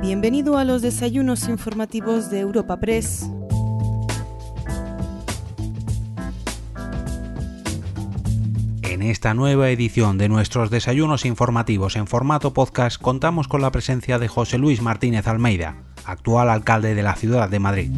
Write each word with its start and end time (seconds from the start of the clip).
Bienvenido 0.00 0.58
a 0.58 0.64
los 0.64 0.82
desayunos 0.82 1.48
informativos 1.48 2.30
de 2.30 2.40
Europa 2.40 2.78
Press. 2.78 3.28
En 8.82 9.02
esta 9.02 9.34
nueva 9.34 9.70
edición 9.70 10.18
de 10.18 10.28
nuestros 10.28 10.70
desayunos 10.70 11.24
informativos 11.24 11.96
en 11.96 12.06
formato 12.06 12.52
podcast 12.52 13.00
contamos 13.00 13.48
con 13.48 13.62
la 13.62 13.72
presencia 13.72 14.18
de 14.18 14.28
José 14.28 14.58
Luis 14.58 14.82
Martínez 14.82 15.26
Almeida, 15.26 15.76
actual 16.04 16.50
alcalde 16.50 16.94
de 16.94 17.02
la 17.02 17.16
ciudad 17.16 17.48
de 17.48 17.58
Madrid. 17.58 17.90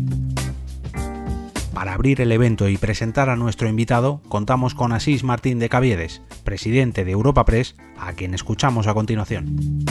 Para 1.75 1.95
abrir 1.95 2.21
el 2.21 2.33
evento 2.33 2.69
y 2.69 2.77
presentar 2.77 3.29
a 3.29 3.37
nuestro 3.37 3.69
invitado, 3.69 4.21
contamos 4.29 4.75
con 4.75 4.93
Asís 4.93 5.23
Martín 5.25 5.59
de 5.59 5.69
Caviedes, 5.69 6.23
presidente 6.43 7.05
de 7.05 7.13
Europa 7.13 7.45
Press, 7.45 7.77
a 7.99 8.15
quien 8.15 8.35
escuchamos 8.35 8.87
a 8.87 8.95
continuación. 8.95 9.85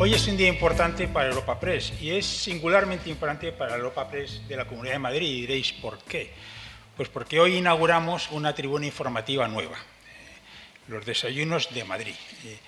Hoy 0.00 0.14
es 0.14 0.28
un 0.28 0.36
día 0.36 0.46
importante 0.46 1.08
para 1.08 1.28
Europa 1.28 1.58
Press 1.58 1.92
y 2.00 2.10
es 2.10 2.24
singularmente 2.24 3.10
importante 3.10 3.50
para 3.50 3.74
Europa 3.74 4.08
Press 4.08 4.46
de 4.46 4.56
la 4.56 4.64
Comunidad 4.64 4.92
de 4.92 5.00
Madrid. 5.00 5.28
Y 5.28 5.40
diréis, 5.40 5.72
¿por 5.72 5.98
qué? 5.98 6.30
Pues 6.96 7.08
porque 7.08 7.40
hoy 7.40 7.56
inauguramos 7.56 8.30
una 8.30 8.54
tribuna 8.54 8.86
informativa 8.86 9.48
nueva, 9.48 9.76
eh, 9.76 10.86
los 10.86 11.04
desayunos 11.04 11.74
de 11.74 11.82
Madrid. 11.82 12.14
Eh, 12.44 12.58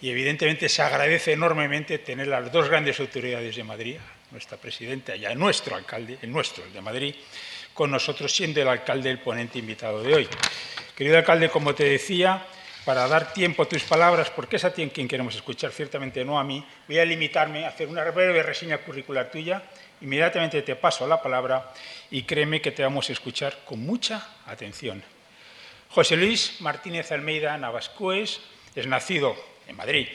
y 0.00 0.08
evidentemente 0.08 0.66
se 0.70 0.80
agradece 0.80 1.32
enormemente 1.32 1.98
tener 1.98 2.26
las 2.26 2.50
dos 2.50 2.70
grandes 2.70 2.98
autoridades 3.00 3.54
de 3.54 3.64
Madrid, 3.64 3.96
nuestra 4.30 4.56
presidenta 4.56 5.14
y 5.14 5.26
nuestro 5.34 5.76
alcalde, 5.76 6.16
el 6.22 6.32
nuestro, 6.32 6.64
el 6.64 6.72
de 6.72 6.80
Madrid, 6.80 7.14
con 7.74 7.90
nosotros 7.90 8.34
siendo 8.34 8.62
el 8.62 8.68
alcalde 8.68 9.10
el 9.10 9.18
ponente 9.18 9.58
invitado 9.58 10.02
de 10.02 10.14
hoy. 10.14 10.28
Querido 10.96 11.18
alcalde, 11.18 11.50
como 11.50 11.74
te 11.74 11.84
decía, 11.84 12.46
para 12.88 13.06
dar 13.06 13.34
tiempo 13.34 13.64
a 13.64 13.68
tus 13.68 13.82
palabras, 13.82 14.30
porque 14.30 14.56
es 14.56 14.64
a 14.64 14.72
quien 14.72 14.88
queremos 14.88 15.34
escuchar, 15.34 15.72
ciertamente 15.72 16.24
no 16.24 16.38
a 16.38 16.42
mí, 16.42 16.64
voy 16.86 16.98
a 16.98 17.04
limitarme 17.04 17.66
a 17.66 17.68
hacer 17.68 17.86
una 17.86 18.02
breve 18.02 18.42
reseña 18.42 18.78
curricular 18.78 19.30
tuya. 19.30 19.62
Inmediatamente 20.00 20.62
te 20.62 20.74
paso 20.74 21.06
la 21.06 21.20
palabra 21.20 21.70
y 22.10 22.22
créeme 22.22 22.62
que 22.62 22.72
te 22.72 22.82
vamos 22.82 23.10
a 23.10 23.12
escuchar 23.12 23.58
con 23.66 23.80
mucha 23.80 24.26
atención. 24.46 25.02
José 25.90 26.16
Luis 26.16 26.62
Martínez 26.62 27.12
Almeida 27.12 27.58
Navascues 27.58 28.40
es 28.74 28.86
nacido 28.86 29.36
en 29.66 29.76
Madrid. 29.76 30.08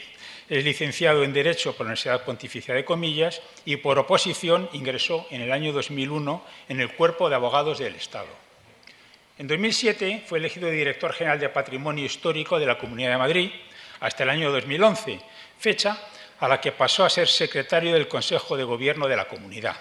Es 0.48 0.64
licenciado 0.64 1.22
en 1.22 1.32
Derecho 1.32 1.76
por 1.76 1.86
la 1.86 1.90
Universidad 1.90 2.24
Pontificia 2.24 2.74
de 2.74 2.84
Comillas 2.84 3.40
y 3.64 3.76
por 3.76 4.00
oposición 4.00 4.68
ingresó 4.72 5.28
en 5.30 5.42
el 5.42 5.52
año 5.52 5.72
2001 5.72 6.44
en 6.68 6.80
el 6.80 6.92
Cuerpo 6.92 7.28
de 7.28 7.36
Abogados 7.36 7.78
del 7.78 7.94
Estado. 7.94 8.43
En 9.36 9.48
2007 9.48 10.22
fue 10.26 10.38
elegido 10.38 10.70
director 10.70 11.12
general 11.12 11.40
de 11.40 11.48
Patrimonio 11.48 12.04
Histórico 12.04 12.60
de 12.60 12.66
la 12.66 12.78
Comunidad 12.78 13.10
de 13.10 13.18
Madrid 13.18 13.50
hasta 13.98 14.22
el 14.22 14.30
año 14.30 14.52
2011, 14.52 15.20
fecha 15.58 15.98
a 16.38 16.46
la 16.46 16.60
que 16.60 16.70
pasó 16.70 17.04
a 17.04 17.10
ser 17.10 17.26
secretario 17.26 17.92
del 17.94 18.06
Consejo 18.06 18.56
de 18.56 18.62
Gobierno 18.62 19.08
de 19.08 19.16
la 19.16 19.26
Comunidad. 19.26 19.74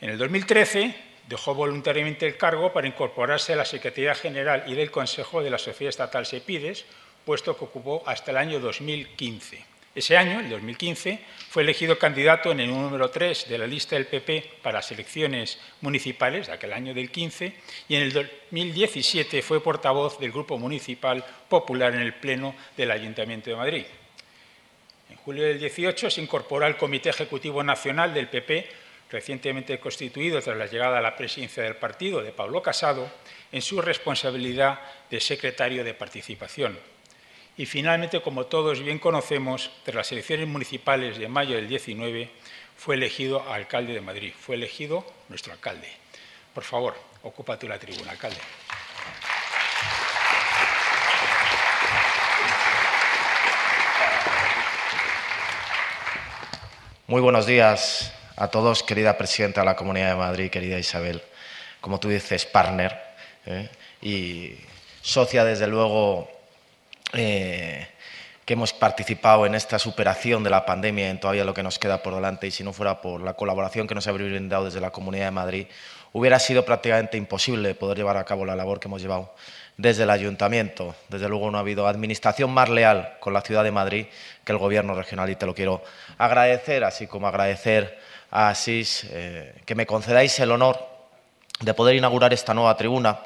En 0.00 0.10
el 0.10 0.18
2013 0.18 0.94
dejó 1.28 1.54
voluntariamente 1.54 2.26
el 2.26 2.36
cargo 2.36 2.72
para 2.72 2.86
incorporarse 2.86 3.54
a 3.54 3.56
la 3.56 3.64
Secretaría 3.64 4.14
General 4.14 4.62
y 4.68 4.74
del 4.74 4.92
Consejo 4.92 5.42
de 5.42 5.50
la 5.50 5.58
Sociedad 5.58 5.88
Estatal 5.88 6.26
Sepides, 6.26 6.84
puesto 7.24 7.56
que 7.56 7.64
ocupó 7.64 8.04
hasta 8.06 8.30
el 8.30 8.36
año 8.36 8.60
2015. 8.60 9.75
Ese 9.96 10.14
año, 10.18 10.40
el 10.40 10.50
2015, 10.50 11.18
fue 11.48 11.62
elegido 11.62 11.98
candidato 11.98 12.52
en 12.52 12.60
el 12.60 12.68
número 12.68 13.08
3 13.08 13.48
de 13.48 13.56
la 13.56 13.66
lista 13.66 13.96
del 13.96 14.04
PP 14.04 14.58
para 14.60 14.80
las 14.80 14.92
elecciones 14.92 15.58
municipales 15.80 16.48
de 16.48 16.52
aquel 16.52 16.74
año 16.74 16.92
del 16.92 17.10
15 17.10 17.54
y 17.88 17.96
en 17.96 18.02
el 18.02 18.12
2017 18.12 19.40
fue 19.40 19.62
portavoz 19.62 20.18
del 20.20 20.32
Grupo 20.32 20.58
Municipal 20.58 21.24
Popular 21.48 21.94
en 21.94 22.02
el 22.02 22.12
Pleno 22.12 22.54
del 22.76 22.90
Ayuntamiento 22.90 23.48
de 23.48 23.56
Madrid. 23.56 23.86
En 25.08 25.16
julio 25.16 25.44
del 25.44 25.58
18 25.58 26.10
se 26.10 26.20
incorporó 26.20 26.66
al 26.66 26.76
Comité 26.76 27.08
Ejecutivo 27.08 27.62
Nacional 27.62 28.12
del 28.12 28.28
PP, 28.28 28.68
recientemente 29.10 29.80
constituido 29.80 30.42
tras 30.42 30.58
la 30.58 30.66
llegada 30.66 30.98
a 30.98 31.00
la 31.00 31.16
presidencia 31.16 31.62
del 31.62 31.76
partido 31.76 32.22
de 32.22 32.32
Pablo 32.32 32.60
Casado, 32.60 33.10
en 33.50 33.62
su 33.62 33.80
responsabilidad 33.80 34.78
de 35.08 35.20
secretario 35.20 35.84
de 35.84 35.94
participación. 35.94 36.95
Y 37.58 37.64
finalmente, 37.64 38.20
como 38.20 38.44
todos 38.44 38.82
bien 38.82 38.98
conocemos, 38.98 39.70
tras 39.82 39.96
las 39.96 40.12
elecciones 40.12 40.46
municipales 40.46 41.16
de 41.16 41.26
mayo 41.26 41.56
del 41.56 41.68
19, 41.68 42.28
fue 42.76 42.96
elegido 42.96 43.50
alcalde 43.50 43.94
de 43.94 44.02
Madrid. 44.02 44.32
Fue 44.38 44.56
elegido 44.56 45.06
nuestro 45.30 45.54
alcalde. 45.54 45.88
Por 46.52 46.64
favor, 46.64 46.94
ocúpate 47.22 47.66
la 47.66 47.78
tribuna, 47.78 48.10
alcalde. 48.10 48.36
Muy 57.06 57.22
buenos 57.22 57.46
días 57.46 58.12
a 58.36 58.48
todos, 58.48 58.82
querida 58.82 59.16
presidenta 59.16 59.62
de 59.62 59.66
la 59.66 59.76
Comunidad 59.76 60.10
de 60.10 60.16
Madrid, 60.16 60.50
querida 60.50 60.78
Isabel. 60.78 61.22
Como 61.80 62.00
tú 62.00 62.10
dices, 62.10 62.44
partner 62.44 63.00
¿eh? 63.46 63.70
y 64.02 64.56
socia, 65.00 65.44
desde 65.44 65.68
luego, 65.68 66.35
eh, 67.12 67.86
que 68.44 68.54
hemos 68.54 68.72
participado 68.72 69.44
en 69.44 69.54
esta 69.54 69.78
superación 69.78 70.44
de 70.44 70.50
la 70.50 70.64
pandemia 70.64 71.10
en 71.10 71.18
todavía 71.18 71.44
lo 71.44 71.52
que 71.52 71.64
nos 71.64 71.78
queda 71.78 72.02
por 72.02 72.14
delante 72.14 72.46
y 72.46 72.50
si 72.52 72.62
no 72.62 72.72
fuera 72.72 73.00
por 73.00 73.20
la 73.20 73.34
colaboración 73.34 73.88
que 73.88 73.94
nos 73.94 74.06
ha 74.06 74.12
brindado 74.12 74.66
desde 74.66 74.80
la 74.80 74.90
Comunidad 74.90 75.26
de 75.26 75.30
Madrid, 75.32 75.66
hubiera 76.12 76.38
sido 76.38 76.64
prácticamente 76.64 77.16
imposible 77.16 77.74
poder 77.74 77.98
llevar 77.98 78.16
a 78.16 78.24
cabo 78.24 78.44
la 78.44 78.54
labor 78.54 78.78
que 78.78 78.88
hemos 78.88 79.02
llevado 79.02 79.34
desde 79.76 80.04
el 80.04 80.10
Ayuntamiento. 80.10 80.94
Desde 81.08 81.28
luego 81.28 81.50
no 81.50 81.58
ha 81.58 81.60
habido 81.60 81.86
administración 81.86 82.50
más 82.50 82.68
leal 82.68 83.16
con 83.20 83.32
la 83.32 83.40
Ciudad 83.40 83.64
de 83.64 83.72
Madrid 83.72 84.06
que 84.44 84.52
el 84.52 84.58
Gobierno 84.58 84.94
regional 84.94 85.28
y 85.28 85.36
te 85.36 85.44
lo 85.44 85.54
quiero 85.54 85.82
agradecer, 86.16 86.84
así 86.84 87.06
como 87.06 87.26
agradecer 87.26 87.98
a 88.30 88.48
Asís 88.48 89.06
eh, 89.10 89.54
que 89.64 89.74
me 89.74 89.86
concedáis 89.86 90.38
el 90.40 90.52
honor 90.52 90.78
de 91.60 91.74
poder 91.74 91.96
inaugurar 91.96 92.32
esta 92.32 92.54
nueva 92.54 92.76
tribuna, 92.76 93.20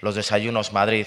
los 0.00 0.14
Desayunos 0.14 0.72
Madrid, 0.72 1.06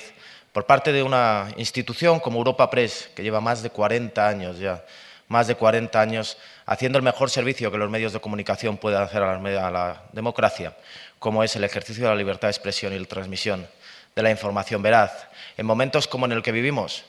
por 0.57 0.65
parte 0.65 0.91
de 0.91 1.03
una 1.03 1.49
institución 1.57 2.19
como 2.19 2.39
Europa 2.39 2.67
Press, 2.71 3.11
que 3.13 3.21
lleva 3.21 3.39
más 3.39 3.61
de 3.61 3.69
40 3.69 4.27
años 4.27 4.57
ya, 4.57 4.83
más 5.27 5.45
de 5.45 5.53
40 5.53 6.01
años 6.01 6.35
haciendo 6.65 6.97
el 6.97 7.03
mejor 7.03 7.29
servicio 7.29 7.71
que 7.71 7.77
los 7.77 7.91
medios 7.91 8.11
de 8.11 8.19
comunicación 8.19 8.75
pueden 8.77 8.99
hacer 8.99 9.21
a 9.21 9.37
la, 9.37 10.01
democracia, 10.13 10.75
como 11.19 11.43
es 11.43 11.55
el 11.55 11.63
ejercicio 11.63 12.05
de 12.05 12.09
la 12.09 12.15
libertad 12.15 12.47
de 12.47 12.53
expresión 12.53 12.91
y 12.91 12.97
la 12.97 13.05
transmisión 13.05 13.67
de 14.15 14.23
la 14.23 14.31
información 14.31 14.81
veraz. 14.81 15.27
En 15.57 15.67
momentos 15.67 16.07
como 16.07 16.25
en 16.25 16.31
el 16.31 16.41
que 16.41 16.51
vivimos, 16.51 17.03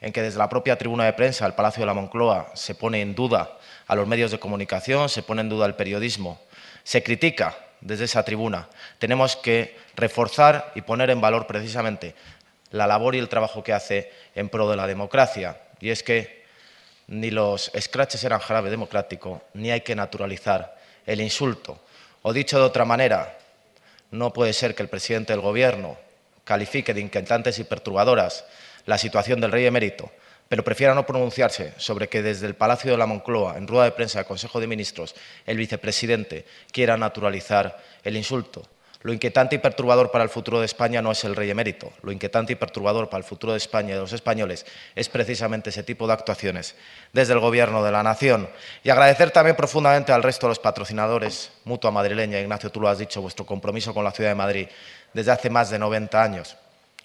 en 0.00 0.12
que 0.12 0.22
desde 0.22 0.38
la 0.38 0.48
propia 0.48 0.78
tribuna 0.78 1.06
de 1.06 1.12
prensa, 1.12 1.44
el 1.44 1.54
Palacio 1.54 1.80
de 1.80 1.86
la 1.86 1.94
Moncloa, 1.94 2.52
se 2.54 2.76
pone 2.76 3.00
en 3.00 3.16
duda 3.16 3.58
a 3.88 3.96
los 3.96 4.06
medios 4.06 4.30
de 4.30 4.38
comunicación, 4.38 5.08
se 5.08 5.24
pone 5.24 5.40
en 5.40 5.48
duda 5.48 5.66
el 5.66 5.74
periodismo, 5.74 6.40
se 6.84 7.02
critica 7.02 7.58
desde 7.80 8.04
esa 8.04 8.24
tribuna. 8.24 8.68
Tenemos 9.00 9.34
que 9.34 9.76
reforzar 9.96 10.70
y 10.76 10.82
poner 10.82 11.10
en 11.10 11.20
valor 11.20 11.48
precisamente 11.48 12.14
la 12.70 12.86
labor 12.86 13.14
y 13.14 13.18
el 13.18 13.28
trabajo 13.28 13.62
que 13.62 13.72
hace 13.72 14.12
en 14.34 14.48
pro 14.48 14.68
de 14.68 14.76
la 14.76 14.86
democracia. 14.86 15.60
Y 15.80 15.90
es 15.90 16.02
que 16.02 16.44
ni 17.08 17.30
los 17.30 17.70
scratches 17.78 18.24
eran 18.24 18.40
jarabe 18.40 18.70
democrático, 18.70 19.42
ni 19.54 19.70
hay 19.70 19.82
que 19.82 19.94
naturalizar 19.94 20.76
el 21.06 21.20
insulto. 21.20 21.78
O 22.22 22.32
dicho 22.32 22.58
de 22.58 22.64
otra 22.64 22.84
manera, 22.84 23.38
no 24.10 24.32
puede 24.32 24.52
ser 24.52 24.74
que 24.74 24.82
el 24.82 24.88
presidente 24.88 25.32
del 25.32 25.42
Gobierno 25.42 25.96
califique 26.44 26.94
de 26.94 27.00
inquietantes 27.00 27.58
y 27.58 27.64
perturbadoras 27.64 28.44
la 28.86 28.98
situación 28.98 29.40
del 29.40 29.52
rey 29.52 29.66
emérito, 29.66 30.10
pero 30.48 30.64
prefiera 30.64 30.94
no 30.94 31.06
pronunciarse 31.06 31.74
sobre 31.76 32.08
que 32.08 32.22
desde 32.22 32.46
el 32.46 32.54
Palacio 32.54 32.92
de 32.92 32.98
la 32.98 33.06
Moncloa, 33.06 33.56
en 33.58 33.66
rueda 33.66 33.84
de 33.84 33.92
prensa 33.92 34.18
del 34.18 34.28
Consejo 34.28 34.60
de 34.60 34.68
Ministros, 34.68 35.14
el 35.44 35.56
vicepresidente 35.56 36.46
quiera 36.70 36.96
naturalizar 36.96 37.82
el 38.04 38.16
insulto. 38.16 38.62
Lo 39.02 39.12
inquietante 39.12 39.56
y 39.56 39.58
perturbador 39.58 40.10
para 40.10 40.24
el 40.24 40.30
futuro 40.30 40.60
de 40.60 40.66
España 40.66 41.02
no 41.02 41.12
es 41.12 41.22
el 41.24 41.36
rey 41.36 41.50
emérito. 41.50 41.92
Lo 42.02 42.12
inquietante 42.12 42.54
y 42.54 42.56
perturbador 42.56 43.08
para 43.08 43.18
el 43.18 43.24
futuro 43.24 43.52
de 43.52 43.58
España 43.58 43.90
y 43.90 43.92
de 43.92 44.00
los 44.00 44.12
españoles 44.12 44.66
es 44.94 45.08
precisamente 45.08 45.70
ese 45.70 45.82
tipo 45.82 46.06
de 46.06 46.14
actuaciones 46.14 46.74
desde 47.12 47.34
el 47.34 47.40
Gobierno 47.40 47.84
de 47.84 47.92
la 47.92 48.02
Nación. 48.02 48.48
Y 48.82 48.90
agradecer 48.90 49.30
también 49.30 49.56
profundamente 49.56 50.12
al 50.12 50.22
resto 50.22 50.46
de 50.46 50.50
los 50.50 50.58
patrocinadores, 50.58 51.52
Mutua 51.64 51.90
Madrileña, 51.90 52.40
Ignacio, 52.40 52.70
tú 52.70 52.80
lo 52.80 52.88
has 52.88 52.98
dicho, 52.98 53.22
vuestro 53.22 53.46
compromiso 53.46 53.92
con 53.94 54.04
la 54.04 54.12
Ciudad 54.12 54.30
de 54.30 54.36
Madrid 54.36 54.68
desde 55.12 55.30
hace 55.30 55.50
más 55.50 55.70
de 55.70 55.78
90 55.78 56.22
años. 56.22 56.56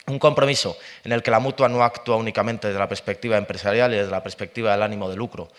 Un 0.07 0.17
compromiso 0.17 0.77
en 1.03 1.11
el 1.11 1.21
que 1.21 1.29
la 1.29 1.39
Mutua 1.39 1.69
no 1.69 1.83
actúa 1.83 2.15
únicamente 2.15 2.67
desde 2.67 2.79
la 2.79 2.89
perspectiva 2.89 3.37
empresarial 3.37 3.93
y 3.93 3.97
desde 3.97 4.11
la 4.11 4.23
perspectiva 4.23 4.71
del 4.71 4.81
ánimo 4.81 5.09
de 5.09 5.15
lucro, 5.15 5.49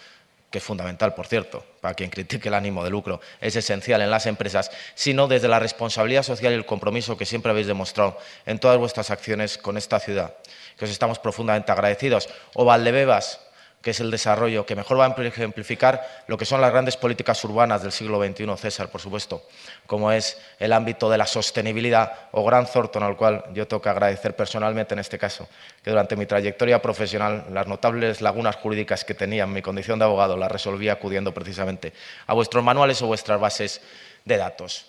que 0.53 0.59
es 0.59 0.65
fundamental, 0.65 1.15
por 1.15 1.27
cierto, 1.27 1.65
para 1.81 1.95
quien 1.95 2.11
critique 2.11 2.49
el 2.49 2.55
ánimo 2.55 2.85
de 2.85 2.91
lucro, 2.91 3.21
es 3.41 3.57
esencial 3.57 4.03
en 4.03 4.11
las 4.11 4.27
empresas, 4.27 4.71
sino 4.95 5.27
desde 5.27 5.49
la 5.49 5.59
responsabilidad 5.59 6.23
social 6.23 6.53
y 6.53 6.57
el 6.57 6.67
compromiso 6.67 7.17
que 7.17 7.27
siempre 7.27 7.51
habéis 7.51 7.67
demostrado 7.67 8.19
en 8.47 8.59
todas 8.61 8.79
vuestras 8.79 9.11
acciones 9.11 9.59
con 9.59 9.77
esta 9.77 9.99
ciudad, 9.99 10.37
que 10.79 10.85
os 10.85 10.91
estamos 10.91 11.19
profundamente 11.19 11.73
agradecidos. 11.73 12.29
O 12.55 12.65
Valdebebas, 12.65 13.41
que 13.83 13.91
es 13.91 14.01
el 14.01 14.11
desarrollo, 14.11 14.65
que 14.65 14.77
mejor 14.77 14.99
va 14.99 15.07
a 15.07 15.23
ejemplificar 15.23 16.25
lo 16.29 16.39
que 16.39 16.45
son 16.45 16.61
las 16.61 16.71
grandes 16.71 16.97
políticas 16.97 17.43
urbanas 17.45 17.83
del 17.83 17.93
siglo 17.93 18.25
XXI, 18.25 18.47
César, 18.57 18.89
por 18.89 19.01
supuesto, 19.01 19.47
como 19.87 20.13
es 20.13 20.41
el 20.59 20.73
ámbito 20.73 21.11
de 21.11 21.19
la 21.19 21.27
sostenibilidad 21.27 22.13
o 22.31 22.45
Gran 22.45 22.67
Thornton, 22.67 23.03
al 23.03 23.17
cual 23.17 23.45
yo 23.53 23.67
tengo 23.67 23.83
que 23.83 23.89
agradecer 23.89 24.37
personalmente 24.37 24.95
en 24.95 25.01
este 25.01 25.19
caso, 25.19 25.49
que 25.83 25.91
durante 25.91 26.17
mi 26.17 26.27
trayectoria 26.27 26.81
profesional 26.81 27.47
las 27.51 27.67
notables 27.67 28.21
lagunas 28.21 28.57
jurídicas 28.57 29.05
que 29.05 29.15
tenía 29.15 29.45
en 29.45 29.53
mi 29.53 29.63
condición 29.63 29.99
de 29.99 30.05
abogado 30.05 30.37
las 30.37 30.51
resolví 30.51 30.89
acudiendo 30.89 31.35
precisamente 31.35 31.93
a 32.27 32.35
vuestros 32.35 32.63
manuales 32.63 33.03
o 33.03 33.07
vuestras 33.09 33.41
bases 33.41 33.81
de 34.25 34.37
datos. 34.37 34.87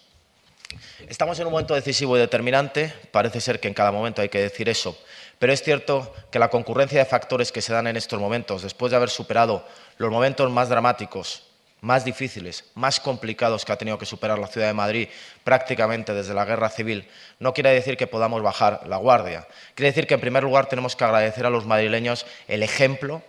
Estamos 1.07 1.39
en 1.39 1.47
un 1.47 1.51
momento 1.51 1.75
decisivo 1.75 2.17
y 2.17 2.19
determinante, 2.19 2.93
parece 3.11 3.41
ser 3.41 3.59
que 3.59 3.67
en 3.67 3.73
cada 3.73 3.91
momento 3.91 4.21
hay 4.21 4.29
que 4.29 4.39
decir 4.39 4.69
eso, 4.69 4.97
pero 5.43 5.51
es 5.51 5.61
cierto 5.61 6.15
que 6.31 6.39
la 6.39 6.47
concurrencia 6.47 6.99
de 6.99 7.03
factores 7.03 7.51
que 7.51 7.61
se 7.61 7.73
dan 7.73 7.87
en 7.87 7.97
estos 7.97 8.17
momentos, 8.17 8.61
después 8.61 8.91
de 8.91 8.95
haber 8.95 9.09
superado 9.09 9.67
los 9.97 10.09
momentos 10.09 10.49
más 10.49 10.69
dramáticos, 10.69 11.43
más 11.81 12.05
difíciles, 12.05 12.63
más 12.75 13.01
complicados 13.01 13.65
que 13.65 13.73
ha 13.73 13.77
tenido 13.77 13.97
que 13.97 14.05
superar 14.05 14.39
la 14.39 14.47
ciudad 14.47 14.67
de 14.67 14.73
Madrid 14.73 15.09
prácticamente 15.43 16.13
desde 16.13 16.33
la 16.33 16.45
guerra 16.45 16.69
civil, 16.69 17.09
no 17.39 17.53
quiere 17.53 17.71
decir 17.71 17.97
que 17.97 18.07
podamos 18.07 18.41
bajar 18.41 18.87
la 18.87 18.95
guardia. 18.95 19.45
Quiere 19.75 19.89
decir 19.89 20.07
que, 20.07 20.13
en 20.13 20.21
primer 20.21 20.43
lugar, 20.43 20.67
tenemos 20.67 20.95
que 20.95 21.03
agradecer 21.03 21.45
a 21.45 21.49
los 21.49 21.65
madrileños 21.65 22.25
el 22.47 22.63
ejemplo 22.63 23.21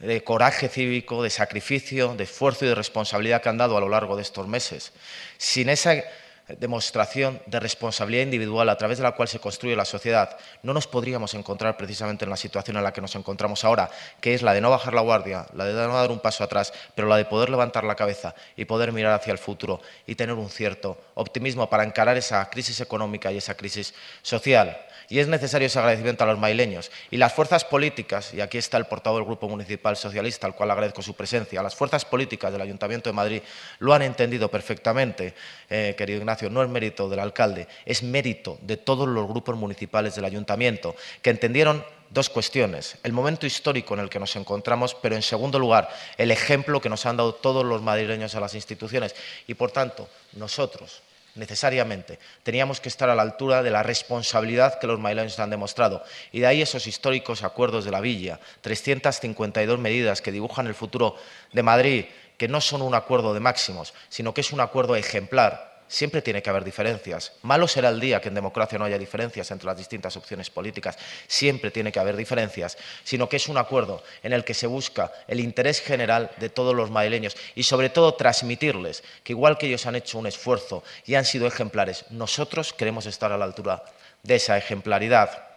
de 0.00 0.24
coraje 0.24 0.68
cívico, 0.68 1.22
de 1.22 1.30
sacrificio, 1.30 2.16
de 2.16 2.24
esfuerzo 2.24 2.64
y 2.64 2.68
de 2.68 2.74
responsabilidad 2.74 3.40
que 3.40 3.50
han 3.50 3.58
dado 3.58 3.76
a 3.76 3.80
lo 3.80 3.88
largo 3.88 4.16
de 4.16 4.22
estos 4.22 4.48
meses. 4.48 4.90
Sin 5.38 5.68
esa 5.68 6.02
demostración 6.48 7.40
de 7.46 7.58
responsabilidad 7.58 8.24
individual 8.24 8.68
a 8.68 8.76
través 8.76 8.98
de 8.98 9.04
la 9.04 9.12
cual 9.12 9.28
se 9.28 9.38
construye 9.38 9.74
la 9.74 9.84
sociedad, 9.84 10.36
no 10.62 10.74
nos 10.74 10.86
podríamos 10.86 11.32
encontrar 11.34 11.76
precisamente 11.76 12.24
en 12.24 12.30
la 12.30 12.36
situación 12.36 12.76
en 12.76 12.84
la 12.84 12.92
que 12.92 13.00
nos 13.00 13.14
encontramos 13.16 13.64
ahora, 13.64 13.90
que 14.20 14.34
es 14.34 14.42
la 14.42 14.52
de 14.52 14.60
no 14.60 14.70
bajar 14.70 14.92
la 14.92 15.00
guardia, 15.00 15.46
la 15.54 15.64
de 15.64 15.72
no 15.72 15.94
dar 15.94 16.10
un 16.10 16.20
paso 16.20 16.44
atrás, 16.44 16.72
pero 16.94 17.08
la 17.08 17.16
de 17.16 17.24
poder 17.24 17.48
levantar 17.48 17.84
la 17.84 17.94
cabeza 17.94 18.34
y 18.56 18.66
poder 18.66 18.92
mirar 18.92 19.12
hacia 19.14 19.32
el 19.32 19.38
futuro 19.38 19.80
y 20.06 20.14
tener 20.14 20.34
un 20.34 20.50
cierto 20.50 20.98
optimismo 21.14 21.68
para 21.70 21.84
encarar 21.84 22.16
esa 22.16 22.48
crisis 22.50 22.80
económica 22.80 23.32
y 23.32 23.38
esa 23.38 23.56
crisis 23.56 23.94
social. 24.22 24.76
Y 25.08 25.18
es 25.18 25.28
necesario 25.28 25.66
ese 25.66 25.78
agradecimiento 25.78 26.24
a 26.24 26.26
los 26.26 26.38
maileños. 26.38 26.90
Y 27.10 27.16
las 27.16 27.32
fuerzas 27.32 27.64
políticas, 27.64 28.34
y 28.34 28.40
aquí 28.40 28.58
está 28.58 28.76
el 28.76 28.86
portavoz 28.86 29.18
del 29.18 29.26
Grupo 29.26 29.48
Municipal 29.48 29.96
Socialista, 29.96 30.46
al 30.46 30.54
cual 30.54 30.70
agradezco 30.70 31.02
su 31.02 31.14
presencia, 31.14 31.62
las 31.62 31.74
fuerzas 31.74 32.04
políticas 32.04 32.52
del 32.52 32.62
Ayuntamiento 32.62 33.10
de 33.10 33.14
Madrid 33.14 33.42
lo 33.78 33.94
han 33.94 34.02
entendido 34.02 34.50
perfectamente, 34.50 35.34
eh, 35.68 35.94
querido 35.96 36.18
Ignacio, 36.18 36.50
no 36.50 36.62
es 36.62 36.68
mérito 36.68 37.08
del 37.08 37.20
alcalde, 37.20 37.68
es 37.84 38.02
mérito 38.02 38.58
de 38.62 38.76
todos 38.76 39.08
los 39.08 39.28
grupos 39.28 39.56
municipales 39.56 40.14
del 40.14 40.24
Ayuntamiento, 40.24 40.94
que 41.22 41.30
entendieron 41.30 41.84
dos 42.10 42.30
cuestiones. 42.30 42.96
El 43.02 43.12
momento 43.12 43.44
histórico 43.44 43.94
en 43.94 44.00
el 44.00 44.08
que 44.08 44.20
nos 44.20 44.36
encontramos, 44.36 44.94
pero 44.94 45.16
en 45.16 45.22
segundo 45.22 45.58
lugar, 45.58 45.88
el 46.16 46.30
ejemplo 46.30 46.80
que 46.80 46.88
nos 46.88 47.04
han 47.06 47.16
dado 47.16 47.34
todos 47.34 47.64
los 47.64 47.82
madrileños 47.82 48.34
a 48.34 48.40
las 48.40 48.54
instituciones. 48.54 49.14
Y 49.48 49.54
por 49.54 49.72
tanto, 49.72 50.08
nosotros, 50.32 51.02
necesariamente. 51.34 52.18
Teníamos 52.42 52.80
que 52.80 52.88
estar 52.88 53.10
a 53.10 53.14
la 53.14 53.22
altura 53.22 53.62
de 53.62 53.70
la 53.70 53.82
responsabilidad 53.82 54.78
que 54.78 54.86
los 54.86 55.00
madrileños 55.00 55.38
han 55.38 55.50
demostrado. 55.50 56.02
Y 56.32 56.40
de 56.40 56.46
ahí 56.46 56.62
esos 56.62 56.86
históricos 56.86 57.42
acuerdos 57.42 57.84
de 57.84 57.90
la 57.90 58.00
Villa, 58.00 58.40
352 58.60 59.78
medidas 59.78 60.22
que 60.22 60.32
dibujan 60.32 60.66
el 60.66 60.74
futuro 60.74 61.16
de 61.52 61.62
Madrid, 61.62 62.04
que 62.36 62.48
no 62.48 62.60
son 62.60 62.82
un 62.82 62.94
acuerdo 62.94 63.34
de 63.34 63.40
máximos, 63.40 63.94
sino 64.08 64.34
que 64.34 64.40
es 64.40 64.52
un 64.52 64.60
acuerdo 64.60 64.96
ejemplar 64.96 65.73
siempre 65.88 66.22
tiene 66.22 66.42
que 66.42 66.50
haber 66.50 66.64
diferencias. 66.64 67.32
Malo 67.42 67.68
será 67.68 67.88
el 67.88 68.00
día 68.00 68.20
que 68.20 68.28
en 68.28 68.34
democracia 68.34 68.78
no 68.78 68.84
haya 68.84 68.98
diferencias 68.98 69.50
entre 69.50 69.66
las 69.66 69.76
distintas 69.76 70.16
opciones 70.16 70.50
políticas. 70.50 70.96
Siempre 71.26 71.70
tiene 71.70 71.92
que 71.92 72.00
haber 72.00 72.16
diferencias, 72.16 72.76
sino 73.04 73.28
que 73.28 73.36
es 73.36 73.48
un 73.48 73.58
acuerdo 73.58 74.02
en 74.22 74.32
el 74.32 74.44
que 74.44 74.54
se 74.54 74.66
busca 74.66 75.12
el 75.28 75.40
interés 75.40 75.80
general 75.80 76.30
de 76.38 76.48
todos 76.48 76.74
los 76.74 76.90
madrileños 76.90 77.36
y 77.54 77.62
sobre 77.62 77.90
todo 77.90 78.14
transmitirles 78.14 79.04
que 79.22 79.32
igual 79.32 79.58
que 79.58 79.66
ellos 79.66 79.86
han 79.86 79.96
hecho 79.96 80.18
un 80.18 80.26
esfuerzo 80.26 80.82
y 81.06 81.14
han 81.14 81.24
sido 81.24 81.46
ejemplares, 81.46 82.04
nosotros 82.10 82.72
queremos 82.72 83.06
estar 83.06 83.32
a 83.32 83.38
la 83.38 83.44
altura 83.44 83.84
de 84.22 84.36
esa 84.36 84.56
ejemplaridad. 84.56 85.48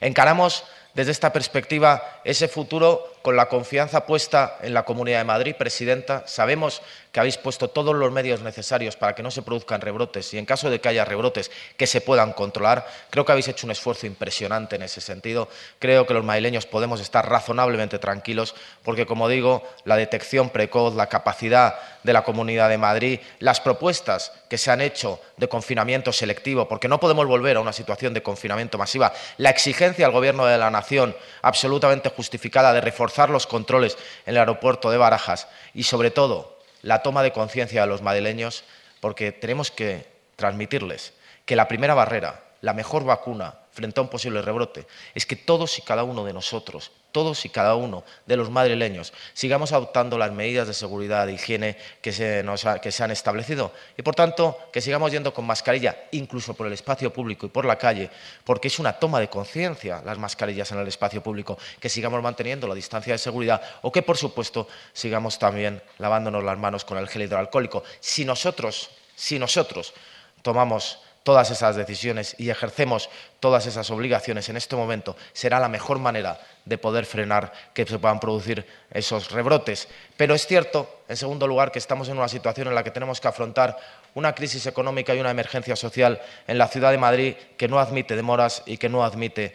Encaramos 0.00 0.64
desde 0.94 1.12
esta 1.12 1.32
perspectiva 1.32 2.20
ese 2.24 2.48
futuro 2.48 3.09
con 3.22 3.36
la 3.36 3.48
confianza 3.48 4.06
puesta 4.06 4.58
en 4.62 4.72
la 4.72 4.84
Comunidad 4.84 5.18
de 5.18 5.24
Madrid, 5.24 5.54
Presidenta. 5.54 6.24
Sabemos 6.26 6.80
que 7.12 7.20
habéis 7.20 7.36
puesto 7.36 7.68
todos 7.68 7.94
los 7.94 8.10
medios 8.12 8.40
necesarios 8.40 8.96
para 8.96 9.14
que 9.14 9.22
no 9.22 9.30
se 9.30 9.42
produzcan 9.42 9.80
rebrotes 9.80 10.32
y, 10.32 10.38
en 10.38 10.46
caso 10.46 10.70
de 10.70 10.80
que 10.80 10.88
haya 10.88 11.04
rebrotes, 11.04 11.50
que 11.76 11.86
se 11.86 12.00
puedan 12.00 12.32
controlar. 12.32 12.86
Creo 13.10 13.24
que 13.24 13.32
habéis 13.32 13.48
hecho 13.48 13.66
un 13.66 13.72
esfuerzo 13.72 14.06
impresionante 14.06 14.76
en 14.76 14.82
ese 14.82 15.00
sentido. 15.00 15.48
Creo 15.78 16.06
que 16.06 16.14
los 16.14 16.24
madrileños 16.24 16.66
podemos 16.66 17.00
estar 17.00 17.28
razonablemente 17.28 17.98
tranquilos 17.98 18.54
porque, 18.84 19.06
como 19.06 19.28
digo, 19.28 19.68
la 19.84 19.96
detección 19.96 20.50
precoz, 20.50 20.94
la 20.94 21.08
capacidad 21.08 21.74
de 22.02 22.12
la 22.12 22.22
Comunidad 22.22 22.68
de 22.68 22.78
Madrid, 22.78 23.20
las 23.40 23.60
propuestas 23.60 24.32
que 24.48 24.56
se 24.56 24.70
han 24.70 24.80
hecho 24.80 25.20
de 25.36 25.48
confinamiento 25.48 26.12
selectivo, 26.12 26.68
porque 26.68 26.88
no 26.88 27.00
podemos 27.00 27.26
volver 27.26 27.56
a 27.56 27.60
una 27.60 27.72
situación 27.72 28.14
de 28.14 28.22
confinamiento 28.22 28.78
masiva, 28.78 29.12
la 29.36 29.50
exigencia 29.50 30.06
al 30.06 30.12
Gobierno 30.12 30.46
de 30.46 30.58
la 30.58 30.70
Nación 30.70 31.14
absolutamente 31.42 32.08
justificada 32.08 32.72
de 32.72 32.80
reforzar 32.80 33.09
los 33.28 33.46
controles 33.46 33.96
en 34.26 34.34
el 34.34 34.38
aeropuerto 34.38 34.90
de 34.90 34.98
Barajas 34.98 35.48
y, 35.74 35.82
sobre 35.82 36.10
todo, 36.10 36.58
la 36.82 37.02
toma 37.02 37.22
de 37.22 37.32
conciencia 37.32 37.82
de 37.82 37.86
los 37.86 38.02
madrileños, 38.02 38.64
porque 39.00 39.32
tenemos 39.32 39.70
que 39.70 40.06
transmitirles 40.36 41.12
que 41.44 41.56
la 41.56 41.68
primera 41.68 41.94
barrera, 41.94 42.44
la 42.60 42.72
mejor 42.72 43.04
vacuna 43.04 43.54
frente 43.80 43.98
a 43.98 44.02
un 44.02 44.10
posible 44.10 44.42
rebrote, 44.42 44.86
es 45.14 45.24
que 45.24 45.36
todos 45.36 45.78
y 45.78 45.82
cada 45.82 46.04
uno 46.04 46.22
de 46.22 46.34
nosotros, 46.34 46.92
todos 47.12 47.46
y 47.46 47.48
cada 47.48 47.76
uno 47.76 48.04
de 48.26 48.36
los 48.36 48.50
madrileños, 48.50 49.14
sigamos 49.32 49.72
adoptando 49.72 50.18
las 50.18 50.32
medidas 50.32 50.68
de 50.68 50.74
seguridad 50.74 51.26
e 51.28 51.32
higiene 51.32 51.78
que 52.02 52.12
se, 52.12 52.44
que 52.82 52.92
se 52.92 53.02
han 53.02 53.10
establecido 53.10 53.72
y, 53.96 54.02
por 54.02 54.14
tanto, 54.14 54.58
que 54.70 54.82
sigamos 54.82 55.10
yendo 55.10 55.32
con 55.32 55.46
mascarilla, 55.46 55.96
incluso 56.12 56.52
por 56.52 56.66
el 56.66 56.74
espacio 56.74 57.10
público 57.10 57.46
y 57.46 57.48
por 57.48 57.64
la 57.64 57.78
calle, 57.78 58.10
porque 58.44 58.68
es 58.68 58.78
una 58.78 58.92
toma 58.92 59.18
de 59.18 59.28
conciencia 59.28 60.02
las 60.04 60.18
mascarillas 60.18 60.70
en 60.72 60.78
el 60.78 60.88
espacio 60.88 61.22
público, 61.22 61.56
que 61.80 61.88
sigamos 61.88 62.22
manteniendo 62.22 62.68
la 62.68 62.74
distancia 62.74 63.14
de 63.14 63.18
seguridad 63.18 63.62
o 63.80 63.90
que, 63.90 64.02
por 64.02 64.18
supuesto, 64.18 64.68
sigamos 64.92 65.38
también 65.38 65.82
lavándonos 65.96 66.44
las 66.44 66.58
manos 66.58 66.84
con 66.84 66.98
el 66.98 67.08
gel 67.08 67.22
hidroalcohólico. 67.22 67.82
Si 67.98 68.26
nosotros, 68.26 68.90
si 69.14 69.38
nosotros 69.38 69.94
tomamos 70.42 70.98
todas 71.22 71.50
esas 71.50 71.76
decisiones 71.76 72.34
y 72.38 72.50
ejercemos 72.50 73.10
todas 73.40 73.66
esas 73.66 73.90
obligaciones 73.90 74.48
en 74.48 74.56
este 74.56 74.76
momento, 74.76 75.16
será 75.32 75.60
la 75.60 75.68
mejor 75.68 75.98
manera 75.98 76.40
de 76.64 76.78
poder 76.78 77.04
frenar 77.04 77.52
que 77.74 77.86
se 77.86 77.98
puedan 77.98 78.20
producir 78.20 78.66
esos 78.90 79.30
rebrotes. 79.30 79.88
Pero 80.16 80.34
es 80.34 80.46
cierto, 80.46 81.02
en 81.08 81.16
segundo 81.16 81.46
lugar, 81.46 81.72
que 81.72 81.78
estamos 81.78 82.08
en 82.08 82.18
una 82.18 82.28
situación 82.28 82.68
en 82.68 82.74
la 82.74 82.84
que 82.84 82.90
tenemos 82.90 83.20
que 83.20 83.28
afrontar 83.28 83.76
una 84.14 84.34
crisis 84.34 84.66
económica 84.66 85.14
y 85.14 85.20
una 85.20 85.30
emergencia 85.30 85.76
social 85.76 86.20
en 86.46 86.58
la 86.58 86.68
ciudad 86.68 86.90
de 86.90 86.98
Madrid 86.98 87.34
que 87.56 87.68
no 87.68 87.78
admite 87.78 88.16
demoras 88.16 88.62
y 88.66 88.78
que 88.78 88.88
no 88.88 89.04
admite 89.04 89.54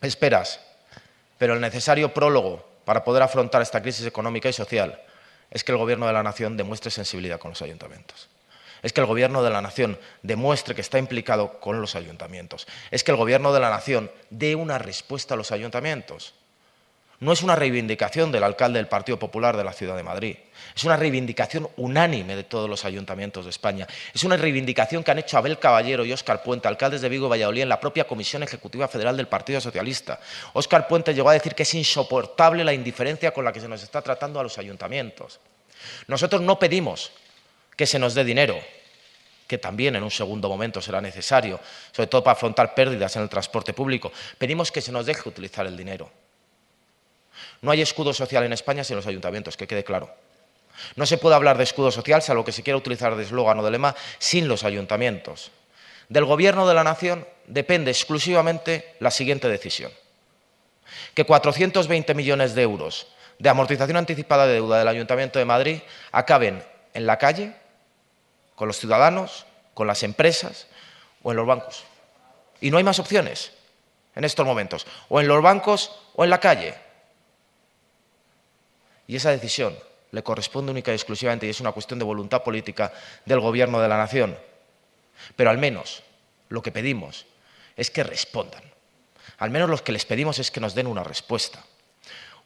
esperas. 0.00 0.60
Pero 1.38 1.54
el 1.54 1.60
necesario 1.60 2.14
prólogo 2.14 2.66
para 2.84 3.02
poder 3.02 3.22
afrontar 3.22 3.60
esta 3.60 3.82
crisis 3.82 4.06
económica 4.06 4.48
y 4.48 4.52
social 4.52 5.00
es 5.50 5.64
que 5.64 5.72
el 5.72 5.78
Gobierno 5.78 6.06
de 6.06 6.12
la 6.12 6.22
Nación 6.22 6.56
demuestre 6.56 6.90
sensibilidad 6.90 7.38
con 7.38 7.50
los 7.50 7.62
ayuntamientos 7.62 8.28
es 8.86 8.92
que 8.92 9.00
el 9.00 9.06
Gobierno 9.08 9.42
de 9.42 9.50
la 9.50 9.60
Nación 9.60 9.98
demuestre 10.22 10.76
que 10.76 10.80
está 10.80 11.00
implicado 11.00 11.58
con 11.58 11.80
los 11.80 11.96
ayuntamientos, 11.96 12.68
es 12.92 13.02
que 13.02 13.10
el 13.10 13.16
Gobierno 13.16 13.52
de 13.52 13.58
la 13.58 13.68
Nación 13.68 14.12
dé 14.30 14.54
una 14.54 14.78
respuesta 14.78 15.34
a 15.34 15.36
los 15.36 15.50
ayuntamientos. 15.50 16.34
No 17.18 17.32
es 17.32 17.42
una 17.42 17.56
reivindicación 17.56 18.30
del 18.30 18.44
alcalde 18.44 18.78
del 18.78 18.86
Partido 18.86 19.18
Popular 19.18 19.56
de 19.56 19.64
la 19.64 19.72
Ciudad 19.72 19.96
de 19.96 20.04
Madrid, 20.04 20.36
es 20.76 20.84
una 20.84 20.96
reivindicación 20.96 21.68
unánime 21.78 22.36
de 22.36 22.44
todos 22.44 22.70
los 22.70 22.84
ayuntamientos 22.84 23.44
de 23.44 23.50
España. 23.50 23.88
Es 24.14 24.22
una 24.22 24.36
reivindicación 24.36 25.02
que 25.02 25.10
han 25.10 25.18
hecho 25.18 25.36
Abel 25.36 25.58
Caballero 25.58 26.04
y 26.04 26.12
Óscar 26.12 26.44
Puente, 26.44 26.68
alcaldes 26.68 27.00
de 27.00 27.08
Vigo 27.08 27.26
y 27.26 27.30
Valladolid, 27.30 27.62
en 27.62 27.68
la 27.68 27.80
propia 27.80 28.06
Comisión 28.06 28.44
Ejecutiva 28.44 28.86
Federal 28.86 29.16
del 29.16 29.26
Partido 29.26 29.60
Socialista. 29.60 30.20
Óscar 30.52 30.86
Puente 30.86 31.12
llegó 31.12 31.30
a 31.30 31.32
decir 31.32 31.56
que 31.56 31.64
es 31.64 31.74
insoportable 31.74 32.62
la 32.62 32.72
indiferencia 32.72 33.32
con 33.32 33.44
la 33.44 33.52
que 33.52 33.60
se 33.60 33.68
nos 33.68 33.82
está 33.82 34.00
tratando 34.00 34.38
a 34.38 34.44
los 34.44 34.58
ayuntamientos. 34.58 35.40
Nosotros 36.06 36.40
no 36.40 36.58
pedimos 36.58 37.10
que 37.76 37.86
se 37.86 37.98
nos 37.98 38.14
dé 38.14 38.24
dinero, 38.24 38.58
que 39.46 39.58
también 39.58 39.94
en 39.94 40.02
un 40.02 40.10
segundo 40.10 40.48
momento 40.48 40.80
será 40.80 41.00
necesario, 41.00 41.60
sobre 41.92 42.08
todo 42.08 42.24
para 42.24 42.32
afrontar 42.32 42.74
pérdidas 42.74 43.14
en 43.16 43.22
el 43.22 43.28
transporte 43.28 43.72
público. 43.72 44.12
Pedimos 44.38 44.72
que 44.72 44.80
se 44.80 44.90
nos 44.90 45.06
deje 45.06 45.28
utilizar 45.28 45.66
el 45.66 45.76
dinero. 45.76 46.10
No 47.62 47.70
hay 47.70 47.82
escudo 47.82 48.12
social 48.12 48.44
en 48.44 48.52
España 48.52 48.82
sin 48.82 48.96
los 48.96 49.06
ayuntamientos, 49.06 49.56
que 49.56 49.66
quede 49.66 49.84
claro. 49.84 50.10
No 50.94 51.06
se 51.06 51.18
puede 51.18 51.36
hablar 51.36 51.56
de 51.56 51.64
escudo 51.64 51.90
social, 51.90 52.22
salvo 52.22 52.44
que 52.44 52.52
se 52.52 52.62
quiera 52.62 52.76
utilizar 52.76 53.14
de 53.16 53.22
eslogan 53.22 53.58
o 53.58 53.64
de 53.64 53.70
lema, 53.70 53.94
sin 54.18 54.48
los 54.48 54.64
ayuntamientos. 54.64 55.50
Del 56.08 56.24
Gobierno 56.24 56.66
de 56.66 56.74
la 56.74 56.84
Nación 56.84 57.26
depende 57.46 57.90
exclusivamente 57.90 58.96
la 59.00 59.10
siguiente 59.10 59.48
decisión. 59.48 59.90
Que 61.14 61.24
420 61.24 62.14
millones 62.14 62.54
de 62.54 62.62
euros 62.62 63.08
de 63.38 63.48
amortización 63.48 63.96
anticipada 63.96 64.46
de 64.46 64.54
deuda 64.54 64.78
del 64.78 64.88
Ayuntamiento 64.88 65.38
de 65.38 65.44
Madrid 65.44 65.78
acaben 66.12 66.62
en 66.94 67.06
la 67.06 67.18
calle 67.18 67.54
con 68.56 68.66
los 68.66 68.78
ciudadanos, 68.78 69.46
con 69.74 69.86
las 69.86 70.02
empresas 70.02 70.66
o 71.22 71.30
en 71.30 71.36
los 71.36 71.46
bancos. 71.46 71.84
Y 72.60 72.70
no 72.70 72.78
hay 72.78 72.84
más 72.84 72.98
opciones 72.98 73.52
en 74.16 74.24
estos 74.24 74.46
momentos, 74.46 74.86
o 75.08 75.20
en 75.20 75.28
los 75.28 75.42
bancos 75.42 75.92
o 76.14 76.24
en 76.24 76.30
la 76.30 76.40
calle. 76.40 76.74
Y 79.06 79.14
esa 79.14 79.30
decisión 79.30 79.78
le 80.10 80.22
corresponde 80.22 80.72
única 80.72 80.90
y 80.90 80.94
exclusivamente, 80.94 81.46
y 81.46 81.50
es 81.50 81.60
una 81.60 81.72
cuestión 81.72 81.98
de 81.98 82.04
voluntad 82.04 82.42
política 82.42 82.92
del 83.26 83.40
Gobierno 83.40 83.78
de 83.78 83.88
la 83.88 83.98
Nación. 83.98 84.36
Pero 85.36 85.50
al 85.50 85.58
menos 85.58 86.02
lo 86.48 86.62
que 86.62 86.72
pedimos 86.72 87.26
es 87.76 87.90
que 87.90 88.02
respondan. 88.02 88.62
Al 89.38 89.50
menos 89.50 89.68
lo 89.68 89.84
que 89.84 89.92
les 89.92 90.06
pedimos 90.06 90.38
es 90.38 90.50
que 90.50 90.60
nos 90.60 90.74
den 90.74 90.86
una 90.86 91.04
respuesta. 91.04 91.62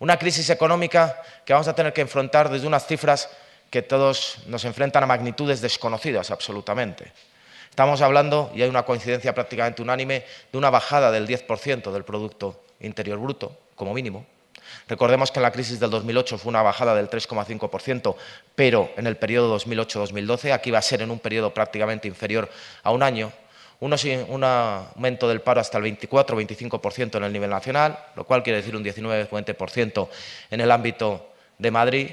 Una 0.01 0.19
crisis 0.19 0.51
económica 0.51 1.23
que 1.45 1.53
vamos 1.53 1.69
a 1.69 1.75
tener 1.75 1.93
que 1.93 2.01
enfrentar 2.01 2.49
desde 2.49 2.67
unas 2.67 2.87
cifras 2.87 3.29
que 3.71 3.83
todos 3.83 4.39
nos 4.47 4.65
enfrentan 4.65 5.05
a 5.05 5.07
magnitudes 5.07 5.61
desconocidas 5.61 6.31
absolutamente. 6.31 7.13
Estamos 7.71 8.03
hablando, 8.03 8.51
y 8.55 8.63
hay 8.63 8.69
una 8.69 8.83
coincidencia 8.83 9.33
prácticamente 9.33 9.81
unánime, 9.81 10.25
de 10.51 10.59
una 10.59 10.71
bajada 10.71 11.11
del 11.13 11.27
10% 11.27 11.93
del 11.93 12.05
Producto 12.05 12.65
Interior 12.81 13.19
Bruto, 13.19 13.57
como 13.77 13.95
mínimo. 13.95 14.27
Recordemos 14.89 15.31
que 15.31 15.39
en 15.39 15.45
la 15.45 15.53
crisis 15.53 15.79
del 15.79 15.91
2008 15.91 16.37
fue 16.39 16.51
una 16.51 16.63
bajada 16.63 16.95
del 16.95 17.09
3,5%, 17.09 18.17
pero 18.55 18.91
en 18.97 19.07
el 19.07 19.17
periodo 19.17 19.57
2008-2012, 19.59 20.53
aquí 20.53 20.71
va 20.71 20.79
a 20.79 20.83
ser 20.83 21.03
en 21.03 21.11
un 21.11 21.21
periodo 21.21 21.55
prácticamente 21.55 22.09
inferior 22.09 22.51
a 22.83 22.91
un 22.91 23.03
año, 23.03 23.33
un 23.81 24.45
aumento 24.45 25.29
del 25.29 25.41
paro 25.41 25.61
hasta 25.61 25.79
el 25.79 25.85
24-25% 25.85 27.17
en 27.17 27.25
el 27.25 27.33
nivel 27.33 27.51
nacional, 27.51 27.99
lo 28.15 28.25
cual 28.25 28.43
quiere 28.43 28.59
decir 28.59 28.77
un 28.77 28.85
19-20% 28.85 30.09
en 30.51 30.61
el 30.61 30.71
ámbito 30.71 31.31
de 31.57 31.71
Madrid. 31.71 32.11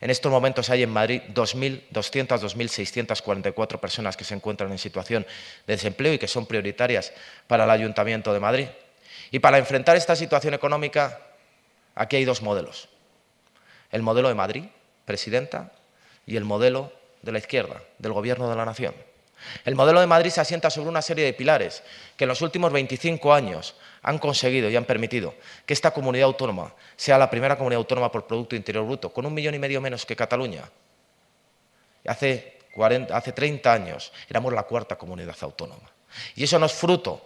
En 0.00 0.10
estos 0.10 0.30
momentos 0.30 0.70
hay 0.70 0.84
en 0.84 0.90
Madrid 0.90 1.22
2.200, 1.34 1.92
2.644 1.92 3.80
personas 3.80 4.16
que 4.16 4.24
se 4.24 4.34
encuentran 4.34 4.70
en 4.70 4.78
situación 4.78 5.26
de 5.66 5.74
desempleo 5.74 6.12
y 6.12 6.18
que 6.18 6.28
son 6.28 6.46
prioritarias 6.46 7.12
para 7.46 7.64
el 7.64 7.70
Ayuntamiento 7.70 8.32
de 8.32 8.40
Madrid. 8.40 8.68
Y 9.30 9.40
para 9.40 9.58
enfrentar 9.58 9.96
esta 9.96 10.14
situación 10.14 10.54
económica, 10.54 11.20
aquí 11.94 12.16
hay 12.16 12.24
dos 12.24 12.42
modelos. 12.42 12.88
El 13.90 14.02
modelo 14.02 14.28
de 14.28 14.34
Madrid, 14.34 14.64
presidenta, 15.04 15.72
y 16.26 16.36
el 16.36 16.44
modelo 16.44 16.92
de 17.22 17.32
la 17.32 17.38
izquierda, 17.38 17.82
del 17.98 18.12
Gobierno 18.12 18.48
de 18.48 18.56
la 18.56 18.64
Nación. 18.64 18.94
El 19.64 19.74
modelo 19.74 20.00
de 20.00 20.06
Madrid 20.06 20.30
se 20.30 20.40
asienta 20.40 20.70
sobre 20.70 20.90
una 20.90 21.02
serie 21.02 21.24
de 21.24 21.32
pilares 21.32 21.82
que 22.16 22.24
en 22.24 22.28
los 22.28 22.42
últimos 22.42 22.72
25 22.72 23.32
años 23.32 23.74
han 24.08 24.18
conseguido 24.18 24.70
y 24.70 24.76
han 24.76 24.86
permitido 24.86 25.34
que 25.66 25.74
esta 25.74 25.90
comunidad 25.90 26.24
autónoma 26.24 26.74
sea 26.96 27.18
la 27.18 27.28
primera 27.28 27.58
comunidad 27.58 27.80
autónoma 27.80 28.10
por 28.10 28.26
Producto 28.26 28.56
Interior 28.56 28.86
Bruto, 28.86 29.12
con 29.12 29.26
un 29.26 29.34
millón 29.34 29.54
y 29.54 29.58
medio 29.58 29.82
menos 29.82 30.06
que 30.06 30.16
Cataluña. 30.16 30.64
Hace, 32.06 32.58
40, 32.74 33.14
hace 33.14 33.32
30 33.32 33.70
años 33.70 34.10
éramos 34.26 34.54
la 34.54 34.62
cuarta 34.62 34.96
comunidad 34.96 35.36
autónoma. 35.42 35.90
Y 36.34 36.44
eso 36.44 36.58
no 36.58 36.64
es 36.64 36.72
fruto 36.72 37.22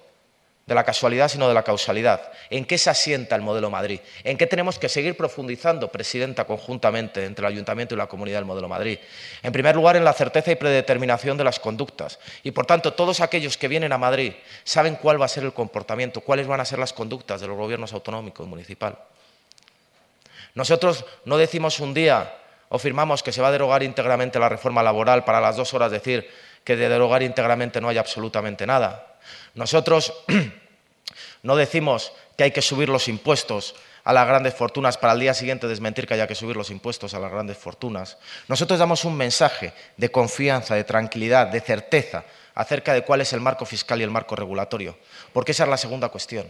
de 0.66 0.75
la 0.75 0.85
casualidad, 0.85 1.28
sino 1.28 1.49
de 1.49 1.54
la 1.54 1.64
causalidad. 1.64 2.31
¿En 2.49 2.64
qué 2.64 2.78
se 2.78 2.88
asienta 2.88 3.35
el 3.35 3.42
modelo 3.42 3.69
Madrid? 3.69 4.00
¿En 4.23 4.38
qué 4.38 4.47
tenemos 4.47 4.78
que 4.78 4.88
seguir 4.88 5.16
profundizando, 5.16 5.90
Presidenta, 5.90 6.45
conjuntamente 6.45 7.25
entre 7.25 7.45
el 7.47 7.52
Ayuntamiento 7.52 7.95
y 7.95 7.99
la 7.99 8.07
Comunidad 8.07 8.38
del 8.38 8.45
Modelo 8.45 8.69
Madrid? 8.69 8.99
En 9.42 9.52
primer 9.52 9.75
lugar, 9.75 9.97
en 9.97 10.04
la 10.04 10.12
certeza 10.12 10.52
y 10.52 10.57
predeterminación 10.57 11.37
de 11.37 11.45
las 11.45 11.59
conductas. 11.59 12.21
Y, 12.45 12.52
por 12.52 12.66
tanto, 12.66 12.92
todos 12.92 13.21
aquellos 13.21 13.57
que 13.57 13.69
vienen 13.69 13.92
a 13.92 13.99
Madrid 13.99 14.35
saben 14.62 14.97
cuál 14.97 15.21
va 15.21 15.25
a 15.25 15.28
ser 15.28 15.42
el 15.45 15.52
comportamiento, 15.52 16.21
cuáles 16.21 16.47
van 16.47 16.61
a 16.61 16.64
ser 16.64 16.78
las 16.78 16.92
conductas 16.92 17.40
de 17.40 17.49
los 17.49 17.57
gobiernos 17.57 17.92
autonómicos 17.92 18.47
y 18.47 18.49
municipal. 18.49 18.99
Nosotros 20.54 21.04
no 21.25 21.38
decimos 21.38 21.81
un 21.81 21.95
día 21.95 22.35
o 22.69 22.78
firmamos 22.78 23.23
que 23.23 23.33
se 23.33 23.42
va 23.42 23.49
a 23.49 23.52
derogar 23.52 23.83
íntegramente 23.83 24.38
la 24.38 24.49
reforma 24.49 24.83
laboral 24.83 25.25
para 25.25 25.40
las 25.40 25.57
dos 25.57 25.75
horas 25.75 25.90
decir 25.90 26.28
que 26.64 26.76
de 26.76 26.88
derogar 26.88 27.23
íntegramente 27.23 27.81
no 27.81 27.88
hay 27.88 27.99
absolutamente 27.99 28.66
nada. 28.66 29.16
Nosotros 29.54 30.12
no 31.42 31.57
decimos 31.57 32.12
que 32.37 32.45
hay 32.45 32.50
que 32.50 32.62
subir 32.62 32.88
los 32.88 33.09
impuestos 33.09 33.75
a 34.04 34.12
las 34.12 34.26
grandes 34.26 34.54
fortunas 34.54 34.99
para 34.99 35.12
al 35.12 35.21
día 35.21 35.35
siguiente 35.35 35.69
desmentir 35.69 36.07
que 36.07 36.14
haya 36.14 36.26
que 36.26 36.35
subir 36.35 36.57
los 36.57 36.71
impuestos 36.71 37.14
a 37.14 37.21
las 37.21 37.31
grandes 37.31 37.57
fortunas. 37.57 38.19
Nosotros 38.49 38.78
damos 38.78 39.04
un 39.04 39.16
mensaje 39.16 39.73
de 39.97 40.11
confianza, 40.11 40.75
de 40.75 40.85
tranquilidad, 40.85 41.47
de 41.49 41.61
certeza 41.61 42.25
acerca 42.54 42.95
de 42.95 43.02
cuál 43.02 43.21
es 43.21 43.33
el 43.33 43.40
marco 43.40 43.64
fiscal 43.64 44.00
y 44.00 44.04
el 44.04 44.11
marco 44.11 44.37
regulatorio, 44.37 44.99
porque 45.33 45.52
esa 45.52 45.64
es 45.64 45.71
la 45.71 45.76
segunda 45.76 46.09
cuestión, 46.09 46.47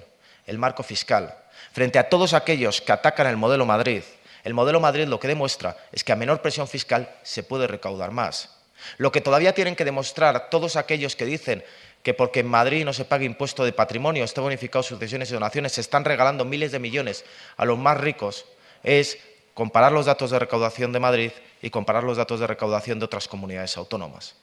el 0.46 0.58
marco 0.58 0.82
fiscal. 0.82 1.36
Frente 1.72 1.98
a 1.98 2.08
todos 2.08 2.32
aquellos 2.32 2.80
que 2.80 2.92
atacan 2.92 3.26
el 3.26 3.36
modelo 3.36 3.66
Madrid, 3.66 4.02
el 4.44 4.54
modelo 4.54 4.80
Madrid 4.80 5.06
lo 5.06 5.20
que 5.20 5.28
demuestra 5.28 5.76
es 5.92 6.02
que 6.02 6.12
a 6.12 6.16
menor 6.16 6.42
presión 6.42 6.66
fiscal 6.66 7.14
se 7.22 7.42
puede 7.42 7.66
recaudar 7.66 8.10
más. 8.10 8.61
Lo 8.98 9.12
que 9.12 9.20
todavía 9.20 9.54
tienen 9.54 9.76
que 9.76 9.84
demostrar 9.84 10.50
todos 10.50 10.76
aquellos 10.76 11.16
que 11.16 11.24
dicen 11.24 11.64
que 12.02 12.14
porque 12.14 12.40
en 12.40 12.48
Madrid 12.48 12.84
no 12.84 12.92
se 12.92 13.04
pague 13.04 13.24
impuesto 13.24 13.64
de 13.64 13.72
patrimonio, 13.72 14.24
esté 14.24 14.40
bonificado 14.40 14.82
sucesiones 14.82 15.30
y 15.30 15.34
donaciones, 15.34 15.72
se 15.72 15.80
están 15.80 16.04
regalando 16.04 16.44
miles 16.44 16.72
de 16.72 16.78
millones 16.78 17.24
a 17.56 17.64
los 17.64 17.78
más 17.78 17.98
ricos, 17.98 18.44
es 18.82 19.18
comparar 19.54 19.92
los 19.92 20.06
datos 20.06 20.30
de 20.30 20.38
recaudación 20.38 20.92
de 20.92 21.00
Madrid 21.00 21.30
y 21.60 21.70
comparar 21.70 22.04
los 22.04 22.16
datos 22.16 22.40
de 22.40 22.46
recaudación 22.46 22.98
de 22.98 23.04
otras 23.04 23.28
comunidades 23.28 23.76
autónomas. 23.76 24.34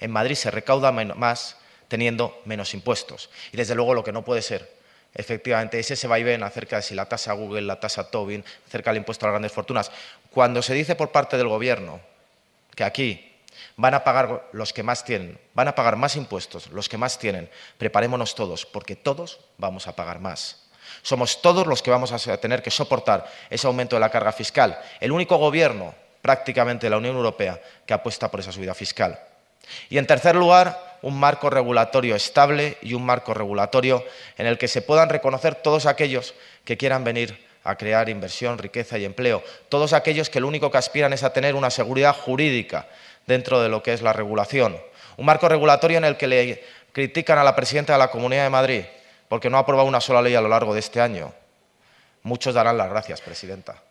En 0.00 0.10
Madrid 0.10 0.34
se 0.34 0.50
recauda 0.50 0.90
más 0.90 1.56
teniendo 1.88 2.40
menos 2.44 2.74
impuestos. 2.74 3.30
Y 3.52 3.56
desde 3.56 3.74
luego 3.74 3.94
lo 3.94 4.02
que 4.02 4.12
no 4.12 4.24
puede 4.24 4.42
ser, 4.42 4.74
efectivamente, 5.14 5.78
es 5.78 5.90
ese 5.90 6.08
vaivén 6.08 6.42
acerca 6.42 6.76
de 6.76 6.82
si 6.82 6.94
la 6.94 7.06
tasa 7.06 7.32
Google, 7.34 7.62
la 7.62 7.78
tasa 7.78 8.10
Tobin, 8.10 8.44
acerca 8.66 8.90
del 8.90 8.98
impuesto 8.98 9.26
a 9.26 9.28
las 9.28 9.34
grandes 9.34 9.52
fortunas. 9.52 9.92
Cuando 10.30 10.62
se 10.62 10.74
dice 10.74 10.96
por 10.96 11.12
parte 11.12 11.36
del 11.36 11.48
Gobierno 11.48 12.00
que 12.74 12.82
aquí 12.82 13.33
Van 13.76 13.94
a 13.94 14.04
pagar 14.04 14.48
los 14.52 14.72
que 14.72 14.82
más 14.82 15.04
tienen, 15.04 15.38
van 15.52 15.66
a 15.68 15.74
pagar 15.74 15.96
más 15.96 16.14
impuestos 16.16 16.68
los 16.68 16.88
que 16.88 16.96
más 16.96 17.18
tienen. 17.18 17.50
Preparémonos 17.78 18.34
todos, 18.34 18.66
porque 18.66 18.94
todos 18.94 19.40
vamos 19.58 19.88
a 19.88 19.96
pagar 19.96 20.20
más. 20.20 20.64
Somos 21.02 21.42
todos 21.42 21.66
los 21.66 21.82
que 21.82 21.90
vamos 21.90 22.12
a 22.12 22.36
tener 22.36 22.62
que 22.62 22.70
soportar 22.70 23.26
ese 23.50 23.66
aumento 23.66 23.96
de 23.96 24.00
la 24.00 24.10
carga 24.10 24.32
fiscal. 24.32 24.78
El 25.00 25.12
único 25.12 25.36
gobierno 25.36 25.94
prácticamente 26.22 26.86
de 26.86 26.90
la 26.90 26.96
Unión 26.96 27.16
Europea 27.16 27.60
que 27.84 27.92
apuesta 27.92 28.30
por 28.30 28.40
esa 28.40 28.52
subida 28.52 28.74
fiscal. 28.74 29.18
Y 29.90 29.98
en 29.98 30.06
tercer 30.06 30.34
lugar, 30.36 30.98
un 31.02 31.18
marco 31.18 31.50
regulatorio 31.50 32.16
estable 32.16 32.78
y 32.80 32.94
un 32.94 33.04
marco 33.04 33.34
regulatorio 33.34 34.04
en 34.38 34.46
el 34.46 34.56
que 34.56 34.68
se 34.68 34.82
puedan 34.82 35.10
reconocer 35.10 35.54
todos 35.56 35.84
aquellos 35.84 36.34
que 36.64 36.76
quieran 36.76 37.04
venir 37.04 37.46
a 37.62 37.76
crear 37.76 38.08
inversión, 38.08 38.58
riqueza 38.58 38.98
y 38.98 39.04
empleo, 39.04 39.42
todos 39.68 39.92
aquellos 39.92 40.30
que 40.30 40.40
lo 40.40 40.48
único 40.48 40.70
que 40.70 40.78
aspiran 40.78 41.12
es 41.12 41.22
a 41.22 41.32
tener 41.32 41.54
una 41.54 41.70
seguridad 41.70 42.14
jurídica 42.14 42.88
dentro 43.26 43.60
de 43.60 43.68
lo 43.68 43.82
que 43.82 43.92
es 43.92 44.02
la 44.02 44.12
regulación. 44.12 44.76
Un 45.16 45.26
marco 45.26 45.48
regulatorio 45.48 45.98
en 45.98 46.04
el 46.04 46.16
que 46.16 46.26
le 46.26 46.64
critican 46.92 47.38
a 47.38 47.44
la 47.44 47.56
presidenta 47.56 47.92
de 47.92 47.98
la 47.98 48.10
Comunidad 48.10 48.44
de 48.44 48.50
Madrid 48.50 48.84
porque 49.28 49.50
no 49.50 49.56
ha 49.56 49.60
aprobado 49.60 49.88
una 49.88 50.00
sola 50.00 50.22
ley 50.22 50.34
a 50.34 50.40
lo 50.40 50.48
largo 50.48 50.74
de 50.74 50.80
este 50.80 51.00
año. 51.00 51.32
Muchos 52.22 52.54
darán 52.54 52.78
las 52.78 52.88
gracias, 52.88 53.20
presidenta, 53.20 53.82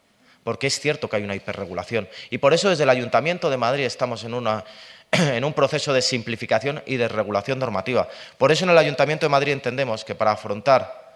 porque 0.44 0.68
es 0.68 0.80
cierto 0.80 1.10
que 1.10 1.18
hay 1.18 1.24
una 1.24 1.36
hiperregulación. 1.36 2.08
Y 2.30 2.38
por 2.38 2.54
eso 2.54 2.70
desde 2.70 2.84
el 2.84 2.90
Ayuntamiento 2.90 3.50
de 3.50 3.58
Madrid 3.58 3.84
estamos 3.84 4.24
en, 4.24 4.34
un 5.44 5.54
proceso 5.54 5.94
de 5.94 6.02
simplificación 6.02 6.82
y 6.86 6.98
de 6.98 7.08
regulación 7.08 7.60
normativa. 7.60 8.08
Por 8.38 8.52
eso 8.52 8.64
en 8.64 8.72
el 8.72 8.78
Ayuntamiento 8.78 9.26
de 9.26 9.32
Madrid 9.32 9.52
entendemos 9.52 10.06
que 10.06 10.16
para 10.16 10.32
afrontar 10.32 11.14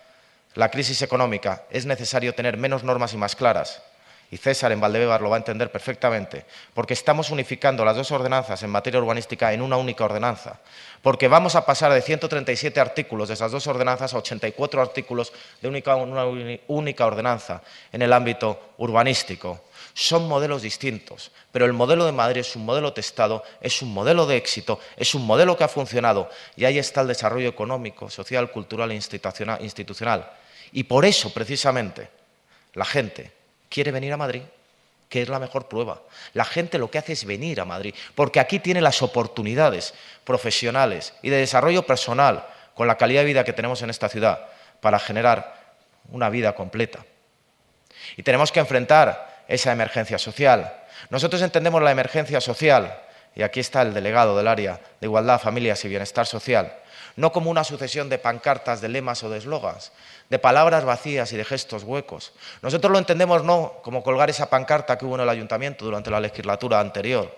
la 0.56 0.70
crisis 0.70 1.02
económica 1.02 1.64
es 1.70 1.86
necesario 1.86 2.36
tener 2.36 2.58
menos 2.58 2.84
normas 2.84 3.14
y 3.14 3.18
más 3.18 3.36
claras, 3.36 3.82
y 4.30 4.38
César 4.38 4.72
en 4.72 4.82
Valdebebar 4.82 5.22
lo 5.22 5.30
va 5.30 5.38
a 5.38 5.40
entender 5.40 5.72
perfectamente, 5.72 6.46
porque 6.74 6.94
estamos 6.94 7.30
unificando 7.30 7.86
las 7.86 7.96
dos 7.96 8.12
ordenanzas 8.12 8.62
en 8.62 8.70
materia 8.70 9.00
urbanística 9.00 9.54
en 9.54 9.62
una 9.62 9.78
única 9.78 10.04
ordenanza, 10.04 10.60
porque 11.02 11.30
vamos 11.30 11.56
a 11.56 11.66
pasar 11.66 11.94
de 11.94 12.02
137 12.02 12.80
artículos 12.80 13.30
de 13.30 13.36
esas 13.36 13.52
dos 13.52 13.66
ordenanzas 13.68 14.14
a 14.14 14.18
84 14.18 14.82
artículos 14.82 15.32
de 15.62 15.70
una 15.70 16.26
única 16.68 17.06
ordenanza 17.06 17.62
en 17.92 18.02
el 18.02 18.12
ámbito 18.12 18.74
urbanístico. 18.78 19.62
Son 19.94 20.28
modelos 20.28 20.62
distintos, 20.62 21.32
pero 21.52 21.66
el 21.66 21.74
modelo 21.74 22.06
de 22.06 22.12
Madrid 22.12 22.42
es 22.42 22.56
un 22.56 22.66
modelo 22.66 22.94
testado, 22.94 23.44
es 23.62 23.82
un 23.82 23.94
modelo 23.94 24.26
de 24.26 24.36
éxito, 24.36 24.80
es 24.96 25.16
un 25.16 25.26
modelo 25.26 25.58
que 25.58 25.64
ha 25.64 25.70
funcionado 25.70 26.30
y 26.56 26.66
ahí 26.66 26.78
está 26.78 27.02
el 27.02 27.08
desarrollo 27.08 27.48
económico, 27.48 28.10
social, 28.10 28.52
cultural 28.52 28.92
e 28.92 28.96
institucional. 28.96 30.30
Y 30.74 30.84
por 30.84 31.06
eso, 31.06 31.34
precisamente, 31.34 32.10
la 32.74 32.86
gente 32.86 33.37
quiere 33.70 33.92
venir 33.92 34.14
a 34.14 34.18
Madrid, 34.18 34.42
que 35.10 35.22
es 35.22 35.30
la 35.30 35.40
mejor 35.40 35.68
prueba. 35.68 36.02
La 36.34 36.46
gente 36.46 36.78
lo 36.78 36.92
que 36.92 36.98
hace 36.98 37.14
es 37.14 37.26
venir 37.26 37.62
a 37.62 37.66
Madrid, 37.66 37.94
porque 38.16 38.40
aquí 38.40 38.60
tiene 38.60 38.82
las 38.82 39.02
oportunidades 39.02 39.94
profesionales 40.24 41.14
y 41.22 41.30
de 41.30 41.38
desarrollo 41.38 41.84
personal 41.86 42.46
con 42.76 42.88
la 42.88 42.98
calidad 42.98 43.22
de 43.22 43.28
vida 43.28 43.44
que 43.44 43.54
tenemos 43.54 43.82
en 43.82 43.90
esta 43.90 44.10
ciudad 44.10 44.48
para 44.82 45.00
generar 45.00 45.76
una 46.12 46.30
vida 46.30 46.54
completa. 46.56 47.06
Y 48.16 48.24
tenemos 48.24 48.52
que 48.52 48.60
enfrentar 48.60 49.44
esa 49.48 49.72
emergencia 49.72 50.18
social. 50.18 50.74
Nosotros 51.10 51.42
entendemos 51.42 51.82
la 51.82 51.92
emergencia 51.92 52.42
social, 52.42 53.02
y 53.36 53.44
aquí 53.44 53.60
está 53.60 53.82
el 53.82 53.94
delegado 53.94 54.38
del 54.38 54.48
área 54.48 54.80
de 55.00 55.08
Igualdad, 55.08 55.40
Familias 55.40 55.84
y 55.86 55.90
Bienestar 55.90 56.26
Social, 56.26 56.74
no 57.16 57.32
como 57.32 57.50
una 57.50 57.64
sucesión 57.64 58.10
de 58.10 58.20
pancartas, 58.20 58.82
de 58.82 58.90
lemas 58.90 59.24
o 59.24 59.30
de 59.30 59.40
eslogans, 59.40 59.92
de 60.30 60.40
palabras 60.40 60.84
vacías 60.84 61.32
y 61.32 61.38
de 61.38 61.46
gestos 61.46 61.84
huecos. 61.84 62.34
Nosotros 62.62 62.92
lo 62.92 63.00
entendemos 63.00 63.44
no 63.44 63.76
como 63.82 64.04
colgar 64.04 64.30
esa 64.30 64.50
pancarta 64.50 64.98
que 64.98 65.06
hubo 65.06 65.16
en 65.16 65.22
el 65.22 65.30
ayuntamiento 65.30 65.86
durante 65.86 66.12
la 66.12 66.20
legislatura 66.20 66.80
anterior, 66.80 67.34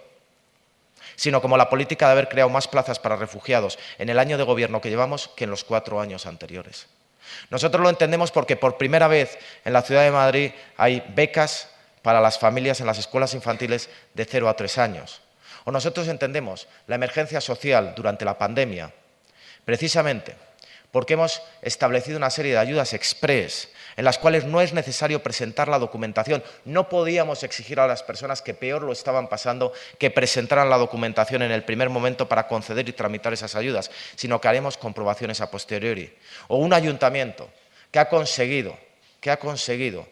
sino 1.15 1.41
como 1.41 1.57
la 1.57 1.69
política 1.69 2.07
de 2.07 2.13
haber 2.13 2.29
creado 2.29 2.49
más 2.49 2.67
plazas 2.67 2.99
para 2.99 3.15
refugiados 3.15 3.77
en 3.97 4.09
el 4.09 4.19
año 4.19 4.37
de 4.37 4.43
gobierno 4.43 4.81
que 4.81 4.89
llevamos 4.89 5.29
que 5.35 5.43
en 5.43 5.51
los 5.51 5.63
cuatro 5.63 6.01
años 6.01 6.25
anteriores. 6.25 6.87
Nosotros 7.51 7.83
lo 7.83 7.89
entendemos 7.89 8.31
porque 8.31 8.55
por 8.55 8.77
primera 8.77 9.07
vez 9.07 9.37
en 9.63 9.73
la 9.73 9.83
ciudad 9.83 10.03
de 10.03 10.11
Madrid 10.11 10.51
hay 10.77 11.03
becas 11.13 11.69
para 12.01 12.21
las 12.21 12.39
familias 12.39 12.79
en 12.79 12.87
las 12.87 12.97
escuelas 12.97 13.33
infantiles 13.35 13.89
de 14.13 14.25
0 14.25 14.49
a 14.49 14.55
3 14.55 14.77
años. 14.79 15.21
O 15.65 15.71
nosotros 15.71 16.07
entendemos 16.07 16.67
la 16.87 16.95
emergencia 16.95 17.41
social 17.41 17.93
durante 17.95 18.25
la 18.25 18.37
pandemia, 18.37 18.91
precisamente 19.65 20.48
porque 20.91 21.13
hemos 21.13 21.41
establecido 21.61 22.17
una 22.17 22.29
serie 22.29 22.53
de 22.53 22.57
ayudas 22.57 22.93
express 22.93 23.69
en 23.99 24.05
las 24.05 24.17
cuales 24.17 24.45
no 24.45 24.61
es 24.61 24.73
necesario 24.73 25.21
presentar 25.21 25.67
la 25.67 25.77
documentación. 25.77 26.41
No 26.63 26.87
podíamos 26.87 27.43
exigir 27.43 27.81
a 27.81 27.87
las 27.87 28.01
personas 28.01 28.41
que 28.41 28.53
peor 28.53 28.83
lo 28.83 28.93
estaban 28.93 29.27
pasando 29.27 29.73
que 29.97 30.09
presentaran 30.09 30.69
la 30.69 30.77
documentación 30.77 31.41
en 31.41 31.51
el 31.51 31.65
primer 31.65 31.89
momento 31.89 32.29
para 32.29 32.47
conceder 32.47 32.87
y 32.87 32.93
tramitar 32.93 33.33
esas 33.33 33.55
ayudas, 33.55 33.91
sino 34.15 34.39
que 34.39 34.47
haremos 34.47 34.77
comprobaciones 34.77 35.41
a 35.41 35.51
posteriori. 35.51 36.13
O 36.47 36.57
un 36.57 36.71
ayuntamiento 36.71 37.49
que 37.91 37.99
ha 37.99 38.07
conseguido, 38.07 38.77
que 39.19 39.31
ha 39.31 39.37
conseguido 39.37 40.07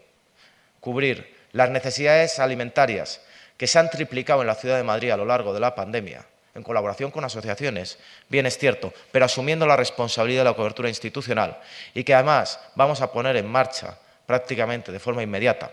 cubrir 0.81 1.37
las 1.53 1.69
necesidades 1.69 2.39
alimentarias 2.39 3.21
que 3.55 3.67
se 3.67 3.79
han 3.79 3.89
triplicado 3.89 4.41
en 4.41 4.47
la 4.47 4.55
ciudad 4.55 4.75
de 4.75 4.83
Madrid 4.83 5.11
a 5.11 5.17
lo 5.17 5.25
largo 5.25 5.53
de 5.53 5.61
la 5.61 5.75
pandemia 5.75 6.25
en 6.57 6.63
colaboración 6.63 7.11
con 7.11 7.23
asociaciones, 7.23 7.99
bien 8.27 8.47
es 8.47 8.57
cierto, 8.57 8.91
pero 9.11 9.25
asumiendo 9.25 9.65
la 9.67 9.77
responsabilidad 9.77 10.41
de 10.41 10.49
la 10.49 10.55
cobertura 10.55 10.89
institucional 10.89 11.59
y 11.93 12.03
que 12.03 12.15
además 12.15 12.59
vamos 12.75 12.99
a 13.01 13.11
poner 13.11 13.37
en 13.37 13.47
marcha 13.47 13.97
prácticamente 14.25 14.91
de 14.91 14.99
forma 14.99 15.23
inmediata 15.23 15.71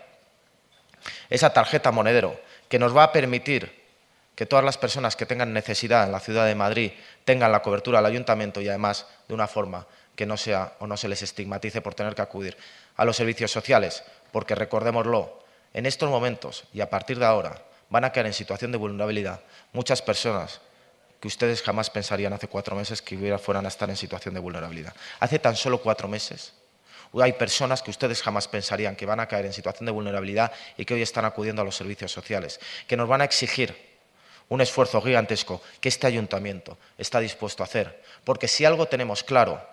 esa 1.29 1.51
tarjeta 1.51 1.91
monedero 1.91 2.39
que 2.69 2.79
nos 2.79 2.95
va 2.95 3.03
a 3.03 3.11
permitir 3.11 3.83
que 4.35 4.45
todas 4.45 4.65
las 4.65 4.77
personas 4.77 5.15
que 5.15 5.25
tengan 5.25 5.53
necesidad 5.53 6.03
en 6.03 6.11
la 6.11 6.19
ciudad 6.19 6.45
de 6.45 6.55
Madrid 6.55 6.91
tengan 7.23 7.51
la 7.51 7.61
cobertura 7.61 7.99
al 7.99 8.05
ayuntamiento 8.05 8.61
y 8.61 8.67
además 8.67 9.07
de 9.27 9.33
una 9.33 9.47
forma 9.47 9.87
que 10.15 10.25
no 10.25 10.37
sea 10.37 10.73
o 10.79 10.87
no 10.87 10.97
se 10.97 11.07
les 11.07 11.21
estigmatice 11.21 11.81
por 11.81 11.95
tener 11.95 12.15
que 12.15 12.21
acudir 12.21 12.57
a 12.95 13.05
los 13.05 13.17
servicios 13.17 13.51
sociales, 13.51 14.03
porque 14.31 14.55
recordémoslo, 14.55 15.43
en 15.73 15.85
estos 15.85 16.09
momentos 16.09 16.63
y 16.73 16.81
a 16.81 16.89
partir 16.89 17.19
de 17.19 17.25
ahora 17.25 17.61
van 17.89 18.05
a 18.05 18.11
quedar 18.11 18.27
en 18.27 18.33
situación 18.33 18.71
de 18.71 18.77
vulnerabilidad 18.77 19.41
muchas 19.73 20.01
personas 20.01 20.61
que 21.19 21.27
ustedes 21.27 21.61
jamás 21.61 21.89
pensarían 21.89 22.33
hace 22.33 22.47
cuatro 22.47 22.75
meses 22.75 23.01
que 23.01 23.37
fueran 23.37 23.65
a 23.65 23.69
estar 23.69 23.89
en 23.89 23.97
situación 23.97 24.33
de 24.33 24.39
vulnerabilidad. 24.39 24.93
Hace 25.19 25.39
tan 25.39 25.55
solo 25.55 25.81
cuatro 25.81 26.07
meses 26.07 26.53
hay 27.21 27.33
personas 27.33 27.81
que 27.81 27.91
ustedes 27.91 28.21
jamás 28.21 28.47
pensarían 28.47 28.95
que 28.95 29.05
van 29.05 29.19
a 29.19 29.27
caer 29.27 29.45
en 29.45 29.53
situación 29.53 29.85
de 29.85 29.91
vulnerabilidad 29.91 30.51
y 30.77 30.85
que 30.85 30.93
hoy 30.93 31.01
están 31.01 31.25
acudiendo 31.25 31.61
a 31.61 31.65
los 31.65 31.75
servicios 31.75 32.11
sociales, 32.11 32.59
que 32.87 32.97
nos 32.97 33.07
van 33.07 33.21
a 33.21 33.25
exigir 33.25 33.95
un 34.49 34.61
esfuerzo 34.61 35.01
gigantesco 35.01 35.61
que 35.79 35.89
este 35.89 36.07
ayuntamiento 36.07 36.77
está 36.97 37.19
dispuesto 37.19 37.63
a 37.63 37.65
hacer. 37.65 38.03
Porque 38.23 38.47
si 38.47 38.65
algo 38.65 38.87
tenemos 38.87 39.23
claro 39.23 39.65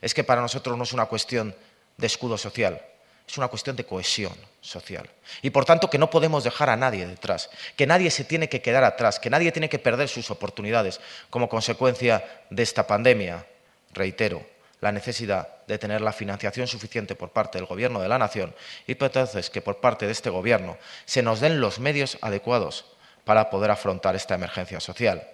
es 0.00 0.14
que 0.14 0.24
para 0.24 0.40
nosotros 0.40 0.76
no 0.76 0.84
es 0.84 0.92
una 0.92 1.06
cuestión 1.06 1.54
de 1.96 2.06
escudo 2.06 2.38
social, 2.38 2.82
es 3.28 3.36
una 3.38 3.48
cuestión 3.48 3.76
de 3.76 3.84
cohesión 3.84 4.32
social. 4.60 5.08
Y 5.42 5.50
por 5.50 5.64
tanto 5.64 5.90
que 5.90 5.98
no 5.98 6.08
podemos 6.08 6.44
dejar 6.44 6.70
a 6.70 6.76
nadie 6.76 7.06
detrás, 7.06 7.50
que 7.76 7.86
nadie 7.86 8.10
se 8.10 8.24
tiene 8.24 8.48
que 8.48 8.62
quedar 8.62 8.84
atrás, 8.84 9.20
que 9.20 9.30
nadie 9.30 9.52
tiene 9.52 9.68
que 9.68 9.78
perder 9.78 10.08
sus 10.08 10.30
oportunidades 10.30 11.00
como 11.28 11.48
consecuencia 11.48 12.24
de 12.48 12.62
esta 12.62 12.86
pandemia. 12.86 13.44
Reitero, 13.92 14.44
la 14.80 14.92
necesidad 14.92 15.48
de 15.66 15.78
tener 15.78 16.00
la 16.00 16.12
financiación 16.12 16.66
suficiente 16.66 17.14
por 17.14 17.30
parte 17.30 17.58
del 17.58 17.66
Gobierno 17.66 18.00
de 18.00 18.08
la 18.08 18.18
Nación 18.18 18.54
y 18.86 18.92
entonces 18.92 19.50
que 19.50 19.60
por 19.60 19.78
parte 19.78 20.06
de 20.06 20.12
este 20.12 20.30
Gobierno 20.30 20.78
se 21.04 21.22
nos 21.22 21.40
den 21.40 21.60
los 21.60 21.80
medios 21.80 22.16
adecuados 22.22 22.86
para 23.24 23.50
poder 23.50 23.70
afrontar 23.70 24.16
esta 24.16 24.34
emergencia 24.34 24.80
social. 24.80 25.28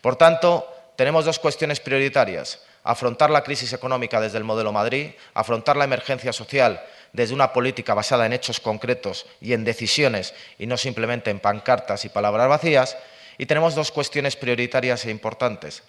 Por 0.00 0.14
tanto, 0.14 0.68
tenemos 0.94 1.24
dos 1.24 1.40
cuestiones 1.40 1.80
prioritarias. 1.80 2.60
Afrontar 2.84 3.30
la 3.30 3.42
crisis 3.42 3.72
económica 3.72 4.20
desde 4.20 4.38
el 4.38 4.44
modelo 4.44 4.70
Madrid, 4.70 5.12
afrontar 5.32 5.76
la 5.76 5.84
emergencia 5.84 6.32
social 6.32 6.80
desde 7.14 7.32
una 7.32 7.52
política 7.52 7.94
basada 7.94 8.26
en 8.26 8.34
hechos 8.34 8.60
concretos 8.60 9.24
y 9.40 9.54
en 9.54 9.64
decisiones 9.64 10.34
y 10.58 10.66
no 10.66 10.76
simplemente 10.76 11.30
en 11.30 11.40
pancartas 11.40 12.04
y 12.04 12.10
palabras 12.10 12.48
vacías. 12.48 12.98
Y 13.38 13.46
tenemos 13.46 13.74
dos 13.74 13.90
cuestiones 13.90 14.36
prioritarias 14.36 15.06
e 15.06 15.10
importantes, 15.10 15.82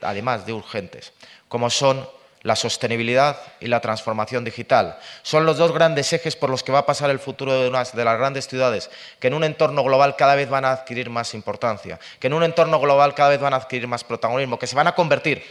además 0.00 0.46
de 0.46 0.52
urgentes, 0.52 1.12
como 1.48 1.70
son 1.70 2.08
la 2.42 2.56
sostenibilidad 2.56 3.40
y 3.58 3.66
la 3.68 3.80
transformación 3.80 4.44
digital. 4.44 4.98
Son 5.22 5.46
los 5.46 5.56
dos 5.56 5.72
grandes 5.72 6.12
ejes 6.12 6.36
por 6.36 6.50
los 6.50 6.62
que 6.62 6.72
va 6.72 6.80
a 6.80 6.86
pasar 6.86 7.10
el 7.10 7.18
futuro 7.18 7.58
de, 7.58 7.68
unas, 7.68 7.96
de 7.96 8.04
las 8.04 8.18
grandes 8.18 8.46
ciudades, 8.46 8.90
que 9.18 9.28
en 9.28 9.34
un 9.34 9.44
entorno 9.44 9.82
global 9.82 10.14
cada 10.14 10.34
vez 10.34 10.48
van 10.48 10.64
a 10.64 10.72
adquirir 10.72 11.10
más 11.10 11.34
importancia, 11.34 11.98
que 12.20 12.26
en 12.26 12.34
un 12.34 12.44
entorno 12.44 12.78
global 12.78 13.14
cada 13.14 13.30
vez 13.30 13.40
van 13.40 13.54
a 13.54 13.56
adquirir 13.56 13.88
más 13.88 14.04
protagonismo, 14.04 14.58
que 14.58 14.66
se 14.66 14.76
van 14.76 14.86
a 14.86 14.94
convertir 14.94 15.42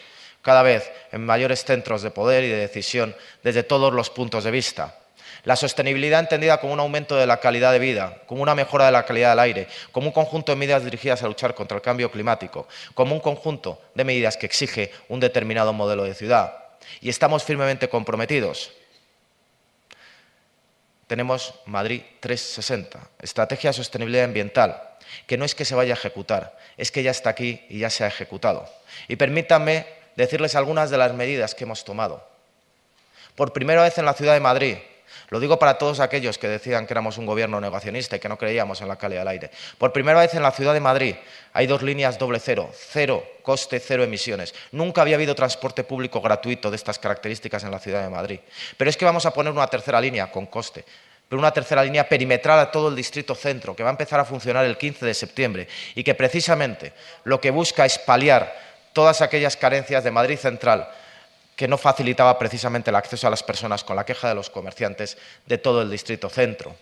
cada 0.43 0.61
vez 0.61 0.91
en 1.11 1.25
mayores 1.25 1.65
centros 1.65 2.03
de 2.03 2.11
poder 2.11 2.43
y 2.43 2.49
de 2.49 2.57
decisión 2.57 3.15
desde 3.43 3.63
todos 3.63 3.91
los 3.91 4.11
puntos 4.11 4.43
de 4.43 4.51
vista. 4.51 4.95
La 5.45 5.55
sostenibilidad 5.55 6.19
entendida 6.19 6.59
como 6.59 6.73
un 6.73 6.79
aumento 6.79 7.15
de 7.15 7.27
la 7.27 7.39
calidad 7.39 7.71
de 7.71 7.79
vida, 7.79 8.17
como 8.25 8.41
una 8.41 8.55
mejora 8.55 8.87
de 8.87 8.91
la 8.91 9.05
calidad 9.05 9.29
del 9.29 9.39
aire, 9.39 9.67
como 9.91 10.07
un 10.07 10.13
conjunto 10.13 10.51
de 10.51 10.55
medidas 10.55 10.83
dirigidas 10.83 11.21
a 11.21 11.27
luchar 11.27 11.53
contra 11.53 11.77
el 11.77 11.83
cambio 11.83 12.11
climático, 12.11 12.67
como 12.95 13.13
un 13.13 13.21
conjunto 13.21 13.79
de 13.93 14.03
medidas 14.03 14.37
que 14.37 14.47
exige 14.47 14.91
un 15.07 15.19
determinado 15.19 15.71
modelo 15.71 16.03
de 16.03 16.15
ciudad. 16.15 16.55
Y 16.99 17.09
estamos 17.09 17.43
firmemente 17.43 17.89
comprometidos. 17.89 18.71
Tenemos 21.05 21.53
Madrid 21.65 22.01
360, 22.21 22.99
Estrategia 23.21 23.69
de 23.69 23.75
Sostenibilidad 23.75 24.25
Ambiental, 24.25 24.81
que 25.27 25.37
no 25.37 25.45
es 25.45 25.53
que 25.53 25.63
se 25.63 25.75
vaya 25.75 25.93
a 25.93 25.97
ejecutar, 25.97 26.57
es 26.77 26.91
que 26.91 27.03
ya 27.03 27.11
está 27.11 27.29
aquí 27.29 27.63
y 27.69 27.79
ya 27.79 27.91
se 27.91 28.03
ha 28.03 28.07
ejecutado. 28.07 28.67
Y 29.07 29.15
permítanme 29.15 29.85
decirles 30.15 30.55
algunas 30.55 30.89
de 30.89 30.97
las 30.97 31.13
medidas 31.13 31.53
que 31.53 31.65
hemos 31.65 31.85
tomado. 31.85 32.27
Por 33.35 33.53
primera 33.53 33.83
vez 33.83 33.99
en 33.99 34.05
la 34.05 34.13
ciudad 34.13 34.33
de 34.33 34.39
Madrid, 34.39 34.77
lo 35.29 35.39
digo 35.39 35.57
para 35.57 35.77
todos 35.77 35.99
aquellos 35.99 36.37
que 36.37 36.47
decían 36.47 36.85
que 36.85 36.93
éramos 36.93 37.17
un 37.17 37.25
gobierno 37.25 37.59
negacionista 37.59 38.15
y 38.15 38.19
que 38.19 38.29
no 38.29 38.37
creíamos 38.37 38.81
en 38.81 38.87
la 38.87 38.97
calidad 38.97 39.21
del 39.21 39.29
aire. 39.29 39.51
Por 39.77 39.91
primera 39.91 40.19
vez 40.19 40.33
en 40.33 40.43
la 40.43 40.51
ciudad 40.51 40.73
de 40.73 40.79
Madrid 40.79 41.15
hay 41.53 41.67
dos 41.67 41.81
líneas 41.81 42.19
doble 42.19 42.39
cero, 42.39 42.69
cero 42.73 43.23
coste, 43.41 43.79
cero 43.79 44.03
emisiones. 44.03 44.53
Nunca 44.71 45.01
había 45.01 45.15
habido 45.15 45.35
transporte 45.35 45.83
público 45.83 46.21
gratuito 46.21 46.69
de 46.69 46.75
estas 46.75 46.99
características 46.99 47.63
en 47.63 47.71
la 47.71 47.79
ciudad 47.79 48.03
de 48.03 48.09
Madrid. 48.09 48.39
Pero 48.77 48.89
es 48.89 48.97
que 48.97 49.05
vamos 49.05 49.25
a 49.25 49.33
poner 49.33 49.51
una 49.51 49.67
tercera 49.67 49.99
línea 50.01 50.31
con 50.31 50.45
coste 50.45 50.85
pero 51.27 51.39
una 51.39 51.51
tercera 51.51 51.83
línea 51.83 52.07
perimetral 52.07 52.59
a 52.59 52.71
todo 52.71 52.89
el 52.89 52.95
distrito 52.95 53.33
centro, 53.33 53.75
que 53.75 53.81
va 53.81 53.89
a 53.89 53.97
empezar 53.97 54.19
a 54.19 54.25
funcionar 54.25 54.63
el 54.65 54.77
15 54.77 55.07
de 55.07 55.13
septiembre 55.15 55.67
y 55.95 56.03
que 56.03 56.13
precisamente 56.13 56.93
lo 57.23 57.41
que 57.41 57.49
busca 57.49 57.83
es 57.83 57.97
paliar 57.97 58.55
todas 58.93 59.21
aquellas 59.21 59.57
carencias 59.57 60.03
de 60.03 60.11
Madrid 60.11 60.37
Central 60.37 60.87
que 61.55 61.67
no 61.67 61.77
facilitaba 61.77 62.37
precisamente 62.37 62.89
el 62.89 62.95
acceso 62.95 63.27
a 63.27 63.29
las 63.29 63.43
personas 63.43 63.83
con 63.83 63.95
la 63.95 64.05
queja 64.05 64.29
de 64.29 64.35
los 64.35 64.49
comerciantes 64.49 65.17
de 65.45 65.57
todo 65.57 65.81
el 65.81 65.89
distrito 65.89 66.29
centro. 66.29 66.75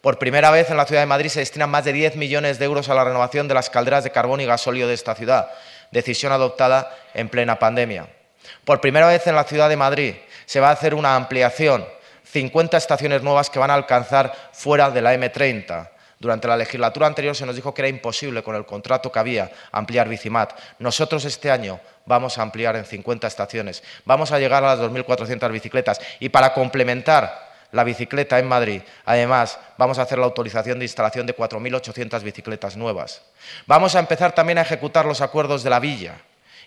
Por 0.00 0.18
primera 0.18 0.50
vez 0.50 0.68
en 0.68 0.76
la 0.76 0.84
ciudad 0.84 1.00
de 1.00 1.06
Madrid 1.06 1.30
se 1.30 1.40
destinan 1.40 1.70
más 1.70 1.84
de 1.84 1.92
10 1.92 2.16
millones 2.16 2.58
de 2.58 2.66
euros 2.66 2.88
a 2.88 2.94
la 2.94 3.04
renovación 3.04 3.48
de 3.48 3.54
las 3.54 3.70
calderas 3.70 4.04
de 4.04 4.10
carbón 4.10 4.40
y 4.40 4.44
gasóleo 4.44 4.86
de 4.86 4.94
esta 4.94 5.14
ciudad, 5.14 5.48
decisión 5.90 6.32
adoptada 6.32 6.94
en 7.14 7.28
plena 7.28 7.58
pandemia. 7.58 8.08
Por 8.64 8.80
primera 8.80 9.06
vez 9.06 9.26
en 9.26 9.34
la 9.34 9.44
ciudad 9.44 9.68
de 9.68 9.76
Madrid 9.76 10.14
se 10.44 10.60
va 10.60 10.68
a 10.68 10.72
hacer 10.72 10.94
una 10.94 11.16
ampliación, 11.16 11.86
50 12.24 12.76
estaciones 12.76 13.22
nuevas 13.22 13.48
que 13.48 13.58
van 13.58 13.70
a 13.70 13.74
alcanzar 13.74 14.32
fuera 14.52 14.90
de 14.90 15.00
la 15.00 15.14
M30, 15.14 15.88
durante 16.18 16.48
la 16.48 16.56
legislatura 16.56 17.06
anterior 17.06 17.36
se 17.36 17.46
nos 17.46 17.56
dijo 17.56 17.74
que 17.74 17.82
era 17.82 17.88
imposible 17.88 18.42
con 18.42 18.56
el 18.56 18.64
contrato 18.64 19.10
que 19.10 19.18
había 19.18 19.50
ampliar 19.72 20.08
Bicimat. 20.08 20.52
Nosotros 20.78 21.24
este 21.24 21.50
año 21.50 21.80
vamos 22.06 22.38
a 22.38 22.42
ampliar 22.42 22.76
en 22.76 22.84
50 22.84 23.26
estaciones. 23.26 23.82
Vamos 24.04 24.32
a 24.32 24.38
llegar 24.38 24.64
a 24.64 24.76
las 24.76 24.80
2.400 24.80 25.50
bicicletas. 25.50 26.00
Y 26.20 26.28
para 26.28 26.54
complementar 26.54 27.52
la 27.72 27.84
bicicleta 27.84 28.38
en 28.38 28.46
Madrid, 28.46 28.82
además, 29.04 29.58
vamos 29.76 29.98
a 29.98 30.02
hacer 30.02 30.18
la 30.18 30.26
autorización 30.26 30.78
de 30.78 30.84
instalación 30.84 31.26
de 31.26 31.36
4.800 31.36 32.22
bicicletas 32.22 32.76
nuevas. 32.76 33.22
Vamos 33.66 33.96
a 33.96 33.98
empezar 33.98 34.32
también 34.32 34.58
a 34.58 34.62
ejecutar 34.62 35.06
los 35.06 35.20
acuerdos 35.20 35.64
de 35.64 35.70
la 35.70 35.80
Villa. 35.80 36.14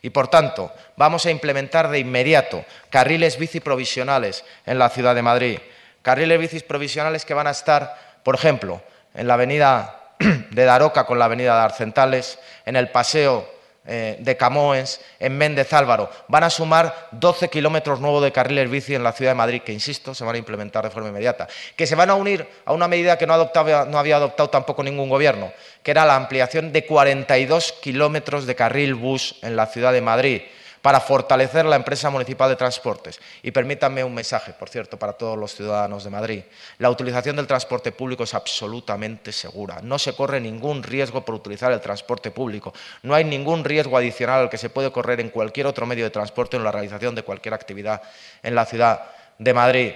Y, 0.02 0.10
por 0.10 0.28
tanto, 0.28 0.72
vamos 0.96 1.26
a 1.26 1.32
implementar 1.32 1.90
de 1.90 2.00
inmediato 2.00 2.64
carriles 2.90 3.40
bici 3.40 3.60
provisionales 3.60 4.44
en 4.66 4.78
la 4.78 4.90
ciudad 4.90 5.16
de 5.16 5.22
Madrid. 5.22 5.60
Carriles 6.02 6.40
bicis 6.40 6.64
provisionales 6.64 7.26
que 7.26 7.34
van 7.34 7.48
a 7.48 7.52
estar, 7.52 8.20
por 8.24 8.36
ejemplo, 8.36 8.82
en 9.18 9.28
la 9.28 9.34
avenida 9.34 10.14
de 10.52 10.64
Daroca 10.64 11.06
con 11.06 11.20
la 11.20 11.26
avenida 11.26 11.56
de 11.58 11.62
Arcentales, 11.64 12.40
en 12.66 12.76
el 12.78 12.90
paseo 12.90 13.58
eh, 13.86 14.18
de 14.20 14.38
Camoens, 14.38 15.02
en 15.20 15.38
Méndez 15.38 15.74
Álvaro. 15.74 16.10
Van 16.28 16.44
a 16.44 16.50
sumar 16.50 17.10
12 17.12 17.50
kilómetros 17.50 18.00
nuevos 18.00 18.24
de 18.24 18.32
carriles 18.32 18.70
bici 18.70 18.96
en 18.96 19.04
la 19.04 19.14
ciudad 19.14 19.32
de 19.32 19.36
Madrid, 19.36 19.62
que, 19.62 19.74
insisto, 19.74 20.14
se 20.14 20.24
van 20.24 20.36
a 20.36 20.38
implementar 20.38 20.84
de 20.84 20.90
forma 20.90 21.10
inmediata. 21.10 21.48
Que 21.76 21.88
se 21.88 21.96
van 21.96 22.10
a 22.10 22.16
unir 22.16 22.48
a 22.66 22.74
una 22.74 22.88
medida 22.88 23.18
que 23.18 23.26
no, 23.26 23.38
no 23.38 23.98
había 23.98 24.16
adoptado 24.18 24.50
tampoco 24.50 24.84
ningún 24.84 25.10
gobierno, 25.10 25.52
que 25.84 25.92
era 25.92 26.06
la 26.06 26.16
ampliación 26.16 26.72
de 26.72 26.86
42 26.86 27.74
kilómetros 27.82 28.46
de 28.46 28.56
carril 28.56 28.94
bus 28.94 29.36
en 29.42 29.56
la 29.56 29.66
ciudad 29.68 29.94
de 29.94 30.02
Madrid 30.02 30.42
para 30.82 31.00
fortalecer 31.00 31.66
la 31.66 31.76
empresa 31.76 32.10
municipal 32.10 32.50
de 32.50 32.56
transportes. 32.56 33.20
Y 33.44 33.52
permítanme 33.52 34.04
un 34.04 34.14
mensaje, 34.14 34.54
por 34.54 34.70
cierto, 34.70 34.98
para 34.98 35.14
todos 35.14 35.38
los 35.38 35.56
ciudadanos 35.56 36.04
de 36.04 36.10
Madrid. 36.10 36.44
La 36.78 36.90
utilización 36.90 37.36
del 37.36 37.48
transporte 37.48 37.92
público 37.92 38.24
es 38.24 38.34
absolutamente 38.34 39.32
segura. 39.32 39.80
No 39.82 40.00
se 40.00 40.14
corre 40.14 40.40
ningún 40.40 40.84
riesgo 40.84 41.24
por 41.26 41.36
utilizar 41.36 41.72
el 41.72 41.82
transporte 41.82 42.32
público. 42.32 42.74
No 43.04 43.16
hay 43.16 43.24
ningún 43.24 43.64
riesgo 43.64 43.98
adicional 43.98 44.42
al 44.42 44.50
que 44.50 44.58
se 44.58 44.70
puede 44.70 44.92
correr 44.92 45.20
en 45.20 45.30
cualquier 45.30 45.68
otro 45.68 45.86
medio 45.86 46.04
de 46.04 46.12
transporte 46.12 46.58
o 46.58 46.60
en 46.60 46.64
la 46.64 46.72
realización 46.72 47.16
de 47.16 47.24
cualquier 47.24 47.54
actividad 47.54 48.02
en 48.44 48.56
la 48.56 48.66
ciudad 48.66 49.02
de 49.38 49.54
Madrid. 49.54 49.94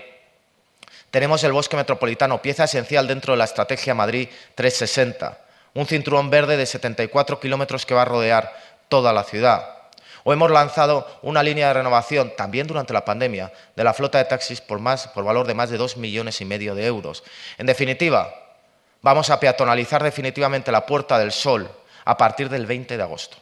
Tenemos 1.10 1.44
el 1.44 1.52
bosque 1.52 1.76
metropolitano, 1.76 2.41
pieza 2.41 2.63
esencial 2.63 3.06
dentro 3.06 3.34
de 3.34 3.38
la 3.38 3.44
estrategia 3.44 3.94
Madrid 3.94 4.30
360, 4.56 5.38
un 5.74 5.86
cinturón 5.86 6.30
verde 6.30 6.56
de 6.56 6.65
74 6.65 7.39
kilómetros 7.39 7.86
que 7.86 7.94
va 7.94 8.04
a 8.04 8.06
rodear 8.06 8.54
toda 8.88 9.12
la 9.12 9.24
ciudad. 9.24 9.81
O 10.24 10.34
hemos 10.34 10.52
lanzado 10.52 11.08
una 11.22 11.44
línea 11.44 11.68
de 11.68 11.74
renovación, 11.74 12.34
también 12.36 12.68
durante 12.68 12.94
la 12.94 13.06
pandemia, 13.06 13.52
de 13.76 13.84
la 13.84 13.94
flota 13.94 14.18
de 14.18 14.26
taxis 14.26 14.62
por, 14.62 14.80
más, 14.80 15.08
por 15.08 15.24
valor 15.24 15.48
de 15.48 15.54
más 15.54 15.70
de 15.70 15.78
dos 15.78 15.98
millones 15.98 16.42
y 16.42 16.46
medio 16.46 16.76
de 16.76 16.86
euros. 16.86 17.24
En 17.58 17.66
definitiva, 17.66 18.34
vamos 19.02 19.30
a 19.30 19.40
peatonalizar 19.40 20.04
definitivamente 20.04 20.72
la 20.72 20.86
Puerta 20.86 21.18
del 21.18 21.32
Sol 21.32 21.70
a 22.06 22.18
partir 22.18 22.50
del 22.50 22.66
20 22.66 22.98
de 22.98 23.04
agosto. 23.04 23.38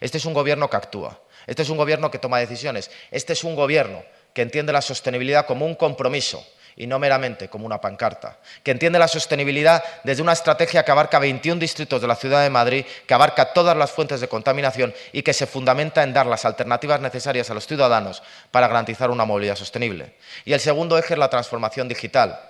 Este 0.00 0.18
es 0.18 0.24
un 0.24 0.34
gobierno 0.34 0.68
que 0.68 0.76
actúa, 0.76 1.18
este 1.46 1.62
es 1.62 1.70
un 1.70 1.76
gobierno 1.76 2.10
que 2.10 2.18
toma 2.18 2.38
decisiones, 2.38 2.90
este 3.10 3.32
es 3.32 3.44
un 3.44 3.54
gobierno 3.54 4.02
que 4.34 4.42
entiende 4.42 4.72
la 4.72 4.82
sostenibilidad 4.82 5.46
como 5.46 5.64
un 5.64 5.74
compromiso 5.74 6.44
y 6.76 6.86
no 6.86 6.98
meramente 6.98 7.48
como 7.48 7.66
una 7.66 7.80
pancarta, 7.80 8.38
que 8.62 8.70
entiende 8.70 8.98
la 8.98 9.08
sostenibilidad 9.08 9.82
desde 10.02 10.22
una 10.22 10.32
estrategia 10.32 10.84
que 10.84 10.90
abarca 10.90 11.18
21 11.18 11.60
distritos 11.60 12.00
de 12.00 12.08
la 12.08 12.16
ciudad 12.16 12.42
de 12.42 12.50
Madrid, 12.50 12.84
que 13.06 13.14
abarca 13.14 13.52
todas 13.52 13.76
las 13.76 13.92
fuentes 13.92 14.20
de 14.20 14.28
contaminación 14.28 14.94
y 15.12 15.22
que 15.22 15.32
se 15.32 15.46
fundamenta 15.46 16.02
en 16.02 16.12
dar 16.12 16.26
las 16.26 16.44
alternativas 16.44 17.00
necesarias 17.00 17.50
a 17.50 17.54
los 17.54 17.66
ciudadanos 17.66 18.22
para 18.50 18.68
garantizar 18.68 19.10
una 19.10 19.24
movilidad 19.24 19.56
sostenible. 19.56 20.14
Y 20.44 20.52
el 20.52 20.60
segundo 20.60 20.98
eje 20.98 21.14
es 21.14 21.18
la 21.18 21.30
transformación 21.30 21.88
digital. 21.88 22.40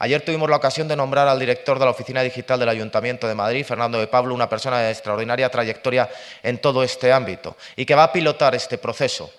Ayer 0.00 0.22
tuvimos 0.22 0.48
la 0.48 0.56
ocasión 0.56 0.86
de 0.86 0.94
nombrar 0.94 1.26
al 1.26 1.40
director 1.40 1.78
de 1.78 1.84
la 1.84 1.90
Oficina 1.90 2.22
Digital 2.22 2.60
del 2.60 2.68
Ayuntamiento 2.68 3.26
de 3.26 3.34
Madrid, 3.34 3.64
Fernando 3.64 3.98
de 3.98 4.06
Pablo, 4.06 4.32
una 4.32 4.48
persona 4.48 4.78
de 4.78 4.90
extraordinaria 4.92 5.50
trayectoria 5.50 6.08
en 6.44 6.58
todo 6.58 6.84
este 6.84 7.12
ámbito 7.12 7.56
y 7.74 7.84
que 7.84 7.96
va 7.96 8.04
a 8.04 8.12
pilotar 8.12 8.54
este 8.54 8.78
proceso. 8.78 9.32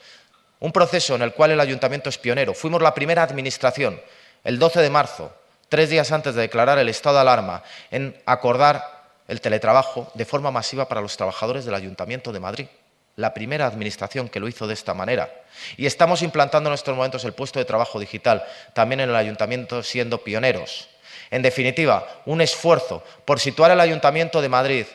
Un 0.59 0.73
proceso 0.73 1.15
en 1.15 1.21
el 1.21 1.33
cual 1.33 1.51
el 1.51 1.61
Ayuntamiento 1.61 2.09
es 2.09 2.17
pionero. 2.17 2.53
Fuimos 2.53 2.81
la 2.81 2.93
primera 2.93 3.23
administración 3.23 4.01
el 4.43 4.59
12 4.59 4.81
de 4.81 4.89
marzo, 4.89 5.33
tres 5.69 5.89
días 5.89 6.11
antes 6.11 6.35
de 6.35 6.41
declarar 6.41 6.79
el 6.79 6.89
estado 6.89 7.15
de 7.15 7.21
alarma, 7.21 7.63
en 7.91 8.15
acordar 8.25 8.99
el 9.27 9.41
teletrabajo 9.41 10.11
de 10.15 10.25
forma 10.25 10.51
masiva 10.51 10.87
para 10.87 11.01
los 11.01 11.15
trabajadores 11.15 11.65
del 11.65 11.75
Ayuntamiento 11.75 12.31
de 12.31 12.39
Madrid. 12.39 12.67
La 13.15 13.33
primera 13.33 13.67
administración 13.67 14.29
que 14.29 14.39
lo 14.39 14.47
hizo 14.47 14.65
de 14.65 14.73
esta 14.73 14.93
manera. 14.93 15.29
Y 15.77 15.85
estamos 15.85 16.21
implantando 16.21 16.69
en 16.69 16.73
estos 16.73 16.95
momentos 16.95 17.25
el 17.25 17.33
puesto 17.33 17.59
de 17.59 17.65
trabajo 17.65 17.99
digital, 17.99 18.43
también 18.73 19.01
en 19.01 19.09
el 19.09 19.15
Ayuntamiento 19.15 19.83
siendo 19.83 20.23
pioneros. 20.23 20.89
En 21.29 21.41
definitiva, 21.41 22.07
un 22.25 22.41
esfuerzo 22.41 23.03
por 23.25 23.39
situar 23.39 23.71
el 23.71 23.79
Ayuntamiento 23.81 24.41
de 24.41 24.49
Madrid 24.49 24.85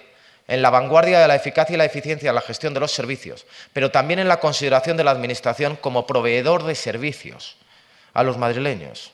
en 0.48 0.62
la 0.62 0.70
vanguardia 0.70 1.20
de 1.20 1.28
la 1.28 1.36
eficacia 1.36 1.74
y 1.74 1.76
la 1.76 1.84
eficiencia 1.84 2.30
en 2.30 2.34
la 2.34 2.40
gestión 2.40 2.74
de 2.74 2.80
los 2.80 2.92
servicios, 2.92 3.46
pero 3.72 3.90
también 3.90 4.18
en 4.18 4.28
la 4.28 4.40
consideración 4.40 4.96
de 4.96 5.04
la 5.04 5.10
Administración 5.10 5.76
como 5.76 6.06
proveedor 6.06 6.64
de 6.64 6.74
servicios 6.74 7.56
a 8.12 8.22
los 8.22 8.36
madrileños. 8.36 9.13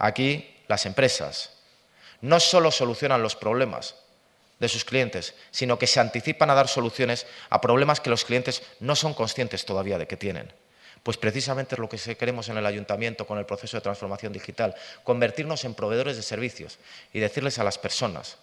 Aquí 0.00 0.56
las 0.66 0.86
empresas 0.86 1.50
no 2.22 2.40
solo 2.40 2.70
solucionan 2.70 3.22
los 3.22 3.36
problemas 3.36 3.96
de 4.58 4.68
sus 4.68 4.84
clientes, 4.84 5.34
sino 5.50 5.78
que 5.78 5.86
se 5.86 6.00
anticipan 6.00 6.48
a 6.48 6.54
dar 6.54 6.68
soluciones 6.68 7.26
a 7.50 7.60
problemas 7.60 8.00
que 8.00 8.10
los 8.10 8.24
clientes 8.24 8.62
no 8.80 8.96
son 8.96 9.12
conscientes 9.12 9.64
todavía 9.66 9.98
de 9.98 10.06
que 10.06 10.16
tienen. 10.16 10.52
Pues 11.02 11.18
precisamente 11.18 11.74
es 11.74 11.78
lo 11.78 11.88
que 11.88 11.98
queremos 12.16 12.48
en 12.48 12.56
el 12.56 12.66
ayuntamiento 12.66 13.26
con 13.26 13.38
el 13.38 13.46
proceso 13.46 13.76
de 13.76 13.82
transformación 13.82 14.32
digital, 14.32 14.74
convertirnos 15.04 15.64
en 15.64 15.74
proveedores 15.74 16.16
de 16.16 16.22
servicios 16.22 16.78
y 17.12 17.20
decirles 17.20 17.58
a 17.58 17.64
las 17.64 17.76
personas 17.76 18.38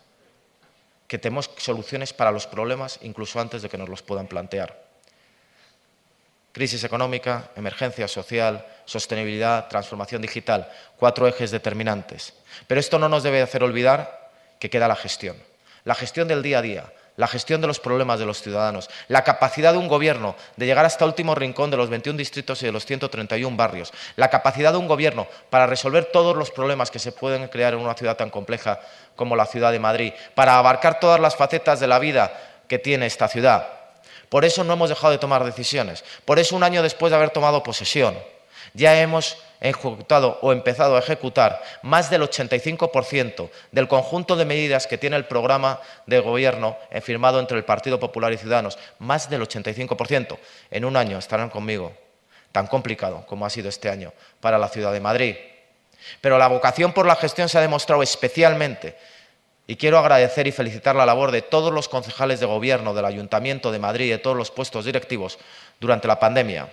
que 1.07 1.17
tenemos 1.17 1.49
soluciones 1.57 2.13
para 2.13 2.31
los 2.31 2.45
problemas 2.45 2.99
incluso 3.01 3.39
antes 3.39 3.63
de 3.63 3.69
que 3.69 3.77
nos 3.77 3.89
los 3.89 4.03
puedan 4.03 4.27
plantear. 4.27 4.86
Crisis 6.51 6.83
económica, 6.83 7.51
emergencia 7.55 8.07
social, 8.07 8.65
sostenibilidad, 8.85 9.67
transformación 9.67 10.21
digital, 10.21 10.71
cuatro 10.97 11.27
ejes 11.27 11.51
determinantes. 11.51 12.33
Pero 12.67 12.79
esto 12.79 12.97
no 12.97 13.09
nos 13.09 13.23
debe 13.23 13.41
hacer 13.41 13.63
olvidar 13.63 14.31
que 14.59 14.69
queda 14.69 14.87
la 14.87 14.95
gestión, 14.95 15.37
la 15.83 15.95
gestión 15.95 16.27
del 16.27 16.41
día 16.41 16.59
a 16.59 16.61
día, 16.61 16.93
la 17.17 17.27
gestión 17.27 17.61
de 17.61 17.67
los 17.67 17.79
problemas 17.79 18.19
de 18.19 18.25
los 18.25 18.41
ciudadanos, 18.41 18.89
la 19.07 19.23
capacidad 19.23 19.73
de 19.73 19.79
un 19.79 19.87
gobierno 19.87 20.35
de 20.55 20.65
llegar 20.67 20.85
hasta 20.85 21.03
el 21.03 21.09
último 21.09 21.35
rincón 21.35 21.71
de 21.71 21.77
los 21.77 21.89
21 21.89 22.17
distritos 22.17 22.61
y 22.61 22.67
de 22.67 22.71
los 22.71 22.85
131 22.85 23.57
barrios, 23.57 23.91
la 24.15 24.29
capacidad 24.29 24.71
de 24.71 24.77
un 24.77 24.87
gobierno 24.87 25.27
para 25.49 25.67
resolver 25.67 26.05
todos 26.05 26.37
los 26.37 26.51
problemas 26.51 26.91
que 26.91 26.99
se 26.99 27.11
pueden 27.11 27.47
crear 27.47 27.73
en 27.73 27.79
una 27.79 27.95
ciudad 27.95 28.17
tan 28.17 28.29
compleja 28.29 28.79
como 29.15 29.35
la 29.35 29.47
ciudad 29.47 29.71
de 29.71 29.79
Madrid, 29.79 30.13
para 30.35 30.57
abarcar 30.57 30.99
todas 30.99 31.19
las 31.19 31.35
facetas 31.35 31.79
de 31.79 31.87
la 31.87 31.99
vida 31.99 32.31
que 32.67 32.77
tiene 32.77 33.07
esta 33.07 33.27
ciudad. 33.27 33.76
Por 34.29 34.45
eso 34.45 34.63
no 34.63 34.73
hemos 34.73 34.89
dejado 34.89 35.11
de 35.11 35.17
tomar 35.17 35.43
decisiones. 35.43 36.03
Por 36.25 36.39
eso 36.39 36.55
un 36.55 36.63
año 36.63 36.83
después 36.83 37.11
de 37.11 37.17
haber 37.17 37.29
tomado 37.29 37.63
posesión, 37.63 38.17
ya 38.73 38.99
hemos 38.99 39.37
ejecutado 39.59 40.37
o 40.41 40.51
empezado 40.51 40.95
a 40.95 40.99
ejecutar 40.99 41.63
más 41.81 42.09
del 42.09 42.21
85% 42.21 43.49
del 43.71 43.87
conjunto 43.87 44.35
de 44.35 44.45
medidas 44.45 44.85
que 44.87 44.97
tiene 44.97 45.15
el 45.15 45.25
programa 45.25 45.79
de 46.05 46.19
gobierno 46.19 46.77
firmado 47.01 47.39
entre 47.39 47.57
el 47.57 47.65
Partido 47.65 47.99
Popular 47.99 48.31
y 48.33 48.37
Ciudadanos. 48.37 48.77
Más 48.99 49.29
del 49.29 49.41
85%. 49.41 50.37
En 50.71 50.85
un 50.85 50.95
año 50.95 51.17
estarán 51.17 51.49
conmigo. 51.49 51.93
Tan 52.51 52.67
complicado 52.67 53.25
como 53.27 53.45
ha 53.45 53.49
sido 53.49 53.69
este 53.69 53.89
año 53.89 54.13
para 54.39 54.57
la 54.57 54.69
ciudad 54.69 54.93
de 54.93 54.99
Madrid. 54.99 55.35
Pero 56.21 56.37
la 56.37 56.47
vocación 56.47 56.93
por 56.93 57.05
la 57.05 57.15
gestión 57.15 57.49
se 57.49 57.57
ha 57.57 57.61
demostrado 57.61 58.03
especialmente 58.03 58.95
y 59.67 59.75
quiero 59.75 59.99
agradecer 59.99 60.47
y 60.47 60.51
felicitar 60.51 60.95
la 60.95 61.05
labor 61.05 61.31
de 61.31 61.41
todos 61.41 61.73
los 61.73 61.89
concejales 61.89 62.39
de 62.39 62.45
gobierno 62.45 62.93
del 62.93 63.05
Ayuntamiento 63.05 63.71
de 63.71 63.79
Madrid 63.79 64.05
y 64.05 64.11
de 64.11 64.17
todos 64.17 64.37
los 64.37 64.49
puestos 64.49 64.85
directivos 64.85 65.37
durante 65.79 66.07
la 66.07 66.19
pandemia. 66.19 66.69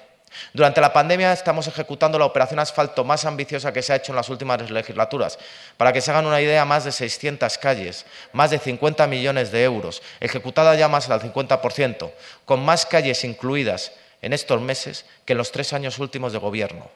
Durante 0.52 0.80
la 0.80 0.92
pandemia 0.92 1.33
estamos 1.33 1.66
ejecutando 1.66 2.18
la 2.18 2.24
operación 2.24 2.59
asfalto 2.59 3.04
más 3.04 3.24
ambiciosa 3.24 3.72
que 3.72 3.83
se 3.83 3.92
ha 3.92 3.96
hecho 3.96 4.12
en 4.12 4.16
las 4.16 4.28
últimas 4.28 4.70
legislaturas. 4.70 5.38
Para 5.76 5.92
que 5.92 6.00
se 6.00 6.11
hagan 6.11 6.26
una 6.26 6.40
idea, 6.40 6.64
más 6.64 6.85
de 6.85 6.92
600 6.92 7.59
calles, 7.59 8.07
más 8.33 8.50
de 8.50 8.59
50 8.59 9.07
millones 9.07 9.52
de 9.52 9.64
euros, 9.64 10.02
ejecutada 10.20 10.74
ya 10.74 10.88
más 10.88 11.09
del 11.09 11.20
50%, 11.20 12.11
con 12.44 12.64
más 12.64 12.87
calles 12.87 13.24
incluidas 13.24 13.92
en 14.22 14.33
estos 14.33 14.61
meses 14.61 15.04
que 15.24 15.35
en 15.35 15.38
los 15.38 15.52
tres 15.52 15.72
años 15.72 15.98
últimos 15.98 16.33
de 16.33 16.38
gobierno. 16.38 16.90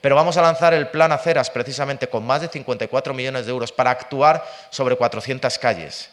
Pero 0.00 0.16
vamos 0.16 0.36
a 0.36 0.42
lanzar 0.42 0.74
el 0.74 0.88
plan 0.88 1.12
Aceras 1.12 1.50
precisamente 1.50 2.08
con 2.08 2.24
más 2.24 2.40
de 2.40 2.48
54 2.48 3.14
millones 3.14 3.46
de 3.46 3.52
euros 3.52 3.72
para 3.72 3.90
actuar 3.90 4.44
sobre 4.70 4.96
400 4.96 5.58
calles. 5.58 6.10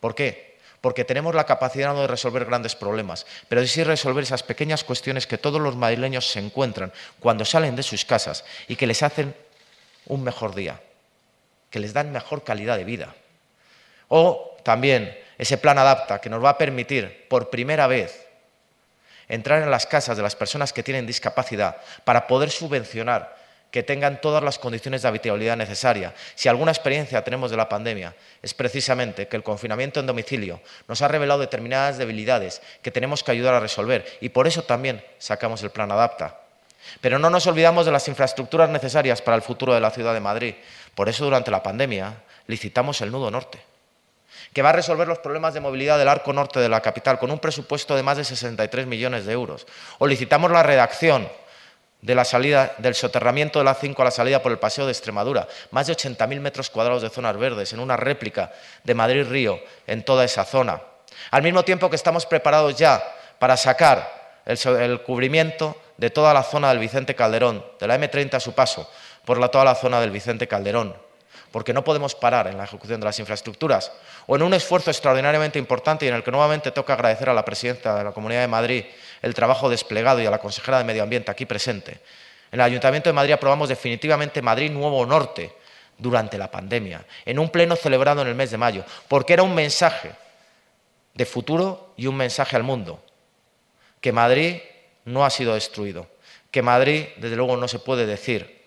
¿Por 0.00 0.14
qué? 0.14 0.58
Porque 0.80 1.04
tenemos 1.04 1.34
la 1.34 1.44
capacidad 1.44 1.92
no 1.92 2.00
de 2.00 2.06
resolver 2.06 2.46
grandes 2.46 2.74
problemas, 2.74 3.26
pero 3.48 3.66
sí 3.66 3.84
resolver 3.84 4.24
esas 4.24 4.42
pequeñas 4.42 4.82
cuestiones 4.82 5.26
que 5.26 5.36
todos 5.38 5.60
los 5.60 5.76
madrileños 5.76 6.30
se 6.30 6.38
encuentran 6.38 6.92
cuando 7.20 7.44
salen 7.44 7.76
de 7.76 7.82
sus 7.82 8.04
casas 8.04 8.44
y 8.66 8.76
que 8.76 8.86
les 8.86 9.02
hacen 9.02 9.34
un 10.06 10.24
mejor 10.24 10.54
día, 10.54 10.80
que 11.68 11.80
les 11.80 11.92
dan 11.92 12.12
mejor 12.12 12.44
calidad 12.44 12.78
de 12.78 12.84
vida. 12.84 13.14
O 14.08 14.56
también 14.64 15.18
ese 15.36 15.58
plan 15.58 15.78
Adapta 15.78 16.20
que 16.20 16.30
nos 16.30 16.42
va 16.42 16.50
a 16.50 16.58
permitir 16.58 17.26
por 17.28 17.50
primera 17.50 17.86
vez 17.86 18.26
entrar 19.30 19.62
en 19.62 19.70
las 19.70 19.86
casas 19.86 20.16
de 20.16 20.22
las 20.22 20.36
personas 20.36 20.72
que 20.72 20.82
tienen 20.82 21.06
discapacidad 21.06 21.78
para 22.04 22.26
poder 22.26 22.50
subvencionar 22.50 23.40
que 23.70 23.84
tengan 23.84 24.20
todas 24.20 24.42
las 24.42 24.58
condiciones 24.58 25.02
de 25.02 25.08
habitabilidad 25.08 25.56
necesaria. 25.56 26.12
Si 26.34 26.48
alguna 26.48 26.72
experiencia 26.72 27.22
tenemos 27.22 27.52
de 27.52 27.56
la 27.56 27.68
pandemia 27.68 28.14
es 28.42 28.52
precisamente 28.52 29.28
que 29.28 29.36
el 29.36 29.44
confinamiento 29.44 30.00
en 30.00 30.06
domicilio 30.06 30.60
nos 30.88 31.02
ha 31.02 31.08
revelado 31.08 31.40
determinadas 31.40 31.96
debilidades 31.96 32.60
que 32.82 32.90
tenemos 32.90 33.22
que 33.22 33.30
ayudar 33.30 33.54
a 33.54 33.60
resolver 33.60 34.04
y 34.20 34.30
por 34.30 34.48
eso 34.48 34.62
también 34.62 35.02
sacamos 35.18 35.62
el 35.62 35.70
plan 35.70 35.92
Adapta. 35.92 36.40
Pero 37.00 37.18
no 37.18 37.30
nos 37.30 37.46
olvidamos 37.46 37.86
de 37.86 37.92
las 37.92 38.08
infraestructuras 38.08 38.70
necesarias 38.70 39.22
para 39.22 39.36
el 39.36 39.42
futuro 39.42 39.72
de 39.72 39.80
la 39.80 39.90
ciudad 39.90 40.14
de 40.14 40.20
Madrid. 40.20 40.54
Por 40.94 41.08
eso 41.08 41.24
durante 41.24 41.52
la 41.52 41.62
pandemia 41.62 42.14
licitamos 42.48 43.00
el 43.02 43.12
nudo 43.12 43.30
norte 43.30 43.69
que 44.52 44.62
va 44.62 44.70
a 44.70 44.72
resolver 44.72 45.06
los 45.06 45.18
problemas 45.18 45.54
de 45.54 45.60
movilidad 45.60 45.98
del 45.98 46.08
arco 46.08 46.32
norte 46.32 46.60
de 46.60 46.68
la 46.68 46.80
capital 46.80 47.18
con 47.18 47.30
un 47.30 47.38
presupuesto 47.38 47.94
de 47.94 48.02
más 48.02 48.16
de 48.16 48.24
63 48.24 48.86
millones 48.86 49.24
de 49.26 49.32
euros. 49.32 49.66
O 49.98 50.08
la 50.08 50.62
redacción 50.62 51.28
de 52.02 52.14
la 52.14 52.24
salida, 52.24 52.72
del 52.78 52.94
soterramiento 52.94 53.58
de 53.58 53.64
la 53.64 53.74
5 53.74 54.00
a 54.02 54.06
la 54.06 54.10
salida 54.10 54.42
por 54.42 54.52
el 54.52 54.58
Paseo 54.58 54.86
de 54.86 54.92
Extremadura, 54.92 55.46
más 55.70 55.86
de 55.86 55.94
80.000 55.94 56.40
metros 56.40 56.70
cuadrados 56.70 57.02
de 57.02 57.10
zonas 57.10 57.36
verdes, 57.36 57.72
en 57.72 57.80
una 57.80 57.96
réplica 57.96 58.52
de 58.84 58.94
Madrid-Río 58.94 59.60
en 59.86 60.02
toda 60.04 60.24
esa 60.24 60.44
zona. 60.44 60.80
Al 61.30 61.42
mismo 61.42 61.62
tiempo 61.62 61.90
que 61.90 61.96
estamos 61.96 62.26
preparados 62.26 62.76
ya 62.76 63.02
para 63.38 63.56
sacar 63.56 64.40
el, 64.46 64.58
el 64.80 65.02
cubrimiento 65.02 65.76
de 65.98 66.10
toda 66.10 66.32
la 66.32 66.42
zona 66.42 66.70
del 66.70 66.78
Vicente 66.78 67.14
Calderón, 67.14 67.64
de 67.78 67.86
la 67.86 67.98
M30 67.98 68.34
a 68.34 68.40
su 68.40 68.54
paso, 68.54 68.90
por 69.24 69.38
la, 69.38 69.48
toda 69.48 69.64
la 69.66 69.74
zona 69.74 70.00
del 70.00 70.10
Vicente 70.10 70.48
Calderón 70.48 71.09
porque 71.50 71.72
no 71.72 71.82
podemos 71.84 72.14
parar 72.14 72.46
en 72.46 72.56
la 72.56 72.64
ejecución 72.64 73.00
de 73.00 73.06
las 73.06 73.18
infraestructuras, 73.18 73.92
o 74.26 74.36
en 74.36 74.42
un 74.42 74.54
esfuerzo 74.54 74.90
extraordinariamente 74.90 75.58
importante 75.58 76.04
y 76.04 76.08
en 76.08 76.14
el 76.14 76.22
que 76.22 76.30
nuevamente 76.30 76.70
toca 76.70 76.94
agradecer 76.94 77.28
a 77.28 77.34
la 77.34 77.44
presidenta 77.44 77.96
de 77.96 78.04
la 78.04 78.12
Comunidad 78.12 78.42
de 78.42 78.48
Madrid 78.48 78.84
el 79.22 79.34
trabajo 79.34 79.68
desplegado 79.68 80.20
y 80.20 80.26
a 80.26 80.30
la 80.30 80.38
consejera 80.38 80.78
de 80.78 80.84
Medio 80.84 81.02
Ambiente 81.02 81.30
aquí 81.30 81.46
presente. 81.46 82.00
En 82.52 82.60
el 82.60 82.66
Ayuntamiento 82.66 83.08
de 83.08 83.14
Madrid 83.14 83.32
aprobamos 83.32 83.68
definitivamente 83.68 84.42
Madrid 84.42 84.70
Nuevo 84.70 85.04
Norte 85.06 85.52
durante 85.98 86.38
la 86.38 86.50
pandemia, 86.50 87.04
en 87.24 87.38
un 87.38 87.50
pleno 87.50 87.76
celebrado 87.76 88.22
en 88.22 88.28
el 88.28 88.34
mes 88.34 88.50
de 88.50 88.58
mayo, 88.58 88.84
porque 89.08 89.34
era 89.34 89.42
un 89.42 89.54
mensaje 89.54 90.12
de 91.14 91.26
futuro 91.26 91.92
y 91.96 92.06
un 92.06 92.16
mensaje 92.16 92.56
al 92.56 92.62
mundo, 92.62 93.04
que 94.00 94.12
Madrid 94.12 94.56
no 95.04 95.24
ha 95.24 95.30
sido 95.30 95.54
destruido, 95.54 96.06
que 96.50 96.62
Madrid, 96.62 97.06
desde 97.18 97.36
luego, 97.36 97.56
no 97.56 97.68
se 97.68 97.78
puede 97.78 98.06
decir 98.06 98.59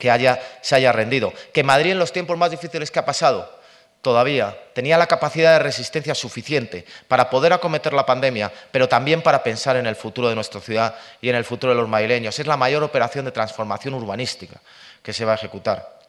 que 0.00 0.10
haya, 0.10 0.40
se 0.62 0.74
haya 0.74 0.90
rendido, 0.90 1.32
que 1.52 1.62
Madrid 1.62 1.92
en 1.92 2.00
los 2.00 2.12
tiempos 2.12 2.36
más 2.36 2.50
difíciles 2.50 2.90
que 2.90 2.98
ha 2.98 3.04
pasado 3.04 3.60
todavía 4.02 4.56
tenía 4.72 4.96
la 4.96 5.06
capacidad 5.06 5.52
de 5.52 5.58
resistencia 5.58 6.14
suficiente 6.14 6.86
para 7.06 7.28
poder 7.28 7.52
acometer 7.52 7.92
la 7.92 8.06
pandemia, 8.06 8.50
pero 8.72 8.88
también 8.88 9.22
para 9.22 9.42
pensar 9.42 9.76
en 9.76 9.86
el 9.86 9.96
futuro 9.96 10.28
de 10.28 10.34
nuestra 10.34 10.60
ciudad 10.60 10.94
y 11.20 11.28
en 11.28 11.36
el 11.36 11.44
futuro 11.44 11.74
de 11.74 11.80
los 11.80 11.88
madrileños. 11.88 12.38
Es 12.38 12.46
la 12.46 12.56
mayor 12.56 12.82
operación 12.82 13.24
de 13.26 13.32
transformación 13.32 13.94
urbanística 13.94 14.60
que 15.02 15.12
se 15.12 15.24
va 15.24 15.32
a 15.32 15.36
ejecutar. 15.36 16.00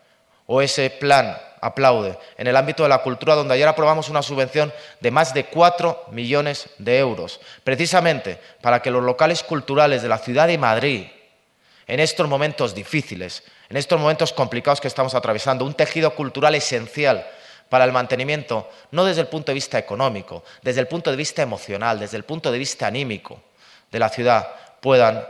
O 0.48 0.62
ese 0.62 0.90
plan 0.90 1.38
aplaude 1.62 2.18
en 2.38 2.48
el 2.48 2.56
ámbito 2.56 2.84
de 2.84 2.90
la 2.90 3.00
cultura, 3.00 3.36
donde 3.36 3.54
ayer 3.54 3.68
aprobamos 3.68 4.10
una 4.10 4.22
subvención 4.22 4.74
de 5.00 5.12
más 5.12 5.34
de 5.34 5.46
cuatro 5.46 6.06
millones 6.12 6.70
de 6.78 6.98
euros, 6.98 7.40
precisamente 7.64 8.40
para 8.62 8.82
que 8.82 8.92
los 8.92 9.04
locales 9.04 9.44
culturales 9.44 10.02
de 10.02 10.10
la 10.10 10.18
ciudad 10.18 10.48
de 10.48 10.58
Madrid, 10.58 11.08
en 11.88 12.00
estos 12.00 12.28
momentos 12.28 12.74
difíciles, 12.74 13.44
en 13.70 13.78
estos 13.78 14.00
momentos 14.00 14.34
complicados 14.34 14.82
que 14.82 14.88
estamos 14.88 15.16
atravesando, 15.16 15.66
un 15.66 15.74
tejido 15.74 16.16
cultural 16.16 16.56
esencial 16.56 17.28
para 17.70 17.86
el 17.86 17.92
mantenimiento, 17.92 18.70
no 18.92 19.06
desde 19.06 19.22
el 19.22 19.28
punto 19.28 19.52
de 19.52 19.56
vista 19.56 19.80
económico, 19.80 20.44
desde 20.62 20.82
el 20.82 20.88
punto 20.88 21.10
de 21.10 21.18
vista 21.18 21.42
emocional, 21.42 22.00
desde 22.00 22.18
el 22.18 22.26
punto 22.26 22.52
de 22.52 22.60
vista 22.60 22.88
anímico 22.88 23.42
de 23.90 24.00
la 24.00 24.10
ciudad, 24.10 24.48
puedan 24.82 25.26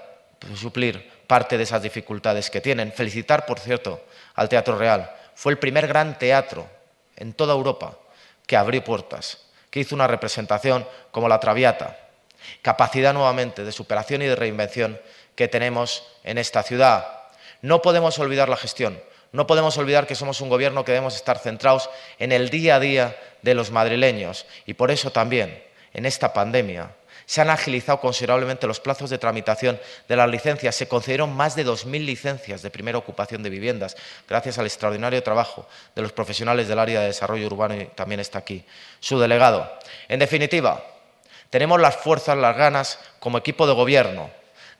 suplir 0.55 1.07
parte 1.27 1.57
de 1.57 1.63
esas 1.63 1.83
dificultades 1.83 2.49
que 2.49 2.61
tienen. 2.61 2.91
Felicitar, 2.91 3.45
por 3.45 3.59
cierto, 3.59 4.03
al 4.35 4.49
Teatro 4.49 4.77
Real. 4.77 5.15
Fue 5.35 5.51
el 5.51 5.59
primer 5.59 5.87
gran 5.87 6.17
teatro 6.17 6.67
en 7.15 7.33
toda 7.33 7.53
Europa 7.53 7.97
que 8.45 8.57
abrió 8.57 8.83
puertas, 8.83 9.37
que 9.69 9.79
hizo 9.79 9.95
una 9.95 10.07
representación 10.07 10.85
como 11.11 11.29
la 11.29 11.39
Traviata. 11.39 11.97
Capacidad 12.61 13.13
nuevamente 13.13 13.63
de 13.63 13.71
superación 13.71 14.23
y 14.23 14.25
de 14.25 14.35
reinvención 14.35 14.99
que 15.35 15.47
tenemos 15.47 16.07
en 16.23 16.37
esta 16.37 16.63
ciudad. 16.63 17.07
No 17.61 17.81
podemos 17.81 18.17
olvidar 18.19 18.49
la 18.49 18.57
gestión. 18.57 19.01
No 19.31 19.47
podemos 19.47 19.77
olvidar 19.77 20.07
que 20.07 20.15
somos 20.15 20.41
un 20.41 20.49
gobierno 20.49 20.83
que 20.83 20.91
debemos 20.91 21.15
estar 21.15 21.39
centrados 21.39 21.89
en 22.19 22.31
el 22.31 22.49
día 22.49 22.75
a 22.75 22.79
día 22.79 23.17
de 23.41 23.53
los 23.53 23.71
madrileños 23.71 24.45
y 24.65 24.73
por 24.73 24.91
eso 24.91 25.11
también 25.11 25.63
en 25.93 26.05
esta 26.05 26.33
pandemia 26.33 26.91
se 27.25 27.39
han 27.39 27.49
agilizado 27.49 28.01
considerablemente 28.01 28.67
los 28.67 28.81
plazos 28.81 29.09
de 29.09 29.17
tramitación 29.17 29.79
de 30.09 30.15
las 30.17 30.29
licencias. 30.29 30.75
Se 30.75 30.89
concedieron 30.89 31.33
más 31.33 31.55
de 31.55 31.65
2.000 31.65 32.03
licencias 32.03 32.61
de 32.61 32.69
primera 32.69 32.97
ocupación 32.97 33.41
de 33.41 33.49
viviendas, 33.49 33.95
gracias 34.27 34.57
al 34.57 34.65
extraordinario 34.65 35.23
trabajo 35.23 35.65
de 35.95 36.01
los 36.01 36.11
profesionales 36.11 36.67
del 36.67 36.79
área 36.79 36.99
de 36.99 37.07
desarrollo 37.07 37.47
urbano 37.47 37.75
y 37.79 37.85
también 37.85 38.19
está 38.19 38.39
aquí 38.39 38.65
su 38.99 39.17
delegado. 39.17 39.71
En 40.09 40.19
definitiva, 40.19 40.83
tenemos 41.49 41.79
las 41.79 41.95
fuerzas, 41.95 42.37
las 42.37 42.57
ganas, 42.57 42.99
como 43.19 43.37
equipo 43.37 43.65
de 43.65 43.73
gobierno, 43.73 44.29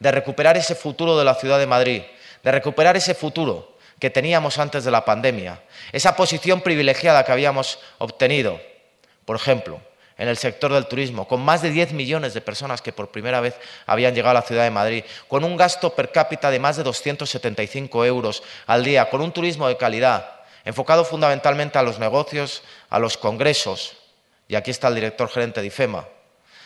de 0.02 0.12
recuperar 0.12 0.58
ese 0.58 0.74
futuro 0.74 1.16
de 1.16 1.24
la 1.24 1.36
ciudad 1.36 1.60
de 1.60 1.68
Madrid, 1.68 2.02
de 2.42 2.52
recuperar 2.52 2.98
ese 2.98 3.14
futuro 3.14 3.78
que 4.00 4.10
teníamos 4.10 4.58
antes 4.58 4.84
de 4.84 4.90
la 4.90 5.06
pandemia, 5.06 5.62
esa 5.92 6.16
posición 6.16 6.62
privilegiada 6.62 7.24
que 7.24 7.32
habíamos 7.32 7.78
obtenido, 8.00 8.60
por 9.26 9.36
ejemplo, 9.36 9.80
en 10.18 10.28
el 10.28 10.38
sector 10.38 10.74
del 10.74 10.88
turismo, 10.88 11.28
con 11.28 11.42
más 11.42 11.62
de 11.62 11.70
10 11.70 11.94
millones 11.94 12.34
de 12.34 12.42
personas 12.42 12.82
que 12.82 12.92
por 12.92 13.12
primera 13.12 13.42
vez 13.42 13.56
habían 13.86 14.16
llegado 14.16 14.32
a 14.32 14.42
la 14.42 14.48
ciudad 14.48 14.64
de 14.64 14.72
Madrid, 14.72 15.04
con 15.28 15.44
un 15.44 15.56
gasto 15.56 15.94
per 15.94 16.12
cápita 16.12 16.50
de 16.50 16.60
más 16.60 16.78
de 16.78 16.84
275 16.84 18.04
euros 18.04 18.42
al 18.66 18.84
día, 18.84 19.08
con 19.08 19.22
un 19.22 19.32
turismo 19.32 19.68
de 19.68 19.78
calidad, 19.78 20.42
enfocado 20.66 21.06
fundamentalmente 21.06 21.78
a 21.78 21.84
los 21.84 22.00
negocios, 22.00 22.64
a 22.90 22.98
los 22.98 23.18
congresos, 23.20 23.98
y 24.48 24.56
aquí 24.56 24.72
está 24.72 24.88
el 24.88 24.96
director 24.96 25.30
gerente 25.30 25.62
de 25.62 25.68
IFEMA, 25.68 26.08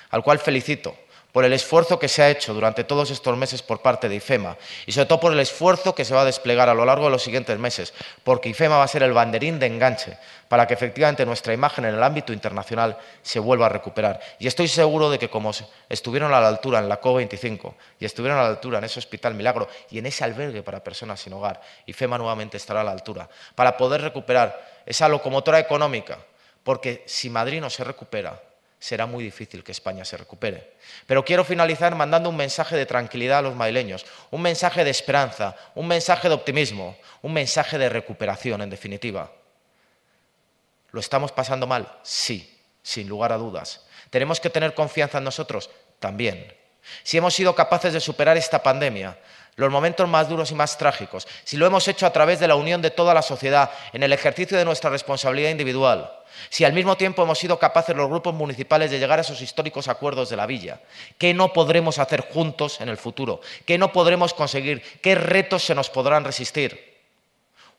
al 0.09 0.23
cual 0.23 0.39
felicito 0.39 0.95
por 1.35 1.43
el 1.43 1.51
esfuerzo 1.51 1.99
que 1.99 2.07
se 2.07 2.23
ha 2.23 2.29
hecho 2.29 2.53
durante 2.53 2.85
todos 2.85 3.11
estos 3.11 3.35
meses 3.35 3.61
por 3.61 3.81
parte 3.81 4.07
de 4.07 4.15
IFEMA 4.15 4.55
y 4.85 4.93
sobre 4.93 5.07
todo 5.07 5.19
por 5.19 5.33
el 5.33 5.39
esfuerzo 5.41 5.93
que 5.93 6.05
se 6.05 6.13
va 6.13 6.21
a 6.21 6.25
desplegar 6.25 6.69
a 6.69 6.73
lo 6.73 6.85
largo 6.85 7.07
de 7.07 7.11
los 7.11 7.23
siguientes 7.23 7.59
meses, 7.59 7.93
porque 8.23 8.47
IFEMA 8.47 8.77
va 8.77 8.85
a 8.85 8.87
ser 8.87 9.03
el 9.03 9.11
banderín 9.11 9.59
de 9.59 9.65
enganche 9.65 10.17
para 10.47 10.65
que 10.65 10.75
efectivamente 10.75 11.25
nuestra 11.25 11.53
imagen 11.53 11.83
en 11.83 11.95
el 11.95 12.01
ámbito 12.01 12.31
internacional 12.31 12.97
se 13.21 13.39
vuelva 13.39 13.65
a 13.65 13.69
recuperar. 13.69 14.21
Y 14.39 14.47
estoy 14.47 14.69
seguro 14.69 15.09
de 15.09 15.19
que 15.19 15.29
como 15.29 15.51
estuvieron 15.89 16.33
a 16.33 16.39
la 16.39 16.47
altura 16.47 16.79
en 16.79 16.87
la 16.87 17.01
COP25 17.01 17.73
y 17.99 18.05
estuvieron 18.05 18.39
a 18.39 18.43
la 18.43 18.47
altura 18.47 18.77
en 18.77 18.85
ese 18.85 18.99
Hospital 18.99 19.33
Milagro 19.33 19.67
y 19.91 19.99
en 19.99 20.05
ese 20.05 20.23
albergue 20.23 20.63
para 20.63 20.81
personas 20.85 21.19
sin 21.19 21.33
hogar, 21.33 21.59
IFEMA 21.85 22.17
nuevamente 22.17 22.55
estará 22.55 22.79
a 22.79 22.85
la 22.85 22.91
altura 22.91 23.27
para 23.55 23.75
poder 23.75 23.99
recuperar 23.99 24.57
esa 24.85 25.09
locomotora 25.09 25.59
económica, 25.59 26.17
porque 26.63 27.03
si 27.05 27.29
Madrid 27.29 27.59
no 27.59 27.69
se 27.69 27.83
recupera, 27.83 28.41
será 28.79 29.05
muy 29.05 29.23
difícil 29.23 29.63
que 29.63 29.71
España 29.71 30.05
se 30.05 30.17
recupere. 30.17 30.73
Pero 31.07 31.25
quiero 31.25 31.43
finalizar 31.43 31.95
mandando 31.95 32.29
un 32.29 32.37
mensaje 32.37 32.75
de 32.75 32.85
tranquilidad 32.85 33.39
a 33.39 33.43
los 33.43 33.55
madrileños, 33.55 34.05
un 34.31 34.41
mensaje 34.41 34.83
de 34.83 34.91
esperanza, 34.91 35.55
un 35.75 35.87
mensaje 35.87 36.27
de 36.27 36.35
optimismo, 36.35 36.97
un 37.21 37.33
mensaje 37.33 37.77
de 37.77 37.89
recuperación, 37.89 38.61
en 38.61 38.69
definitiva. 38.69 39.31
¿Lo 40.91 40.99
estamos 40.99 41.31
pasando 41.31 41.67
mal? 41.67 41.99
Sí, 42.03 42.59
sin 42.81 43.07
lugar 43.09 43.31
a 43.31 43.37
dudas. 43.37 43.85
¿Tenemos 44.09 44.39
que 44.39 44.49
tener 44.49 44.73
confianza 44.73 45.17
en 45.17 45.23
nosotros? 45.23 45.69
También. 45.99 46.55
Si 47.03 47.17
hemos 47.17 47.33
sido 47.33 47.55
capaces 47.55 47.93
de 47.93 47.99
superar 47.99 48.37
esta 48.37 48.61
pandemia, 48.61 49.17
los 49.55 49.71
momentos 49.71 50.07
más 50.07 50.27
duros 50.27 50.51
y 50.51 50.55
más 50.55 50.77
trágicos, 50.77 51.27
si 51.43 51.57
lo 51.57 51.65
hemos 51.65 51.87
hecho 51.87 52.05
a 52.05 52.11
través 52.11 52.39
de 52.39 52.47
la 52.47 52.55
unión 52.55 52.81
de 52.81 52.91
toda 52.91 53.13
la 53.13 53.21
sociedad, 53.21 53.71
en 53.93 54.03
el 54.03 54.11
ejercicio 54.11 54.57
de 54.57 54.65
nuestra 54.65 54.89
responsabilidad 54.89 55.49
individual, 55.49 56.11
si 56.49 56.65
al 56.65 56.73
mismo 56.73 56.97
tiempo 56.97 57.23
hemos 57.23 57.39
sido 57.39 57.57
capaces 57.57 57.95
los 57.95 58.09
grupos 58.09 58.33
municipales 58.33 58.91
de 58.91 58.99
llegar 58.99 59.19
a 59.19 59.21
esos 59.21 59.41
históricos 59.41 59.87
acuerdos 59.87 60.29
de 60.29 60.35
la 60.35 60.45
villa, 60.45 60.81
¿qué 61.17 61.33
no 61.33 61.53
podremos 61.53 61.99
hacer 61.99 62.21
juntos 62.21 62.81
en 62.81 62.89
el 62.89 62.97
futuro? 62.97 63.41
¿Qué 63.65 63.77
no 63.77 63.91
podremos 63.91 64.33
conseguir? 64.33 64.81
¿Qué 65.01 65.15
retos 65.15 65.63
se 65.63 65.75
nos 65.75 65.89
podrán 65.89 66.25
resistir? 66.25 66.95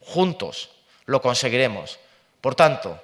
Juntos 0.01 0.71
lo 1.05 1.21
conseguiremos. 1.21 1.99
Por 2.41 2.55
tanto, 2.55 2.99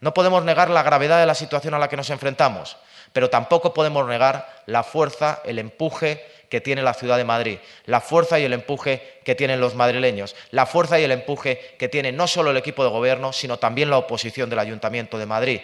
no 0.00 0.12
podemos 0.12 0.44
negar 0.44 0.70
la 0.70 0.82
gravedad 0.82 1.20
de 1.20 1.26
la 1.26 1.34
situación 1.34 1.74
a 1.74 1.78
la 1.78 1.88
que 1.88 1.96
nos 1.96 2.10
enfrentamos, 2.10 2.76
pero 3.12 3.30
tampoco 3.30 3.72
podemos 3.72 4.06
negar 4.08 4.62
la 4.66 4.82
fuerza, 4.82 5.40
el 5.44 5.58
empuje 5.58 6.43
que 6.54 6.60
tiene 6.60 6.82
la 6.82 6.94
ciudad 6.94 7.16
de 7.16 7.24
Madrid, 7.24 7.58
la 7.86 8.00
fuerza 8.00 8.38
y 8.38 8.44
el 8.44 8.52
empuje 8.52 9.18
que 9.24 9.34
tienen 9.34 9.58
los 9.58 9.74
madrileños, 9.74 10.36
la 10.52 10.66
fuerza 10.66 11.00
y 11.00 11.02
el 11.02 11.10
empuje 11.10 11.74
que 11.80 11.88
tiene 11.88 12.12
no 12.12 12.28
solo 12.28 12.52
el 12.52 12.56
equipo 12.56 12.84
de 12.84 12.90
gobierno, 12.90 13.32
sino 13.32 13.58
también 13.58 13.90
la 13.90 13.98
oposición 13.98 14.48
del 14.48 14.60
Ayuntamiento 14.60 15.18
de 15.18 15.26
Madrid. 15.26 15.60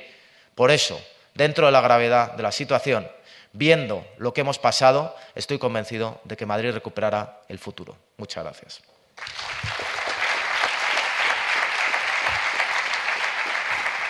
Por 0.57 0.73
eso, 0.73 1.01
dentro 1.33 1.67
de 1.67 1.71
la 1.71 1.81
gravedad 1.81 2.33
de 2.33 2.43
la 2.43 2.51
situación, 2.51 3.09
viendo 3.53 4.05
lo 4.19 4.35
que 4.35 4.41
hemos 4.41 4.59
pasado, 4.59 5.15
estoy 5.37 5.61
convencido 5.61 6.21
de 6.25 6.37
que 6.37 6.45
Madrid 6.45 6.73
recuperará 6.73 7.43
el 7.47 7.61
futuro. 7.61 7.97
Muchas 8.17 8.43
gracias. 8.43 8.83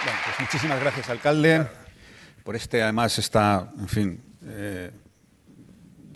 Pues 0.02 0.40
muchísimas 0.40 0.80
gracias, 0.80 1.10
alcalde, 1.10 1.66
por 2.42 2.56
este, 2.56 2.82
además, 2.82 3.18
está, 3.18 3.68
en 3.78 3.88
fin, 3.88 4.38
eh, 4.46 4.90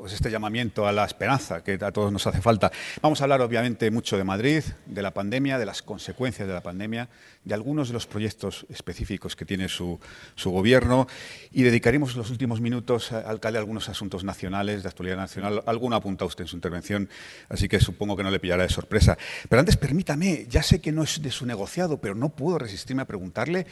pues 0.05 0.13
este 0.13 0.31
llamamiento 0.31 0.87
a 0.87 0.93
la 0.93 1.07
esperanza 1.07 1.65
que 1.65 1.79
a 1.81 1.91
todos 1.91 2.13
nos 2.13 2.27
hace 2.27 2.43
falta. 2.43 2.71
Vamos 3.01 3.23
a 3.23 3.25
hablar 3.25 3.41
obviamente 3.41 3.91
mucho 3.91 4.19
de 4.19 4.25
Madrid, 4.25 4.63
de 4.85 5.01
la 5.01 5.15
pandemia, 5.15 5.59
de 5.59 5.65
las 5.65 5.81
consecuencias 5.81 6.47
de 6.47 6.53
la 6.53 6.61
pandemia, 6.61 7.09
de 7.43 7.55
algunos 7.55 7.89
de 7.89 7.95
los 7.95 8.07
proyectos 8.07 8.67
específicos 8.69 9.35
que 9.35 9.47
tiene 9.47 9.71
su, 9.71 9.99
gobierno 10.45 11.07
y 11.53 11.63
dedicaremos 11.63 12.17
los 12.17 12.29
últimos 12.29 12.61
minutos, 12.61 13.13
alcalde, 13.13 13.57
a 13.59 13.61
algunos 13.61 13.89
asuntos 13.89 14.25
nacionales, 14.25 14.83
de 14.83 14.91
actualidad 14.91 15.17
nacional. 15.17 15.63
Alguno 15.65 15.97
apunta 15.97 16.27
usted 16.27 16.45
en 16.45 16.49
su 16.49 16.57
intervención, 16.57 17.09
así 17.49 17.67
que 17.67 17.81
supongo 17.81 18.15
que 18.15 18.25
no 18.25 18.31
le 18.31 18.41
pillará 18.41 18.65
de 18.65 18.69
sorpresa. 18.69 19.17
Pero 19.49 19.61
antes, 19.61 19.79
permítame, 19.79 20.45
ya 20.51 20.63
sé 20.63 20.83
que 20.83 20.93
no 20.93 21.03
es 21.03 21.23
de 21.23 21.31
su 21.31 21.47
negociado, 21.47 21.97
pero 21.97 22.15
no 22.15 22.29
puedo 22.29 22.59
resistirme 22.59 23.01
a 23.01 23.07
preguntarle 23.07 23.67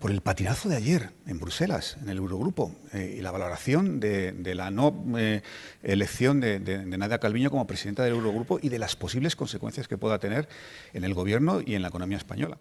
por 0.00 0.10
el 0.10 0.22
patinazo 0.22 0.70
de 0.70 0.76
ayer 0.76 1.10
en 1.26 1.38
Bruselas, 1.38 1.98
en 2.00 2.08
el 2.08 2.16
Eurogrupo, 2.16 2.74
eh, 2.94 3.16
y 3.18 3.20
la 3.20 3.30
valoración 3.30 4.00
de, 4.00 4.54
la 4.54 4.70
no 4.70 5.04
eh, 5.18 5.42
elección 5.82 6.40
de, 6.40 6.58
Nadia 6.58 7.18
Calviño 7.18 7.50
como 7.50 7.66
presidenta 7.66 8.02
del 8.02 8.14
Eurogrupo 8.14 8.58
y 8.62 8.70
de 8.70 8.78
las 8.78 8.96
posibles 8.96 9.36
consecuencias 9.36 9.88
que 9.88 9.98
pueda 9.98 10.18
tener 10.18 10.48
en 10.94 11.04
el 11.04 11.12
gobierno 11.12 11.60
y 11.64 11.74
en 11.74 11.82
la 11.82 11.88
economía 11.88 12.16
española. 12.16 12.56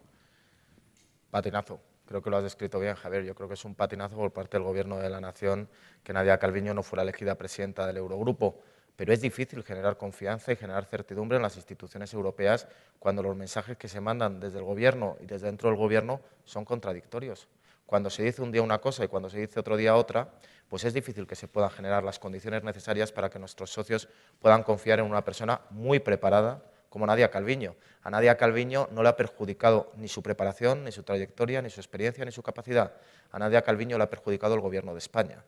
Patinazo. 1.32 1.80
Creo 2.06 2.22
que 2.22 2.30
lo 2.30 2.38
has 2.38 2.44
descrito 2.44 2.80
bien, 2.80 2.96
Javier. 2.96 3.24
Yo 3.24 3.36
creo 3.36 3.48
que 3.48 3.54
es 3.54 3.64
un 3.64 3.76
patinazo 3.76 4.16
por 4.16 4.34
parte 4.34 4.58
del 4.58 4.64
Gobierno 4.64 4.98
de 4.98 5.10
la 5.10 5.22
Nación 5.22 5.70
que 6.04 6.12
Nadia 6.12 6.40
Calviño 6.40 6.74
no 6.74 6.84
fuera 6.84 7.04
elegida 7.04 7.36
presidenta 7.36 7.88
del 7.88 7.98
Eurogrupo 7.98 8.60
pero 8.96 9.14
es 9.14 9.22
difícil 9.22 9.64
generar 9.64 9.98
confianza 9.98 10.52
y 10.52 10.56
generar 10.56 10.86
certidumbre 10.86 11.38
en 11.38 11.42
las 11.42 11.56
instituciones 11.56 12.14
europeas 12.14 12.68
cuando 13.00 13.24
los 13.24 13.36
mensajes 13.36 13.78
que 13.78 13.88
se 13.88 14.02
mandan 14.02 14.40
desde 14.40 14.60
el 14.60 14.66
Gobierno 14.66 15.18
y 15.22 15.26
desde 15.26 15.48
dentro 15.48 15.70
del 15.70 15.78
Gobierno 15.78 16.22
son 16.46 16.66
contradictorios. 16.66 17.48
Cuando 17.86 18.10
se 18.10 18.24
dice 18.24 18.42
un 18.42 18.52
día 18.52 18.62
una 18.62 18.80
cosa 18.80 19.04
y 19.04 19.08
cuando 19.08 19.30
se 19.30 19.40
dice 19.40 19.60
otro 19.60 19.76
día 19.76 19.96
otra, 19.96 20.30
pues 20.68 20.84
es 20.84 20.94
difícil 20.94 21.26
que 21.26 21.36
se 21.36 21.48
puedan 21.48 21.72
generar 21.72 22.04
las 22.04 22.20
condiciones 22.20 22.64
necesarias 22.64 23.12
para 23.12 23.30
que 23.30 23.40
nuestros 23.40 23.72
socios 23.72 24.08
puedan 24.40 24.64
confiar 24.64 25.00
en 25.00 25.06
una 25.06 25.24
persona 25.24 25.62
muy 25.72 26.00
preparada 26.00 26.62
como 26.90 27.06
Nadia 27.06 27.32
Calviño. 27.32 27.76
A 28.04 28.10
Nadia 28.10 28.38
Calviño 28.38 28.90
no 28.92 29.04
le 29.04 29.10
ha 29.10 29.16
perjudicado 29.16 29.92
ni 29.96 30.08
su 30.08 30.22
preparación, 30.22 30.84
ni 30.84 30.92
su 30.92 31.04
trayectoria, 31.04 31.62
ni 31.62 31.70
su 31.70 31.80
experiencia, 31.80 32.26
ni 32.26 32.32
su 32.32 32.44
capacidad. 32.44 32.94
A 33.32 33.40
Nadia 33.40 33.62
Calviño 33.62 33.98
le 33.98 34.04
ha 34.04 34.10
perjudicado 34.10 34.56
el 34.56 34.62
Gobierno 34.62 34.94
de 34.94 35.00
España. 35.00 35.44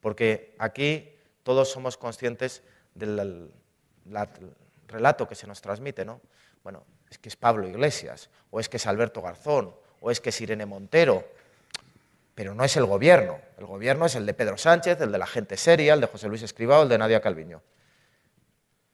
Porque 0.00 0.54
aquí 0.58 1.14
todos 1.42 1.70
somos 1.70 1.96
conscientes 1.96 2.62
del 2.94 3.50
relato 4.88 5.28
que 5.28 5.34
se 5.34 5.46
nos 5.46 5.60
transmite, 5.60 6.04
¿no? 6.04 6.20
Bueno, 6.62 6.84
es 7.10 7.18
que 7.18 7.28
es 7.28 7.36
Pablo 7.36 7.68
Iglesias, 7.68 8.30
o 8.50 8.60
es 8.60 8.68
que 8.68 8.76
es 8.76 8.86
Alberto 8.86 9.20
Garzón, 9.22 9.74
o 10.00 10.10
es 10.10 10.20
que 10.20 10.30
es 10.30 10.40
Irene 10.40 10.66
Montero, 10.66 11.24
pero 12.34 12.54
no 12.54 12.64
es 12.64 12.76
el 12.76 12.84
gobierno. 12.86 13.38
El 13.58 13.66
gobierno 13.66 14.06
es 14.06 14.16
el 14.16 14.26
de 14.26 14.34
Pedro 14.34 14.56
Sánchez, 14.56 15.00
el 15.00 15.12
de 15.12 15.18
la 15.18 15.26
gente 15.26 15.56
seria, 15.56 15.94
el 15.94 16.00
de 16.00 16.06
José 16.06 16.28
Luis 16.28 16.42
Escribao, 16.42 16.82
el 16.82 16.88
de 16.88 16.98
Nadia 16.98 17.20
Calviño. 17.20 17.62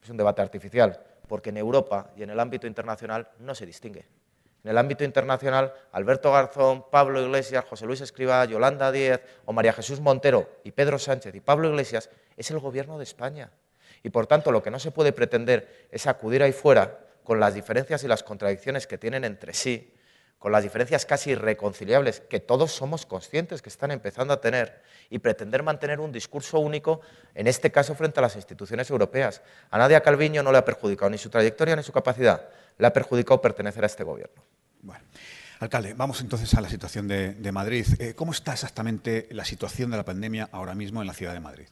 Es 0.02 0.08
un 0.10 0.16
debate 0.16 0.42
artificial, 0.42 1.02
porque 1.26 1.50
en 1.50 1.56
Europa 1.56 2.10
y 2.16 2.22
en 2.22 2.30
el 2.30 2.40
ámbito 2.40 2.66
internacional 2.66 3.28
no 3.38 3.54
se 3.54 3.66
distingue. 3.66 4.06
En 4.62 4.70
el 4.70 4.78
ámbito 4.78 5.04
internacional, 5.04 5.72
Alberto 5.92 6.30
Garzón, 6.32 6.84
Pablo 6.90 7.22
Iglesias, 7.22 7.64
José 7.64 7.86
Luis 7.86 8.02
Escribá, 8.02 8.44
Yolanda 8.44 8.92
Díez 8.92 9.22
o 9.46 9.54
María 9.54 9.72
Jesús 9.72 10.00
Montero 10.00 10.50
y 10.64 10.72
Pedro 10.72 10.98
Sánchez 10.98 11.34
y 11.34 11.40
Pablo 11.40 11.70
Iglesias 11.70 12.10
es 12.36 12.50
el 12.50 12.58
gobierno 12.58 12.98
de 12.98 13.04
España. 13.04 13.50
Y 14.02 14.10
por 14.10 14.26
tanto, 14.26 14.52
lo 14.52 14.62
que 14.62 14.70
no 14.70 14.78
se 14.78 14.90
puede 14.90 15.12
pretender 15.12 15.88
es 15.90 16.06
acudir 16.06 16.42
ahí 16.42 16.52
fuera 16.52 16.98
con 17.24 17.38
las 17.38 17.54
diferencias 17.54 18.02
y 18.04 18.08
las 18.08 18.22
contradicciones 18.22 18.86
que 18.86 18.98
tienen 18.98 19.24
entre 19.24 19.54
sí 19.54 19.92
con 20.40 20.52
las 20.52 20.62
diferencias 20.62 21.04
casi 21.04 21.32
irreconciliables 21.32 22.20
que 22.20 22.40
todos 22.40 22.72
somos 22.72 23.04
conscientes 23.04 23.60
que 23.60 23.68
están 23.68 23.90
empezando 23.90 24.32
a 24.32 24.40
tener 24.40 24.82
y 25.10 25.18
pretender 25.18 25.62
mantener 25.62 26.00
un 26.00 26.12
discurso 26.12 26.58
único, 26.60 27.02
en 27.34 27.46
este 27.46 27.70
caso 27.70 27.94
frente 27.94 28.20
a 28.20 28.22
las 28.22 28.36
instituciones 28.36 28.88
europeas. 28.88 29.42
A 29.70 29.76
Nadia 29.76 30.00
Calviño 30.00 30.42
no 30.42 30.50
le 30.50 30.56
ha 30.56 30.64
perjudicado 30.64 31.10
ni 31.10 31.18
su 31.18 31.28
trayectoria 31.28 31.76
ni 31.76 31.82
su 31.82 31.92
capacidad, 31.92 32.48
le 32.78 32.86
ha 32.86 32.92
perjudicado 32.92 33.42
pertenecer 33.42 33.84
a 33.84 33.86
este 33.86 34.02
gobierno. 34.02 34.42
Bueno. 34.80 35.04
Alcalde, 35.58 35.92
vamos 35.92 36.22
entonces 36.22 36.54
a 36.54 36.62
la 36.62 36.70
situación 36.70 37.06
de, 37.06 37.52
Madrid. 37.52 37.86
Eh, 37.98 38.14
¿Cómo 38.14 38.32
está 38.32 38.54
exactamente 38.54 39.28
la 39.32 39.44
situación 39.44 39.90
de 39.90 39.98
la 39.98 40.06
pandemia 40.06 40.48
ahora 40.52 40.74
mismo 40.74 41.02
en 41.02 41.06
la 41.06 41.12
ciudad 41.12 41.34
de 41.34 41.40
Madrid? 41.40 41.66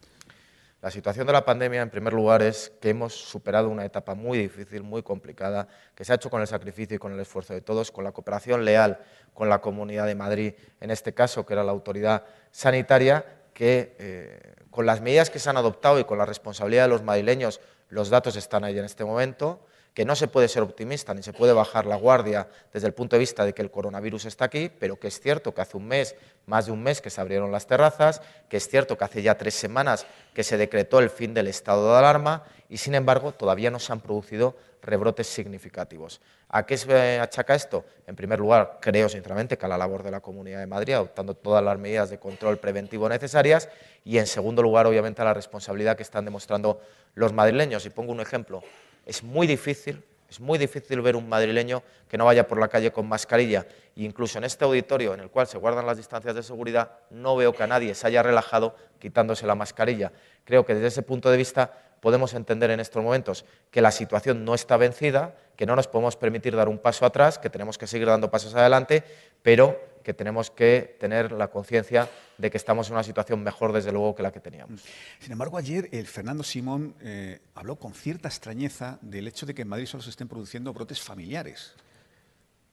La 0.81 0.93
situación 0.93 1.27
de 1.27 1.33
la 1.33 1.45
pandemia, 1.45 1.83
en 1.83 1.91
primer 1.91 2.13
lugar, 2.13 2.41
es 2.41 2.73
que 2.81 2.91
hemos 2.91 3.13
superado 3.13 3.69
una 3.69 3.85
etapa 3.85 4.15
muy 4.15 4.39
difícil, 4.39 4.85
muy 4.85 5.03
complicada, 5.03 5.67
que 5.97 6.05
se 6.05 6.13
ha 6.13 6.15
hecho 6.15 6.31
con 6.31 6.41
el 6.41 6.47
sacrificio 6.47 6.95
y 6.95 6.99
con 7.01 7.13
el 7.13 7.19
esfuerzo 7.19 7.53
de 7.53 7.61
todos, 7.61 7.91
con 7.91 8.05
la 8.05 8.13
cooperación 8.13 8.65
leal 8.65 9.01
con 9.35 9.49
la 9.49 9.61
Comunidad 9.61 10.07
de 10.07 10.15
Madrid, 10.15 10.55
en 10.81 10.91
este 10.91 11.15
caso, 11.15 11.45
que 11.45 11.53
era 11.53 11.65
la 11.65 11.73
autoridad 11.73 12.25
sanitaria, 12.53 13.25
que 13.55 13.97
eh, 13.99 14.55
con 14.71 14.87
las 14.87 15.01
medidas 15.01 15.31
que 15.31 15.41
se 15.41 15.51
han 15.51 15.57
adoptado 15.57 15.99
y 15.99 16.05
con 16.05 16.19
la 16.19 16.27
responsabilidad 16.27 16.85
de 16.85 16.91
los 16.91 17.03
madrileños, 17.03 17.61
los 17.89 18.09
datos 18.09 18.37
están 18.37 18.63
ahí 18.63 18.79
en 18.79 18.85
este 18.85 19.05
momento 19.05 19.61
que 19.99 20.05
no 20.05 20.15
se 20.15 20.29
puede 20.29 20.47
ser 20.47 20.63
optimista 20.63 21.13
ni 21.13 21.25
se 21.25 21.33
puede 21.33 21.53
bajar 21.53 21.85
la 21.85 21.97
guardia 21.97 22.47
desde 22.73 22.87
el 22.87 22.95
punto 22.95 23.17
de 23.17 23.19
vista 23.19 23.45
de 23.45 23.53
que 23.53 23.63
el 23.63 23.71
coronavirus 23.73 24.27
está 24.27 24.45
aquí, 24.45 24.71
pero 24.79 24.97
que 24.97 25.09
es 25.09 25.19
cierto 25.19 25.53
que 25.53 25.61
hace 25.61 25.77
un 25.77 25.89
mes, 25.89 26.15
más 26.47 26.67
de 26.67 26.71
un 26.71 26.85
mes 26.85 27.01
que 27.01 27.11
se 27.11 27.21
abrieron 27.21 27.51
las 27.51 27.67
terrazas, 27.67 28.23
que 28.49 28.59
es 28.59 28.69
cierto 28.69 28.97
que 28.97 29.03
hace 29.03 29.23
ya 29.23 29.37
tres 29.37 29.55
semanas 29.55 30.07
que 30.35 30.45
se 30.45 30.57
decretó 30.57 31.01
el 31.01 31.11
fin 31.11 31.35
del 31.35 31.49
estado 31.49 31.91
de 31.91 31.99
alarma 31.99 32.45
y, 32.69 32.77
sin 32.77 32.95
embargo, 32.95 33.33
todavía 33.33 33.73
no 33.73 33.81
se 33.81 33.93
han 33.93 33.99
producido 33.99 34.55
rebrotes 34.83 35.27
significativos. 35.27 36.21
¿A 36.49 36.65
qué 36.65 36.77
se 36.77 37.19
achaca 37.19 37.57
esto? 37.57 37.85
En 38.07 38.15
primer 38.15 38.39
lugar, 38.39 38.79
creo 38.81 39.09
sinceramente 39.09 39.59
que 39.59 39.67
a 39.67 39.69
la 39.69 39.77
labor 39.77 40.05
de 40.05 40.13
la 40.13 40.21
Comunidad 40.21 40.61
de 40.61 40.67
Madrid, 40.69 40.95
adoptando 40.95 41.35
todas 41.35 41.65
las 41.65 41.77
medidas 41.77 42.09
de 42.09 42.21
control 42.21 42.59
preventivo 42.59 43.09
necesarias, 43.09 43.69
y 44.05 44.19
en 44.19 44.29
segundo 44.29 44.63
lugar, 44.63 44.87
obviamente, 44.87 45.23
a 45.23 45.25
la 45.25 45.35
responsabilidad 45.35 45.97
que 45.97 46.05
están 46.05 46.25
demostrando 46.25 46.81
los 47.15 47.33
madrileños. 47.33 47.85
Y 47.85 47.91
pongo 47.91 48.13
un 48.13 48.21
ejemplo, 48.21 48.63
es 49.09 49.25
muy 49.25 49.47
difícil, 49.47 50.05
es 50.29 50.39
muy 50.39 50.59
difícil 50.59 51.01
ver 51.01 51.17
un 51.17 51.27
madrileño 51.27 51.83
que 52.09 52.19
no 52.19 52.27
vaya 52.27 52.47
por 52.47 52.61
la 52.61 52.69
calle 52.69 52.93
con 52.93 53.09
mascarilla. 53.09 53.67
E 53.97 54.03
incluso 54.03 54.37
en 54.37 54.45
este 54.45 54.67
auditorio 54.67 55.15
en 55.15 55.21
el 55.21 55.31
cual 55.31 55.47
se 55.47 55.57
guardan 55.57 55.87
las 55.87 55.97
distancias 55.97 56.35
de 56.35 56.43
seguridad, 56.43 56.93
no 57.09 57.35
veo 57.35 57.55
que 57.55 57.63
a 57.63 57.67
nadie 57.67 57.95
se 57.95 58.07
haya 58.07 58.23
relajado 58.23 58.77
quitándose 58.99 59.47
la 59.47 59.55
mascarilla. 59.55 60.13
Creo 60.45 60.67
que 60.67 60.75
desde 60.75 60.89
ese 60.89 61.03
punto 61.03 61.31
de 61.31 61.39
vista 61.39 61.73
podemos 62.01 62.35
entender 62.35 62.71
en 62.71 62.81
estos 62.81 63.03
momentos 63.03 63.47
que 63.71 63.81
la 63.81 63.91
situación 63.91 64.45
no 64.45 64.55
está 64.55 64.77
vencida, 64.77 65.35
que 65.57 65.65
no 65.65 65.75
nos 65.75 65.89
podemos 65.89 66.17
permitir 66.17 66.55
dar 66.55 66.69
un 66.69 66.79
paso 66.79 67.07
atrás, 67.07 67.39
que 67.39 67.49
tenemos 67.49 67.79
que 67.79 67.87
seguir 67.87 68.09
dando 68.09 68.31
pasos 68.31 68.55
adelante, 68.55 69.05
pero 69.43 69.81
que 70.09 70.15
tenemos 70.15 70.51
que 70.51 70.97
tener 70.99 71.33
la 71.33 71.49
conciencia 71.49 72.09
de 72.39 72.51
que 72.51 72.57
estamos 72.57 72.89
en 72.89 72.95
una 72.95 73.03
situación 73.03 73.43
mejor, 73.43 73.75
desde 73.75 73.93
luego, 73.93 74.15
que 74.15 74.23
la 74.23 74.33
que 74.33 74.41
teníamos. 74.41 74.81
Sin 75.21 75.33
embargo, 75.33 75.59
ayer 75.59 75.91
el 75.93 76.07
Fernando 76.07 76.43
Simón 76.43 76.95
eh, 77.03 77.43
habló 77.55 77.77
con 77.77 77.93
cierta 77.93 78.27
extrañeza 78.27 78.99
del 79.03 79.29
hecho 79.29 79.45
de 79.45 79.55
que 79.55 79.61
en 79.61 79.69
Madrid 79.69 79.85
solo 79.85 80.03
se 80.03 80.09
estén 80.09 80.27
produciendo 80.27 80.73
brotes 80.73 81.03
familiares. 81.03 81.75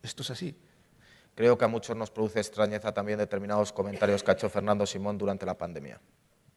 ¿Esto 0.02 0.22
es 0.22 0.30
así? 0.30 0.56
Creo 1.36 1.58
que 1.58 1.66
a 1.66 1.68
muchos 1.68 1.98
nos 1.98 2.10
produce 2.10 2.40
extrañeza 2.40 2.94
también 2.94 3.20
determinados 3.20 3.74
comentarios 3.74 4.24
que 4.24 4.32
ha 4.32 4.36
hecho 4.36 4.50
Fernando 4.50 4.86
Simón 4.86 5.18
durante 5.18 5.46
la 5.46 5.58
pandemia. 5.58 6.00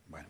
Bueno, 0.07 0.29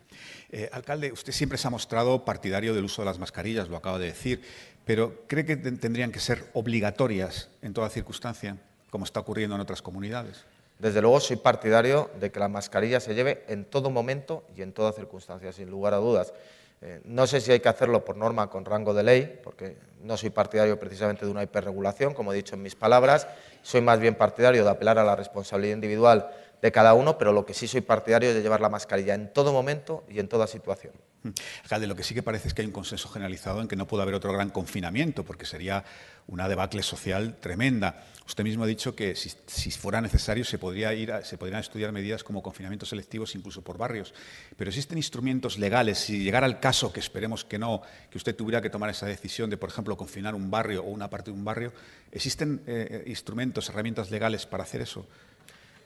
eh, 0.49 0.71
alcalde, 0.73 1.13
usted 1.13 1.35
siempre 1.35 1.59
se 1.59 1.69
ha 1.69 1.71
mostrado 1.71 2.25
partidario 2.25 2.73
del 2.73 2.87
uso 2.87 3.03
de 3.03 3.07
las 3.07 3.19
mascarillas, 3.19 3.69
lo 3.69 3.77
acaba 3.77 3.99
de 3.99 4.07
decir, 4.07 4.41
pero 4.87 5.27
¿cree 5.27 5.45
que 5.45 5.59
tendrían 5.59 6.11
que 6.11 6.21
ser 6.21 6.49
obligatorias 6.55 7.51
en 7.61 7.75
toda 7.75 7.91
circunstancia? 7.91 8.57
Como 8.91 9.05
está 9.05 9.21
ocurriendo 9.21 9.55
en 9.55 9.61
otras 9.61 9.83
comunidades. 9.83 10.45
Desde 10.79 11.03
luego 11.03 11.19
soy 11.21 11.37
partidario 11.37 12.11
de 12.21 12.31
que 12.31 12.39
la 12.39 12.49
mascarilla 12.49 13.01
se 13.01 13.15
lleve 13.15 13.45
en 13.49 13.65
todo 13.65 13.91
momento 13.91 14.45
y 14.57 14.63
en 14.63 14.73
toda 14.73 14.93
circunstancia, 14.93 15.53
sin 15.53 15.69
lugar 15.69 15.95
a 15.95 15.97
dudas. 15.97 16.33
Eh, 16.81 17.01
no 17.05 17.27
sé 17.27 17.41
si 17.41 17.51
hay 17.51 17.59
que 17.59 17.69
hacerlo 17.69 18.05
por 18.05 18.17
norma 18.17 18.49
con 18.49 18.65
rango 18.65 18.95
de 18.95 19.03
ley, 19.03 19.41
porque 19.43 19.77
no 20.05 20.17
soy 20.17 20.31
partidario 20.31 20.79
precisamente 20.79 21.25
de 21.25 21.31
una 21.33 21.43
hiperregulación, 21.43 22.15
como 22.15 22.33
he 22.33 22.37
dicho 22.37 22.55
en 22.55 22.63
mis 22.63 22.77
palabras. 22.77 23.27
Soy 23.63 23.81
más 23.81 23.99
bien 23.99 24.15
partidario 24.15 24.63
de 24.63 24.71
apelar 24.71 24.99
a 24.99 25.05
la 25.05 25.17
responsabilidad 25.17 25.75
individual 25.75 26.31
de 26.63 26.73
cada 26.73 26.95
uno, 26.95 27.19
pero 27.19 27.33
lo 27.33 27.45
que 27.45 27.55
sí 27.55 27.67
soy 27.67 27.81
partidario 27.81 28.29
es 28.29 28.37
de 28.37 28.43
llevar 28.43 28.61
la 28.61 28.69
mascarilla 28.69 29.15
en 29.15 29.33
todo 29.33 29.53
momento 29.53 30.05
y 30.09 30.21
en 30.21 30.29
toda 30.29 30.47
situación. 30.47 30.93
Hmm. 31.23 31.31
Alcalde, 31.65 31.87
lo 31.89 31.97
que 31.97 32.05
sí 32.05 32.15
que 32.15 32.23
parece 32.23 32.49
es 32.49 32.55
que 32.55 32.63
hay 32.63 32.67
un 32.67 32.73
consenso 32.73 33.09
generalizado 33.09 33.61
en 33.61 33.69
que 33.69 33.77
no 33.77 33.87
puede 33.87 34.05
haber 34.05 34.15
otro 34.15 34.33
gran 34.33 34.51
confinamiento, 34.51 35.25
porque 35.25 35.47
sería 35.47 35.85
una 36.29 36.49
debacle 36.49 36.83
social 36.83 37.37
tremenda. 37.41 38.05
Usted 38.27 38.45
mismo 38.45 38.65
ha 38.65 38.67
dicho 38.67 38.95
que 38.95 39.17
si, 39.17 39.71
fuera 39.71 40.03
necesario 40.03 40.45
se, 40.45 40.59
podría 40.59 40.93
ir 40.93 41.13
se 41.25 41.39
podrían 41.39 41.61
estudiar 41.61 41.93
medidas 41.93 42.23
como 42.23 42.43
confinamientos 42.43 42.91
selectivos 42.91 43.35
incluso 43.35 43.63
por 43.63 43.79
barrios. 43.79 44.13
Pero 44.57 44.69
existen 44.69 44.99
instrumentos 44.99 45.59
legales, 45.59 45.99
si 45.99 46.23
llegara 46.23 46.47
al 46.47 46.61
caso, 46.61 46.93
que 46.93 47.01
esperemos 47.01 47.45
que 47.45 47.59
no, 47.59 47.81
que 48.11 48.19
usted 48.19 48.37
tuviera 48.37 48.61
que 48.61 48.69
tomar 48.69 48.91
esa 48.91 49.07
decisión 49.07 49.49
de, 49.49 49.57
por 49.57 49.71
ejemplo, 49.71 49.97
confinar 49.97 50.35
un 50.35 50.51
barrio 50.51 50.85
o 50.85 50.89
una 50.89 51.09
parte 51.09 51.31
de 51.31 51.37
un 51.39 51.45
barrio, 51.45 51.73
¿existen 52.13 52.63
eh, 52.67 53.05
instrumentos, 53.07 53.71
herramientas 53.71 54.11
legales 54.11 54.45
para 54.45 54.65
hacer 54.65 54.83
eso? 54.83 55.07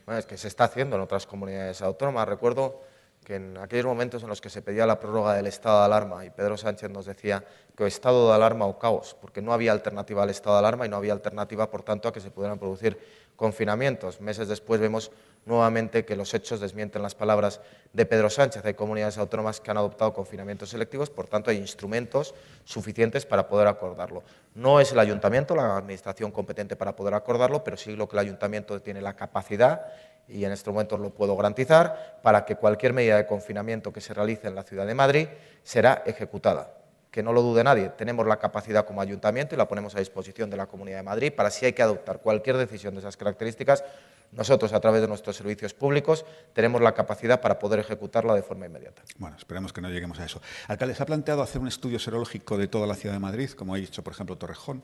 Bueno, 0.04 0.18
es 0.18 0.26
que 0.26 0.36
se 0.36 0.48
está 0.48 0.64
haciendo 0.64 0.96
en 0.96 1.02
otras 1.02 1.26
comunidades 1.26 1.80
autónomas. 1.80 2.28
Recuerdo 2.28 2.82
que 3.24 3.36
en 3.36 3.56
aquellos 3.58 3.86
momentos 3.86 4.22
en 4.22 4.28
los 4.28 4.40
que 4.40 4.50
se 4.50 4.62
pedía 4.62 4.86
la 4.86 4.98
prórroga 4.98 5.34
del 5.34 5.46
estado 5.46 5.78
de 5.80 5.84
alarma 5.86 6.24
y 6.24 6.30
Pedro 6.30 6.56
Sánchez 6.56 6.90
nos 6.90 7.06
decía 7.06 7.44
que 7.76 7.84
o 7.84 7.86
estado 7.86 8.28
de 8.28 8.34
alarma 8.34 8.66
o 8.66 8.78
caos, 8.78 9.16
porque 9.20 9.40
no 9.40 9.52
había 9.52 9.72
alternativa 9.72 10.22
al 10.22 10.30
estado 10.30 10.56
de 10.56 10.60
alarma 10.60 10.86
y 10.86 10.88
no 10.88 10.96
había 10.96 11.12
alternativa, 11.12 11.70
por 11.70 11.82
tanto, 11.82 12.08
a 12.08 12.12
que 12.12 12.20
se 12.20 12.30
pudieran 12.30 12.58
producir 12.58 12.98
confinamientos. 13.36 14.20
Meses 14.20 14.48
después 14.48 14.80
vemos 14.80 15.10
nuevamente 15.44 16.04
que 16.04 16.16
los 16.16 16.32
hechos 16.34 16.60
desmienten 16.60 17.02
las 17.02 17.14
palabras 17.14 17.60
de 17.92 18.06
Pedro 18.06 18.30
Sánchez. 18.30 18.64
Hay 18.64 18.74
comunidades 18.74 19.18
autónomas 19.18 19.60
que 19.60 19.70
han 19.70 19.76
adoptado 19.76 20.12
confinamientos 20.12 20.70
selectivos, 20.70 21.10
por 21.10 21.26
tanto, 21.26 21.50
hay 21.50 21.58
instrumentos 21.58 22.34
suficientes 22.64 23.26
para 23.26 23.48
poder 23.48 23.68
acordarlo. 23.68 24.22
No 24.54 24.80
es 24.80 24.92
el 24.92 24.98
ayuntamiento 24.98 25.54
la 25.56 25.76
administración 25.76 26.30
competente 26.30 26.76
para 26.76 26.94
poder 26.94 27.14
acordarlo, 27.14 27.64
pero 27.64 27.76
sí 27.76 27.96
lo 27.96 28.08
que 28.08 28.16
el 28.16 28.20
ayuntamiento 28.20 28.80
tiene 28.80 29.00
la 29.00 29.14
capacidad 29.14 29.86
y 30.28 30.44
en 30.44 30.52
estos 30.52 30.72
momentos 30.72 31.00
lo 31.00 31.10
puedo 31.10 31.36
garantizar, 31.36 32.20
para 32.22 32.44
que 32.44 32.56
cualquier 32.56 32.92
medida 32.92 33.16
de 33.16 33.26
confinamiento 33.26 33.92
que 33.92 34.00
se 34.00 34.14
realice 34.14 34.48
en 34.48 34.54
la 34.54 34.62
ciudad 34.62 34.86
de 34.86 34.94
Madrid 34.94 35.28
será 35.62 36.02
ejecutada. 36.06 36.74
Que 37.10 37.22
no 37.22 37.32
lo 37.32 37.42
dude 37.42 37.62
nadie, 37.62 37.90
tenemos 37.90 38.26
la 38.26 38.38
capacidad 38.38 38.86
como 38.86 39.02
ayuntamiento 39.02 39.54
y 39.54 39.58
la 39.58 39.68
ponemos 39.68 39.94
a 39.94 39.98
disposición 39.98 40.48
de 40.48 40.56
la 40.56 40.66
Comunidad 40.66 40.98
de 40.98 41.02
Madrid 41.02 41.32
para 41.34 41.50
si 41.50 41.66
hay 41.66 41.74
que 41.74 41.82
adoptar 41.82 42.20
cualquier 42.20 42.56
decisión 42.56 42.94
de 42.94 43.00
esas 43.00 43.18
características, 43.18 43.84
nosotros 44.32 44.72
a 44.72 44.80
través 44.80 45.02
de 45.02 45.08
nuestros 45.08 45.36
servicios 45.36 45.74
públicos 45.74 46.24
tenemos 46.54 46.80
la 46.80 46.94
capacidad 46.94 47.40
para 47.40 47.58
poder 47.58 47.80
ejecutarla 47.80 48.34
de 48.34 48.42
forma 48.42 48.66
inmediata. 48.66 49.02
Bueno, 49.18 49.36
esperemos 49.36 49.72
que 49.72 49.80
no 49.80 49.90
lleguemos 49.90 50.18
a 50.20 50.24
eso. 50.24 50.40
Alcalde, 50.68 50.94
¿se 50.94 51.02
ha 51.02 51.06
planteado 51.06 51.42
hacer 51.42 51.60
un 51.60 51.68
estudio 51.68 51.98
serológico 51.98 52.56
de 52.56 52.66
toda 52.66 52.86
la 52.86 52.94
ciudad 52.94 53.14
de 53.14 53.20
Madrid, 53.20 53.50
como 53.50 53.74
ha 53.74 53.76
dicho, 53.76 54.02
por 54.02 54.14
ejemplo, 54.14 54.36
Torrejón? 54.36 54.82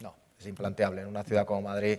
No, 0.00 0.14
es 0.38 0.46
implanteable. 0.46 1.02
En 1.02 1.08
una 1.08 1.24
ciudad 1.24 1.44
como 1.44 1.62
Madrid 1.62 1.98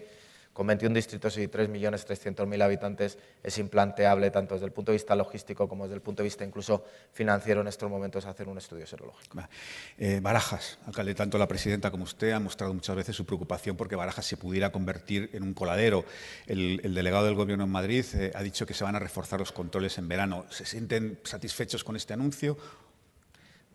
con 0.55 0.67
21 0.67 0.95
distritos 0.95 1.37
y 1.37 1.49
3.300.000 1.49 2.63
habitantes 2.63 3.17
es 3.43 3.57
implanteable 3.57 4.31
tanto 4.31 4.55
desde 4.55 4.67
el 4.67 4.71
punto 4.71 4.93
de 4.93 4.95
vista 4.95 5.13
logístico 5.13 5.67
como 5.67 5.83
desde 5.83 5.95
el 5.95 6.01
punto 6.01 6.23
de 6.23 6.27
vista 6.27 6.45
incluso 6.45 6.85
financiero 7.11 7.59
en 7.59 7.67
estos 7.67 7.89
momentos 7.89 8.25
hacer 8.25 8.47
un 8.47 8.57
estudio 8.57 8.87
serológico. 8.87 9.37
Eh, 9.97 10.21
Barajas, 10.21 10.79
alcalde, 10.85 11.13
tanto 11.13 11.37
la 11.37 11.49
presidenta 11.49 11.91
como 11.91 12.05
usted 12.05 12.31
han 12.31 12.45
mostrado 12.45 12.73
muchas 12.73 12.95
veces 12.95 13.13
su 13.17 13.25
preocupación 13.25 13.75
porque 13.75 13.97
Barajas 13.97 14.25
se 14.25 14.37
pudiera 14.37 14.71
convertir 14.71 15.29
en 15.33 15.43
un 15.43 15.53
coladero. 15.53 16.05
El, 16.47 16.79
delegado 16.95 17.25
del 17.25 17.35
Gobierno 17.35 17.65
en 17.65 17.71
Madrid 17.71 18.05
eh, 18.13 18.31
ha 18.33 18.41
dicho 18.41 18.65
que 18.65 18.73
se 18.73 18.85
van 18.85 18.95
a 18.95 18.99
reforzar 18.99 19.41
los 19.41 19.51
controles 19.51 19.97
en 19.97 20.07
verano. 20.07 20.45
¿Se 20.49 20.65
sienten 20.65 21.19
satisfechos 21.25 21.83
con 21.83 21.97
este 21.97 22.13
anuncio? 22.13 22.57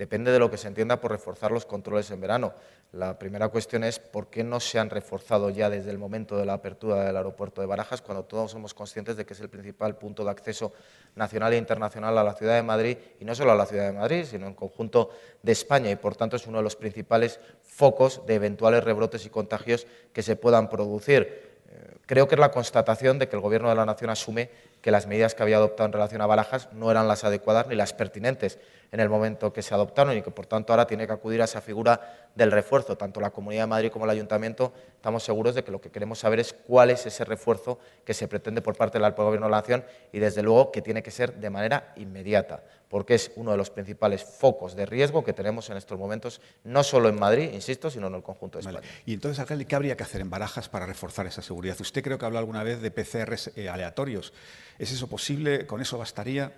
depende 0.00 0.32
de 0.32 0.38
lo 0.38 0.50
que 0.50 0.56
se 0.56 0.66
entienda 0.66 0.98
por 0.98 1.10
reforzar 1.10 1.52
los 1.52 1.66
controles 1.66 2.10
en 2.10 2.22
verano. 2.22 2.54
La 2.93 3.20
primera 3.20 3.49
cuestión 3.49 3.84
es 3.84 4.01
por 4.01 4.30
qué 4.30 4.43
no 4.43 4.59
se 4.59 4.80
han 4.80 4.91
reforzado 4.91 5.49
ya 5.51 5.70
desde 5.70 5.91
el 5.91 5.99
momento 5.99 6.36
de 6.36 6.45
la 6.45 6.55
apertura 6.55 7.05
del 7.05 7.16
aeropuerto 7.16 7.61
de 7.61 7.68
Barajas, 7.68 8.03
cuando 8.03 8.24
todos 8.24 8.51
somos 8.51 8.74
conscientes 8.74 9.16
de 9.16 9.24
que 9.24 9.34
es 9.34 9.41
el 9.41 9.49
principal 9.49 9.97
punto 9.97 10.24
de 10.24 10.30
acceso 10.32 10.72
nacional 11.14 11.53
e 11.53 11.57
internacional 11.57 12.18
a 12.18 12.24
la 12.24 12.34
ciudad 12.34 12.57
de 12.57 12.64
Madrid, 12.64 12.99
y 13.20 13.24
no 13.24 13.32
solo 13.36 13.53
a 13.53 13.55
la 13.55 13.66
ciudad 13.66 13.86
de 13.86 13.93
Madrid, 13.93 14.24
sino 14.28 14.49
en 14.49 14.55
conjunto 14.55 15.11
de 15.41 15.53
España, 15.53 15.88
y 15.88 15.95
por 15.95 16.16
tanto 16.16 16.34
es 16.34 16.49
uno 16.49 16.59
de 16.59 16.64
los 16.64 16.74
principales 16.74 17.38
focos 17.62 18.26
de 18.26 18.34
eventuales 18.34 18.82
rebrotes 18.82 19.24
y 19.24 19.30
contagios 19.30 19.86
que 20.12 20.24
se 20.24 20.34
puedan 20.34 20.68
producir. 20.68 21.61
Eh, 21.68 21.97
creo 22.07 22.26
que 22.26 22.34
es 22.34 22.41
la 22.41 22.51
constatación 22.51 23.20
de 23.20 23.28
que 23.28 23.36
el 23.36 23.43
Gobierno 23.43 23.68
de 23.68 23.76
la 23.76 23.86
Nación 23.86 24.11
asume 24.11 24.51
que 24.82 24.91
las 24.91 25.07
medidas 25.07 25.36
que 25.36 25.45
había 25.45 25.59
adoptado 25.59 25.86
en 25.86 25.93
relación 25.93 26.22
a 26.22 26.26
Barajas 26.26 26.68
no 26.72 26.91
eran 26.91 27.07
las 27.07 27.22
adecuadas 27.22 27.68
ni 27.68 27.76
las 27.76 27.93
pertinentes 27.93 28.59
en 28.93 29.01
el 29.01 29.09
momento 29.09 29.53
que 29.53 29.62
se 29.62 29.74
adoptaron 29.74 30.16
y 30.16 30.22
que 30.22 30.30
por 30.30 30.47
tanto 30.47 30.72
ahora 30.72 30.86
tiene 30.86 31.07
que 31.07 31.12
acudir 31.12 31.41
a 31.41 31.45
esa 31.45 31.61
figura 31.61 32.28
del 32.34 32.51
refuerzo. 32.51 32.97
Tanto 32.97 33.20
la 33.20 33.30
Comunidad 33.30 33.64
de 33.64 33.66
Madrid 33.68 33.91
como 33.91 34.05
el 34.05 34.11
Ayuntamiento 34.11 34.72
estamos 34.97 35.22
seguros 35.22 35.55
de 35.55 35.64
que 35.64 35.70
lo 35.70 35.80
que 35.80 35.91
queremos 35.91 36.18
saber 36.18 36.41
es 36.41 36.53
cuál 36.53 36.91
es 36.91 37.07
ese 37.07 37.24
refuerzo 37.24 37.78
que 38.05 38.14
se 38.14 38.28
pretende 38.28 38.62
por 38.62 38.76
parte 38.76 38.99
del 38.99 39.12
Gobierno 39.12 39.47
de 39.47 39.51
la 39.51 39.59
Nación 39.59 39.84
y 40.12 40.18
desde 40.18 40.43
luego 40.43 40.72
que 40.72 40.82
tiene 40.82 41.03
que 41.03 41.11
ser 41.11 41.34
de 41.34 41.51
manera 41.51 41.93
inmediata, 41.97 42.62
porque 42.88 43.14
es 43.14 43.32
uno 43.36 43.53
de 43.53 43.57
los 43.57 43.70
principales 43.70 44.24
focos 44.24 44.74
de 44.74 44.86
riesgo 44.86 45.24
que 45.24 45.32
tenemos 45.32 45.70
en 45.70 45.76
estos 45.76 45.99
momentos, 45.99 46.41
no 46.64 46.82
solo 46.82 47.09
en 47.09 47.18
Madrid, 47.18 47.51
insisto, 47.53 47.91
sino 47.91 48.09
en 48.09 48.14
el 48.16 48.22
conjunto 48.22 48.59
de 48.59 48.68
España. 48.68 48.80
Y 49.07 49.14
entonces, 49.14 49.38
alcalde, 49.38 49.66
¿qué 49.66 49.76
habría 49.76 49.97
que 49.97 50.03
hacer 50.03 50.20
en 50.20 50.30
Barajas 50.30 50.68
para 50.68 50.86
reforzar 50.86 51.26
esa 51.26 51.43
seguridad? 51.43 51.80
Usted 51.80 52.03
creo 52.03 52.18
que 52.18 52.26
habló 52.26 52.38
alguna 52.38 52.62
vez 52.62 52.80
de 52.80 52.91
PCRs 52.91 53.53
eh, 53.57 53.68
aleatorios. 53.68 54.32
¿Es 54.78 54.91
eso 54.93 55.07
posible? 55.07 55.66
¿Con 55.66 55.80
eso 55.80 55.99
bastaría? 55.99 56.53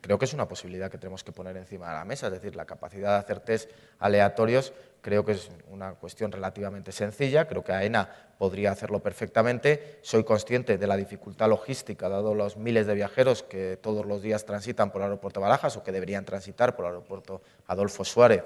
Creo 0.00 0.18
que 0.18 0.24
es 0.24 0.32
una 0.32 0.48
posibilidad 0.48 0.90
que 0.90 0.98
tenemos 0.98 1.22
que 1.22 1.32
poner 1.32 1.56
encima 1.56 1.88
de 1.88 1.94
la 1.94 2.04
mesa, 2.04 2.26
es 2.26 2.32
decir, 2.32 2.56
la 2.56 2.64
capacidad 2.64 3.12
de 3.12 3.18
hacer 3.18 3.40
test 3.40 3.70
aleatorios 3.98 4.72
creo 5.00 5.24
que 5.24 5.32
es 5.32 5.50
una 5.70 5.94
cuestión 5.94 6.32
relativamente 6.32 6.92
sencilla, 6.92 7.46
creo 7.46 7.64
que 7.64 7.72
AENA 7.72 8.08
podría 8.38 8.72
hacerlo 8.72 9.00
perfectamente. 9.00 9.98
Soy 10.02 10.24
consciente 10.24 10.78
de 10.78 10.86
la 10.86 10.96
dificultad 10.96 11.48
logística, 11.48 12.08
dado 12.08 12.34
los 12.34 12.56
miles 12.56 12.86
de 12.86 12.94
viajeros 12.94 13.42
que 13.42 13.78
todos 13.80 14.06
los 14.06 14.22
días 14.22 14.44
transitan 14.44 14.90
por 14.90 15.00
el 15.00 15.06
aeropuerto 15.06 15.40
Barajas 15.40 15.76
o 15.76 15.82
que 15.82 15.92
deberían 15.92 16.24
transitar 16.24 16.76
por 16.76 16.84
el 16.84 16.92
aeropuerto 16.92 17.42
Adolfo 17.66 18.04
Suárez. 18.04 18.44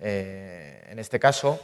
Eh, 0.00 0.84
en 0.88 0.98
este 0.98 1.18
caso, 1.18 1.58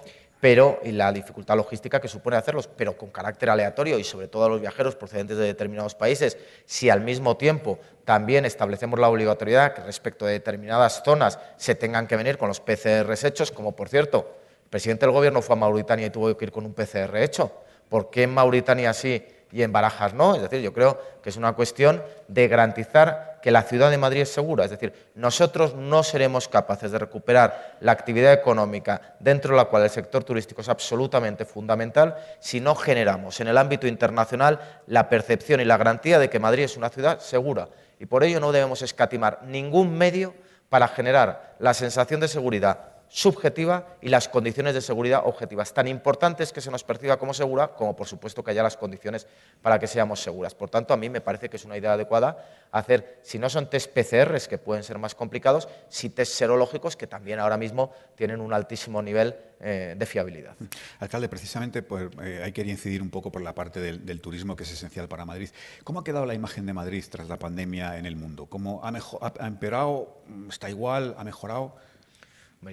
pero 0.45 0.78
y 0.84 0.92
la 0.92 1.11
dificultad 1.11 1.57
logística 1.57 2.03
que 2.03 2.07
supone 2.07 2.36
hacerlos, 2.36 2.68
pero 2.68 2.99
con 2.99 3.09
carácter 3.09 3.49
aleatorio 3.49 3.99
y 3.99 4.05
sobre 4.05 4.28
todo 4.28 4.45
a 4.45 4.49
los 4.51 4.61
viajeros 4.61 4.95
procedentes 4.95 5.38
de 5.38 5.47
determinados 5.47 5.95
países, 5.95 6.36
si 6.66 6.90
al 6.90 7.01
mismo 7.01 7.38
tiempo 7.38 7.78
también 8.05 8.45
establecemos 8.45 8.99
la 9.01 9.09
obligatoriedad 9.09 9.72
que 9.72 9.80
respecto 9.80 10.26
de 10.26 10.32
determinadas 10.32 11.01
zonas 11.03 11.38
se 11.57 11.74
tengan 11.74 12.07
que 12.07 12.18
venir 12.18 12.36
con 12.36 12.49
los 12.49 12.61
PCRs 12.61 13.24
hechos, 13.24 13.51
como 13.53 13.74
por 13.74 13.88
cierto, 13.88 14.36
el 14.64 14.68
presidente 14.68 15.07
del 15.07 15.14
gobierno 15.14 15.40
fue 15.40 15.57
a 15.57 15.61
Mauritania 15.61 16.09
y 16.09 16.11
tuvo 16.11 16.36
que 16.36 16.45
ir 16.45 16.53
con 16.53 16.66
un 16.66 16.74
PCR 16.74 17.16
hecho. 17.16 17.51
¿Por 17.88 18.11
qué 18.11 18.24
en 18.24 18.34
Mauritania 18.34 18.92
sí 18.92 19.24
y 19.55 19.63
en 19.63 19.71
Barajas 19.71 20.15
no. 20.15 20.35
Es 20.35 20.43
decir, 20.43 20.61
yo 20.61 20.73
creo 20.73 21.01
que 21.23 21.31
es 21.31 21.37
una 21.37 21.53
cuestión 21.53 22.03
de 22.27 22.49
garantizar 22.49 23.39
que 23.41 23.53
la 23.53 23.63
ciudad 23.63 23.89
de 23.89 23.99
Madrid 23.99 24.23
es 24.23 24.33
segura. 24.33 24.65
Es 24.65 24.73
decir, 24.73 24.93
nosotros 25.15 25.77
no 25.77 26.03
seremos 26.03 26.49
capaces 26.49 26.91
de 26.91 26.99
recuperar 26.99 27.77
la 27.79 27.93
actividad 27.93 28.33
económica 28.33 29.15
dentro 29.21 29.53
de 29.53 29.59
la 29.59 29.67
cual 29.67 29.85
el 29.85 29.91
sector 29.91 30.25
turístico 30.25 30.61
es 30.61 30.69
absolutamente 30.69 31.45
fundamental 31.45 32.17
si 32.41 32.61
no 32.61 32.75
generamos 32.75 33.39
en 33.39 33.47
el 33.47 33.57
ámbito 33.57 33.87
internacional 33.87 34.59
la 34.89 35.09
percepción 35.09 35.61
y 35.61 35.65
la 35.65 35.77
garantía 35.77 36.19
de 36.19 36.29
que 36.29 36.41
Madrid 36.41 36.65
es 36.65 36.77
una 36.77 36.89
ciudad 36.89 37.21
segura. 37.21 37.69
Y 38.01 38.07
por 38.07 38.25
ello 38.25 38.41
no 38.41 38.51
debemos 38.51 38.83
escatimar 38.83 39.39
ningún 39.45 39.97
medio 39.97 40.35
para 40.69 40.89
generar 40.89 41.55
la 41.61 41.75
sensación 41.75 42.19
de 42.19 42.27
seguridad 42.27 42.93
subjetiva 43.09 43.97
y 44.01 44.09
las 44.09 44.29
condiciones 44.29 44.75
de 44.75 44.81
seguridad 44.81 45.23
objetivas. 45.25 45.73
Tan 45.73 45.89
importantes 45.89 46.53
que 46.53 46.61
se 46.61 46.71
nos 46.71 46.85
perciba 46.85 47.17
como 47.17 47.33
segura, 47.33 47.69
como 47.69 47.95
por 47.95 48.07
supuesto 48.07 48.43
que 48.43 48.51
haya 48.51 48.63
las 48.63 48.77
condiciones 48.77 49.27
para 49.63 49.79
que 49.79 49.87
seamos 49.87 50.21
seguras. 50.21 50.55
Por 50.55 50.71
tanto, 50.71 50.93
a 50.95 50.97
mí 50.97 51.09
me 51.09 51.21
parece 51.21 51.49
que 51.49 51.57
es 51.57 51.65
una 51.65 51.77
idea 51.77 51.93
adecuada 51.93 52.65
hacer, 52.73 53.21
si 53.23 53.39
no 53.39 53.49
son 53.49 53.71
test 53.71 53.93
PCRs, 53.93 54.49
que 54.49 54.59
pueden 54.59 54.83
ser 54.83 54.99
más 54.99 55.15
complicados, 55.15 55.69
sí 55.89 56.11
test 56.11 56.35
serológicos, 56.35 56.97
que 56.97 57.07
también 57.07 57.39
ahora 57.39 57.57
mismo 57.57 57.93
tienen 58.17 58.41
un 58.41 58.53
altísimo 58.53 59.01
nivel 59.01 59.37
eh, 59.61 59.95
de 59.97 60.07
fiabilidad. 60.07 60.57
Alcalde, 60.99 61.29
precisamente 61.29 61.83
pues, 61.83 62.11
eh, 62.23 62.43
hay 62.45 62.53
que 62.53 62.63
incidir 62.63 63.01
un 63.01 63.11
poco 63.11 63.31
por 63.31 63.43
la 63.43 63.55
parte 63.55 63.81
del, 63.81 64.05
del, 64.05 64.21
turismo, 64.21 64.57
que 64.57 64.65
es 64.65 64.73
esencial 64.73 65.09
para 65.09 65.25
Madrid. 65.25 65.51
¿Cómo 65.85 66.01
ha 66.01 66.05
quedado 66.05 66.27
la 66.27 66.35
imagen 66.35 66.67
de 66.67 66.73
Madrid 66.73 67.05
tras 67.09 67.29
la 67.29 67.39
pandemia 67.39 67.97
en 67.97 68.07
el 68.07 68.17
mundo? 68.17 68.47
¿Cómo 68.47 68.81
ha, 68.85 68.91
ha 68.91 69.47
empeorado? 69.47 70.19
¿Está 70.49 70.69
igual? 70.69 71.15
¿Ha 71.17 71.25
mejorado? 71.25 71.77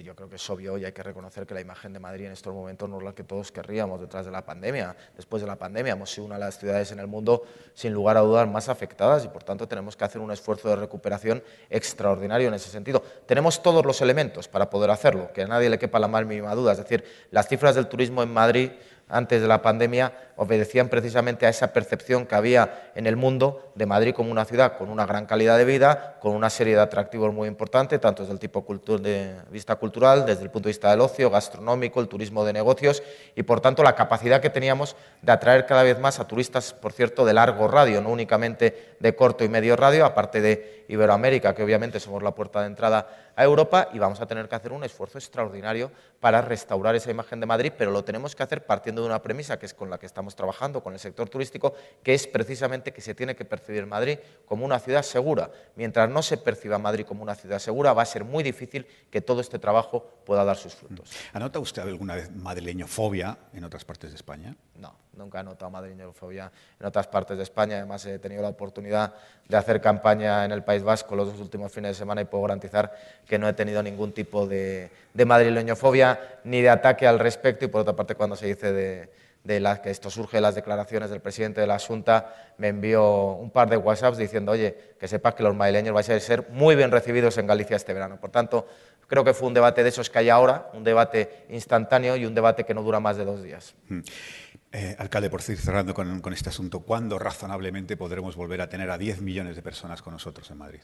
Yo 0.00 0.14
creo 0.14 0.28
que 0.28 0.36
es 0.36 0.50
obvio 0.50 0.78
y 0.78 0.84
hay 0.84 0.92
que 0.92 1.02
reconocer 1.02 1.46
que 1.46 1.54
la 1.54 1.60
imagen 1.60 1.92
de 1.92 1.98
Madrid 1.98 2.26
en 2.26 2.32
estos 2.32 2.54
momentos 2.54 2.88
no 2.88 2.98
es 2.98 3.04
la 3.04 3.14
que 3.14 3.24
todos 3.24 3.52
querríamos 3.52 4.00
detrás 4.00 4.24
de 4.24 4.30
la 4.30 4.44
pandemia. 4.44 4.96
Después 5.16 5.42
de 5.42 5.48
la 5.48 5.56
pandemia 5.56 5.92
hemos 5.92 6.10
sido 6.10 6.26
una 6.26 6.36
de 6.36 6.40
las 6.40 6.58
ciudades 6.58 6.92
en 6.92 7.00
el 7.00 7.06
mundo, 7.06 7.42
sin 7.74 7.92
lugar 7.92 8.16
a 8.16 8.20
dudar, 8.20 8.46
más 8.46 8.68
afectadas 8.68 9.24
y 9.24 9.28
por 9.28 9.42
tanto 9.42 9.68
tenemos 9.68 9.96
que 9.96 10.04
hacer 10.04 10.20
un 10.20 10.30
esfuerzo 10.30 10.68
de 10.68 10.76
recuperación 10.76 11.42
extraordinario 11.68 12.48
en 12.48 12.54
ese 12.54 12.70
sentido. 12.70 13.02
Tenemos 13.26 13.62
todos 13.62 13.84
los 13.84 14.00
elementos 14.00 14.48
para 14.48 14.70
poder 14.70 14.90
hacerlo, 14.90 15.32
que 15.32 15.42
a 15.42 15.46
nadie 15.46 15.68
le 15.68 15.78
quepa 15.78 15.98
la 15.98 16.08
más 16.08 16.24
mínima 16.24 16.54
duda. 16.54 16.72
Es 16.72 16.78
decir, 16.78 17.04
las 17.30 17.48
cifras 17.48 17.74
del 17.74 17.88
turismo 17.88 18.22
en 18.22 18.32
Madrid 18.32 18.70
antes 19.12 19.42
de 19.42 19.46
la 19.46 19.62
pandemia 19.62 20.12
obedecían 20.36 20.88
precisamente 20.88 21.46
a 21.46 21.50
esa 21.50 21.72
percepción 21.72 22.26
que 22.26 22.34
había 22.34 22.90
en 22.94 23.06
el 23.06 23.16
mundo 23.16 23.72
de 23.74 23.86
Madrid 23.86 24.14
como 24.14 24.32
una 24.32 24.44
ciudad 24.44 24.76
con 24.78 24.88
una 24.88 25.06
gran 25.06 25.26
calidad 25.26 25.58
de 25.58 25.64
vida, 25.64 26.16
con 26.20 26.34
una 26.34 26.50
serie 26.50 26.74
de 26.74 26.80
atractivos 26.80 27.32
muy 27.32 27.46
importantes, 27.46 28.00
tanto 28.00 28.22
desde 28.22 28.32
el 28.32 28.40
tipo 28.40 28.64
de 28.98 29.34
vista 29.50 29.76
cultural, 29.76 30.24
desde 30.24 30.42
el 30.42 30.50
punto 30.50 30.68
de 30.68 30.70
vista 30.70 30.90
del 30.90 31.00
ocio, 31.00 31.30
gastronómico, 31.30 32.00
el 32.00 32.08
turismo 32.08 32.44
de 32.44 32.54
negocios 32.54 33.02
y, 33.36 33.42
por 33.42 33.60
tanto, 33.60 33.82
la 33.82 33.94
capacidad 33.94 34.40
que 34.40 34.50
teníamos 34.50 34.96
de 35.20 35.32
atraer 35.32 35.66
cada 35.66 35.82
vez 35.82 35.98
más 35.98 36.18
a 36.18 36.26
turistas, 36.26 36.72
por 36.72 36.92
cierto, 36.92 37.24
de 37.24 37.34
largo 37.34 37.68
radio, 37.68 38.00
no 38.00 38.08
únicamente 38.08 38.96
de 38.98 39.14
corto 39.14 39.44
y 39.44 39.48
medio 39.48 39.76
radio, 39.76 40.06
aparte 40.06 40.40
de 40.40 40.84
Iberoamérica, 40.88 41.54
que 41.54 41.62
obviamente 41.62 42.00
somos 42.00 42.22
la 42.22 42.34
puerta 42.34 42.60
de 42.60 42.66
entrada 42.66 43.31
a 43.36 43.44
Europa 43.44 43.88
y 43.92 43.98
vamos 43.98 44.20
a 44.20 44.26
tener 44.26 44.48
que 44.48 44.54
hacer 44.54 44.72
un 44.72 44.84
esfuerzo 44.84 45.18
extraordinario 45.18 45.90
para 46.20 46.40
restaurar 46.40 46.94
esa 46.94 47.10
imagen 47.10 47.40
de 47.40 47.46
Madrid, 47.46 47.72
pero 47.76 47.90
lo 47.90 48.04
tenemos 48.04 48.34
que 48.34 48.42
hacer 48.42 48.64
partiendo 48.66 49.02
de 49.02 49.08
una 49.08 49.22
premisa 49.22 49.58
que 49.58 49.66
es 49.66 49.74
con 49.74 49.90
la 49.90 49.98
que 49.98 50.06
estamos 50.06 50.34
trabajando 50.36 50.82
con 50.82 50.92
el 50.92 50.98
sector 50.98 51.28
turístico, 51.28 51.74
que 52.02 52.14
es 52.14 52.26
precisamente 52.26 52.92
que 52.92 53.00
se 53.00 53.14
tiene 53.14 53.34
que 53.34 53.44
percibir 53.44 53.86
Madrid 53.86 54.18
como 54.46 54.64
una 54.64 54.78
ciudad 54.78 55.02
segura. 55.02 55.50
Mientras 55.76 56.08
no 56.08 56.22
se 56.22 56.36
perciba 56.36 56.78
Madrid 56.78 57.04
como 57.06 57.22
una 57.22 57.34
ciudad 57.34 57.58
segura, 57.58 57.92
va 57.92 58.02
a 58.02 58.06
ser 58.06 58.24
muy 58.24 58.42
difícil 58.42 58.86
que 59.10 59.20
todo 59.20 59.40
este 59.40 59.58
trabajo 59.58 60.06
pueda 60.24 60.44
dar 60.44 60.56
sus 60.56 60.74
frutos. 60.74 61.10
¿Ha 61.32 61.38
usted 61.58 61.82
alguna 61.82 62.14
vez 62.14 62.30
madrileñofobia 62.30 63.38
en 63.52 63.64
otras 63.64 63.84
partes 63.84 64.10
de 64.10 64.16
España? 64.16 64.54
No, 64.76 64.94
nunca 65.16 65.40
he 65.40 65.44
notado 65.44 65.70
madrileñofobia 65.70 66.50
en 66.78 66.86
otras 66.86 67.06
partes 67.06 67.36
de 67.36 67.42
España. 67.42 67.76
Además, 67.76 68.04
he 68.06 68.18
tenido 68.18 68.42
la 68.42 68.48
oportunidad 68.48 69.14
de 69.48 69.56
hacer 69.56 69.80
campaña 69.80 70.44
en 70.44 70.52
el 70.52 70.62
País 70.62 70.82
Vasco 70.82 71.14
los 71.16 71.32
dos 71.32 71.40
últimos 71.40 71.72
fines 71.72 71.90
de 71.90 71.94
semana 71.94 72.20
y 72.20 72.24
puedo 72.24 72.42
garantizar 72.42 72.94
que 73.26 73.38
no 73.38 73.48
he 73.48 73.52
tenido 73.52 73.82
ningún 73.82 74.12
tipo 74.12 74.46
de, 74.46 74.90
de 75.12 75.24
madrileñofobia 75.24 76.40
ni 76.44 76.60
de 76.60 76.70
ataque 76.70 77.06
al 77.06 77.18
respecto. 77.18 77.64
Y 77.64 77.68
por 77.68 77.82
otra 77.82 77.94
parte, 77.94 78.14
cuando 78.14 78.36
se 78.36 78.46
dice 78.46 78.72
de, 78.72 79.10
de 79.44 79.80
que 79.82 79.90
esto 79.90 80.10
surge 80.10 80.36
de 80.36 80.40
las 80.40 80.54
declaraciones 80.54 81.10
del 81.10 81.20
presidente 81.20 81.60
de 81.60 81.66
la 81.66 81.78
Junta, 81.78 82.54
me 82.58 82.68
envió 82.68 83.32
un 83.32 83.50
par 83.50 83.68
de 83.68 83.76
WhatsApps 83.76 84.18
diciendo, 84.18 84.52
oye, 84.52 84.94
que 84.98 85.08
sepas 85.08 85.34
que 85.34 85.42
los 85.42 85.54
madrileños 85.54 85.94
vais 85.94 86.08
a 86.08 86.20
ser 86.20 86.48
muy 86.50 86.76
bien 86.76 86.90
recibidos 86.90 87.36
en 87.38 87.46
Galicia 87.46 87.76
este 87.76 87.92
verano. 87.92 88.20
Por 88.20 88.30
tanto, 88.30 88.66
creo 89.08 89.24
que 89.24 89.34
fue 89.34 89.48
un 89.48 89.54
debate 89.54 89.82
de 89.82 89.88
esos 89.88 90.08
que 90.08 90.18
hay 90.20 90.28
ahora, 90.28 90.70
un 90.74 90.84
debate 90.84 91.44
instantáneo 91.48 92.16
y 92.16 92.24
un 92.24 92.34
debate 92.34 92.64
que 92.64 92.72
no 92.72 92.82
dura 92.82 93.00
más 93.00 93.16
de 93.16 93.24
dos 93.24 93.42
días. 93.42 93.74
Mm. 93.88 94.00
Eh, 94.72 94.96
alcalde, 94.98 95.28
por 95.28 95.42
ir 95.46 95.58
cerrando 95.58 95.92
con, 95.92 96.20
con 96.20 96.32
este 96.32 96.48
asunto, 96.48 96.80
¿cuándo 96.80 97.18
razonablemente 97.18 97.96
podremos 97.98 98.36
volver 98.36 98.62
a 98.62 98.70
tener 98.70 98.90
a 98.90 98.96
10 98.96 99.20
millones 99.20 99.54
de 99.54 99.62
personas 99.62 100.00
con 100.00 100.14
nosotros 100.14 100.50
en 100.50 100.56
Madrid? 100.58 100.80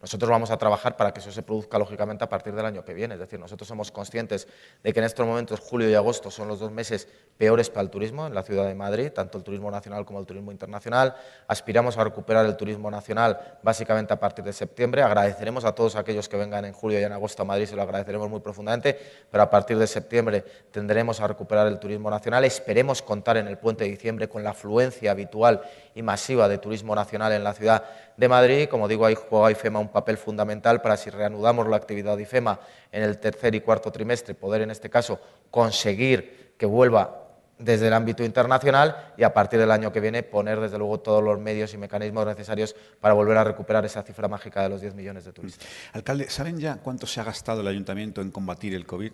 Nosotros 0.00 0.30
vamos 0.30 0.52
a 0.52 0.56
trabajar 0.56 0.96
para 0.96 1.12
que 1.12 1.18
eso 1.18 1.32
se 1.32 1.42
produzca 1.42 1.76
lógicamente 1.76 2.22
a 2.22 2.28
partir 2.28 2.54
del 2.54 2.64
año 2.64 2.84
que 2.84 2.94
viene. 2.94 3.14
Es 3.14 3.20
decir, 3.20 3.40
nosotros 3.40 3.66
somos 3.66 3.90
conscientes 3.90 4.46
de 4.84 4.92
que 4.92 5.00
en 5.00 5.04
estos 5.04 5.26
momentos 5.26 5.58
julio 5.58 5.90
y 5.90 5.94
agosto 5.94 6.30
son 6.30 6.46
los 6.46 6.60
dos 6.60 6.70
meses 6.70 7.08
peores 7.36 7.68
para 7.68 7.82
el 7.82 7.90
turismo 7.90 8.28
en 8.28 8.34
la 8.34 8.44
ciudad 8.44 8.66
de 8.66 8.76
Madrid, 8.76 9.10
tanto 9.10 9.38
el 9.38 9.44
turismo 9.44 9.72
nacional 9.72 10.04
como 10.04 10.20
el 10.20 10.26
turismo 10.26 10.52
internacional. 10.52 11.16
Aspiramos 11.48 11.98
a 11.98 12.04
recuperar 12.04 12.46
el 12.46 12.56
turismo 12.56 12.90
nacional 12.92 13.58
básicamente 13.64 14.12
a 14.12 14.20
partir 14.20 14.44
de 14.44 14.52
septiembre. 14.52 15.02
Agradeceremos 15.02 15.64
a 15.64 15.74
todos 15.74 15.96
aquellos 15.96 16.28
que 16.28 16.36
vengan 16.36 16.64
en 16.64 16.72
julio 16.72 17.00
y 17.00 17.02
en 17.02 17.12
agosto 17.12 17.42
a 17.42 17.44
Madrid, 17.44 17.66
se 17.66 17.74
lo 17.74 17.82
agradeceremos 17.82 18.30
muy 18.30 18.38
profundamente, 18.38 18.96
pero 19.30 19.42
a 19.42 19.50
partir 19.50 19.78
de 19.78 19.86
septiembre 19.88 20.44
tendremos 20.70 21.20
a 21.20 21.26
recuperar 21.26 21.66
el 21.66 21.80
turismo 21.80 22.08
nacional. 22.08 22.44
Esperemos 22.44 23.02
contar 23.02 23.36
en 23.36 23.48
el 23.48 23.58
puente 23.58 23.82
de 23.82 23.90
diciembre 23.90 24.28
con 24.28 24.44
la 24.44 24.50
afluencia 24.50 25.10
habitual 25.10 25.62
y 25.96 26.02
masiva 26.02 26.48
de 26.48 26.58
turismo 26.58 26.94
nacional 26.94 27.32
en 27.32 27.42
la 27.42 27.52
ciudad 27.52 27.82
de 28.18 28.28
Madrid. 28.28 28.68
Como 28.68 28.86
digo, 28.86 29.06
ahí 29.06 29.14
juega 29.14 29.50
IFEMA 29.52 29.78
un 29.78 29.88
papel 29.88 30.18
fundamental 30.18 30.82
para 30.82 30.98
si 30.98 31.08
reanudamos 31.08 31.66
la 31.66 31.76
actividad 31.76 32.16
de 32.16 32.24
IFEMA 32.24 32.60
en 32.92 33.02
el 33.04 33.18
tercer 33.18 33.54
y 33.54 33.60
cuarto 33.60 33.90
trimestre, 33.90 34.34
poder 34.34 34.60
en 34.60 34.70
este 34.70 34.90
caso 34.90 35.18
conseguir 35.50 36.54
que 36.58 36.66
vuelva 36.66 37.24
desde 37.58 37.88
el 37.88 37.92
ámbito 37.92 38.22
internacional 38.22 39.12
y 39.16 39.24
a 39.24 39.32
partir 39.32 39.58
del 39.58 39.70
año 39.70 39.92
que 39.92 40.00
viene 40.00 40.22
poner 40.22 40.60
desde 40.60 40.78
luego 40.78 41.00
todos 41.00 41.22
los 41.22 41.40
medios 41.40 41.74
y 41.74 41.78
mecanismos 41.78 42.26
necesarios 42.26 42.74
para 43.00 43.14
volver 43.14 43.36
a 43.36 43.44
recuperar 43.44 43.84
esa 43.84 44.02
cifra 44.02 44.28
mágica 44.28 44.62
de 44.62 44.68
los 44.68 44.80
10 44.80 44.94
millones 44.94 45.24
de 45.24 45.32
turistas. 45.32 45.66
Alcalde, 45.92 46.28
¿saben 46.30 46.58
ya 46.58 46.76
cuánto 46.76 47.06
se 47.06 47.20
ha 47.20 47.24
gastado 47.24 47.60
el 47.62 47.68
ayuntamiento 47.68 48.20
en 48.20 48.30
combatir 48.30 48.74
el 48.74 48.86
COVID? 48.86 49.12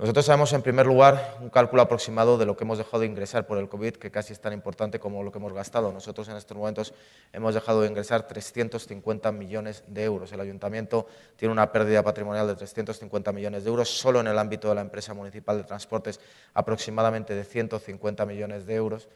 Nosotros 0.00 0.24
sabemos, 0.24 0.50
en 0.54 0.62
primer 0.62 0.86
lugar, 0.86 1.36
un 1.42 1.50
cálculo 1.50 1.82
aproximado 1.82 2.38
de 2.38 2.46
lo 2.46 2.56
que 2.56 2.64
hemos 2.64 2.78
dejado 2.78 3.00
de 3.00 3.06
ingresar 3.06 3.46
por 3.46 3.58
el 3.58 3.68
COVID, 3.68 3.96
que 3.96 4.10
casi 4.10 4.32
es 4.32 4.40
tan 4.40 4.54
importante 4.54 4.98
como 4.98 5.22
lo 5.22 5.30
que 5.30 5.36
hemos 5.36 5.52
gastado. 5.52 5.92
Nosotros 5.92 6.26
en 6.30 6.38
estos 6.38 6.56
momentos 6.56 6.94
hemos 7.34 7.52
dejado 7.52 7.82
de 7.82 7.88
ingresar 7.88 8.26
350 8.26 9.30
millones 9.30 9.84
de 9.88 10.04
euros. 10.04 10.32
El 10.32 10.40
ayuntamiento 10.40 11.06
tiene 11.36 11.52
una 11.52 11.70
pérdida 11.70 12.02
patrimonial 12.02 12.46
de 12.46 12.54
350 12.54 13.30
millones 13.32 13.62
de 13.62 13.68
euros, 13.68 13.90
solo 13.90 14.20
en 14.20 14.28
el 14.28 14.38
ámbito 14.38 14.70
de 14.70 14.76
la 14.76 14.80
empresa 14.80 15.12
municipal 15.12 15.58
de 15.58 15.64
transportes 15.64 16.18
aproximadamente 16.54 17.34
de 17.34 17.44
150 17.44 18.24
millones 18.24 18.64
de 18.64 18.74
euros. 18.76 19.06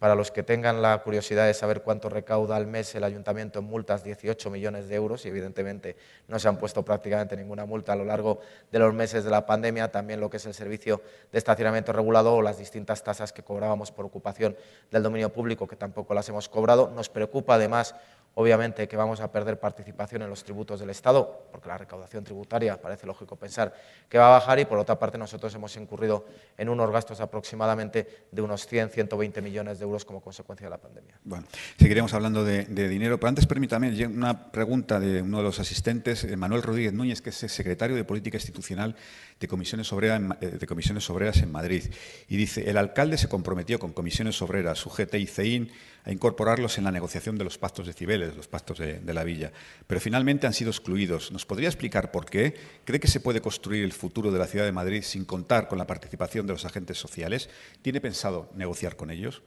Para 0.00 0.14
los 0.14 0.30
que 0.30 0.42
tengan 0.42 0.80
la 0.80 0.96
curiosidad 1.02 1.44
de 1.44 1.52
saber 1.52 1.82
cuánto 1.82 2.08
recauda 2.08 2.56
al 2.56 2.66
mes 2.66 2.94
el 2.94 3.04
ayuntamiento 3.04 3.58
en 3.58 3.66
multas, 3.66 4.02
18 4.02 4.48
millones 4.48 4.88
de 4.88 4.94
euros, 4.94 5.26
y 5.26 5.28
evidentemente 5.28 5.94
no 6.26 6.38
se 6.38 6.48
han 6.48 6.56
puesto 6.56 6.82
prácticamente 6.82 7.36
ninguna 7.36 7.66
multa 7.66 7.92
a 7.92 7.96
lo 7.96 8.06
largo 8.06 8.40
de 8.72 8.78
los 8.78 8.94
meses 8.94 9.24
de 9.24 9.30
la 9.30 9.44
pandemia, 9.44 9.92
también 9.92 10.18
lo 10.18 10.30
que 10.30 10.38
es 10.38 10.46
el 10.46 10.54
servicio 10.54 11.02
de 11.30 11.36
estacionamiento 11.36 11.92
regulado 11.92 12.34
o 12.34 12.40
las 12.40 12.56
distintas 12.56 13.04
tasas 13.04 13.30
que 13.34 13.42
cobrábamos 13.42 13.92
por 13.92 14.06
ocupación 14.06 14.56
del 14.90 15.02
dominio 15.02 15.34
público, 15.34 15.68
que 15.68 15.76
tampoco 15.76 16.14
las 16.14 16.26
hemos 16.30 16.48
cobrado. 16.48 16.90
Nos 16.96 17.10
preocupa 17.10 17.56
además 17.56 17.94
Obviamente 18.34 18.86
que 18.86 18.96
vamos 18.96 19.20
a 19.20 19.32
perder 19.32 19.58
participación 19.58 20.22
en 20.22 20.30
los 20.30 20.44
tributos 20.44 20.78
del 20.78 20.90
Estado, 20.90 21.48
porque 21.50 21.68
la 21.68 21.76
recaudación 21.76 22.22
tributaria 22.22 22.80
parece 22.80 23.06
lógico 23.06 23.34
pensar 23.36 23.74
que 24.08 24.18
va 24.18 24.28
a 24.28 24.30
bajar 24.38 24.60
y 24.60 24.64
por 24.64 24.78
otra 24.78 24.98
parte 24.98 25.18
nosotros 25.18 25.52
hemos 25.54 25.76
incurrido 25.76 26.26
en 26.56 26.68
unos 26.68 26.90
gastos 26.90 27.20
aproximadamente 27.20 28.26
de 28.30 28.40
unos 28.40 28.66
100, 28.66 28.90
120 28.90 29.42
millones 29.42 29.78
de 29.80 29.84
euros 29.84 30.04
como 30.04 30.20
consecuencia 30.20 30.66
de 30.66 30.70
la 30.70 30.78
pandemia. 30.78 31.18
Bueno, 31.24 31.46
seguiremos 31.76 32.14
hablando 32.14 32.44
de, 32.44 32.64
dinero, 32.88 33.18
pero 33.18 33.28
antes 33.28 33.46
permítame 33.46 34.06
una 34.06 34.52
pregunta 34.52 35.00
de 35.00 35.22
uno 35.22 35.38
de 35.38 35.44
los 35.44 35.58
asistentes, 35.58 36.24
eh, 36.24 36.36
Manuel 36.36 36.62
Rodríguez 36.62 36.92
Núñez, 36.92 37.20
que 37.20 37.30
es 37.30 37.36
secretario 37.36 37.96
de 37.96 38.04
Política 38.04 38.36
Institucional 38.36 38.94
de 39.40 39.48
Comisiones, 39.48 39.90
eh, 39.92 40.46
de 40.46 40.66
Comisiones 40.66 41.10
Obreras 41.10 41.38
en 41.38 41.50
Madrid. 41.50 41.92
Y 42.28 42.36
dice, 42.36 42.70
el 42.70 42.76
alcalde 42.76 43.18
se 43.18 43.28
comprometió 43.28 43.78
con 43.78 43.92
Comisiones 43.92 44.40
Obreras, 44.40 44.86
UGT 44.86 45.14
y 45.14 45.26
CEIN 45.26 45.72
a 46.04 46.12
incorporarlos 46.12 46.78
en 46.78 46.84
la 46.84 46.92
negociación 46.92 47.36
de 47.36 47.44
los 47.44 47.58
pactos 47.58 47.86
de 47.86 47.92
Cibeles, 47.92 48.36
los 48.36 48.48
pactos 48.48 48.78
de, 48.78 49.00
la 49.12 49.24
villa, 49.24 49.52
pero 49.86 50.00
finalmente 50.00 50.46
han 50.46 50.52
sido 50.52 50.70
excluidos. 50.70 51.32
¿Nos 51.32 51.46
podría 51.46 51.68
explicar 51.68 52.10
por 52.10 52.26
qué? 52.26 52.54
¿Cree 52.84 53.00
que 53.00 53.08
se 53.08 53.20
puede 53.20 53.40
construir 53.40 53.84
el 53.84 53.92
futuro 53.92 54.30
de 54.30 54.38
la 54.38 54.46
ciudad 54.46 54.64
de 54.64 54.72
Madrid 54.72 55.02
sin 55.02 55.24
contar 55.24 55.68
con 55.68 55.78
la 55.78 55.86
participación 55.86 56.46
de 56.46 56.52
los 56.54 56.64
agentes 56.64 56.98
sociales? 56.98 57.50
¿Tiene 57.82 58.00
pensado 58.00 58.50
negociar 58.54 58.96
con 58.96 59.10
ellos? 59.10 59.42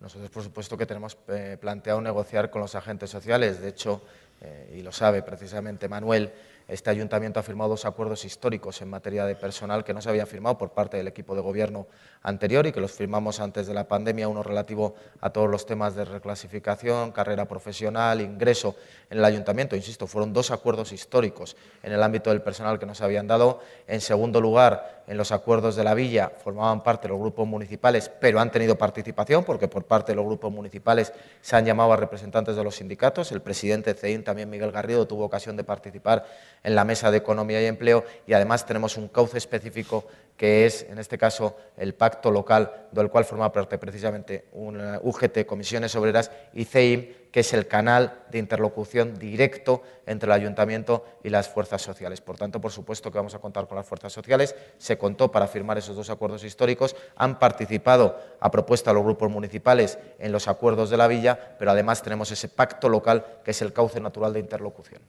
Nosotros, 0.00 0.30
por 0.30 0.42
supuesto, 0.42 0.78
que 0.78 0.86
tenemos 0.86 1.18
eh, 1.28 1.58
planteado 1.60 2.00
negociar 2.00 2.50
con 2.50 2.62
los 2.62 2.74
agentes 2.74 3.10
sociales. 3.10 3.60
De 3.60 3.68
hecho, 3.68 4.02
eh, 4.40 4.76
y 4.78 4.82
lo 4.82 4.92
sabe 4.92 5.22
precisamente 5.22 5.88
Manuel, 5.88 6.32
este 6.70 6.88
ayuntamiento 6.88 7.40
ha 7.40 7.42
firmado 7.42 7.70
dos 7.70 7.84
acuerdos 7.84 8.24
históricos 8.24 8.80
en 8.80 8.88
materia 8.88 9.24
de 9.24 9.34
personal 9.34 9.82
que 9.82 9.92
no 9.92 10.00
se 10.00 10.08
habían 10.08 10.28
firmado 10.28 10.56
por 10.56 10.70
parte 10.70 10.96
del 10.96 11.08
equipo 11.08 11.34
de 11.34 11.40
gobierno 11.40 11.88
anterior 12.22 12.66
y 12.66 12.72
que 12.72 12.80
los 12.80 12.92
firmamos 12.92 13.40
antes 13.40 13.66
de 13.66 13.74
la 13.74 13.88
pandemia, 13.88 14.28
uno 14.28 14.42
relativo 14.42 14.94
a 15.20 15.30
todos 15.30 15.50
los 15.50 15.66
temas 15.66 15.96
de 15.96 16.04
reclasificación, 16.04 17.10
carrera 17.10 17.46
profesional, 17.46 18.20
ingreso 18.20 18.76
en 19.10 19.18
el 19.18 19.24
ayuntamiento. 19.24 19.74
Insisto, 19.74 20.06
fueron 20.06 20.32
dos 20.32 20.52
acuerdos 20.52 20.92
históricos 20.92 21.56
en 21.82 21.92
el 21.92 22.02
ámbito 22.02 22.30
del 22.30 22.40
personal 22.40 22.78
que 22.78 22.86
nos 22.86 23.00
habían 23.00 23.26
dado. 23.26 23.60
En 23.88 24.00
segundo 24.00 24.40
lugar, 24.40 25.02
en 25.08 25.16
los 25.16 25.32
acuerdos 25.32 25.74
de 25.74 25.82
la 25.82 25.94
villa 25.94 26.30
formaban 26.38 26.84
parte 26.84 27.08
los 27.08 27.18
grupos 27.18 27.46
municipales, 27.46 28.10
pero 28.20 28.38
han 28.38 28.50
tenido 28.50 28.76
participación 28.78 29.42
porque 29.44 29.68
por 29.68 29.84
parte 29.84 30.12
de 30.12 30.16
los 30.16 30.24
grupos 30.24 30.52
municipales 30.52 31.12
se 31.40 31.56
han 31.56 31.64
llamado 31.64 31.92
a 31.92 31.96
representantes 31.96 32.54
de 32.54 32.62
los 32.62 32.76
sindicatos. 32.76 33.32
El 33.32 33.42
presidente 33.42 33.94
CEIN, 33.94 34.22
también 34.22 34.48
Miguel 34.48 34.70
Garrido, 34.70 35.06
tuvo 35.06 35.24
ocasión 35.24 35.56
de 35.56 35.64
participar 35.64 36.24
en 36.62 36.74
la 36.74 36.84
mesa 36.84 37.10
de 37.10 37.18
Economía 37.18 37.62
y 37.62 37.66
Empleo 37.66 38.04
y 38.26 38.32
además 38.32 38.66
tenemos 38.66 38.96
un 38.96 39.08
cauce 39.08 39.38
específico 39.38 40.06
que 40.36 40.64
es, 40.64 40.86
en 40.88 40.98
este 40.98 41.18
caso, 41.18 41.56
el 41.76 41.94
pacto 41.94 42.30
local 42.30 42.86
del 42.92 43.10
cual 43.10 43.26
forma 43.26 43.52
parte 43.52 43.76
precisamente 43.76 44.46
una 44.52 44.98
UGT, 45.02 45.44
Comisiones 45.44 45.94
Obreras, 45.96 46.30
y 46.54 46.64
CEIM, 46.64 47.08
que 47.30 47.40
es 47.40 47.52
el 47.52 47.66
canal 47.66 48.24
de 48.30 48.38
interlocución 48.38 49.18
directo 49.18 49.82
entre 50.06 50.26
el 50.26 50.32
ayuntamiento 50.32 51.04
y 51.22 51.28
las 51.28 51.48
fuerzas 51.48 51.82
sociales. 51.82 52.20
Por 52.20 52.36
tanto, 52.36 52.60
por 52.60 52.72
supuesto 52.72 53.10
que 53.10 53.18
vamos 53.18 53.34
a 53.34 53.38
contar 53.38 53.68
con 53.68 53.76
las 53.76 53.86
fuerzas 53.86 54.12
sociales. 54.12 54.54
Se 54.78 54.98
contó 54.98 55.30
para 55.30 55.46
firmar 55.46 55.78
esos 55.78 55.96
dos 55.96 56.10
acuerdos 56.10 56.42
históricos. 56.44 56.96
Han 57.16 57.38
participado 57.38 58.18
a 58.40 58.50
propuesta 58.50 58.90
de 58.90 58.94
los 58.94 59.04
grupos 59.04 59.30
municipales 59.30 59.98
en 60.18 60.32
los 60.32 60.48
acuerdos 60.48 60.90
de 60.90 60.96
la 60.96 61.06
villa, 61.06 61.56
pero 61.58 61.70
además 61.70 62.02
tenemos 62.02 62.30
ese 62.32 62.48
pacto 62.48 62.88
local 62.88 63.24
que 63.44 63.52
es 63.52 63.62
el 63.62 63.72
cauce 63.72 64.00
natural 64.00 64.32
de 64.32 64.40
interlocución. 64.40 65.00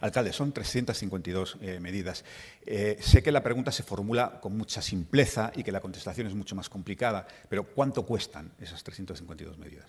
Alcalde, 0.00 0.32
son 0.32 0.52
352 0.52 1.58
eh, 1.60 1.80
medidas. 1.80 2.24
Eh, 2.64 2.98
sé 3.00 3.22
que 3.22 3.32
la 3.32 3.42
pregunta 3.42 3.72
se 3.72 3.82
formula 3.82 4.38
con 4.40 4.56
mucha 4.56 4.82
simpleza 4.82 5.50
y 5.54 5.62
que 5.62 5.72
la 5.72 5.80
contestación 5.80 6.26
es 6.26 6.34
mucho 6.34 6.54
más 6.54 6.68
complicada, 6.68 7.26
pero 7.48 7.64
¿cuánto 7.64 8.04
cuestan 8.04 8.52
esas 8.60 8.82
352 8.84 9.58
medidas? 9.58 9.86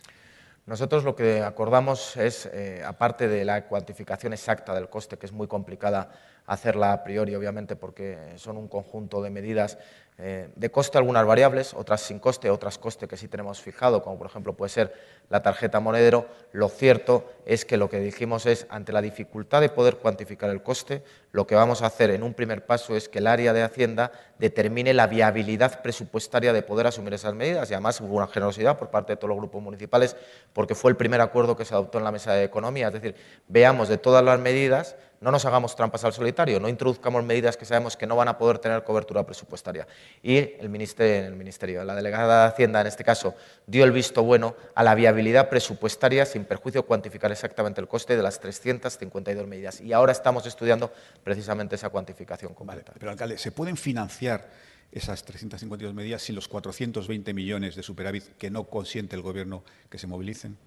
Nosotros 0.68 1.06
lo 1.06 1.16
que 1.16 1.44
acordamos 1.44 2.18
es, 2.18 2.46
eh, 2.48 2.84
aparte 2.86 3.30
de 3.30 3.46
la 3.46 3.66
cuantificación 3.68 4.34
exacta 4.34 4.76
del 4.76 4.90
coste, 4.90 5.18
que 5.18 5.26
es 5.26 5.32
muy 5.32 5.48
complicada 5.48 6.10
hacerla 6.46 6.92
a 6.92 7.06
priori, 7.06 7.34
obviamente, 7.36 7.78
porque 7.78 8.34
son 8.36 8.58
un 8.58 8.68
conjunto 8.68 9.22
de 9.22 9.30
medidas 9.30 9.78
eh, 10.20 10.50
de 10.56 10.72
coste 10.72 10.98
algunas 10.98 11.28
variables, 11.28 11.76
otras 11.76 12.02
sin 12.02 12.18
coste, 12.18 12.50
otras 12.50 12.80
coste 12.80 13.08
que 13.08 13.18
sí 13.18 13.28
tenemos 13.28 13.62
fijado, 13.62 14.02
como 14.02 14.18
por 14.18 14.26
ejemplo 14.26 14.54
puede 14.54 14.70
ser 14.70 14.92
la 15.30 15.44
tarjeta 15.44 15.80
monedero. 15.80 16.26
Lo 16.54 16.70
cierto 16.70 17.32
es 17.46 17.66
que 17.66 17.78
lo 17.78 17.88
que 17.88 18.00
dijimos 18.00 18.48
es, 18.48 18.66
ante 18.70 18.92
la 18.92 19.04
dificultad 19.04 19.62
de 19.62 19.70
poder 19.70 19.98
cuantificar 19.98 20.50
el 20.50 20.64
coste, 20.64 21.04
lo 21.32 21.46
que 21.46 21.54
vamos 21.54 21.84
a 21.84 21.86
hacer 21.86 22.10
en 22.10 22.24
un 22.24 22.34
primer 22.34 22.66
paso 22.66 22.96
es 22.96 23.10
que 23.10 23.20
el 23.20 23.28
área 23.28 23.54
de 23.54 23.62
Hacienda 23.62 24.12
determine 24.40 24.92
la 24.96 25.06
viabilidad 25.06 25.84
presupuestaria 25.84 26.52
de 26.52 26.64
poder 26.64 26.88
asumir 26.88 27.14
esas 27.14 27.36
medidas 27.36 27.70
y 27.70 27.76
además 27.76 28.02
hubo 28.02 28.16
una 28.16 28.28
generosidad 28.28 28.80
por 28.80 28.90
parte 28.90 29.14
de 29.14 29.18
todos 29.18 29.30
los 29.30 29.38
grupos 29.38 29.62
municipales 29.62 30.16
porque 30.52 30.74
fue 30.74 30.90
el 30.90 30.98
primer 30.98 31.22
acuerdo 31.22 31.56
que 31.56 31.64
se 31.64 31.76
adoptó 31.76 32.00
en 32.00 32.06
la 32.06 32.12
mesa 32.12 32.34
de 32.34 32.44
economía, 32.44 32.88
es 32.88 32.94
decir, 32.94 33.16
veamos 33.48 33.88
de 33.88 34.00
todas 34.00 34.24
las 34.24 34.40
medidas 34.40 34.96
no 35.20 35.32
nos 35.32 35.46
hagamos 35.46 35.76
trampas 35.76 36.04
al 36.04 36.14
solitario, 36.14 36.60
no 36.60 36.70
introduzcamos 36.70 37.24
medidas 37.24 37.58
que 37.58 37.66
sabemos 37.66 37.98
que 37.98 38.06
no 38.06 38.16
van 38.16 38.28
a 38.28 38.38
poder 38.38 38.60
tener 38.60 38.84
cobertura 38.84 39.26
presupuestaria. 39.26 39.88
Y 40.22 40.38
el 40.38 40.70
ministerio, 40.70 41.28
el 41.28 41.36
ministerio, 41.36 41.84
la 41.84 41.96
delegada 41.96 42.44
de 42.44 42.50
Hacienda 42.50 42.82
en 42.82 42.88
este 42.88 43.04
caso, 43.04 43.36
dio 43.66 43.84
el 43.84 43.92
visto 43.92 44.24
bueno 44.24 44.56
a 44.76 44.84
la 44.84 44.96
viabilidad 44.96 45.50
presupuestaria 45.50 46.26
sin 46.26 46.46
perjuicio 46.46 46.86
cuantificar 46.86 47.32
exactamente 47.32 47.82
el 47.82 47.88
coste 47.88 48.16
de 48.16 48.24
las 48.24 48.40
352 48.40 49.48
medidas. 49.48 49.82
Y 49.82 49.94
ahora 49.94 50.12
estamos 50.12 50.46
estudiando 50.46 50.92
precisamente 51.24 51.76
esa 51.76 51.90
cuantificación 51.90 52.54
completa. 52.54 52.94
pero, 52.98 53.12
alcalde, 53.12 53.38
¿se 53.38 53.52
pueden 53.52 53.78
financiar 53.78 54.48
esas 54.92 55.24
352 55.24 55.94
medidas 55.94 56.22
sin 56.22 56.36
los 56.36 56.48
420 56.48 57.34
millones 57.34 57.76
de 57.76 57.84
superávit 57.84 58.24
que 58.38 58.50
no 58.50 58.66
consiente 58.66 59.16
el 59.16 59.22
Gobierno 59.22 59.64
que 59.90 59.98
se 59.98 60.08
movilicen? 60.08 60.58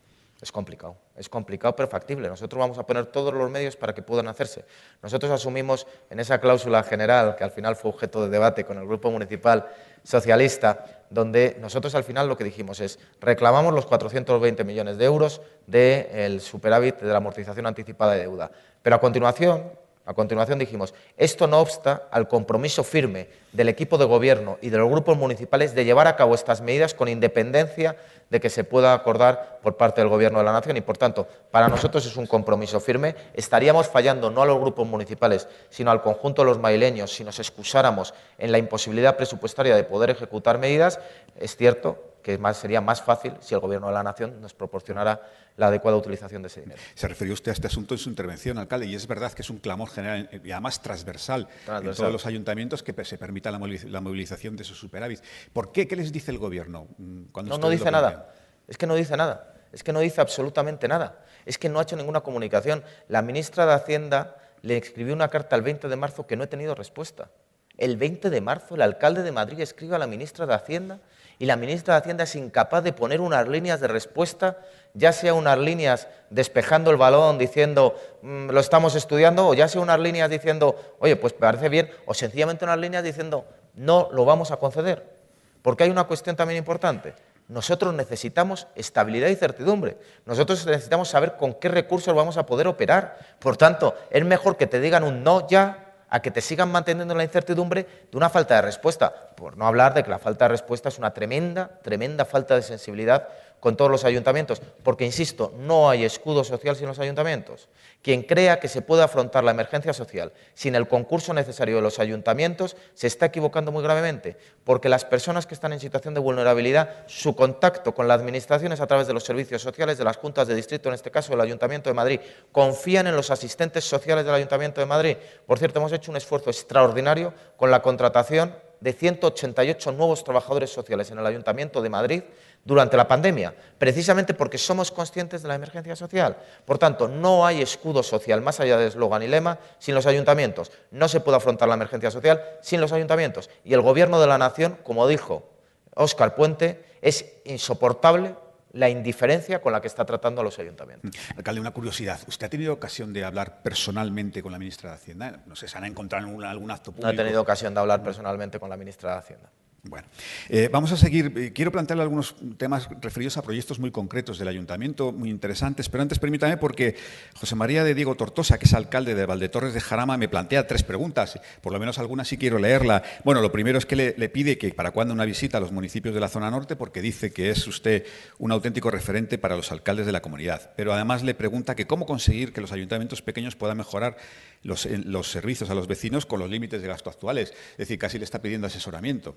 Es 0.43 0.53
complicado, 0.53 0.97
es 1.17 1.29
complicado 1.29 1.77
pero 1.77 1.87
factible. 1.87 2.27
Nosotros 2.29 2.59
vamos 2.59 2.79
a 2.79 2.87
poner 2.87 3.07
todos 3.07 3.35
los 3.35 3.51
medios 3.51 3.77
para 3.77 3.95
que 3.95 4.01
puedan 4.01 4.27
hacerse. 4.27 4.65
Nosotros 5.03 5.31
asumimos 5.31 5.87
en 6.09 6.19
esa 6.19 6.41
cláusula 6.41 6.83
general, 6.83 7.37
que 7.37 7.45
al 7.45 7.51
final 7.51 7.77
fue 7.77 7.91
objeto 7.91 8.23
de 8.23 8.31
debate 8.31 8.65
con 8.65 8.79
el 8.79 8.87
Grupo 8.87 9.11
Municipal 9.11 9.67
Socialista, 10.03 11.05
donde 11.11 11.59
nosotros 11.61 11.95
al 11.95 12.05
final 12.05 12.27
lo 12.27 12.39
que 12.39 12.45
dijimos 12.45 12.81
es, 12.81 12.99
reclamamos 13.21 13.75
los 13.75 13.85
420 13.85 14.65
millones 14.65 14.97
de 14.97 15.05
euros 15.05 15.43
del 15.67 16.41
superávit 16.41 17.01
de 17.01 17.09
la 17.09 17.19
amortización 17.19 17.67
anticipada 17.67 18.13
de 18.13 18.21
deuda. 18.21 18.51
Pero 18.83 18.97
a 18.97 19.01
continuación, 19.01 19.71
a 20.11 20.15
continuación 20.15 20.59
dijimos, 20.59 20.93
esto 21.17 21.47
no 21.47 21.61
obsta 21.61 22.09
al 22.11 22.27
compromiso 22.27 22.83
firme 22.83 23.29
del 23.53 23.69
equipo 23.69 23.97
de 23.97 24.07
gobierno 24.07 24.59
y 24.61 24.71
de 24.71 24.79
los 24.79 24.91
grupos 24.91 25.17
municipales 25.17 25.73
de 25.73 25.85
llevar 25.85 26.09
a 26.09 26.17
cabo 26.17 26.35
estas 26.35 26.63
medidas 26.63 26.95
con 26.95 27.07
independencia 27.07 27.95
de 28.29 28.41
que 28.41 28.51
se 28.51 28.65
pueda 28.65 28.93
acordar 28.93 29.61
por 29.63 29.77
parte 29.77 30.01
del 30.01 30.11
Gobierno 30.11 30.39
de 30.39 30.47
la 30.47 30.53
Nación 30.53 30.77
y, 30.77 30.81
por 30.81 30.99
tanto, 30.99 31.29
para 31.53 31.69
nosotros 31.69 32.05
es 32.07 32.17
un 32.17 32.27
compromiso 32.27 32.81
firme. 32.81 33.15
Estaríamos 33.35 33.87
fallando 33.87 34.33
no 34.33 34.43
a 34.43 34.47
los 34.47 34.59
grupos 34.59 34.85
municipales, 34.89 35.47
sino 35.69 35.93
al 35.93 36.03
conjunto 36.03 36.43
de 36.43 36.47
los 36.47 36.59
maileños 36.59 37.13
si 37.15 37.23
nos 37.23 37.39
excusáramos 37.39 38.13
en 38.37 38.51
la 38.51 38.59
imposibilidad 38.59 39.17
presupuestaria 39.17 39.77
de 39.77 39.85
poder 39.85 40.11
ejecutar 40.11 40.59
medidas. 40.59 40.99
Es 41.39 41.55
cierto 41.55 42.10
que 42.23 42.39
sería 42.55 42.81
más 42.81 43.03
fácil 43.03 43.35
si 43.41 43.55
el 43.55 43.61
Gobierno 43.61 43.89
de 43.89 43.95
la 43.95 44.03
Nación 44.03 44.41
nos 44.41 44.55
proporcionara 44.55 45.21
la 45.57 45.67
adecuada 45.67 45.97
utilización 45.97 46.43
de 46.43 46.49
ese 46.49 46.63
dinero. 46.63 46.81
Se 46.95 47.09
refirió 47.09 47.35
usted 47.35 47.51
a 47.51 47.55
este 47.55 47.67
asunto 47.67 47.95
en 47.95 47.99
su 47.99 48.09
intervención, 48.09 48.59
alcalde, 48.59 48.87
y 48.87 48.95
es 48.95 49.07
verdad 49.07 49.33
que 49.33 49.43
es 49.43 49.51
un 49.51 49.59
clamor 49.59 49.91
general 49.91 50.29
y 50.45 50.51
además 50.51 50.81
transversal, 50.81 51.49
en 51.67 51.95
todos 51.95 52.13
los 52.13 52.27
ayuntamientos 52.27 52.83
que 52.83 53.05
se 53.05 53.19
permita 53.19 53.51
la 53.51 54.01
movilización 54.01 54.57
de 54.57 54.63
esos 54.63 54.79
superávit. 54.79 55.21
¿Por 55.53 55.73
qué? 55.73 55.87
¿Qué 55.87 55.97
les 55.97 56.13
dice 56.13 56.31
el 56.31 56.39
Gobierno? 56.39 56.89
Mm, 56.99 57.25
cuando 57.33 57.57
no, 57.57 57.59
no 57.59 57.71
dice 57.71 57.91
nada. 57.91 58.33
Es 58.69 58.79
que 58.79 58.87
no 58.87 58.95
dice 58.95 59.17
nada. 59.17 59.55
Es 59.73 59.85
que 59.85 59.93
no 59.93 60.01
dice 60.01 60.21
absolutamente 60.21 60.89
nada. 60.89 61.25
Es 61.47 61.59
que 61.59 61.69
no 61.69 61.79
ha 61.79 61.83
hecho 61.83 61.97
ninguna 61.97 62.21
comunicación. 62.21 62.83
La 63.09 63.23
ministra 63.23 63.67
de 63.67 63.75
Hacienda 63.75 64.37
le 64.63 64.77
escribió 64.77 65.15
una 65.15 65.29
carta 65.29 65.57
el 65.57 65.63
20 65.63 65.89
de 65.89 65.97
marzo 65.97 66.27
que 66.27 66.37
no 66.37 66.45
he 66.45 66.47
tenido 66.47 66.75
respuesta 66.75 67.31
El 67.79 67.97
20 67.97 68.31
de 68.31 68.41
marzo 68.41 68.75
el 68.75 68.83
alcalde 68.83 69.23
de 69.23 69.33
Madrid 69.33 69.61
escribe 69.61 69.97
a 69.97 69.99
la 69.99 70.07
ministra 70.07 70.47
de 70.47 70.55
Hacienda 70.55 71.01
y 71.41 71.47
la 71.47 71.57
ministra 71.57 71.95
de 71.95 72.01
Hacienda 72.01 72.25
es 72.25 72.37
incapaz 72.37 72.85
de 72.85 72.93
poner 72.93 73.23
unas 73.23 73.49
líneas 73.49 73.81
de 73.81 73.89
respuesta, 73.89 74.59
ya 74.93 75.11
sea 75.11 75.33
unas 75.33 75.57
líneas 75.57 76.07
despejando 76.29 76.91
el 76.91 76.99
balón 76.99 77.39
diciendo 77.39 77.97
mm, 78.21 78.51
lo 78.51 78.61
estamos 78.61 78.95
estudiando, 78.95 79.49
o 79.49 79.55
ya 79.55 79.67
sea 79.67 79.81
unas 79.81 79.99
líneas 79.99 80.29
diciendo, 80.29 80.77
oye, 80.99 81.17
pues 81.17 81.33
parece 81.33 81.71
bien, 81.71 81.91
o 82.05 82.13
sencillamente 82.13 82.67
unas 82.67 82.79
líneas 82.79 83.03
diciendo 83.03 83.47
no 83.73 84.11
lo 84.13 84.27
vamos 84.27 84.51
a 84.51 84.59
conceder. 84.59 85.17
Porque 85.63 85.85
hay 85.85 85.91
una 85.91 86.05
cuestión 86.05 86.37
también 86.37 86.59
importante. 86.59 87.15
Nosotros 87.49 87.95
necesitamos 87.95 88.67
estabilidad 88.75 89.29
y 89.29 89.35
certidumbre. 89.35 89.97
Nosotros 90.27 90.67
necesitamos 90.67 91.09
saber 91.09 91.39
con 91.39 91.55
qué 91.55 91.71
recursos 91.71 92.15
vamos 92.15 92.37
a 92.37 92.45
poder 92.45 92.69
operar. 92.69 93.19
Por 93.39 93.57
tanto, 93.57 93.95
es 94.11 94.23
mejor 94.27 94.59
que 94.59 94.67
te 94.67 94.79
digan 94.79 95.05
un 95.05 95.25
no 95.25 95.49
ya 95.49 95.90
a 96.11 96.21
que 96.21 96.31
te 96.31 96.41
sigan 96.41 96.71
manteniendo 96.71 97.15
la 97.15 97.25
incertidumbre 97.25 97.87
de 98.11 98.17
una 98.17 98.29
falta 98.29 98.57
de 98.57 98.63
respuesta. 98.63 99.13
Por 99.37 99.57
no 99.57 99.67
hablar 99.67 99.95
de 99.95 100.03
que 100.03 100.11
la 100.11 100.19
falta 100.19 100.45
de 100.45 100.51
respuesta 100.51 100.89
es 100.89 100.99
una 100.99 101.15
tremenda, 101.15 101.79
tremenda 101.83 102.25
falta 102.25 102.57
de 102.57 102.63
sensibilidad 102.63 103.29
con 103.61 103.77
todos 103.77 103.91
los 103.91 104.05
ayuntamientos, 104.05 104.61
porque, 104.83 105.05
insisto, 105.05 105.53
no 105.59 105.89
hay 105.91 106.05
escudo 106.05 106.43
social 106.45 106.77
sin 106.77 106.89
los 106.89 106.99
ayuntamientos. 106.99 107.69
Quien 108.03 108.23
crea 108.23 108.59
que 108.59 108.69
se 108.69 108.83
puede 108.83 109.03
afrontar 109.03 109.45
la 109.45 109.51
emergencia 109.51 109.93
social 109.93 110.33
sin 110.55 110.75
el 110.75 110.89
concurso 110.89 111.35
necesario 111.35 111.77
de 111.77 111.83
los 111.83 111.99
ayuntamientos 111.99 112.77
se 112.95 113.07
está 113.07 113.27
equivocando 113.27 113.71
muy 113.71 113.83
gravemente, 113.83 114.37
porque 114.65 114.89
las 114.89 115.05
personas 115.05 115.47
que 115.47 115.55
están 115.55 115.73
en 115.73 115.81
situación 115.81 116.15
de 116.15 116.21
vulnerabilidad, 116.21 117.05
su 117.07 117.37
contacto 117.37 117.95
con 117.95 118.09
la 118.09 118.15
administración 118.15 118.73
es 118.73 118.81
a 118.81 118.87
través 118.87 119.07
de 119.07 119.13
los 119.13 119.25
servicios 119.25 119.63
sociales 119.63 119.99
de 119.99 120.05
las 120.05 120.17
juntas 120.17 120.49
de 120.49 120.55
distrito, 120.55 120.89
en 120.89 120.95
este 120.95 121.11
caso 121.11 121.31
del 121.33 121.43
Ayuntamiento 121.43 121.91
de 121.91 121.95
Madrid, 121.95 122.21
confían 122.53 123.07
en 123.07 123.17
los 123.17 123.31
asistentes 123.31 123.85
sociales 123.85 124.25
del 124.25 124.35
Ayuntamiento 124.35 124.81
de 124.81 124.87
Madrid. 124.87 125.17
Por 125.47 125.59
cierto, 125.59 125.79
hemos 125.79 125.93
hecho 125.93 126.11
un 126.11 126.17
esfuerzo 126.17 126.51
extraordinario 126.51 127.35
con 127.57 127.71
la 127.71 127.83
contratación 127.83 128.55
de 128.81 128.93
188 128.93 129.93
nuevos 129.93 130.25
trabajadores 130.25 130.71
sociales 130.71 131.11
en 131.11 131.19
el 131.19 131.27
Ayuntamiento 131.27 131.83
de 131.83 131.91
Madrid 131.91 132.23
durante 132.65 132.97
la 132.97 133.09
pandemia, 133.09 133.55
precisamente 133.79 134.35
porque 134.35 134.59
somos 134.59 134.91
conscientes 134.91 135.43
de 135.43 135.49
la 135.49 135.55
emergencia 135.55 135.97
social. 135.97 136.37
Por 136.65 136.79
tanto, 136.79 137.09
no 137.09 137.47
hay 137.47 137.63
escudo 137.63 138.03
social 138.03 138.43
más 138.43 138.61
allá 138.61 138.77
de 138.77 138.89
eslogan 138.89 139.23
y 139.23 139.29
lema 139.29 139.59
sin 139.79 139.95
los 139.95 140.07
ayuntamientos. 140.07 140.71
No 140.91 141.09
se 141.09 141.21
puede 141.21 141.39
afrontar 141.39 141.69
la 141.69 141.75
emergencia 141.75 142.11
social 142.11 142.43
sin 142.63 142.81
los 142.81 142.93
ayuntamientos. 142.93 143.51
Y 143.65 143.75
el 143.75 143.81
Gobierno 143.81 144.21
de 144.21 144.27
la 144.27 144.39
Nación, 144.39 144.79
como 144.83 145.09
dijo 145.09 145.49
Óscar 145.95 146.35
Puente, 146.35 146.85
es 147.01 147.25
insoportable 147.45 148.35
la 148.73 148.89
indiferencia 148.89 149.61
con 149.61 149.73
la 149.73 149.81
que 149.81 149.89
está 149.89 150.05
tratando 150.05 150.43
a 150.43 150.45
los 150.45 150.59
ayuntamientos. 150.59 151.11
Mm. 151.11 151.39
Alcalde, 151.39 151.61
una 151.61 151.73
curiosidad. 151.73 152.21
¿Usted 152.29 152.47
ha 152.47 152.51
tenido 152.51 152.73
ocasión 152.73 153.13
de 153.13 153.25
hablar 153.25 153.63
personalmente 153.63 154.43
con 154.43 154.53
la 154.53 154.59
ministra 154.59 154.91
de 154.91 154.97
Hacienda? 154.97 155.41
No 155.47 155.57
sé, 155.57 155.67
¿se 155.67 155.77
han 155.77 155.85
encontrado 155.85 156.29
en 156.29 156.45
algún 156.45 156.71
acto 156.71 156.93
público? 156.93 157.07
No 157.07 157.13
he 157.13 157.17
tenido 157.17 157.41
ocasión 157.41 157.75
de 157.75 157.81
hablar 157.81 158.03
personalmente 158.03 158.61
con 158.61 158.71
la 158.71 158.77
ministra 158.77 159.13
de 159.13 159.19
Hacienda. 159.19 159.51
Bueno, 159.83 160.07
eh, 160.51 160.69
vamos 160.71 160.93
a 160.93 160.97
seguir. 160.99 161.33
Eh, 161.37 161.53
quiero 161.55 161.73
plantearle 161.73 162.03
algunos 162.03 162.37
temas 162.59 162.89
referidos 163.01 163.39
a 163.39 163.43
proyectos 163.43 163.79
muy 163.79 163.91
concretos 163.91 164.39
del 164.39 164.49
ayuntamiento, 164.49 165.11
muy 165.11 165.31
interesantes, 165.31 165.89
pero 165.89 166.03
antes 166.03 166.19
permítame 166.19 166.59
porque 166.59 166.97
José 167.35 167.55
María 167.55 167.83
de 167.83 167.95
Diego 167.95 168.15
Tortosa, 168.15 168.59
que 168.59 168.67
es 168.67 168.75
alcalde 168.75 169.15
de 169.15 169.25
Valdetorres 169.25 169.73
de 169.73 169.81
Jarama, 169.81 170.19
me 170.19 170.29
plantea 170.29 170.67
tres 170.67 170.83
preguntas, 170.83 171.41
por 171.63 171.73
lo 171.73 171.81
menos 171.81 171.99
algunas 171.99 172.29
sí 172.29 172.37
quiero 172.37 172.59
leerla. 172.59 173.03
Bueno, 173.25 173.41
lo 173.41 173.51
primero 173.53 173.79
es 173.79 173.87
que 173.87 173.97
le, 173.97 174.29
pide 174.29 174.59
que 174.59 174.69
para 174.75 174.91
cuándo 174.91 175.15
una 175.15 175.25
visita 175.25 175.57
a 175.57 175.61
los 175.61 175.73
municipios 175.73 176.15
de 176.15 176.21
la 176.21 176.29
zona 176.29 176.51
norte, 176.51 176.77
porque 176.77 177.01
dice 177.01 177.33
que 177.33 177.49
es 177.49 177.67
usted 177.67 178.05
un 178.39 178.53
auténtico 178.53 178.91
referente 178.91 179.39
para 179.39 179.57
los 179.57 179.73
alcaldes 179.73 180.05
de 180.05 180.13
la 180.13 180.21
comunidad, 180.21 180.73
pero 180.77 180.93
además 180.93 181.23
le 181.23 181.35
pregunta 181.35 181.75
que 181.75 181.87
cómo 181.87 182.05
conseguir 182.05 182.53
que 182.53 182.61
los 182.61 182.73
ayuntamientos 182.73 183.23
pequeños 183.23 183.57
puedan 183.57 183.79
mejorar 183.79 184.19
los, 184.63 184.87
los 184.87 185.31
servicios 185.31 185.71
a 185.71 185.75
los 185.75 185.87
vecinos 185.87 186.27
con 186.27 186.41
los 186.41 186.51
límites 186.51 186.83
de 186.83 186.89
gasto 186.89 187.11
actuales. 187.11 187.51
Es 187.73 187.79
decir, 187.79 187.99
casi 187.99 188.19
le 188.19 188.25
está 188.25 188.41
pidiendo 188.41 188.67
asesoramiento. 188.67 189.37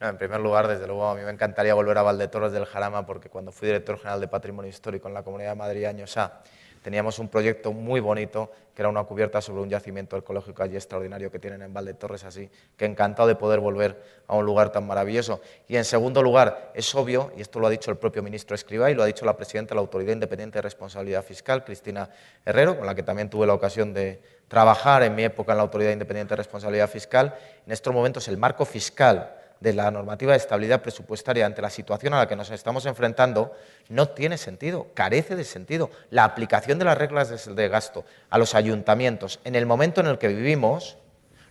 En 0.00 0.18
primer 0.18 0.40
lugar, 0.40 0.68
desde 0.68 0.86
luego, 0.86 1.08
a 1.08 1.14
mí 1.14 1.22
me 1.22 1.30
encantaría 1.30 1.72
volver 1.74 1.96
a 1.98 2.02
Valdetorres 2.02 2.52
del 2.52 2.66
Jarama 2.66 3.06
porque 3.06 3.28
cuando 3.28 3.52
fui 3.52 3.68
director 3.68 3.96
general 3.96 4.20
de 4.20 4.28
Patrimonio 4.28 4.68
Histórico 4.68 5.08
en 5.08 5.14
la 5.14 5.22
Comunidad 5.22 5.50
de 5.50 5.56
Madrid 5.56 5.84
años 5.84 6.16
A, 6.16 6.42
teníamos 6.84 7.18
un 7.18 7.28
proyecto 7.28 7.72
muy 7.72 7.98
bonito 7.98 8.50
que 8.74 8.82
era 8.82 8.90
una 8.90 9.04
cubierta 9.04 9.40
sobre 9.40 9.62
un 9.62 9.70
yacimiento 9.70 10.18
ecológico 10.18 10.62
allí 10.62 10.74
extraordinario 10.74 11.30
que 11.30 11.38
tienen 11.38 11.62
en 11.62 11.72
Valdetorres 11.72 12.24
así, 12.24 12.50
que 12.76 12.84
encantado 12.84 13.26
de 13.26 13.36
poder 13.36 13.58
volver 13.58 14.02
a 14.26 14.36
un 14.36 14.44
lugar 14.44 14.70
tan 14.70 14.86
maravilloso. 14.86 15.40
Y 15.66 15.76
en 15.76 15.86
segundo 15.86 16.22
lugar, 16.22 16.72
es 16.74 16.94
obvio, 16.94 17.32
y 17.38 17.40
esto 17.40 17.58
lo 17.58 17.68
ha 17.68 17.70
dicho 17.70 17.90
el 17.90 17.96
propio 17.96 18.22
ministro 18.22 18.54
Escribá 18.54 18.90
y 18.90 18.94
lo 18.94 19.02
ha 19.02 19.06
dicho 19.06 19.24
la 19.24 19.34
presidenta 19.34 19.70
de 19.70 19.76
la 19.76 19.80
Autoridad 19.80 20.12
Independiente 20.12 20.58
de 20.58 20.62
Responsabilidad 20.62 21.24
Fiscal, 21.24 21.64
Cristina 21.64 22.10
Herrero, 22.44 22.76
con 22.76 22.84
la 22.84 22.94
que 22.94 23.02
también 23.02 23.30
tuve 23.30 23.46
la 23.46 23.54
ocasión 23.54 23.94
de 23.94 24.20
trabajar 24.48 25.02
en 25.04 25.14
mi 25.14 25.24
época 25.24 25.52
en 25.52 25.56
la 25.56 25.62
Autoridad 25.62 25.90
Independiente 25.90 26.32
de 26.32 26.36
Responsabilidad 26.36 26.90
Fiscal, 26.90 27.34
en 27.64 27.72
estos 27.72 27.94
momentos 27.94 28.28
el 28.28 28.36
marco 28.36 28.66
fiscal 28.66 29.36
de 29.64 29.72
la 29.72 29.90
normativa 29.90 30.32
de 30.32 30.38
estabilidad 30.38 30.82
presupuestaria 30.82 31.46
ante 31.46 31.62
la 31.62 31.70
situación 31.70 32.12
a 32.12 32.18
la 32.18 32.28
que 32.28 32.36
nos 32.36 32.50
estamos 32.50 32.84
enfrentando 32.84 33.52
no 33.88 34.10
tiene 34.10 34.36
sentido, 34.36 34.88
carece 34.92 35.36
de 35.36 35.44
sentido. 35.44 35.90
La 36.10 36.24
aplicación 36.24 36.78
de 36.78 36.84
las 36.84 36.98
reglas 36.98 37.46
de 37.56 37.68
gasto 37.70 38.04
a 38.28 38.36
los 38.36 38.54
ayuntamientos 38.54 39.40
en 39.42 39.54
el 39.54 39.64
momento 39.64 40.02
en 40.02 40.08
el 40.08 40.18
que 40.18 40.28
vivimos, 40.28 40.98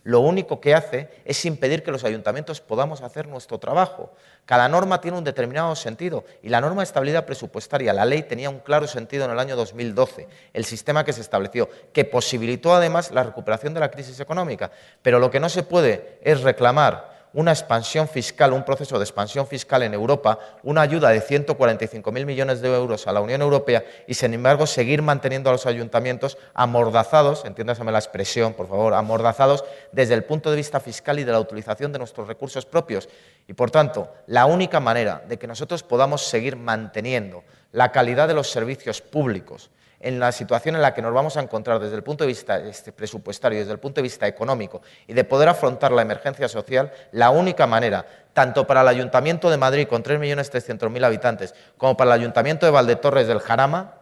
lo 0.04 0.20
único 0.20 0.62
que 0.62 0.76
hace 0.76 1.10
es 1.26 1.44
impedir 1.46 1.82
que 1.82 1.90
los 1.90 2.04
ayuntamientos 2.04 2.62
podamos 2.62 3.02
hacer 3.02 3.28
nuestro 3.28 3.58
trabajo. 3.58 4.14
Cada 4.46 4.70
norma 4.70 5.02
tiene 5.02 5.18
un 5.18 5.24
determinado 5.24 5.76
sentido 5.76 6.24
y 6.44 6.50
la 6.50 6.62
norma 6.62 6.82
de 6.82 6.86
estabilidad 6.86 7.26
presupuestaria, 7.26 7.94
la 7.94 8.06
ley 8.06 8.22
tenía 8.22 8.52
un 8.52 8.60
claro 8.60 8.86
sentido 8.86 9.26
en 9.26 9.32
el 9.32 9.40
año 9.40 9.56
2012, 9.56 10.28
el 10.54 10.66
sistema 10.66 11.04
que 11.04 11.14
se 11.14 11.22
estableció, 11.22 11.68
que 11.92 12.06
posibilitó 12.06 12.76
además 12.76 13.10
la 13.10 13.24
recuperación 13.24 13.74
de 13.74 13.80
la 13.80 13.90
crisis 13.90 14.20
económica. 14.20 14.70
Pero 15.02 15.18
lo 15.18 15.32
que 15.32 15.40
no 15.40 15.50
se 15.50 15.64
puede 15.64 16.20
es 16.22 16.42
reclamar 16.42 17.13
una 17.34 17.52
expansión 17.52 18.08
fiscal, 18.08 18.54
un 18.54 18.64
proceso 18.64 18.98
de 18.98 19.04
expansión 19.04 19.48
fiscal 19.48 19.84
en 19.84 19.94
Europa, 19.94 20.40
una 20.62 20.82
ayuda 20.82 21.10
de 21.10 21.22
145.000 21.22 22.26
millones 22.26 22.62
de 22.62 22.74
euros 22.74 23.08
a 23.08 23.12
la 23.12 23.22
Unión 23.22 23.42
Europea 23.42 23.84
y, 24.08 24.14
sin 24.14 24.34
embargo, 24.34 24.68
seguir 24.68 25.02
manteniendo 25.02 25.50
a 25.50 25.54
los 25.54 25.66
ayuntamientos 25.66 26.38
amordazados, 26.54 27.46
entiéndaseme 27.46 27.92
la 27.92 28.00
expresión, 28.00 28.54
por 28.54 28.68
favor, 28.68 28.94
amordazados 28.94 29.64
desde 29.92 30.14
el 30.14 30.24
punto 30.24 30.52
de 30.52 30.58
vista 30.58 30.80
fiscal 30.80 31.20
y 31.20 31.24
de 31.24 31.32
la 31.32 31.40
utilización 31.40 31.92
de 31.92 32.00
nuestros 32.00 32.28
recursos 32.28 32.66
propios. 32.66 33.10
Y, 33.48 33.54
por 33.54 33.72
tanto, 33.72 34.14
la 34.28 34.46
única 34.46 34.80
manera 34.80 35.24
de 35.28 35.38
que 35.38 35.48
nosotros 35.48 35.84
podamos 35.84 36.22
seguir 36.22 36.56
manteniendo 36.56 37.44
la 37.72 37.92
calidad 37.92 38.28
de 38.28 38.36
los 38.36 38.50
servicios 38.50 39.02
públicos, 39.02 39.72
en 40.04 40.20
la 40.20 40.34
situación 40.34 40.76
en 40.76 40.82
la 40.82 40.94
que 40.94 41.02
nos 41.02 41.14
vamos 41.14 41.38
a 41.38 41.42
encontrar 41.42 41.80
desde 41.80 41.96
el 41.96 42.04
punto 42.04 42.26
de 42.26 42.28
vista 42.28 42.60
este, 42.60 42.92
presupuestario, 42.92 43.58
desde 43.58 43.72
el 43.72 43.80
punto 43.80 43.96
de 43.96 44.04
vista 44.04 44.28
económico 44.28 44.82
y 45.08 45.14
de 45.14 45.24
poder 45.24 45.48
afrontar 45.48 45.94
la 45.94 46.02
emergencia 46.02 46.50
social, 46.50 46.92
la 47.14 47.30
única 47.30 47.68
manera, 47.68 48.06
tanto 48.34 48.68
para 48.68 48.82
el 48.82 48.90
Ayuntamiento 48.90 49.50
de 49.50 49.56
Madrid 49.56 49.88
con 49.88 50.04
3.300.000 50.04 51.06
habitantes 51.06 51.56
como 51.78 51.96
para 51.96 52.14
el 52.14 52.20
Ayuntamiento 52.20 52.66
de 52.66 52.74
Valdetorres 52.74 53.28
del 53.28 53.40
Jarama, 53.40 53.96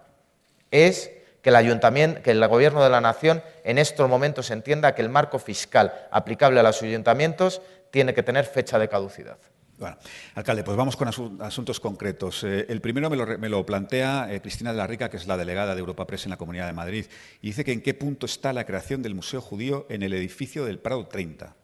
es 0.71 1.11
que 1.43 1.49
el, 1.49 1.55
ayuntamiento, 1.55 2.21
que 2.23 2.31
el 2.31 2.47
Gobierno 2.47 2.83
de 2.83 2.89
la 2.89 3.01
Nación 3.01 3.43
en 3.63 3.77
estos 3.77 4.09
momentos 4.09 4.49
entienda 4.49 4.95
que 4.95 5.03
el 5.03 5.09
marco 5.09 5.37
fiscal 5.37 6.07
aplicable 6.09 6.59
a 6.59 6.63
los 6.63 6.81
ayuntamientos 6.81 7.61
tiene 7.91 8.15
que 8.15 8.23
tener 8.23 8.45
fecha 8.45 8.79
de 8.79 8.89
caducidad. 8.89 9.37
Bueno, 9.81 9.97
alcalde, 10.35 10.63
pues 10.63 10.77
vamos 10.77 10.95
con 10.95 11.07
asuntos 11.41 11.79
concretos. 11.79 12.43
Eh, 12.43 12.67
el 12.69 12.81
primero 12.81 13.09
me 13.09 13.49
lo, 13.49 13.65
plantea 13.65 14.31
eh, 14.31 14.39
Cristina 14.39 14.71
de 14.71 14.77
la 14.77 14.85
Rica, 14.85 15.09
que 15.09 15.17
es 15.17 15.25
la 15.25 15.37
delegada 15.37 15.73
de 15.73 15.79
Europa 15.79 16.05
Press 16.05 16.25
en 16.25 16.29
la 16.29 16.37
Comunidad 16.37 16.67
de 16.67 16.73
Madrid, 16.73 17.07
y 17.41 17.47
dice 17.47 17.65
que 17.65 17.71
en 17.71 17.81
qué 17.81 17.95
punto 17.95 18.27
está 18.27 18.53
la 18.53 18.67
creación 18.67 19.01
del 19.01 19.15
Museo 19.15 19.41
Judío 19.41 19.87
en 19.89 20.03
el 20.03 20.13
edificio 20.13 20.65
del 20.65 20.77
Prado 20.77 21.07
30. 21.07 21.55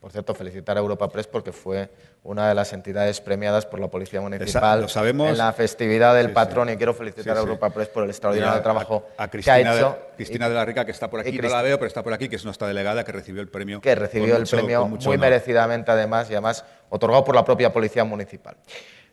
Por 0.00 0.12
cierto, 0.12 0.32
felicitar 0.32 0.76
a 0.76 0.80
Europa 0.80 1.08
Press 1.08 1.26
porque 1.26 1.50
fue 1.50 1.90
una 2.22 2.48
de 2.48 2.54
las 2.54 2.72
entidades 2.72 3.20
premiadas 3.20 3.66
por 3.66 3.80
la 3.80 3.88
Policía 3.88 4.20
Municipal 4.20 4.86
en 5.04 5.36
la 5.36 5.52
festividad 5.52 6.14
del 6.14 6.32
patrón 6.32 6.70
y 6.70 6.76
quiero 6.76 6.94
felicitar 6.94 7.36
a 7.36 7.40
Europa 7.40 7.70
Press 7.70 7.88
por 7.88 8.04
el 8.04 8.10
extraordinario 8.10 8.62
trabajo 8.62 9.06
que 9.30 9.50
ha 9.50 9.58
hecho. 9.58 9.98
Cristina 10.16 10.48
de 10.48 10.54
la 10.54 10.64
Rica, 10.64 10.84
que 10.84 10.92
está 10.92 11.10
por 11.10 11.20
aquí, 11.20 11.36
no 11.38 11.48
la 11.48 11.62
veo, 11.62 11.78
pero 11.78 11.88
está 11.88 12.02
por 12.04 12.12
aquí, 12.12 12.28
que 12.28 12.36
es 12.36 12.44
nuestra 12.44 12.68
delegada 12.68 13.04
que 13.04 13.10
recibió 13.10 13.42
el 13.42 13.48
premio. 13.48 13.80
Que 13.80 13.94
recibió 13.96 14.36
el 14.36 14.46
premio 14.46 14.86
muy 14.86 15.18
merecidamente 15.18 15.90
además 15.90 16.30
y 16.30 16.34
además 16.34 16.64
otorgado 16.90 17.24
por 17.24 17.34
la 17.34 17.44
propia 17.44 17.72
Policía 17.72 18.04
Municipal. 18.04 18.56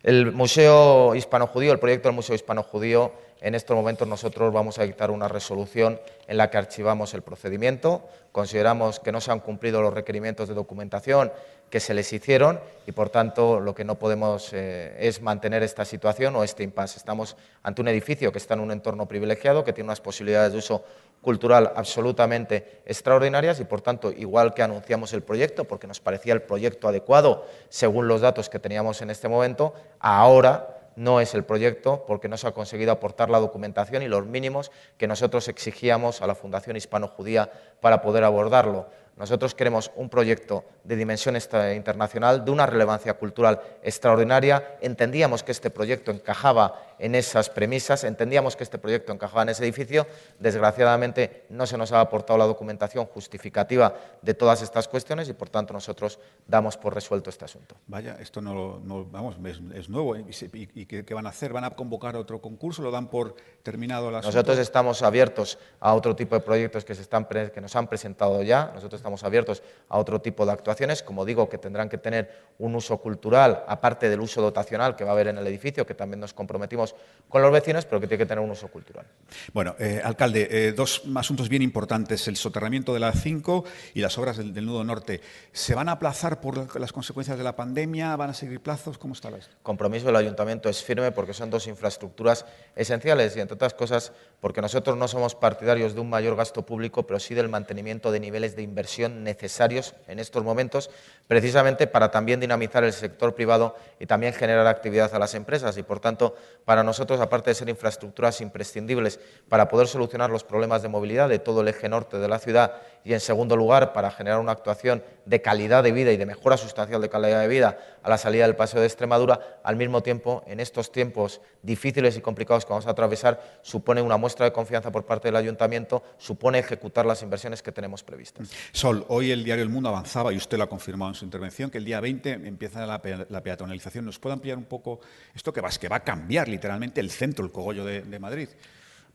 El 0.03 0.33
Museo 0.33 1.15
Hispano-Judío, 1.15 1.71
el 1.71 1.79
proyecto 1.79 2.09
del 2.09 2.15
Museo 2.15 2.35
Hispano-Judío, 2.35 3.11
en 3.41 3.55
estos 3.55 3.75
momentos 3.75 4.07
nosotros 4.07 4.51
vamos 4.53 4.79
a 4.79 4.83
dictar 4.83 5.11
una 5.11 5.27
resolución 5.27 5.99
en 6.27 6.37
la 6.37 6.49
que 6.49 6.57
archivamos 6.57 7.13
el 7.13 7.21
procedimiento, 7.21 8.07
consideramos 8.31 8.99
que 8.99 9.11
no 9.11 9.21
se 9.21 9.31
han 9.31 9.39
cumplido 9.39 9.81
los 9.81 9.93
requerimientos 9.93 10.47
de 10.47 10.55
documentación 10.55 11.31
que 11.69 11.79
se 11.79 11.93
les 11.93 12.11
hicieron 12.13 12.59
y, 12.85 12.91
por 12.91 13.09
tanto, 13.09 13.59
lo 13.59 13.73
que 13.73 13.83
no 13.83 13.95
podemos 13.95 14.51
eh, 14.53 14.95
es 14.99 15.21
mantener 15.21 15.63
esta 15.63 15.83
situación 15.83 16.35
o 16.35 16.43
este 16.43 16.63
impasse. 16.63 16.97
Estamos 16.97 17.35
ante 17.63 17.81
un 17.81 17.87
edificio 17.87 18.31
que 18.31 18.37
está 18.37 18.53
en 18.53 18.61
un 18.61 18.71
entorno 18.71 19.07
privilegiado, 19.07 19.63
que 19.63 19.73
tiene 19.73 19.87
unas 19.87 20.01
posibilidades 20.01 20.53
de 20.53 20.59
uso 20.59 20.83
cultural 21.21 21.71
absolutamente 21.75 22.81
extraordinarias 22.85 23.59
y, 23.59 23.65
por 23.65 23.81
tanto, 23.81 24.11
igual 24.11 24.53
que 24.53 24.61
anunciamos 24.61 25.11
el 25.13 25.23
proyecto, 25.23 25.65
porque 25.65 25.87
nos 25.87 25.99
parecía 25.99 26.33
el 26.33 26.43
proyecto 26.43 26.87
adecuado 26.87 27.45
según 27.69 28.07
los 28.07 28.21
datos 28.21 28.47
que 28.47 28.59
teníamos 28.59 29.01
en 29.01 29.09
este 29.09 29.27
momento, 29.27 29.73
ahora 29.99 30.74
no 30.95 31.19
es 31.19 31.33
el 31.33 31.43
proyecto 31.43 32.05
porque 32.07 32.27
no 32.27 32.37
se 32.37 32.47
ha 32.47 32.53
conseguido 32.53 32.91
aportar 32.91 33.29
la 33.29 33.39
documentación 33.39 34.03
y 34.03 34.07
los 34.07 34.25
mínimos 34.25 34.71
que 34.97 35.07
nosotros 35.07 35.47
exigíamos 35.47 36.21
a 36.21 36.27
la 36.27 36.35
Fundación 36.35 36.77
Hispano-Judía 36.77 37.51
para 37.81 38.01
poder 38.01 38.23
abordarlo. 38.23 38.87
Nosotros 39.17 39.55
queremos 39.55 39.91
un 39.95 40.09
proyecto 40.09 40.65
de 40.83 40.97
dimensión 40.97 41.37
internacional, 41.73 42.43
de 42.43 42.51
una 42.51 42.65
relevancia 42.65 43.13
cultural 43.13 43.61
extraordinaria. 43.81 44.77
Entendíamos 44.81 45.41
que 45.41 45.53
este 45.53 45.69
proyecto 45.69 46.11
encajaba 46.11 46.94
en 46.99 47.15
esas 47.15 47.49
premisas, 47.49 48.03
entendíamos 48.03 48.55
que 48.55 48.63
este 48.63 48.77
proyecto 48.77 49.11
encajaba 49.11 49.43
en 49.43 49.49
ese 49.49 49.63
edificio. 49.63 50.07
Desgraciadamente 50.39 51.45
no 51.49 51.65
se 51.65 51.77
nos 51.77 51.91
ha 51.91 52.01
aportado 52.01 52.37
la 52.39 52.45
documentación 52.45 53.05
justificativa 53.05 53.93
de 54.21 54.33
todas 54.33 54.61
estas 54.61 54.87
cuestiones 54.87 55.29
y, 55.29 55.33
por 55.33 55.49
tanto, 55.49 55.73
nosotros 55.73 56.19
damos 56.47 56.77
por 56.77 56.93
resuelto 56.93 57.29
este 57.29 57.45
asunto. 57.45 57.75
Vaya, 57.87 58.17
esto 58.19 58.41
no, 58.41 58.79
vamos, 59.11 59.37
es, 59.73 59.89
nuevo. 59.89 60.15
¿Y, 60.15 60.85
qué, 60.85 61.13
van 61.13 61.25
a 61.25 61.29
hacer? 61.29 61.53
¿Van 61.53 61.63
a 61.63 61.71
convocar 61.71 62.15
otro 62.15 62.41
concurso? 62.41 62.81
¿Lo 62.81 62.91
dan 62.91 63.07
por 63.07 63.35
terminado 63.63 64.09
asunto? 64.09 64.27
Nosotros 64.27 64.57
estamos 64.57 65.01
abiertos 65.01 65.57
a 65.79 65.93
otro 65.93 66.15
tipo 66.15 66.35
de 66.35 66.41
proyectos 66.41 66.85
que, 66.85 66.95
se 66.95 67.01
están 67.01 67.25
que 67.25 67.61
nos 67.61 67.75
han 67.75 67.87
presentado 67.87 68.41
ya. 68.43 68.71
Nosotros 68.73 68.99
estamos 68.99 69.23
abiertos 69.23 69.63
a 69.89 69.97
otro 69.97 70.21
tipo 70.21 70.45
de 70.45 70.51
actuaciones, 70.51 71.03
como 71.03 71.25
digo, 71.25 71.49
que 71.49 71.57
tendrán 71.57 71.89
que 71.89 71.97
tener 71.97 72.45
un 72.59 72.75
uso 72.75 72.97
cultural, 72.97 73.63
aparte 73.67 74.09
del 74.09 74.21
uso 74.21 74.41
dotacional 74.41 74.95
que 74.95 75.03
va 75.03 75.11
a 75.11 75.13
haber 75.13 75.27
en 75.27 75.37
el 75.37 75.47
edificio, 75.47 75.85
que 75.85 75.93
también 75.93 76.19
nos 76.19 76.33
comprometimos 76.33 76.84
con 77.29 77.41
los 77.41 77.51
vecinos, 77.51 77.85
pero 77.85 77.99
que 77.99 78.07
tiene 78.07 78.23
que 78.23 78.25
tener 78.27 78.43
un 78.43 78.51
uso 78.51 78.67
cultural. 78.67 79.05
Bueno, 79.53 79.75
eh, 79.79 80.01
alcalde, 80.03 80.47
eh, 80.49 80.71
dos 80.71 81.01
asuntos 81.15 81.49
bien 81.49 81.61
importantes, 81.61 82.27
el 82.27 82.37
soterramiento 82.37 82.93
de 82.93 82.99
la 82.99 83.11
5 83.11 83.65
y 83.93 84.01
las 84.01 84.17
obras 84.17 84.37
del, 84.37 84.65
Nudo 84.65 84.83
Norte. 84.83 85.21
¿Se 85.51 85.75
van 85.75 85.89
a 85.89 85.93
aplazar 85.93 86.39
por 86.39 86.79
las 86.79 86.93
consecuencias 86.93 87.37
de 87.37 87.43
la 87.43 87.55
pandemia? 87.55 88.15
¿Van 88.15 88.29
a 88.29 88.33
seguir 88.33 88.61
plazos? 88.61 88.97
¿Cómo 88.97 89.13
está 89.13 89.29
El 89.29 89.41
compromiso 89.63 90.05
del 90.05 90.15
ayuntamiento 90.15 90.69
es 90.69 90.83
firme 90.83 91.11
porque 91.11 91.33
son 91.33 91.49
dos 91.49 91.67
infraestructuras 91.67 92.45
esenciales 92.75 93.35
y, 93.35 93.41
entre 93.41 93.55
otras 93.55 93.73
cosas, 93.73 94.13
porque 94.45 94.61
nosotros 94.61 94.95
no 94.95 95.07
somos 95.07 95.33
partidarios 95.33 95.95
de 95.95 96.01
un 96.01 96.09
mayor 96.11 96.35
gasto 96.35 96.67
público, 96.67 97.01
pero 97.07 97.19
sí 97.19 97.33
del 97.33 97.49
mantenimiento 97.49 98.11
de 98.11 98.19
niveles 98.19 98.55
de 98.55 98.61
inversión 98.61 99.23
necesarios 99.23 99.95
en 100.07 100.19
estos 100.19 100.43
momentos, 100.43 100.91
precisamente 101.27 101.87
para 101.87 102.11
también 102.11 102.39
dinamizar 102.39 102.83
el 102.83 102.93
sector 102.93 103.33
privado 103.33 103.75
y 103.99 104.05
también 104.05 104.33
generar 104.35 104.67
actividad 104.67 105.15
a 105.15 105.17
las 105.17 105.33
empresas. 105.33 105.75
Y, 105.79 105.81
por 105.81 105.99
tanto, 105.99 106.35
para 106.63 106.83
nosotros, 106.83 107.19
aparte 107.21 107.49
de 107.49 107.55
ser 107.55 107.69
infraestructuras 107.69 108.39
imprescindibles 108.39 109.19
para 109.49 109.67
poder 109.67 109.87
solucionar 109.87 110.29
los 110.29 110.43
problemas 110.43 110.83
de 110.83 110.89
movilidad 110.89 111.27
de 111.27 111.39
todo 111.39 111.61
el 111.61 111.67
eje 111.69 111.89
norte 111.89 112.19
de 112.19 112.27
la 112.27 112.37
ciudad 112.37 112.73
y, 113.03 113.13
en 113.13 113.21
segundo 113.21 113.57
lugar, 113.57 113.93
para 113.93 114.11
generar 114.11 114.39
una 114.39 114.51
actuación 114.51 115.03
de 115.25 115.41
calidad 115.41 115.81
de 115.81 115.91
vida 115.91 116.11
y 116.11 116.17
de 116.17 116.25
mejora 116.27 116.55
sustancial 116.55 117.01
de 117.01 117.09
calidad 117.09 117.41
de 117.41 117.47
vida 117.47 117.79
a 118.05 118.09
la 118.09 118.19
salida 118.19 118.45
del 118.45 118.55
Paseo 118.55 118.81
de 118.81 118.85
Extremadura, 118.85 119.59
al 119.63 119.77
mismo 119.77 120.03
tiempo, 120.03 120.43
en 120.45 120.59
estos 120.59 120.91
tiempos 120.91 121.41
difíciles 121.63 122.15
y 122.15 122.21
complicados 122.21 122.63
que 122.63 122.69
vamos 122.69 122.85
a 122.85 122.91
atravesar, 122.91 123.59
supone 123.63 123.99
una 123.99 124.15
muestra 124.15 124.45
de 124.45 124.53
confianza 124.53 124.91
por 124.91 125.07
parte 125.07 125.27
del 125.27 125.35
Ayuntamiento, 125.37 126.03
supone 126.19 126.59
ejecutar 126.59 127.07
las 127.07 127.23
inversiones 127.23 127.63
que 127.63 127.71
tenemos 127.71 128.03
previstas. 128.03 128.51
Sol, 128.71 129.05
hoy 129.09 129.31
el 129.31 129.43
diario 129.43 129.63
El 129.63 129.71
Mundo 129.71 129.89
avanzaba, 129.89 130.31
y 130.31 130.37
usted 130.37 130.55
lo 130.55 130.65
ha 130.65 130.69
confirmado 130.69 131.09
en 131.09 131.15
su 131.15 131.25
intervención, 131.25 131.71
que 131.71 131.79
el 131.79 131.85
día 131.85 131.99
20 131.99 132.33
empieza 132.33 132.85
la, 132.85 133.01
peatonalización. 133.01 134.05
¿Nos 134.05 134.19
puede 134.19 134.33
ampliar 134.33 134.59
un 134.59 134.65
poco 134.65 134.99
esto 135.33 135.51
que 135.51 135.61
va, 135.61 135.69
a 135.95 135.99
cambiar 136.01 136.47
literalmente 136.47 137.01
el 137.01 137.09
centro, 137.09 137.43
el 137.43 137.51
cogollo 137.51 137.83
de 137.85 138.19
Madrid? 138.19 138.49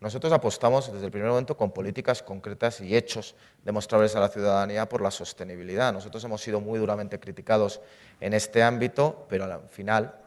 Nosotros 0.00 0.32
apostamos 0.32 0.90
desde 0.90 1.04
el 1.04 1.12
primer 1.12 1.28
momento 1.28 1.58
con 1.58 1.72
políticas 1.72 2.22
concretas 2.22 2.80
y 2.80 2.96
hechos 2.96 3.34
demostrables 3.64 4.16
a 4.16 4.20
la 4.20 4.30
ciudadanía 4.30 4.88
por 4.88 5.02
la 5.02 5.10
sostenibilidad. 5.10 5.92
Nosotros 5.92 6.24
hemos 6.24 6.40
sido 6.40 6.58
muy 6.58 6.78
duramente 6.78 7.20
criticados 7.20 7.82
en 8.18 8.32
este 8.32 8.62
ámbito, 8.62 9.26
pero 9.28 9.44
al 9.44 9.68
final 9.68 10.19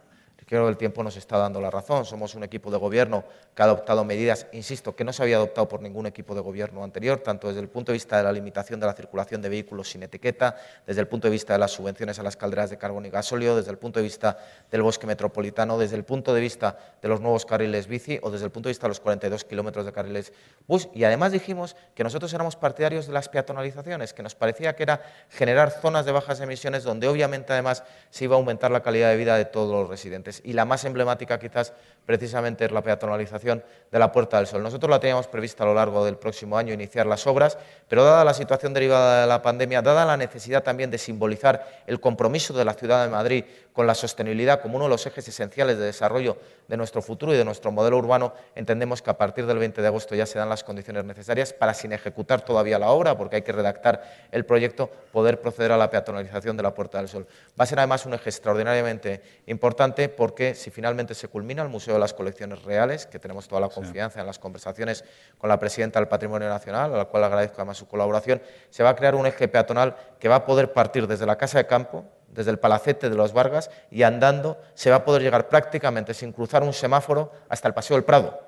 creo 0.54 0.66
que 0.66 0.70
el 0.70 0.78
tiempo 0.78 1.02
nos 1.04 1.18
está 1.18 1.40
dando 1.40 1.60
la 1.60 1.72
razón. 1.72 2.06
Somos 2.06 2.36
un 2.36 2.44
equipo 2.44 2.70
de 2.70 2.78
gobierno 2.78 3.24
que 3.56 3.64
ha 3.64 3.66
adoptado 3.66 4.06
medidas, 4.06 4.46
insisto, 4.52 4.96
que 4.96 5.04
no 5.04 5.12
se 5.12 5.24
había 5.24 5.38
adoptado 5.38 5.68
por 5.68 5.82
ningún 5.82 6.06
equipo 6.06 6.36
de 6.36 6.42
gobierno 6.42 6.84
anterior, 6.84 7.18
tanto 7.22 7.48
desde 7.48 7.60
el 7.60 7.70
punto 7.70 7.92
de 7.92 7.94
vista 7.94 8.18
de 8.18 8.24
la 8.24 8.32
limitación 8.32 8.80
de 8.80 8.86
la 8.86 8.94
circulación 8.94 9.42
de 9.42 9.50
vehículos 9.50 9.90
sin 9.90 10.04
etiqueta, 10.04 10.56
desde 10.86 11.02
el 11.02 11.08
punto 11.08 11.28
de 11.28 11.32
vista 11.32 11.54
de 11.54 11.60
las 11.60 11.72
subvenciones 11.72 12.20
a 12.20 12.24
las 12.24 12.38
calderas 12.38 12.70
de 12.70 12.78
carbón 12.78 13.04
y 13.08 13.10
gasóleo, 13.10 13.56
desde 13.56 13.72
el 13.72 13.80
punto 13.80 14.00
de 14.00 14.04
vista 14.04 14.38
del 14.70 14.84
bosque 14.84 15.08
metropolitano, 15.08 15.80
desde 15.80 15.96
el 15.96 16.04
punto 16.04 16.36
de 16.36 16.42
vista 16.42 16.78
de 17.02 17.08
los 17.08 17.20
nuevos 17.20 17.48
carriles 17.48 17.88
bici 17.88 18.20
o 18.22 18.30
desde 18.30 18.46
el 18.46 18.52
punto 18.52 18.70
de 18.70 18.74
vista 18.74 18.86
de 18.86 18.90
los 18.90 19.00
42 19.00 19.46
kilómetros 19.46 19.88
de 19.88 19.92
carriles 19.92 20.34
bus. 20.68 20.88
Y 20.94 21.04
además 21.04 21.32
dijimos 21.32 21.76
que 21.96 22.04
nosotros 22.04 22.32
éramos 22.32 22.58
partidarios 22.58 23.08
de 23.08 23.14
las 23.14 23.28
peatonalizaciones, 23.28 24.14
que 24.14 24.22
nos 24.22 24.36
parecía 24.36 24.76
que 24.76 24.84
era 24.84 25.02
generar 25.32 25.72
zonas 25.72 26.06
de 26.06 26.12
bajas 26.12 26.40
emisiones 26.42 26.84
donde 26.84 27.08
obviamente 27.08 27.54
además 27.54 27.84
se 28.12 28.26
iba 28.26 28.36
a 28.36 28.38
aumentar 28.38 28.70
la 28.70 28.84
calidad 28.84 29.10
de 29.10 29.18
vida 29.18 29.36
de 29.36 29.46
todos 29.46 29.72
los 29.72 29.90
residentes. 29.90 30.43
Y 30.44 30.54
la 30.54 30.66
más 30.66 30.84
emblemática 30.86 31.40
quizás 31.40 31.74
precisamente 32.06 32.66
es 32.66 32.72
la 32.72 32.82
peatonalización 32.82 33.64
de 33.92 34.00
la 34.00 34.12
Puerta 34.12 34.38
del 34.38 34.48
Sol. 34.48 34.62
Nosotros 34.62 34.90
la 34.90 35.00
teníamos 35.00 35.28
prevista 35.28 35.64
a 35.64 35.68
lo 35.68 35.74
largo 35.74 36.04
del 36.04 36.18
próximo 36.18 36.58
año 36.58 36.74
iniciar 36.74 37.06
las 37.06 37.26
obras, 37.28 37.58
pero 37.88 38.04
dada 38.04 38.26
la 38.26 38.34
situación 38.34 38.74
derivada 38.74 39.22
de 39.22 39.28
la 39.28 39.42
pandemia, 39.42 39.82
dada 39.82 40.06
la 40.06 40.18
necesidad 40.18 40.64
también 40.64 40.92
de 40.92 40.98
simbolizar 40.98 41.84
el 41.88 42.00
compromiso 42.00 42.54
de 42.54 42.66
la 42.66 42.74
ciudad 42.74 43.06
de 43.06 43.12
Madrid 43.12 43.46
con 43.74 43.88
la 43.88 43.96
sostenibilidad 43.96 44.62
como 44.62 44.76
uno 44.76 44.86
de 44.86 44.90
los 44.90 45.06
ejes 45.06 45.28
esenciales 45.28 45.78
de 45.78 45.86
desarrollo 45.86 46.38
de 46.68 46.78
nuestro 46.78 47.02
futuro 47.02 47.34
y 47.34 47.38
de 47.38 47.44
nuestro 47.44 47.72
modelo 47.72 47.98
urbano, 47.98 48.34
entendemos 48.56 49.02
que 49.02 49.10
a 49.10 49.18
partir 49.18 49.46
del 49.46 49.58
20 49.58 49.82
de 49.82 49.88
agosto 49.88 50.16
ya 50.16 50.26
se 50.26 50.40
dan 50.40 50.48
las 50.48 50.64
condiciones 50.64 51.04
necesarias 51.04 51.54
para, 51.54 51.74
sin 51.74 51.92
ejecutar 51.92 52.42
todavía 52.42 52.80
la 52.80 52.92
obra, 52.92 53.18
porque 53.18 53.38
hay 53.38 53.42
que 53.42 53.52
redactar 53.52 54.04
el 54.32 54.46
proyecto, 54.46 54.90
poder 55.12 55.42
proceder 55.42 55.72
a 55.72 55.78
la 55.78 55.90
peatonalización 55.90 56.56
de 56.56 56.64
la 56.64 56.74
Puerta 56.74 57.00
del 57.00 57.10
Sol. 57.10 57.28
Va 57.60 57.64
a 57.64 57.66
ser 57.66 57.80
además 57.80 58.06
un 58.06 58.14
eje 58.14 58.30
extraordinariamente 58.30 59.22
importante 59.48 60.08
porque 60.08 60.56
si 60.56 60.70
finalmente 60.70 61.16
se 61.16 61.28
culmina 61.28 61.64
el 61.64 61.70
Museo 61.70 61.96
de 61.96 62.00
las 62.00 62.14
Colecciones 62.14 62.64
Reales, 62.64 63.08
que 63.08 63.20
tenemos 63.20 63.48
toda 63.48 63.60
la 63.60 63.70
confianza 63.70 64.20
en 64.20 64.28
las 64.28 64.40
conversaciones 64.40 65.04
con 65.38 65.50
la 65.50 65.60
presidenta 65.60 66.00
del 66.00 66.08
Patrimonio 66.08 66.48
Nacional, 66.48 66.94
a 66.94 66.98
la 66.98 67.06
cual 67.06 67.24
agradezco 67.24 67.56
además 67.58 67.78
su 67.78 67.88
colaboración, 67.88 68.42
se 68.70 68.84
va 68.84 68.90
a 68.90 68.96
crear 68.96 69.16
un 69.16 69.26
eje 69.26 69.48
peatonal 69.48 69.96
que 70.20 70.30
va 70.30 70.36
a 70.36 70.46
poder 70.46 70.74
partir 70.74 71.08
desde 71.08 71.26
la 71.26 71.38
Casa 71.38 71.58
de 71.58 71.68
Campo, 71.68 72.06
desde 72.34 72.52
el 72.52 72.60
Palacete 72.60 73.10
de 73.10 73.16
los 73.16 73.34
Vargas, 73.34 73.70
y 73.92 74.04
andando 74.04 74.58
se 74.74 74.90
va 74.90 74.98
a 74.98 75.06
poder 75.06 75.22
llegar 75.22 75.50
prácticamente 75.50 76.14
sin 76.14 76.32
cruzar 76.32 76.64
un 76.64 76.74
semáforo 76.74 77.32
hasta 77.50 77.68
el 77.68 77.74
Paseo 77.74 77.96
del 77.96 78.04
Prado. 78.04 78.40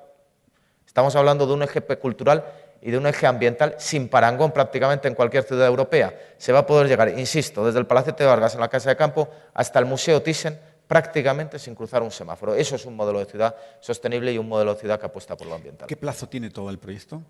Estamos 0.86 1.14
hablando 1.16 1.46
de 1.46 1.52
un 1.52 1.62
eje 1.62 1.82
cultural 1.82 2.44
y 2.80 2.90
de 2.90 2.98
un 2.98 3.06
eje 3.06 3.26
ambiental 3.26 3.74
sin 3.78 4.08
parangón 4.08 4.52
prácticamente 4.52 5.08
en 5.08 5.14
cualquier 5.14 5.44
ciudad 5.44 5.66
europea. 5.66 6.18
Se 6.38 6.52
va 6.52 6.60
a 6.60 6.66
poder 6.66 6.88
llegar, 6.88 7.08
insisto, 7.18 7.64
desde 7.66 7.78
el 7.78 7.86
Palacete 7.86 8.24
de 8.24 8.30
Vargas 8.30 8.54
en 8.54 8.60
la 8.60 8.68
Casa 8.68 8.90
de 8.90 8.96
Campo 8.96 9.28
hasta 9.54 9.78
el 9.78 9.86
Museo 9.86 10.22
Thyssen 10.22 10.58
prácticamente 10.86 11.58
sin 11.58 11.74
cruzar 11.74 12.02
un 12.02 12.10
semáforo. 12.10 12.54
Eso 12.54 12.76
es 12.76 12.86
un 12.86 12.94
modelo 12.94 13.18
de 13.18 13.26
ciudad 13.26 13.56
sostenible 13.80 14.32
y 14.32 14.38
un 14.38 14.48
modelo 14.48 14.74
de 14.74 14.80
ciudad 14.80 15.00
que 15.00 15.06
apuesta 15.06 15.36
por 15.36 15.46
lo 15.46 15.54
ambiental. 15.54 15.88
¿Qué 15.88 15.96
plazo 15.96 16.28
tiene 16.28 16.50
todo 16.50 16.70
el 16.70 16.78
proyecto? 16.78 17.22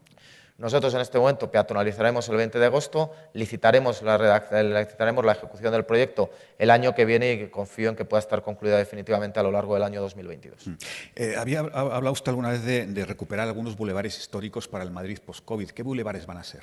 Nosotros 0.58 0.94
en 0.94 1.02
este 1.02 1.18
momento 1.18 1.50
peatonalizaremos 1.50 2.26
el 2.30 2.36
20 2.36 2.58
de 2.58 2.64
agosto, 2.64 3.12
licitaremos 3.34 4.00
la, 4.00 4.42
licitaremos 4.62 5.22
la 5.22 5.32
ejecución 5.32 5.70
del 5.70 5.84
proyecto 5.84 6.30
el 6.58 6.70
año 6.70 6.94
que 6.94 7.04
viene 7.04 7.32
y 7.32 7.48
confío 7.48 7.90
en 7.90 7.96
que 7.96 8.06
pueda 8.06 8.20
estar 8.20 8.42
concluida 8.42 8.78
definitivamente 8.78 9.38
a 9.38 9.42
lo 9.42 9.50
largo 9.50 9.74
del 9.74 9.82
año 9.82 10.00
2022. 10.00 10.66
Mm. 10.66 10.72
Eh, 11.14 11.34
¿Había 11.36 11.60
hablado 11.60 12.12
usted 12.12 12.30
alguna 12.30 12.50
vez 12.50 12.64
de, 12.64 13.04
recuperar 13.04 13.46
algunos 13.46 13.76
bulevares 13.76 14.16
históricos 14.16 14.66
para 14.66 14.82
el 14.82 14.90
Madrid 14.90 15.18
post-COVID? 15.24 15.70
¿Qué 15.70 15.82
bulevares 15.82 16.24
van 16.24 16.38
a 16.38 16.44
ser? 16.44 16.62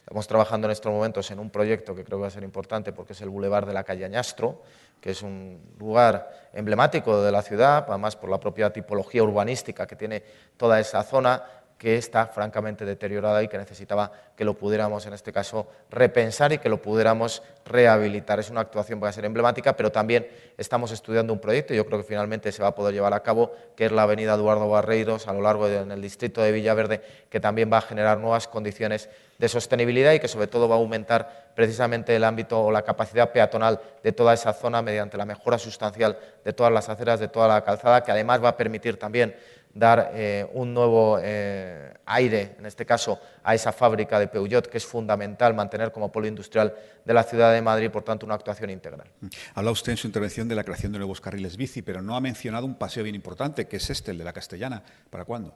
Estamos 0.00 0.26
trabajando 0.26 0.66
en 0.66 0.70
estos 0.70 0.90
momentos 0.90 1.30
en 1.30 1.38
un 1.38 1.50
proyecto 1.50 1.94
que 1.94 2.04
creo 2.04 2.18
que 2.18 2.22
va 2.22 2.28
a 2.28 2.30
ser 2.30 2.44
importante 2.44 2.92
porque 2.92 3.12
es 3.12 3.20
el 3.20 3.28
Boulevard 3.28 3.66
de 3.66 3.74
la 3.74 3.84
calle 3.84 4.06
Añastro, 4.06 4.62
que 5.00 5.10
es 5.10 5.22
un 5.22 5.60
lugar 5.78 6.48
emblemático 6.54 7.22
de 7.22 7.30
la 7.30 7.42
ciudad, 7.42 7.84
además 7.88 8.16
por 8.16 8.30
la 8.30 8.40
propia 8.40 8.70
tipología 8.70 9.22
urbanística 9.22 9.86
que 9.86 9.96
tiene 9.96 10.22
toda 10.56 10.80
esa 10.80 11.02
zona 11.02 11.42
que 11.78 11.96
está 11.96 12.26
francamente 12.26 12.84
deteriorada 12.84 13.42
y 13.42 13.48
que 13.48 13.58
necesitaba 13.58 14.10
que 14.36 14.44
lo 14.44 14.54
pudiéramos, 14.54 15.06
en 15.06 15.12
este 15.12 15.32
caso, 15.32 15.68
repensar 15.90 16.52
y 16.52 16.58
que 16.58 16.68
lo 16.68 16.80
pudiéramos 16.80 17.42
rehabilitar. 17.64 18.40
Es 18.40 18.50
una 18.50 18.60
actuación 18.60 18.98
que 18.98 19.04
va 19.04 19.08
a 19.10 19.12
ser 19.12 19.24
emblemática, 19.24 19.76
pero 19.76 19.92
también 19.92 20.26
estamos 20.56 20.92
estudiando 20.92 21.32
un 21.32 21.40
proyecto, 21.40 21.74
y 21.74 21.76
yo 21.76 21.86
creo 21.86 21.98
que 21.98 22.04
finalmente 22.04 22.52
se 22.52 22.62
va 22.62 22.68
a 22.68 22.74
poder 22.74 22.94
llevar 22.94 23.12
a 23.12 23.22
cabo, 23.22 23.52
que 23.76 23.86
es 23.86 23.92
la 23.92 24.02
avenida 24.02 24.34
Eduardo 24.34 24.68
Barreiros, 24.68 25.28
a 25.28 25.32
lo 25.32 25.42
largo 25.42 25.68
del 25.68 26.00
distrito 26.00 26.40
de 26.42 26.52
Villaverde, 26.52 27.02
que 27.28 27.40
también 27.40 27.70
va 27.72 27.78
a 27.78 27.82
generar 27.82 28.18
nuevas 28.18 28.48
condiciones 28.48 29.08
de 29.38 29.48
sostenibilidad 29.48 30.12
y 30.12 30.20
que 30.20 30.28
sobre 30.28 30.46
todo 30.46 30.68
va 30.68 30.76
a 30.76 30.78
aumentar 30.78 31.50
precisamente 31.56 32.14
el 32.14 32.24
ámbito 32.24 32.60
o 32.60 32.70
la 32.70 32.82
capacidad 32.82 33.32
peatonal 33.32 33.80
de 34.02 34.12
toda 34.12 34.32
esa 34.32 34.52
zona 34.52 34.80
mediante 34.80 35.16
la 35.16 35.24
mejora 35.24 35.58
sustancial 35.58 36.18
de 36.44 36.52
todas 36.52 36.72
las 36.72 36.88
aceras, 36.88 37.18
de 37.20 37.28
toda 37.28 37.48
la 37.48 37.64
calzada, 37.64 38.02
que 38.02 38.12
además 38.12 38.42
va 38.42 38.50
a 38.50 38.56
permitir 38.56 38.96
también 38.96 39.34
dar 39.74 40.12
eh, 40.14 40.46
un 40.52 40.72
nuevo 40.72 41.18
eh, 41.20 41.92
aire, 42.06 42.54
en 42.58 42.66
este 42.66 42.86
caso, 42.86 43.18
a 43.42 43.54
esa 43.54 43.72
fábrica 43.72 44.18
de 44.18 44.28
Peugeot, 44.28 44.68
que 44.68 44.78
es 44.78 44.86
fundamental 44.86 45.52
mantener 45.52 45.90
como 45.90 46.10
polo 46.12 46.26
industrial 46.26 46.74
de 47.04 47.14
la 47.14 47.24
ciudad 47.24 47.52
de 47.52 47.60
Madrid, 47.60 47.90
por 47.90 48.04
tanto, 48.04 48.24
una 48.24 48.36
actuación 48.36 48.70
integral. 48.70 49.08
Habla 49.54 49.70
usted 49.72 49.92
en 49.92 49.96
su 49.98 50.06
intervención 50.06 50.48
de 50.48 50.54
la 50.54 50.64
creación 50.64 50.92
de 50.92 50.98
nuevos 50.98 51.20
carriles 51.20 51.56
bici, 51.56 51.82
pero 51.82 52.00
no 52.00 52.16
ha 52.16 52.20
mencionado 52.20 52.66
un 52.66 52.76
paseo 52.76 53.02
bien 53.02 53.16
importante, 53.16 53.66
que 53.66 53.76
es 53.76 53.90
este, 53.90 54.12
el 54.12 54.18
de 54.18 54.24
la 54.24 54.32
Castellana. 54.32 54.82
¿Para 55.10 55.24
cuándo? 55.24 55.54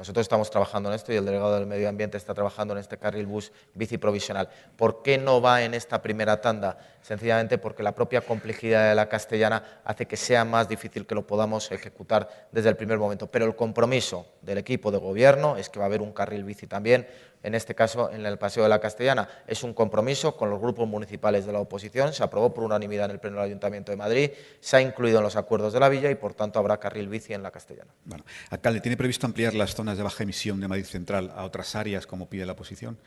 Nosotros 0.00 0.24
estamos 0.24 0.48
trabajando 0.48 0.88
en 0.88 0.94
esto 0.94 1.12
y 1.12 1.16
el 1.16 1.26
delegado 1.26 1.54
del 1.56 1.66
Medio 1.66 1.86
Ambiente 1.86 2.16
está 2.16 2.32
trabajando 2.32 2.72
en 2.72 2.80
este 2.80 2.96
carril 2.96 3.26
bus 3.26 3.52
bici 3.74 3.98
provisional. 3.98 4.48
¿Por 4.74 5.02
qué 5.02 5.18
no 5.18 5.42
va 5.42 5.62
en 5.62 5.74
esta 5.74 6.00
primera 6.00 6.40
tanda? 6.40 6.78
Sencillamente 7.02 7.58
porque 7.58 7.82
la 7.82 7.94
propia 7.94 8.20
complejidad 8.20 8.90
de 8.90 8.94
la 8.94 9.08
castellana 9.08 9.80
hace 9.84 10.06
que 10.06 10.16
sea 10.16 10.44
más 10.44 10.68
difícil 10.68 11.06
que 11.06 11.14
lo 11.14 11.26
podamos 11.26 11.72
ejecutar 11.72 12.48
desde 12.52 12.68
el 12.68 12.76
primer 12.76 12.98
momento. 12.98 13.26
Pero 13.30 13.46
el 13.46 13.56
compromiso 13.56 14.26
del 14.42 14.58
equipo 14.58 14.90
de 14.90 14.98
gobierno 14.98 15.56
es 15.56 15.68
que 15.68 15.78
va 15.78 15.86
a 15.86 15.88
haber 15.88 16.02
un 16.02 16.12
carril 16.12 16.44
bici 16.44 16.66
también, 16.66 17.06
en 17.42 17.54
este 17.54 17.74
caso 17.74 18.10
en 18.10 18.26
el 18.26 18.38
Paseo 18.38 18.62
de 18.62 18.68
la 18.68 18.80
Castellana. 18.80 19.28
Es 19.46 19.62
un 19.62 19.72
compromiso 19.72 20.36
con 20.36 20.50
los 20.50 20.60
grupos 20.60 20.86
municipales 20.86 21.46
de 21.46 21.52
la 21.52 21.60
oposición, 21.60 22.12
se 22.12 22.22
aprobó 22.22 22.52
por 22.52 22.64
unanimidad 22.64 23.06
en 23.06 23.12
el 23.12 23.18
Pleno 23.18 23.36
del 23.36 23.46
Ayuntamiento 23.46 23.92
de 23.92 23.96
Madrid, 23.96 24.30
se 24.60 24.76
ha 24.76 24.80
incluido 24.80 25.18
en 25.18 25.24
los 25.24 25.36
acuerdos 25.36 25.72
de 25.72 25.80
la 25.80 25.88
villa 25.88 26.10
y 26.10 26.14
por 26.14 26.34
tanto 26.34 26.58
habrá 26.58 26.78
carril 26.78 27.08
bici 27.08 27.32
en 27.32 27.42
la 27.42 27.50
Castellana. 27.50 27.92
Bueno, 28.04 28.24
alcalde, 28.50 28.80
¿tiene 28.80 28.96
previsto 28.96 29.26
ampliar 29.26 29.54
las 29.54 29.74
zonas 29.74 29.96
de 29.96 30.02
baja 30.02 30.22
emisión 30.22 30.60
de 30.60 30.68
Madrid 30.68 30.84
Central 30.84 31.32
a 31.34 31.44
otras 31.44 31.74
áreas 31.74 32.06
como 32.06 32.28
pide 32.28 32.44
la 32.44 32.52
oposición? 32.52 32.98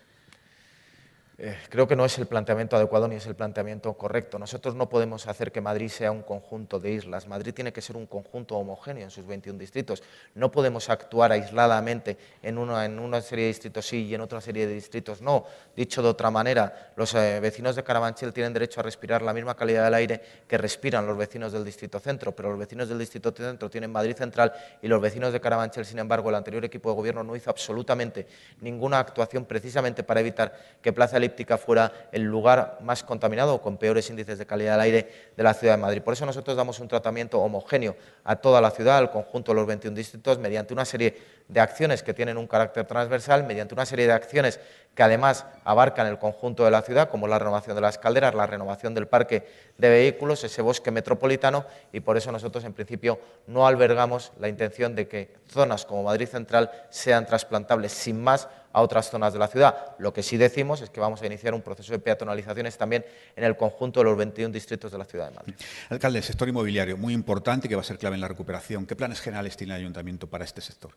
Eh, 1.39 1.57
creo 1.69 1.87
que 1.87 1.95
no 1.95 2.05
es 2.05 2.19
el 2.19 2.27
planteamiento 2.27 2.75
adecuado 2.75 3.07
ni 3.07 3.15
es 3.15 3.25
el 3.25 3.33
planteamiento 3.33 3.91
correcto. 3.93 4.37
Nosotros 4.37 4.75
no 4.75 4.87
podemos 4.87 5.25
hacer 5.27 5.51
que 5.51 5.61
Madrid 5.61 5.89
sea 5.89 6.11
un 6.11 6.21
conjunto 6.21 6.79
de 6.79 6.91
islas. 6.91 7.27
Madrid 7.27 7.53
tiene 7.55 7.73
que 7.73 7.81
ser 7.81 7.97
un 7.97 8.05
conjunto 8.05 8.55
homogéneo 8.55 9.03
en 9.03 9.09
sus 9.09 9.25
21 9.25 9.57
distritos. 9.57 10.03
No 10.35 10.51
podemos 10.51 10.89
actuar 10.89 11.31
aisladamente 11.31 12.17
en 12.43 12.59
una, 12.59 12.85
en 12.85 12.99
una 12.99 13.19
serie 13.21 13.45
de 13.45 13.47
distritos 13.47 13.87
sí 13.87 14.05
y 14.05 14.13
en 14.13 14.21
otra 14.21 14.41
serie 14.41 14.67
de 14.67 14.75
distritos 14.75 15.23
no. 15.23 15.45
Dicho 15.75 16.03
de 16.03 16.09
otra 16.09 16.29
manera, 16.29 16.91
los 16.95 17.15
eh, 17.15 17.39
vecinos 17.39 17.75
de 17.75 17.83
Carabanchel 17.83 18.31
tienen 18.31 18.53
derecho 18.53 18.81
a 18.81 18.83
respirar 18.83 19.23
la 19.23 19.33
misma 19.33 19.55
calidad 19.55 19.85
del 19.85 19.95
aire 19.95 20.21
que 20.47 20.59
respiran 20.59 21.07
los 21.07 21.17
vecinos 21.17 21.51
del 21.51 21.65
distrito 21.65 21.99
centro, 21.99 22.35
pero 22.35 22.51
los 22.51 22.59
vecinos 22.59 22.89
del 22.89 22.99
distrito 22.99 23.31
centro 23.31 23.71
tienen 23.71 23.91
Madrid 23.91 24.15
Central 24.15 24.53
y 24.83 24.87
los 24.87 25.01
vecinos 25.01 25.33
de 25.33 25.41
Carabanchel, 25.41 25.85
sin 25.85 25.97
embargo, 25.97 26.29
el 26.29 26.35
anterior 26.35 26.63
equipo 26.63 26.89
de 26.89 26.95
gobierno 26.95 27.23
no 27.23 27.35
hizo 27.35 27.49
absolutamente 27.49 28.27
ninguna 28.61 28.99
actuación 28.99 29.45
precisamente 29.45 30.03
para 30.03 30.19
evitar 30.19 30.53
que 30.79 30.93
Plaza 30.93 31.22
fuera 31.57 31.91
el 32.11 32.23
lugar 32.23 32.77
más 32.81 33.03
contaminado 33.03 33.55
o 33.55 33.61
con 33.61 33.77
peores 33.77 34.09
índices 34.09 34.37
de 34.37 34.45
calidad 34.45 34.73
del 34.73 34.81
aire 34.81 35.09
de 35.35 35.43
la 35.43 35.53
ciudad 35.53 35.75
de 35.75 35.81
Madrid. 35.81 36.01
Por 36.01 36.13
eso 36.13 36.25
nosotros 36.25 36.55
damos 36.57 36.79
un 36.79 36.87
tratamiento 36.87 37.39
homogéneo 37.39 37.95
a 38.23 38.35
toda 38.35 38.61
la 38.61 38.71
ciudad, 38.71 38.97
al 38.97 39.11
conjunto 39.11 39.51
de 39.51 39.55
los 39.55 39.67
21 39.67 39.95
distritos, 39.95 40.39
mediante 40.39 40.73
una 40.73 40.85
serie 40.85 41.17
de 41.47 41.59
acciones 41.59 42.03
que 42.03 42.13
tienen 42.13 42.37
un 42.37 42.47
carácter 42.47 42.85
transversal, 42.85 43.45
mediante 43.45 43.73
una 43.73 43.85
serie 43.85 44.07
de 44.07 44.13
acciones 44.13 44.59
que 44.95 45.03
además 45.03 45.45
abarcan 45.63 46.07
el 46.07 46.19
conjunto 46.19 46.65
de 46.65 46.71
la 46.71 46.81
ciudad, 46.81 47.09
como 47.09 47.27
la 47.27 47.39
renovación 47.39 47.75
de 47.75 47.81
las 47.81 47.97
calderas, 47.97 48.35
la 48.35 48.45
renovación 48.45 48.93
del 48.93 49.07
parque 49.07 49.47
de 49.77 49.89
vehículos, 49.89 50.43
ese 50.43 50.61
bosque 50.61 50.91
metropolitano, 50.91 51.65
y 51.91 51.99
por 51.99 52.17
eso 52.17 52.31
nosotros 52.31 52.63
en 52.63 52.73
principio 52.73 53.19
no 53.47 53.65
albergamos 53.65 54.31
la 54.39 54.47
intención 54.47 54.95
de 54.95 55.07
que 55.07 55.33
zonas 55.47 55.85
como 55.85 56.03
Madrid 56.03 56.27
Central 56.27 56.71
sean 56.89 57.25
trasplantables 57.25 57.91
sin 57.91 58.21
más 58.21 58.47
a 58.73 58.81
otras 58.81 59.09
zonas 59.09 59.31
de 59.31 59.39
la 59.39 59.47
ciudad. 59.47 59.95
Lo 59.99 60.11
que 60.11 60.23
sí 60.23 60.35
decimos 60.35 60.81
es 60.81 60.89
que 60.89 60.99
vamos 60.99 61.21
a 61.21 61.25
iniciar 61.25 61.53
un 61.53 61.61
proceso 61.61 61.93
de 61.93 61.99
peatonalizaciones 61.99 62.77
también 62.77 63.05
en 63.35 63.43
el 63.43 63.55
conjunto 63.55 63.99
de 63.99 64.05
los 64.05 64.17
21 64.17 64.51
distritos 64.51 64.91
de 64.91 64.97
la 64.97 65.05
ciudad 65.05 65.29
de 65.29 65.35
Madrid. 65.35 65.53
Alcalde, 65.89 66.21
sector 66.21 66.49
inmobiliario, 66.49 66.97
muy 66.97 67.13
importante 67.13 67.69
que 67.69 67.75
va 67.75 67.81
a 67.81 67.85
ser 67.85 67.97
clave 67.97 68.15
en 68.15 68.21
la 68.21 68.27
recuperación. 68.27 68.85
¿Qué 68.85 68.95
planes 68.95 69.21
generales 69.21 69.55
tiene 69.55 69.73
el 69.75 69.81
Ayuntamiento 69.81 70.27
para 70.27 70.43
este 70.43 70.61
sector? 70.61 70.91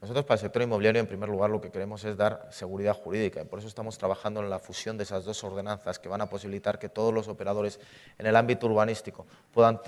Nosotros 0.00 0.26
para 0.26 0.34
el 0.34 0.40
sector 0.40 0.62
inmobiliario, 0.62 1.00
en 1.00 1.08
primer 1.08 1.28
lugar, 1.28 1.50
lo 1.50 1.60
que 1.60 1.72
queremos 1.72 2.04
es 2.04 2.16
dar 2.16 2.46
seguridad 2.52 2.94
jurídica 2.94 3.42
y 3.42 3.44
por 3.44 3.58
eso 3.58 3.66
estamos 3.66 3.98
trabajando 3.98 4.40
en 4.40 4.48
la 4.48 4.60
fusión 4.60 4.96
de 4.96 5.02
esas 5.02 5.24
dos 5.24 5.42
ordenanzas 5.42 5.98
que 5.98 6.08
van 6.08 6.20
a 6.20 6.26
posibilitar 6.26 6.78
que 6.78 6.88
todos 6.88 7.12
los 7.12 7.26
operadores 7.26 7.80
en 8.16 8.26
el 8.26 8.36
ámbito 8.36 8.68
urbanístico 8.68 9.26
puedan 9.52 9.80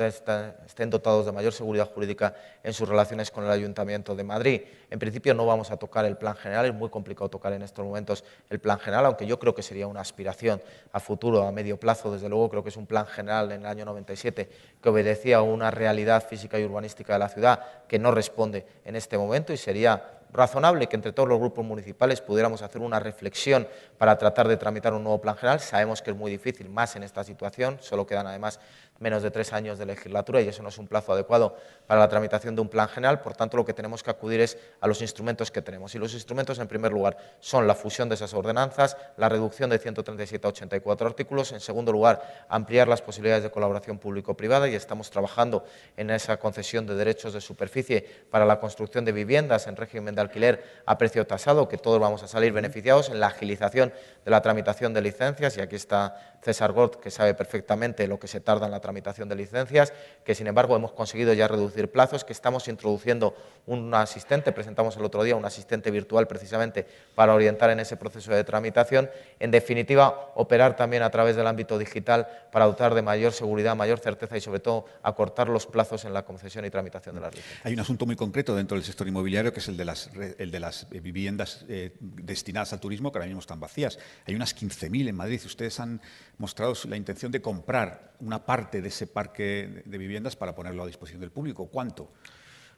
estén 0.66 0.90
dotados 0.90 1.26
de 1.26 1.32
mayor 1.32 1.52
seguridad 1.52 1.88
jurídica 1.88 2.34
en 2.64 2.72
sus 2.72 2.88
relaciones 2.88 3.30
con 3.30 3.44
el 3.44 3.52
Ayuntamiento 3.52 4.16
de 4.16 4.24
Madrid. 4.24 4.62
En 4.90 4.98
principio 4.98 5.32
no 5.32 5.46
vamos 5.46 5.70
a 5.70 5.76
tocar 5.76 6.04
el 6.04 6.16
plan 6.16 6.34
general, 6.34 6.66
es 6.66 6.74
muy 6.74 6.90
complicado 6.90 7.30
tocar 7.30 7.52
en 7.52 7.62
estos 7.62 7.84
momentos 7.84 8.24
el 8.48 8.58
plan 8.58 8.80
general, 8.80 9.06
aunque 9.06 9.26
yo 9.26 9.38
creo 9.38 9.54
que 9.54 9.62
sería 9.62 9.86
una 9.86 10.00
aspiración 10.00 10.60
a 10.90 10.98
futuro, 10.98 11.44
a 11.44 11.52
medio 11.52 11.78
plazo, 11.78 12.10
desde 12.10 12.28
luego 12.28 12.50
creo 12.50 12.64
que 12.64 12.70
es 12.70 12.76
un 12.76 12.86
plan 12.86 13.06
general 13.06 13.52
en 13.52 13.60
el 13.60 13.66
año 13.66 13.84
97 13.84 14.50
que 14.82 14.88
obedecía 14.88 15.36
a 15.36 15.42
una 15.42 15.70
realidad 15.70 16.26
física 16.26 16.58
y 16.58 16.64
urbanística 16.64 17.12
de 17.12 17.18
la 17.20 17.28
ciudad 17.28 17.86
que 17.86 18.00
no 18.00 18.10
responde 18.10 18.66
en 18.84 18.96
este 18.96 19.16
momento 19.16 19.52
y 19.52 19.56
sería 19.56 19.99
razonable 20.32 20.88
que 20.88 20.96
entre 20.96 21.12
todos 21.12 21.28
los 21.28 21.38
grupos 21.38 21.64
municipales 21.64 22.20
pudiéramos 22.20 22.62
hacer 22.62 22.80
una 22.80 23.00
reflexión 23.00 23.66
para 23.98 24.16
tratar 24.16 24.48
de 24.48 24.56
tramitar 24.56 24.94
un 24.94 25.02
nuevo 25.02 25.20
plan 25.20 25.36
general. 25.36 25.60
Sabemos 25.60 26.02
que 26.02 26.10
es 26.10 26.16
muy 26.16 26.30
difícil, 26.30 26.68
más 26.68 26.96
en 26.96 27.02
esta 27.02 27.24
situación, 27.24 27.78
solo 27.80 28.06
quedan 28.06 28.26
además 28.26 28.60
menos 29.00 29.22
de 29.22 29.30
tres 29.30 29.52
años 29.54 29.78
de 29.78 29.86
legislatura 29.86 30.42
y 30.42 30.48
eso 30.48 30.62
no 30.62 30.68
es 30.68 30.78
un 30.78 30.86
plazo 30.86 31.14
adecuado 31.14 31.56
para 31.86 32.00
la 32.00 32.08
tramitación 32.08 32.54
de 32.54 32.60
un 32.60 32.68
plan 32.68 32.86
general, 32.86 33.20
por 33.22 33.34
tanto 33.34 33.56
lo 33.56 33.64
que 33.64 33.72
tenemos 33.72 34.02
que 34.02 34.10
acudir 34.10 34.40
es 34.40 34.58
a 34.80 34.86
los 34.86 35.00
instrumentos 35.00 35.50
que 35.50 35.62
tenemos. 35.62 35.94
Y 35.94 35.98
los 35.98 36.12
instrumentos, 36.12 36.58
en 36.58 36.68
primer 36.68 36.92
lugar, 36.92 37.16
son 37.40 37.66
la 37.66 37.74
fusión 37.74 38.10
de 38.10 38.14
esas 38.14 38.34
ordenanzas, 38.34 38.98
la 39.16 39.30
reducción 39.30 39.70
de 39.70 39.78
137 39.78 40.46
a 40.46 40.50
84 40.50 41.08
artículos, 41.08 41.50
en 41.52 41.60
segundo 41.60 41.92
lugar, 41.92 42.46
ampliar 42.48 42.88
las 42.88 43.00
posibilidades 43.00 43.42
de 43.42 43.50
colaboración 43.50 43.98
público-privada 43.98 44.68
y 44.68 44.74
estamos 44.74 45.10
trabajando 45.10 45.64
en 45.96 46.10
esa 46.10 46.36
concesión 46.36 46.86
de 46.86 46.94
derechos 46.94 47.32
de 47.32 47.40
superficie 47.40 48.06
para 48.30 48.44
la 48.44 48.60
construcción 48.60 49.06
de 49.06 49.12
viviendas 49.12 49.66
en 49.66 49.76
régimen 49.76 50.14
de 50.14 50.20
alquiler 50.20 50.82
a 50.84 50.98
precio 50.98 51.26
tasado, 51.26 51.68
que 51.68 51.78
todos 51.78 51.98
vamos 51.98 52.22
a 52.22 52.28
salir 52.28 52.52
beneficiados, 52.52 53.08
en 53.08 53.18
la 53.18 53.28
agilización 53.28 53.94
de 54.26 54.30
la 54.30 54.42
tramitación 54.42 54.92
de 54.92 55.00
licencias, 55.00 55.56
y 55.56 55.62
aquí 55.62 55.76
está 55.76 56.36
César 56.42 56.72
Gort, 56.72 56.96
que 56.96 57.10
sabe 57.10 57.32
perfectamente 57.32 58.06
lo 58.06 58.18
que 58.18 58.28
se 58.28 58.40
tarda 58.40 58.66
en 58.66 58.72
la 58.72 58.80
tramitación 58.80 58.89
de 58.92 59.34
licencias, 59.34 59.92
que 60.24 60.34
sin 60.34 60.46
embargo 60.46 60.76
hemos 60.76 60.92
conseguido 60.92 61.32
ya 61.32 61.48
reducir 61.48 61.90
plazos, 61.90 62.24
que 62.24 62.32
estamos 62.32 62.68
introduciendo 62.68 63.34
un 63.66 63.92
asistente, 63.94 64.52
presentamos 64.52 64.96
el 64.96 65.04
otro 65.04 65.22
día 65.22 65.36
un 65.36 65.44
asistente 65.44 65.90
virtual 65.90 66.26
precisamente 66.26 66.86
para 67.14 67.34
orientar 67.34 67.70
en 67.70 67.80
ese 67.80 67.96
proceso 67.96 68.32
de 68.32 68.44
tramitación. 68.44 69.10
En 69.38 69.50
definitiva, 69.50 70.32
operar 70.34 70.76
también 70.76 71.02
a 71.02 71.10
través 71.10 71.36
del 71.36 71.46
ámbito 71.46 71.78
digital 71.78 72.26
para 72.52 72.66
dotar 72.66 72.94
de 72.94 73.02
mayor 73.02 73.32
seguridad, 73.32 73.76
mayor 73.76 73.98
certeza 73.98 74.36
y 74.36 74.40
sobre 74.40 74.60
todo 74.60 74.86
acortar 75.02 75.48
los 75.48 75.66
plazos 75.66 76.04
en 76.04 76.12
la 76.12 76.24
concesión 76.24 76.64
y 76.64 76.70
tramitación 76.70 77.14
de 77.14 77.20
las 77.20 77.34
licencias. 77.34 77.66
Hay 77.66 77.74
un 77.74 77.80
asunto 77.80 78.06
muy 78.06 78.16
concreto 78.16 78.54
dentro 78.54 78.76
del 78.76 78.84
sector 78.84 79.06
inmobiliario 79.06 79.52
que 79.52 79.60
es 79.60 79.68
el 79.68 79.76
de 79.76 79.84
las, 79.84 80.10
de 80.12 80.60
las 80.60 80.88
viviendas 80.90 81.64
eh, 81.68 81.96
destinadas 82.00 82.72
al 82.72 82.80
turismo 82.80 83.12
que 83.12 83.18
ahora 83.18 83.26
mismo 83.26 83.40
están 83.40 83.60
vacías. 83.60 83.98
Hay 84.26 84.34
unas 84.34 84.56
15.000 84.56 85.08
en 85.08 85.16
Madrid. 85.16 85.40
Ustedes 85.44 85.78
han 85.80 86.00
mostrado 86.38 86.74
la 86.88 86.96
intención 86.96 87.30
de 87.32 87.40
comprar 87.40 88.10
una 88.20 88.44
parte 88.44 88.79
de 88.80 88.88
ese 88.88 89.06
parque 89.06 89.82
de 89.84 89.98
viviendas 89.98 90.36
para 90.36 90.54
ponerlo 90.54 90.82
a 90.82 90.86
disposición 90.86 91.20
del 91.20 91.30
público. 91.30 91.68
¿Cuánto? 91.68 92.12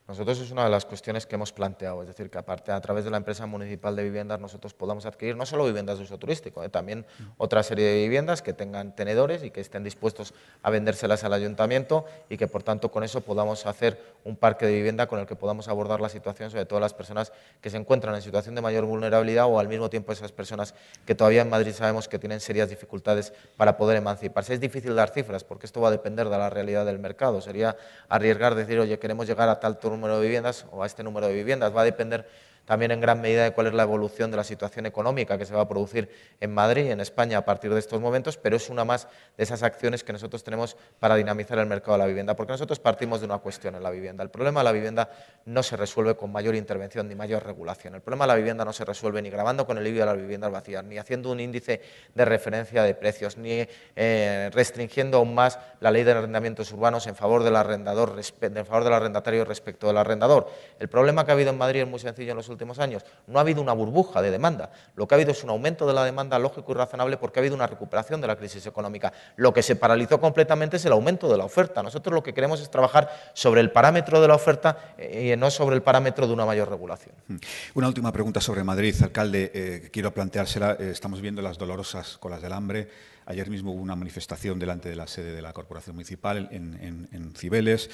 Nosotros 0.08 0.40
es 0.40 0.50
una 0.50 0.64
de 0.64 0.70
las 0.70 0.84
cuestiones 0.84 1.26
que 1.26 1.36
hemos 1.36 1.52
planteado, 1.52 2.02
es 2.02 2.08
decir, 2.08 2.28
que 2.28 2.36
aparte 2.36 2.72
a 2.72 2.80
través 2.80 3.04
de 3.04 3.10
la 3.10 3.18
empresa 3.18 3.46
municipal 3.46 3.94
de 3.94 4.02
viviendas 4.02 4.40
nosotros 4.40 4.74
podamos 4.74 5.06
adquirir 5.06 5.36
no 5.36 5.46
solo 5.46 5.64
viviendas 5.64 5.98
de 5.98 6.04
uso 6.04 6.18
turístico, 6.18 6.64
eh, 6.64 6.68
también 6.68 7.06
otra 7.36 7.62
serie 7.62 7.86
de 7.86 8.02
viviendas 8.02 8.42
que 8.42 8.52
tengan 8.52 8.96
tenedores 8.96 9.44
y 9.44 9.50
que 9.50 9.60
estén 9.60 9.84
dispuestos 9.84 10.34
a 10.62 10.70
vendérselas 10.70 11.22
al 11.22 11.32
ayuntamiento 11.32 12.04
y 12.28 12.36
que 12.36 12.48
por 12.48 12.64
tanto 12.64 12.90
con 12.90 13.04
eso 13.04 13.20
podamos 13.20 13.64
hacer 13.64 14.00
un 14.24 14.36
parque 14.36 14.66
de 14.66 14.74
vivienda 14.74 15.06
con 15.06 15.20
el 15.20 15.26
que 15.26 15.36
podamos 15.36 15.68
abordar 15.68 16.00
la 16.00 16.08
situación 16.08 16.50
sobre 16.50 16.66
todo 16.66 16.80
las 16.80 16.94
personas 16.94 17.32
que 17.60 17.70
se 17.70 17.76
encuentran 17.76 18.14
en 18.16 18.22
situación 18.22 18.56
de 18.56 18.60
mayor 18.60 18.84
vulnerabilidad 18.84 19.46
o 19.46 19.60
al 19.60 19.68
mismo 19.68 19.88
tiempo 19.88 20.12
esas 20.12 20.32
personas 20.32 20.74
que 21.06 21.14
todavía 21.14 21.42
en 21.42 21.50
Madrid 21.50 21.72
sabemos 21.72 22.08
que 22.08 22.18
tienen 22.18 22.40
serias 22.40 22.68
dificultades 22.68 23.32
para 23.56 23.76
poder 23.76 23.98
emanciparse. 23.98 24.54
Es 24.54 24.60
difícil 24.60 24.94
dar 24.94 25.10
cifras 25.10 25.44
porque 25.44 25.66
esto 25.66 25.80
va 25.80 25.88
a 25.88 25.90
depender 25.90 26.28
de 26.28 26.38
la 26.38 26.50
realidad 26.50 26.84
del 26.84 26.98
mercado. 26.98 27.40
Sería 27.40 27.76
arriesgar 28.08 28.54
decir, 28.54 28.78
oye, 28.80 28.98
queremos 28.98 29.26
llegar 29.26 29.48
a 29.48 29.60
tal 29.60 29.78
número 30.02 30.18
de 30.18 30.26
viviendas 30.26 30.66
o 30.72 30.82
a 30.82 30.86
este 30.86 31.04
número 31.04 31.28
de 31.28 31.34
viviendas. 31.34 31.74
Va 31.74 31.82
a 31.82 31.84
depender 31.84 32.26
también 32.64 32.90
en 32.92 33.00
gran 33.00 33.20
medida 33.20 33.44
de 33.44 33.52
cuál 33.52 33.66
es 33.66 33.74
la 33.74 33.82
evolución 33.82 34.30
de 34.30 34.36
la 34.36 34.44
situación 34.44 34.86
económica 34.86 35.36
que 35.36 35.46
se 35.46 35.54
va 35.54 35.62
a 35.62 35.68
producir 35.68 36.08
en 36.40 36.54
Madrid 36.54 36.86
y 36.86 36.90
en 36.90 37.00
España 37.00 37.38
a 37.38 37.44
partir 37.44 37.72
de 37.72 37.78
estos 37.78 38.00
momentos, 38.00 38.36
pero 38.36 38.56
es 38.56 38.70
una 38.70 38.84
más 38.84 39.08
de 39.36 39.44
esas 39.44 39.62
acciones 39.62 40.04
que 40.04 40.12
nosotros 40.12 40.44
tenemos 40.44 40.76
para 40.98 41.16
dinamizar 41.16 41.58
el 41.58 41.66
mercado 41.66 41.92
de 41.92 41.98
la 41.98 42.06
vivienda, 42.06 42.36
porque 42.36 42.52
nosotros 42.52 42.78
partimos 42.78 43.20
de 43.20 43.26
una 43.26 43.38
cuestión 43.38 43.74
en 43.74 43.82
la 43.82 43.90
vivienda. 43.90 44.22
El 44.22 44.30
problema 44.30 44.60
de 44.60 44.64
la 44.64 44.72
vivienda 44.72 45.10
no 45.44 45.62
se 45.62 45.76
resuelve 45.76 46.16
con 46.16 46.30
mayor 46.30 46.54
intervención 46.54 47.08
ni 47.08 47.14
mayor 47.14 47.44
regulación. 47.44 47.94
El 47.94 48.00
problema 48.00 48.24
de 48.24 48.28
la 48.28 48.36
vivienda 48.36 48.64
no 48.64 48.72
se 48.72 48.84
resuelve 48.84 49.20
ni 49.22 49.30
grabando 49.30 49.66
con 49.66 49.78
el 49.78 49.86
IBI 49.86 50.00
a 50.00 50.06
las 50.06 50.16
viviendas 50.16 50.50
vacías, 50.50 50.84
ni 50.84 50.98
haciendo 50.98 51.30
un 51.30 51.40
índice 51.40 51.80
de 52.14 52.24
referencia 52.24 52.82
de 52.82 52.94
precios, 52.94 53.36
ni 53.36 53.66
eh, 53.96 54.50
restringiendo 54.52 55.18
aún 55.18 55.34
más 55.34 55.58
la 55.80 55.90
ley 55.90 56.04
de 56.04 56.12
arrendamientos 56.12 56.72
urbanos 56.72 57.06
en 57.06 57.16
favor 57.16 57.42
del 57.42 57.56
arrendador, 57.56 58.18
en 58.40 58.66
favor 58.66 58.84
del 58.84 58.92
arrendatario 58.92 59.44
respecto 59.44 59.86
del 59.86 59.96
arrendador. 59.96 60.48
El 60.78 60.88
problema 60.88 61.24
que 61.24 61.32
ha 61.32 61.34
habido 61.34 61.50
en 61.50 61.58
Madrid 61.58 61.82
es 61.82 61.88
muy 61.88 61.98
sencillo 61.98 62.30
en 62.30 62.36
los 62.36 62.48
últimos 62.52 62.78
años. 62.78 63.04
No 63.26 63.38
ha 63.38 63.42
habido 63.42 63.60
una 63.60 63.72
burbuja 63.72 64.22
de 64.22 64.30
demanda. 64.30 64.70
Lo 64.94 65.08
que 65.08 65.14
ha 65.14 65.16
habido 65.16 65.32
es 65.32 65.42
un 65.42 65.50
aumento 65.50 65.86
de 65.86 65.92
la 65.92 66.04
demanda 66.04 66.38
lógico 66.38 66.72
y 66.72 66.74
razonable 66.74 67.16
porque 67.16 67.38
ha 67.38 67.42
habido 67.42 67.54
una 67.54 67.66
recuperación 67.66 68.20
de 68.20 68.26
la 68.26 68.36
crisis 68.36 68.66
económica. 68.66 69.12
Lo 69.36 69.52
que 69.52 69.62
se 69.62 69.76
paralizó 69.76 70.20
completamente 70.20 70.76
es 70.76 70.84
el 70.84 70.92
aumento 70.92 71.28
de 71.28 71.38
la 71.38 71.44
oferta. 71.44 71.82
Nosotros 71.82 72.14
lo 72.14 72.22
que 72.22 72.34
queremos 72.34 72.60
es 72.60 72.70
trabajar 72.70 73.10
sobre 73.34 73.60
el 73.60 73.70
parámetro 73.70 74.20
de 74.20 74.28
la 74.28 74.34
oferta 74.34 74.94
eh, 74.98 75.32
y 75.32 75.36
no 75.36 75.50
sobre 75.50 75.76
el 75.76 75.82
parámetro 75.82 76.26
de 76.26 76.32
una 76.32 76.46
mayor 76.46 76.70
regulación. 76.70 77.14
Hmm. 77.26 77.36
Una 77.74 77.88
última 77.88 78.12
pregunta 78.12 78.40
sobre 78.40 78.62
Madrid, 78.62 78.94
alcalde. 79.02 79.50
Eh, 79.54 79.90
quiero 79.92 80.12
planteársela. 80.12 80.76
Eh, 80.78 80.90
estamos 80.92 81.20
viendo 81.20 81.42
las 81.42 81.58
dolorosas 81.58 82.18
colas 82.18 82.42
del 82.42 82.52
hambre 82.52 82.88
Ayer 83.26 83.48
mismo 83.50 83.72
hubo 83.72 83.82
una 83.82 83.96
manifestación 83.96 84.58
delante 84.58 84.88
de 84.88 84.96
la 84.96 85.06
sede 85.06 85.32
de 85.32 85.42
la 85.42 85.52
Corporación 85.52 85.96
Municipal 85.96 86.48
en, 86.50 87.32
Cibeles. 87.36 87.90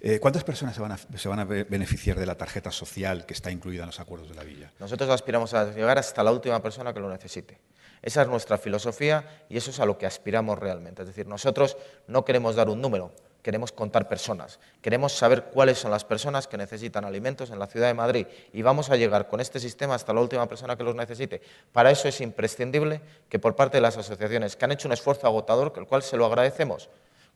Eh, 0.00 0.18
¿Cuántas 0.20 0.44
personas 0.44 0.74
se 0.74 0.80
van, 0.80 0.92
a, 0.92 0.98
se 0.98 1.28
van, 1.28 1.38
a, 1.38 1.44
beneficiar 1.44 2.18
de 2.18 2.26
la 2.26 2.36
tarjeta 2.36 2.70
social 2.70 3.26
que 3.26 3.34
está 3.34 3.50
incluida 3.50 3.82
en 3.82 3.86
los 3.86 4.00
acuerdos 4.00 4.28
de 4.28 4.34
la 4.34 4.44
villa? 4.44 4.72
Nosotros 4.78 5.08
aspiramos 5.10 5.54
a 5.54 5.72
llegar 5.72 5.98
hasta 5.98 6.22
la 6.22 6.32
última 6.32 6.60
persona 6.62 6.92
que 6.92 7.00
lo 7.00 7.10
necesite. 7.10 7.58
Esa 8.02 8.22
es 8.22 8.28
nuestra 8.28 8.58
filosofía 8.58 9.44
y 9.48 9.56
eso 9.56 9.70
es 9.70 9.78
a 9.78 9.86
lo 9.86 9.96
que 9.96 10.06
aspiramos 10.06 10.58
realmente. 10.58 11.02
Es 11.02 11.08
decir, 11.08 11.26
nosotros 11.26 11.76
no 12.08 12.24
queremos 12.24 12.56
dar 12.56 12.68
un 12.68 12.80
número, 12.80 13.12
queremos 13.42 13.72
contar 13.72 14.08
personas, 14.08 14.60
queremos 14.80 15.12
saber 15.12 15.44
cuáles 15.44 15.78
son 15.78 15.90
las 15.90 16.04
personas 16.04 16.46
que 16.46 16.56
necesitan 16.56 17.04
alimentos 17.04 17.50
en 17.50 17.58
la 17.58 17.66
ciudad 17.66 17.88
de 17.88 17.94
Madrid 17.94 18.26
y 18.52 18.62
vamos 18.62 18.88
a 18.90 18.96
llegar 18.96 19.28
con 19.28 19.40
este 19.40 19.58
sistema 19.58 19.94
hasta 19.94 20.12
la 20.12 20.20
última 20.20 20.46
persona 20.48 20.76
que 20.76 20.84
los 20.84 20.94
necesite. 20.94 21.42
Para 21.72 21.90
eso 21.90 22.08
es 22.08 22.20
imprescindible 22.20 23.00
que 23.28 23.38
por 23.38 23.56
parte 23.56 23.78
de 23.78 23.82
las 23.82 23.96
asociaciones 23.96 24.56
que 24.56 24.64
han 24.64 24.72
hecho 24.72 24.88
un 24.88 24.92
esfuerzo 24.92 25.26
agotador, 25.26 25.72
el 25.76 25.86
cual 25.86 26.02
se 26.02 26.16
lo 26.16 26.24
agradecemos, 26.24 26.88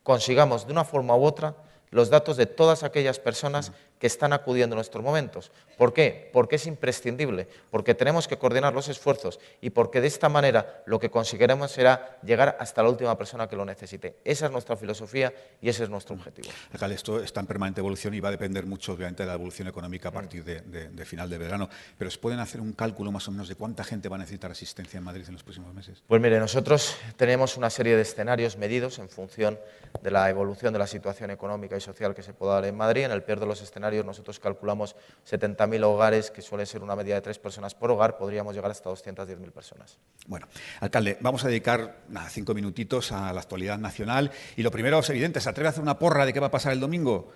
consigamos 0.04 0.66
de 0.66 0.72
una 0.72 0.84
forma 0.84 1.16
u 1.16 1.24
otra 1.24 1.56
los 1.90 2.10
datos 2.10 2.36
de 2.36 2.46
todas 2.46 2.82
aquellas 2.82 3.18
personas 3.18 3.72
que 3.98 4.06
están 4.06 4.32
acudiendo 4.32 4.76
en 4.76 4.80
estos 4.80 5.02
momentos. 5.02 5.50
¿Por 5.76 5.92
qué? 5.92 6.30
Porque 6.32 6.56
es 6.56 6.66
imprescindible, 6.66 7.48
porque 7.70 7.94
tenemos 7.94 8.26
que 8.28 8.38
coordinar 8.38 8.72
los 8.72 8.88
esfuerzos 8.88 9.38
y 9.60 9.70
porque 9.70 10.00
de 10.00 10.06
esta 10.06 10.28
manera 10.28 10.82
lo 10.86 10.98
que 10.98 11.10
conseguiremos 11.10 11.70
será 11.70 12.18
llegar 12.22 12.56
hasta 12.60 12.82
la 12.82 12.88
última 12.88 13.16
persona 13.16 13.48
que 13.48 13.56
lo 13.56 13.64
necesite. 13.64 14.16
Esa 14.24 14.46
es 14.46 14.52
nuestra 14.52 14.76
filosofía 14.76 15.32
y 15.60 15.68
ese 15.68 15.84
es 15.84 15.90
nuestro 15.90 16.14
objetivo. 16.14 16.48
esto 16.90 17.22
está 17.22 17.40
en 17.40 17.46
permanente 17.46 17.80
evolución 17.80 18.14
y 18.14 18.20
va 18.20 18.28
a 18.28 18.32
depender 18.32 18.66
mucho, 18.66 18.92
obviamente, 18.92 19.22
de 19.22 19.28
la 19.28 19.34
evolución 19.34 19.68
económica 19.68 20.08
a 20.08 20.12
partir 20.12 20.44
de, 20.44 21.04
final 21.04 21.28
de 21.28 21.38
verano. 21.38 21.68
Pero 21.98 22.10
¿se 22.10 22.18
pueden 22.18 22.40
hacer 22.40 22.60
un 22.60 22.72
cálculo 22.72 23.12
más 23.12 23.28
o 23.28 23.30
menos 23.30 23.48
de 23.48 23.54
cuánta 23.54 23.84
gente 23.84 24.08
va 24.08 24.16
a 24.16 24.20
necesitar 24.20 24.50
asistencia 24.50 24.98
en 24.98 25.04
Madrid 25.04 25.24
en 25.26 25.34
los 25.34 25.42
próximos 25.42 25.74
meses? 25.74 26.02
Pues 26.06 26.20
mire, 26.20 26.38
nosotros 26.38 26.96
tenemos 27.16 27.56
una 27.56 27.70
serie 27.70 27.96
de 27.96 28.02
escenarios 28.02 28.56
medidos 28.56 28.98
en 28.98 29.08
función 29.08 29.58
de 30.02 30.10
la 30.10 30.28
evolución 30.30 30.72
de 30.72 30.78
la 30.78 30.86
situación 30.86 31.30
económica 31.30 31.76
y 31.76 31.80
social 31.80 32.14
que 32.14 32.22
se 32.22 32.32
pueda 32.32 32.54
dar 32.54 32.64
en 32.64 32.76
Madrid. 32.76 33.04
En 33.04 33.12
el 33.12 33.22
peor 33.22 33.40
de 33.40 33.46
los 33.46 33.60
escenarios 33.62 33.85
nosotros 34.04 34.38
calculamos 34.40 34.96
70.000 35.28 35.84
hogares, 35.84 36.30
que 36.30 36.42
suele 36.42 36.66
ser 36.66 36.82
una 36.82 36.96
media 36.96 37.14
de 37.14 37.20
tres 37.20 37.38
personas 37.38 37.74
por 37.74 37.90
hogar, 37.90 38.16
podríamos 38.16 38.54
llegar 38.54 38.70
hasta 38.70 38.90
210.000 38.90 39.52
personas. 39.52 39.98
Bueno, 40.26 40.46
alcalde, 40.80 41.18
vamos 41.20 41.44
a 41.44 41.48
dedicar 41.48 41.96
cinco 42.30 42.54
minutitos 42.54 43.12
a 43.12 43.32
la 43.32 43.40
actualidad 43.40 43.78
nacional. 43.78 44.30
Y 44.56 44.62
lo 44.62 44.70
primero 44.70 44.98
es 44.98 45.10
evidente, 45.10 45.40
¿se 45.40 45.48
atreve 45.48 45.68
a 45.68 45.70
hacer 45.70 45.82
una 45.82 45.98
porra 45.98 46.26
de 46.26 46.32
qué 46.32 46.40
va 46.40 46.48
a 46.48 46.50
pasar 46.50 46.72
el 46.72 46.80
domingo? 46.80 47.32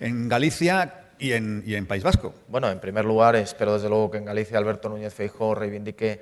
En 0.00 0.28
Galicia 0.28 1.06
y 1.18 1.32
en, 1.32 1.86
País 1.86 2.02
Vasco. 2.02 2.34
Bueno, 2.48 2.70
en 2.70 2.78
primer 2.78 3.04
lugar, 3.04 3.36
espero 3.36 3.74
desde 3.74 3.88
luego 3.88 4.10
que 4.10 4.18
en 4.18 4.24
Galicia 4.24 4.58
Alberto 4.58 4.88
Núñez 4.88 5.14
Feijóo 5.14 5.54
reivindique, 5.54 6.20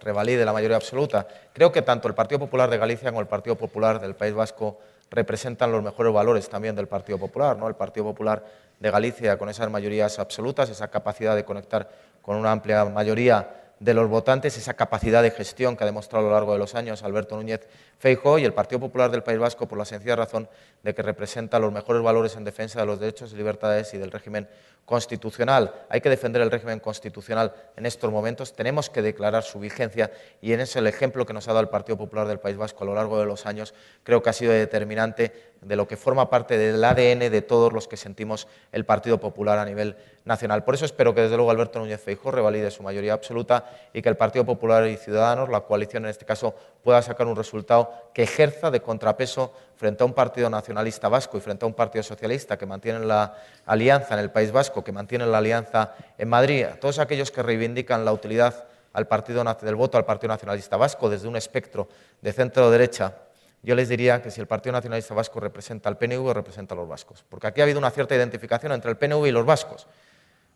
revalide 0.00 0.44
la 0.44 0.52
mayoría 0.52 0.76
absoluta. 0.76 1.26
Creo 1.52 1.70
que 1.70 1.82
tanto 1.82 2.08
el 2.08 2.14
Partido 2.14 2.40
Popular 2.40 2.68
de 2.68 2.78
Galicia 2.78 3.10
como 3.10 3.20
el 3.20 3.28
Partido 3.28 3.56
Popular 3.56 4.00
del 4.00 4.16
País 4.16 4.34
Vasco 4.34 4.80
representan 5.10 5.72
los 5.72 5.82
mejores 5.82 6.12
valores 6.12 6.48
también 6.48 6.74
del 6.74 6.88
Partido 6.88 7.18
Popular. 7.18 7.56
¿no? 7.56 7.68
El 7.68 7.74
Partido 7.74 8.04
Popular 8.04 8.44
de 8.78 8.90
Galicia 8.90 9.38
con 9.38 9.48
esas 9.48 9.70
mayorías 9.70 10.18
absolutas, 10.18 10.68
esa 10.70 10.88
capacidad 10.88 11.34
de 11.34 11.44
conectar 11.44 11.88
con 12.22 12.36
una 12.36 12.52
amplia 12.52 12.84
mayoría 12.84 13.66
de 13.78 13.92
los 13.92 14.08
votantes, 14.08 14.56
esa 14.56 14.74
capacidad 14.74 15.22
de 15.22 15.30
gestión 15.30 15.76
que 15.76 15.84
ha 15.84 15.86
demostrado 15.86 16.26
a 16.26 16.28
lo 16.30 16.34
largo 16.34 16.52
de 16.54 16.58
los 16.58 16.74
años 16.74 17.02
Alberto 17.02 17.36
Núñez 17.36 17.68
Feijóo 17.98 18.38
y 18.38 18.44
el 18.44 18.54
Partido 18.54 18.80
Popular 18.80 19.10
del 19.10 19.22
País 19.22 19.38
Vasco 19.38 19.68
por 19.68 19.76
la 19.76 19.84
sencilla 19.84 20.16
razón 20.16 20.48
de 20.82 20.94
que 20.94 21.02
representa 21.02 21.58
los 21.58 21.72
mejores 21.72 22.02
valores 22.02 22.36
en 22.36 22.44
defensa 22.44 22.80
de 22.80 22.86
los 22.86 22.98
derechos 22.98 23.32
y 23.32 23.36
libertades 23.36 23.92
y 23.92 23.98
del 23.98 24.10
régimen 24.10 24.48
constitucional. 24.86 25.74
Hay 25.90 26.00
que 26.00 26.08
defender 26.08 26.40
el 26.40 26.50
régimen 26.50 26.80
constitucional 26.80 27.52
en 27.76 27.84
estos 27.84 28.10
momentos, 28.10 28.54
tenemos 28.54 28.88
que 28.88 29.02
declarar 29.02 29.42
su 29.42 29.58
vigencia 29.58 30.12
y 30.40 30.52
en 30.52 30.60
ese 30.60 30.78
el 30.78 30.86
ejemplo 30.86 31.26
que 31.26 31.32
nos 31.32 31.48
ha 31.48 31.50
dado 31.50 31.60
el 31.60 31.68
Partido 31.68 31.98
Popular 31.98 32.26
del 32.28 32.38
País 32.38 32.56
Vasco 32.56 32.84
a 32.84 32.86
lo 32.86 32.94
largo 32.94 33.18
de 33.18 33.26
los 33.26 33.44
años 33.46 33.74
creo 34.04 34.22
que 34.22 34.30
ha 34.30 34.32
sido 34.32 34.52
determinante 34.52 35.54
de 35.60 35.76
lo 35.76 35.88
que 35.88 35.96
forma 35.96 36.30
parte 36.30 36.56
del 36.56 36.82
ADN 36.82 37.30
de 37.30 37.42
todos 37.42 37.72
los 37.72 37.88
que 37.88 37.96
sentimos 37.96 38.46
el 38.72 38.84
Partido 38.84 39.18
Popular 39.18 39.58
a 39.58 39.64
nivel 39.64 39.96
nacional. 40.24 40.64
Por 40.64 40.74
eso 40.74 40.84
espero 40.84 41.14
que 41.14 41.22
desde 41.22 41.36
luego 41.36 41.50
Alberto 41.50 41.78
Núñez 41.78 42.00
Feijóo 42.00 42.30
revalide 42.30 42.70
su 42.70 42.82
mayoría 42.82 43.14
absoluta 43.14 43.64
y 43.92 44.02
que 44.02 44.08
el 44.08 44.16
Partido 44.16 44.44
Popular 44.44 44.86
y 44.86 44.96
Ciudadanos, 44.96 45.48
la 45.48 45.62
coalición 45.62 46.04
en 46.04 46.10
este 46.10 46.24
caso, 46.24 46.54
pueda 46.82 47.02
sacar 47.02 47.26
un 47.26 47.36
resultado 47.36 48.10
que 48.12 48.22
ejerza 48.22 48.70
de 48.70 48.80
contrapeso 48.80 49.52
frente 49.76 50.02
a 50.02 50.06
un 50.06 50.14
partido 50.14 50.48
nacionalista 50.48 51.08
vasco 51.08 51.36
y 51.36 51.40
frente 51.40 51.64
a 51.64 51.68
un 51.68 51.74
partido 51.74 52.02
socialista 52.02 52.56
que 52.56 52.66
mantienen 52.66 53.06
la 53.06 53.34
alianza 53.66 54.14
en 54.14 54.20
el 54.20 54.30
País 54.30 54.50
Vasco, 54.50 54.75
que 54.84 54.92
mantienen 54.92 55.30
la 55.30 55.38
alianza 55.38 55.94
en 56.18 56.28
Madrid, 56.28 56.66
todos 56.80 56.98
aquellos 56.98 57.30
que 57.30 57.42
reivindican 57.42 58.04
la 58.04 58.12
utilidad 58.12 58.66
al 58.92 59.06
partido, 59.06 59.44
del 59.44 59.74
voto 59.74 59.98
al 59.98 60.04
Partido 60.04 60.32
Nacionalista 60.32 60.76
Vasco 60.76 61.10
desde 61.10 61.28
un 61.28 61.36
espectro 61.36 61.88
de 62.22 62.32
centro-derecha, 62.32 63.14
yo 63.62 63.74
les 63.74 63.88
diría 63.88 64.22
que 64.22 64.30
si 64.30 64.40
el 64.40 64.46
Partido 64.46 64.72
Nacionalista 64.72 65.12
Vasco 65.12 65.40
representa 65.40 65.88
al 65.88 65.98
PNV, 65.98 66.32
representa 66.32 66.74
a 66.74 66.76
los 66.76 66.88
vascos. 66.88 67.24
Porque 67.28 67.48
aquí 67.48 67.60
ha 67.60 67.64
habido 67.64 67.78
una 67.78 67.90
cierta 67.90 68.14
identificación 68.14 68.72
entre 68.72 68.90
el 68.90 68.96
PNV 68.96 69.26
y 69.26 69.32
los 69.32 69.44
vascos. 69.44 69.86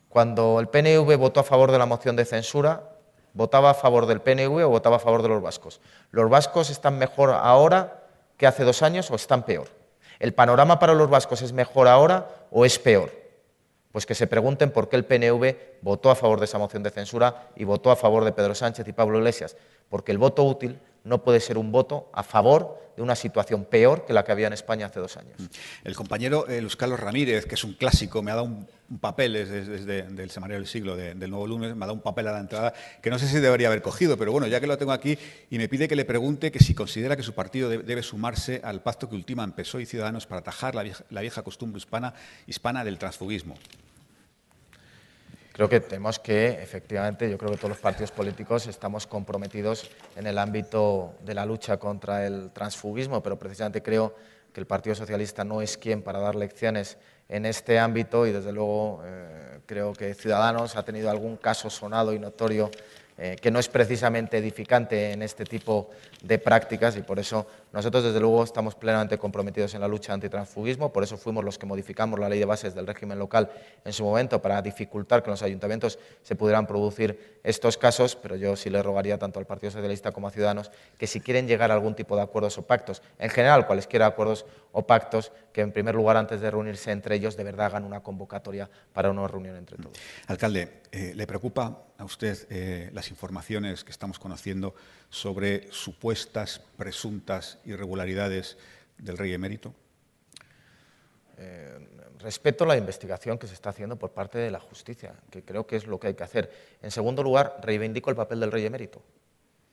Cuando 0.09 0.61
el 0.61 0.69
PNV 0.69 1.17
votó 1.17 1.41
a 1.41 1.43
favor 1.43 1.71
de 1.73 1.79
la 1.79 1.87
moción 1.87 2.17
de 2.17 2.25
censura, 2.25 2.83
votaba 3.35 3.71
a 3.71 3.75
favor 3.75 4.07
del 4.07 4.21
PNV 4.21 4.65
o 4.65 4.69
votaba 4.69 4.97
a 4.97 5.01
favor 5.01 5.23
de 5.23 5.29
los 5.29 5.43
vascos. 5.43 5.81
¿Los 6.11 6.31
vascos 6.31 6.71
están 6.71 6.99
mejor 6.99 7.31
ahora 7.31 8.05
que 8.37 8.47
hace 8.47 8.65
dos 8.65 8.83
años 8.83 9.11
o 9.11 9.17
están 9.17 9.45
peor? 9.45 9.69
¿El 10.19 10.35
panorama 10.35 10.79
para 10.79 10.95
los 10.95 11.11
vascos 11.11 11.43
es 11.43 11.53
mejor 11.53 11.89
ahora 11.89 12.29
o 12.51 12.65
es 12.65 12.79
peor? 12.79 13.20
Pues 13.93 14.07
que 14.07 14.15
se 14.15 14.27
pregunten 14.27 14.71
por 14.71 14.89
qué 14.89 14.97
el 14.97 15.05
PNV 15.05 15.83
votó 15.83 16.11
a 16.11 16.15
favor 16.15 16.39
de 16.39 16.45
esa 16.45 16.59
moción 16.59 16.83
de 16.83 16.91
censura 16.91 17.51
y 17.57 17.65
votó 17.65 17.91
a 17.91 17.97
favor 17.97 18.25
de 18.25 18.33
Pedro 18.33 18.55
Sánchez 18.55 18.87
y 18.87 18.93
Pablo 18.93 19.19
Iglesias. 19.19 19.57
Porque 19.89 20.13
el 20.13 20.19
voto 20.19 20.45
útil 20.45 20.79
no 21.05 21.23
puede 21.23 21.41
ser 21.41 21.59
un 21.59 21.73
voto 21.73 22.11
a 22.13 22.23
favor 22.23 22.79
de 22.97 23.03
una 23.03 23.15
situación 23.15 23.65
peor 23.65 24.05
que 24.05 24.13
la 24.13 24.25
que 24.25 24.33
había 24.33 24.47
en 24.47 24.53
España 24.53 24.87
hace 24.87 25.01
dos 25.01 25.17
años. 25.17 25.37
El 25.85 25.95
compañero 25.95 26.47
eh, 26.49 26.61
Luis 26.61 26.77
Carlos 26.77 27.01
Ramírez, 27.01 27.47
que 27.47 27.55
es 27.55 27.65
un 27.65 27.75
clásico, 27.75 28.23
me 28.23 28.31
ha 28.31 28.35
dado 28.35 28.47
un, 28.47 28.67
papel 29.01 29.35
desde, 29.35 30.01
el 30.01 30.31
Semanario 30.31 30.59
del 30.59 30.67
Siglo 30.67 30.97
del 30.97 31.31
Nuevo 31.31 31.47
Lunes, 31.47 31.77
me 31.77 31.85
ha 31.85 31.87
dado 31.87 31.95
un 31.95 32.01
papel 32.01 32.27
a 32.27 32.33
la 32.33 32.41
entrada 32.41 32.75
que 33.01 33.09
no 33.09 33.21
sé 33.21 33.29
si 33.29 33.39
debería 33.39 33.69
haber 33.69 33.83
cogido, 33.83 34.19
pero 34.19 34.33
bueno, 34.33 34.49
ya 34.49 34.61
que 34.61 34.67
lo 34.67 34.77
tengo 34.77 34.91
aquí, 34.91 35.17
y 35.49 35.59
me 35.59 35.69
pide 35.69 35.87
que 35.87 35.95
le 35.95 36.05
pregunte 36.05 36.51
que 36.51 36.59
si 36.59 36.75
considera 36.75 37.17
que 37.17 37.23
su 37.23 37.33
partido 37.33 37.69
debe, 37.69 38.03
sumarse 38.03 38.61
al 38.65 38.83
pacto 38.83 39.09
que 39.09 39.15
ultiman 39.15 39.53
PSOE 39.53 39.83
y 39.83 39.87
Ciudadanos 39.87 40.27
para 40.27 40.41
atajar 40.41 40.75
la 40.75 40.83
vieja, 40.83 41.05
la 41.11 41.21
vieja 41.21 41.43
costumbre 41.43 41.79
hispana, 41.79 42.15
hispana 42.49 42.85
del 42.85 42.99
transfugismo. 42.99 43.55
Creo 45.53 45.69
que 45.69 45.81
tenemos 45.81 46.19
que, 46.19 46.63
efectivamente, 46.63 47.29
yo 47.29 47.37
creo 47.37 47.51
que 47.51 47.57
todos 47.57 47.71
los 47.71 47.79
partidos 47.79 48.13
políticos 48.13 48.67
estamos 48.67 49.07
comprometidos 49.07 49.91
en 50.17 50.27
el 50.27 50.39
ámbito 50.39 51.15
de 51.25 51.35
la 51.35 51.45
lucha 51.45 51.77
contra 51.77 52.27
el 52.27 52.51
transfugismo, 52.53 53.23
pero 53.23 53.39
precisamente 53.39 53.83
creo 53.83 54.15
que 54.53 54.61
el 54.61 54.67
Partido 54.67 54.95
Socialista 54.95 55.45
no 55.45 55.61
es 55.61 55.77
quien 55.77 56.03
para 56.03 56.21
dar 56.21 56.35
lecciones 56.35 56.99
en 57.29 57.47
este 57.47 57.79
ámbito 57.79 58.27
y, 58.27 58.33
desde 58.33 58.53
luego, 58.53 59.03
eh, 59.05 59.61
creo 59.67 59.93
que 59.93 60.15
Ciudadanos 60.15 60.77
ha 60.77 60.85
tenido 60.85 61.11
algún 61.11 61.37
caso 61.37 61.69
sonado 61.69 62.13
y 62.15 62.19
notorio 62.19 62.71
eh, 63.23 63.37
que 63.39 63.51
no 63.51 63.59
es 63.59 63.69
precisamente 63.69 64.39
edificante 64.39 65.13
en 65.13 65.23
este 65.23 65.45
tipo 65.45 65.91
de 66.23 66.39
prácticas 66.39 66.97
y 66.97 67.03
por 67.03 67.19
eso 67.19 67.47
nosotros 67.73 68.05
desde 68.05 68.21
luego 68.21 68.43
estamos 68.43 68.75
plenamente 68.75 69.19
comprometidos 69.19 69.75
en 69.75 69.81
la 69.81 69.89
lucha 69.89 70.13
antitransfugismo, 70.13 70.93
por 70.93 71.05
eso 71.05 71.17
fuimos 71.17 71.45
los 71.45 71.59
que 71.59 71.67
modificamos 71.67 72.19
la 72.19 72.29
ley 72.29 72.39
de 72.39 72.45
bases 72.45 72.75
del 72.75 72.87
régimen 72.87 73.19
local 73.19 73.51
en 73.85 73.93
su 73.93 74.05
momento 74.05 74.43
para 74.43 74.61
dificultar 74.61 75.23
que 75.23 75.31
en 75.31 75.33
los 75.33 75.43
ayuntamientos 75.43 75.99
se 76.23 76.35
pudieran 76.35 76.67
producir 76.67 77.41
estos 77.43 77.77
casos, 77.77 78.17
pero 78.17 78.37
yo 78.37 78.57
sí 78.57 78.71
le 78.71 78.83
rogaría 78.83 79.19
tanto 79.19 79.39
al 79.39 79.47
Partido 79.47 79.71
Socialista 79.71 80.13
como 80.13 80.29
a 80.29 80.31
Ciudadanos 80.31 80.71
que 80.99 81.07
si 81.07 81.21
quieren 81.21 81.47
llegar 81.47 81.71
a 81.71 81.75
algún 81.75 81.95
tipo 81.95 82.17
de 82.17 82.23
acuerdos 82.23 82.59
o 82.59 82.63
pactos, 82.67 83.03
en 83.19 83.31
general 83.31 83.67
cualesquiera 83.67 84.07
acuerdos 84.07 84.47
o 84.73 84.87
pactos, 84.87 85.33
que 85.53 85.61
en 85.61 85.73
primer 85.73 85.95
lugar 85.95 86.17
antes 86.17 86.41
de 86.41 86.51
reunirse 86.51 86.91
entre 86.91 87.17
ellos 87.17 87.37
de 87.37 87.45
verdad 87.45 87.67
hagan 87.67 87.85
una 87.85 88.01
convocatoria 88.01 88.69
para 88.93 89.11
una 89.11 89.27
reunión 89.27 89.57
entre 89.57 89.77
todos. 89.77 89.97
Alcalde, 90.27 90.81
eh, 90.93 91.13
¿le 91.15 91.27
preocupa 91.27 91.85
a 91.99 92.05
usted 92.05 92.47
eh, 92.51 92.91
las 92.93 93.11
informaciones 93.11 93.85
que 93.85 93.91
estamos 93.91 94.19
conociendo 94.19 94.75
sobre 95.11 95.71
supuestas, 95.73 96.61
presuntas 96.77 97.59
irregularidades 97.65 98.57
del 98.99 99.19
rey 99.19 99.33
emérito? 99.35 99.75
Eh, 101.37 101.79
respeto 102.21 102.65
la 102.65 102.77
investigación 102.77 103.39
que 103.39 103.47
se 103.47 103.55
está 103.55 103.71
haciendo 103.71 103.97
por 103.97 104.13
parte 104.13 104.39
de 104.39 104.51
la 104.51 104.61
justicia, 104.61 105.15
que 105.31 105.43
creo 105.43 105.67
que 105.67 105.77
es 105.77 105.87
lo 105.87 105.99
que 105.99 106.09
hay 106.09 106.15
que 106.15 106.25
hacer. 106.25 106.51
En 106.83 106.91
segundo 106.91 107.23
lugar, 107.23 107.61
reivindico 107.63 108.11
el 108.11 108.17
papel 108.17 108.41
del 108.41 108.53
rey 108.53 108.65
emérito. 108.65 109.03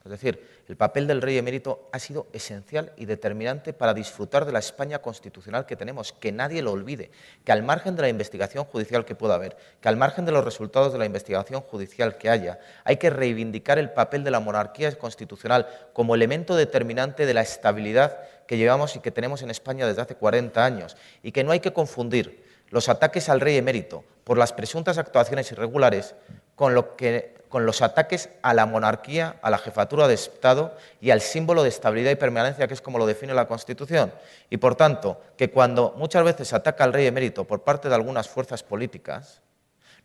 Es 0.08 0.22
decir, 0.22 0.64
el 0.70 0.78
papel 0.78 1.06
del 1.06 1.22
rey 1.22 1.38
emérito 1.38 1.90
ha 1.92 2.00
sido 2.00 2.28
esencial 2.32 2.94
y 2.96 3.06
determinante 3.06 3.74
para 3.74 3.94
disfrutar 3.94 4.46
de 4.46 4.54
la 4.54 4.60
España 4.60 5.00
constitucional 5.00 5.66
que 5.66 5.76
tenemos, 5.76 6.14
que 6.14 6.32
nadie 6.32 6.62
lo 6.62 6.72
olvide, 6.72 7.12
que 7.44 7.52
al 7.52 7.62
margen 7.62 7.98
de 7.98 8.04
la 8.04 8.08
investigación 8.08 8.64
judicial 8.64 9.04
que 9.04 9.16
pueda 9.16 9.36
haber, 9.36 9.58
que 9.82 9.90
al 9.90 9.98
margen 9.98 10.24
de 10.24 10.32
los 10.32 10.46
resultados 10.46 10.94
de 10.94 11.00
la 11.00 11.06
investigación 11.06 11.60
judicial 11.60 12.18
que 12.18 12.30
haya, 12.30 12.58
hay 12.86 12.96
que 12.96 13.10
reivindicar 13.10 13.80
el 13.80 13.90
papel 13.90 14.24
de 14.24 14.32
la 14.32 14.40
monarquía 14.40 14.98
constitucional 14.98 15.68
como 15.92 16.16
elemento 16.16 16.56
determinante 16.56 17.26
de 17.26 17.34
la 17.34 17.42
estabilidad 17.42 18.18
que 18.48 18.58
llevamos 18.58 18.96
y 18.96 19.00
que 19.00 19.12
tenemos 19.12 19.42
en 19.42 19.50
España 19.50 19.86
desde 19.86 20.04
hace 20.04 20.16
40 20.16 20.64
años, 20.64 20.96
y 21.22 21.34
que 21.34 21.44
no 21.44 21.52
hay 21.52 21.60
que 21.60 21.74
confundir 21.74 22.46
los 22.70 22.88
ataques 22.88 23.28
al 23.28 23.42
rey 23.42 23.58
emérito 23.58 24.06
por 24.28 24.38
las 24.38 24.52
presuntas 24.52 24.98
actuaciones 24.98 25.50
irregulares 25.54 26.14
con, 26.54 26.76
los 26.76 27.82
ataques 27.82 28.28
a 28.42 28.54
la 28.54 28.66
monarquía, 28.66 29.38
a 29.42 29.50
la 29.50 29.58
jefatura 29.58 30.06
de 30.10 30.16
Estado 30.16 30.76
y 31.00 31.12
al 31.12 31.22
símbolo 31.22 31.64
de 31.64 31.70
estabilidad 31.70 32.12
y 32.12 32.16
permanencia, 32.16 32.68
que 32.68 32.74
es 32.74 32.82
como 32.82 32.98
lo 32.98 33.06
define 33.06 33.34
la 33.34 33.48
Constitución. 33.48 34.12
Y, 34.50 34.58
por 34.58 34.76
tanto, 34.76 35.22
que 35.38 35.50
cuando 35.50 35.94
muchas 35.96 36.26
veces 36.26 36.50
se 36.50 36.58
ataca 36.58 36.84
al 36.84 36.92
rey 36.92 37.08
emérito 37.08 37.46
por 37.46 37.64
parte 37.64 37.88
de 37.88 37.96
algunas 37.96 38.28
fuerzas 38.28 38.64
políticas, 38.64 39.42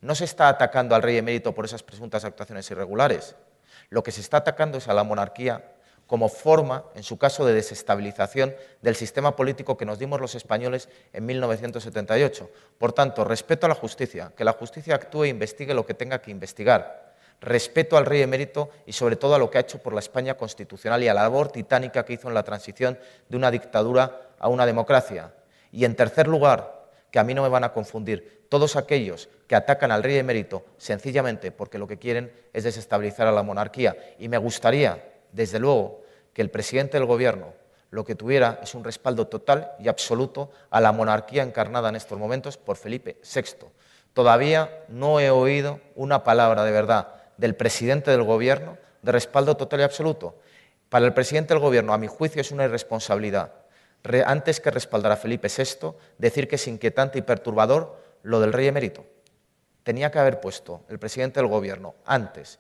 no 0.01 0.14
se 0.14 0.25
está 0.25 0.47
atacando 0.47 0.95
al 0.95 1.03
rey 1.03 1.16
emérito 1.16 1.53
por 1.53 1.64
esas 1.64 1.83
presuntas 1.83 2.25
actuaciones 2.25 2.70
irregulares. 2.70 3.35
Lo 3.89 4.05
que 4.05 4.12
se 4.12 4.20
está 4.20 4.37
atacando 4.37 4.79
es 4.79 4.87
a 4.87 4.95
la 4.95 5.03
monarquía 5.03 5.72
como 6.13 6.29
forma, 6.29 6.85
en 6.95 7.05
su 7.05 7.17
caso, 7.17 7.47
de 7.47 7.55
desestabilización 7.55 8.55
del 8.83 8.97
sistema 8.97 9.35
político 9.35 9.79
que 9.79 9.87
nos 9.87 9.99
dimos 9.99 10.21
los 10.21 10.35
españoles 10.35 10.91
en 11.11 11.25
1978. 11.25 12.51
Por 12.77 12.93
tanto, 12.93 13.25
respeto 13.25 13.65
a 13.65 13.71
la 13.71 13.75
justicia, 13.75 14.31
que 14.37 14.45
la 14.45 14.53
justicia 14.53 14.95
actúe 14.95 15.25
e 15.25 15.29
investigue 15.29 15.73
lo 15.73 15.87
que 15.87 15.95
tenga 15.95 16.21
que 16.21 16.31
investigar. 16.31 17.15
Respeto 17.41 17.97
al 17.97 18.05
rey 18.05 18.21
emérito 18.21 18.69
y 18.85 18.93
sobre 18.93 19.17
todo 19.17 19.35
a 19.35 19.39
lo 19.39 19.49
que 19.49 19.57
ha 19.57 19.63
hecho 19.63 19.79
por 19.79 19.95
la 19.95 20.01
España 20.01 20.35
constitucional 20.35 21.03
y 21.03 21.09
a 21.09 21.15
la 21.15 21.23
labor 21.23 21.49
titánica 21.51 22.05
que 22.05 22.13
hizo 22.13 22.29
en 22.29 22.35
la 22.35 22.43
transición 22.43 22.99
de 23.31 23.37
una 23.39 23.51
dictadura 23.51 24.35
a 24.39 24.49
una 24.49 24.67
democracia. 24.67 25.33
Y 25.71 25.87
en 25.87 25.97
tercer 25.97 26.29
lugar, 26.29 26.91
que 27.11 27.21
a 27.21 27.25
mí 27.25 27.33
no 27.33 27.43
me 27.43 27.49
van 27.49 27.65
a 27.65 27.73
confundir, 27.73 28.45
todos 28.51 28.77
aquellos 28.77 29.31
que 29.47 29.57
atacan 29.57 29.91
al 29.91 30.03
rey 30.03 30.19
emérito 30.19 30.67
sencillamente 30.77 31.53
porque 31.53 31.79
lo 31.79 31.89
que 31.89 31.99
quieren 31.99 32.31
es 32.53 32.65
desestabilizar 32.65 33.27
a 33.27 33.33
la 33.33 33.43
monarquía. 33.43 33.97
Y 34.19 34.29
me 34.29 34.37
gustaría, 34.37 35.03
desde 35.33 35.59
luego, 35.59 36.01
que 36.33 36.43
el 36.43 36.51
presidente 36.51 36.99
del 36.99 37.07
Gobierno 37.07 37.55
lo 37.91 38.05
que 38.05 38.14
tuviera 38.14 38.59
es 38.62 38.74
un 38.74 38.85
respaldo 38.85 39.26
total 39.26 39.72
y 39.78 39.89
absoluto 39.89 40.51
a 40.70 40.80
la 40.80 40.93
monarquía 40.93 41.43
encarnada 41.43 41.91
en 41.91 41.97
estos 41.97 42.18
momentos 42.18 42.57
por 42.57 42.76
Felipe 42.76 43.18
VI. 43.22 43.66
Todavía 44.14 44.85
no 44.89 45.20
he 45.20 45.30
oído 45.30 45.80
una 45.95 46.24
palabra 46.24 46.64
de 46.64 46.70
verdad 46.70 47.14
del 47.37 47.55
presidente 47.55 48.11
del 48.11 48.22
Gobierno 48.22 48.78
de 49.03 49.12
respaldo 49.12 49.57
total 49.57 49.80
y 49.80 49.83
absoluto. 49.83 50.39
Para 50.89 51.05
el 51.05 51.12
presidente 51.12 51.53
del 51.53 51.62
Gobierno, 51.62 51.93
a 51.93 51.99
mi 51.99 52.07
juicio, 52.07 52.41
es 52.41 52.51
una 52.51 52.64
irresponsabilidad. 52.64 53.53
Antes 54.26 54.61
que 54.61 54.70
respaldar 54.70 55.12
a 55.12 55.16
Felipe 55.16 55.49
VI, 55.49 55.95
decir 56.18 56.49
que 56.49 56.57
es 56.57 56.66
inquietante 56.66 57.18
y 57.18 57.22
perturbador 57.22 58.01
lo 58.22 58.41
del 58.41 58.53
rey 58.53 58.66
emérito. 58.68 59.05
Tenía 59.83 60.11
que 60.11 60.18
haber 60.18 60.41
puesto 60.41 60.85
el 60.89 60.99
presidente 60.99 61.41
del 61.41 61.49
Gobierno 61.49 61.95
antes 62.05 62.59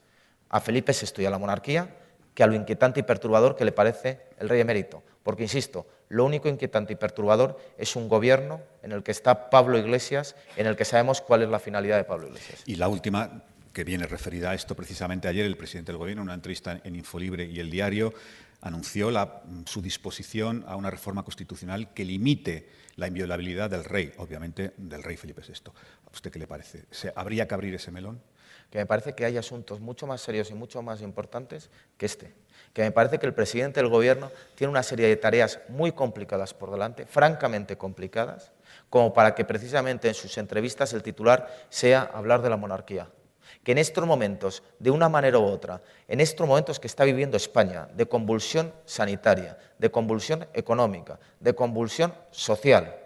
a 0.48 0.60
Felipe 0.60 0.92
VI 0.92 1.22
y 1.22 1.26
a 1.26 1.30
la 1.30 1.38
monarquía 1.38 1.88
que 2.34 2.42
a 2.42 2.46
lo 2.46 2.54
inquietante 2.54 3.00
y 3.00 3.02
perturbador 3.02 3.56
que 3.56 3.64
le 3.64 3.72
parece 3.72 4.20
el 4.38 4.48
rey 4.48 4.60
emérito. 4.60 5.02
Porque, 5.22 5.42
insisto, 5.42 5.86
lo 6.08 6.24
único 6.24 6.48
inquietante 6.48 6.92
y 6.92 6.96
perturbador 6.96 7.58
es 7.78 7.96
un 7.96 8.08
gobierno 8.08 8.60
en 8.82 8.92
el 8.92 9.02
que 9.02 9.12
está 9.12 9.50
Pablo 9.50 9.78
Iglesias, 9.78 10.34
en 10.56 10.66
el 10.66 10.76
que 10.76 10.84
sabemos 10.84 11.20
cuál 11.20 11.42
es 11.42 11.48
la 11.48 11.58
finalidad 11.58 11.96
de 11.96 12.04
Pablo 12.04 12.26
Iglesias. 12.26 12.62
Y 12.66 12.74
la 12.76 12.88
última, 12.88 13.44
que 13.72 13.84
viene 13.84 14.06
referida 14.06 14.50
a 14.50 14.54
esto 14.54 14.74
precisamente 14.74 15.28
ayer, 15.28 15.46
el 15.46 15.56
presidente 15.56 15.92
del 15.92 15.98
Gobierno, 15.98 16.22
en 16.22 16.28
una 16.28 16.34
entrevista 16.34 16.80
en 16.82 16.96
Infolibre 16.96 17.44
y 17.44 17.60
El 17.60 17.70
Diario, 17.70 18.12
anunció 18.60 19.10
su 19.66 19.82
disposición 19.82 20.64
a 20.66 20.76
una 20.76 20.90
reforma 20.90 21.24
constitucional 21.24 21.92
que 21.92 22.04
limite 22.04 22.68
la 22.96 23.08
inviolabilidad 23.08 23.70
del 23.70 23.84
rey, 23.84 24.12
obviamente 24.18 24.72
del 24.76 25.02
rey 25.02 25.16
Felipe 25.16 25.42
VI. 25.46 25.72
¿A 26.06 26.10
usted 26.12 26.30
qué 26.30 26.38
le 26.38 26.46
parece? 26.46 26.84
¿Habría 27.14 27.48
que 27.48 27.54
abrir 27.54 27.74
ese 27.74 27.90
melón? 27.90 28.20
Que 28.72 28.78
me 28.78 28.86
parece 28.86 29.12
que 29.12 29.26
hay 29.26 29.36
asuntos 29.36 29.80
mucho 29.80 30.06
más 30.06 30.22
serios 30.22 30.50
y 30.50 30.54
mucho 30.54 30.80
más 30.80 31.02
importantes 31.02 31.68
que 31.98 32.06
este. 32.06 32.32
Que 32.72 32.80
me 32.80 32.90
parece 32.90 33.18
que 33.18 33.26
el 33.26 33.34
presidente 33.34 33.80
del 33.80 33.90
Gobierno 33.90 34.30
tiene 34.54 34.70
una 34.70 34.82
serie 34.82 35.08
de 35.08 35.16
tareas 35.16 35.60
muy 35.68 35.92
complicadas 35.92 36.54
por 36.54 36.70
delante, 36.70 37.04
francamente 37.04 37.76
complicadas, 37.76 38.50
como 38.88 39.12
para 39.12 39.34
que 39.34 39.44
precisamente 39.44 40.08
en 40.08 40.14
sus 40.14 40.38
entrevistas 40.38 40.94
el 40.94 41.02
titular 41.02 41.66
sea 41.68 42.10
hablar 42.14 42.40
de 42.40 42.48
la 42.48 42.56
monarquía. 42.56 43.10
Que 43.62 43.72
en 43.72 43.78
estos 43.78 44.06
momentos, 44.06 44.62
de 44.78 44.90
una 44.90 45.10
manera 45.10 45.38
u 45.38 45.44
otra, 45.44 45.82
en 46.08 46.22
estos 46.22 46.48
momentos 46.48 46.80
que 46.80 46.86
está 46.86 47.04
viviendo 47.04 47.36
España, 47.36 47.88
de 47.92 48.06
convulsión 48.06 48.72
sanitaria, 48.86 49.58
de 49.78 49.90
convulsión 49.90 50.48
económica, 50.54 51.20
de 51.40 51.54
convulsión 51.54 52.14
social, 52.30 53.01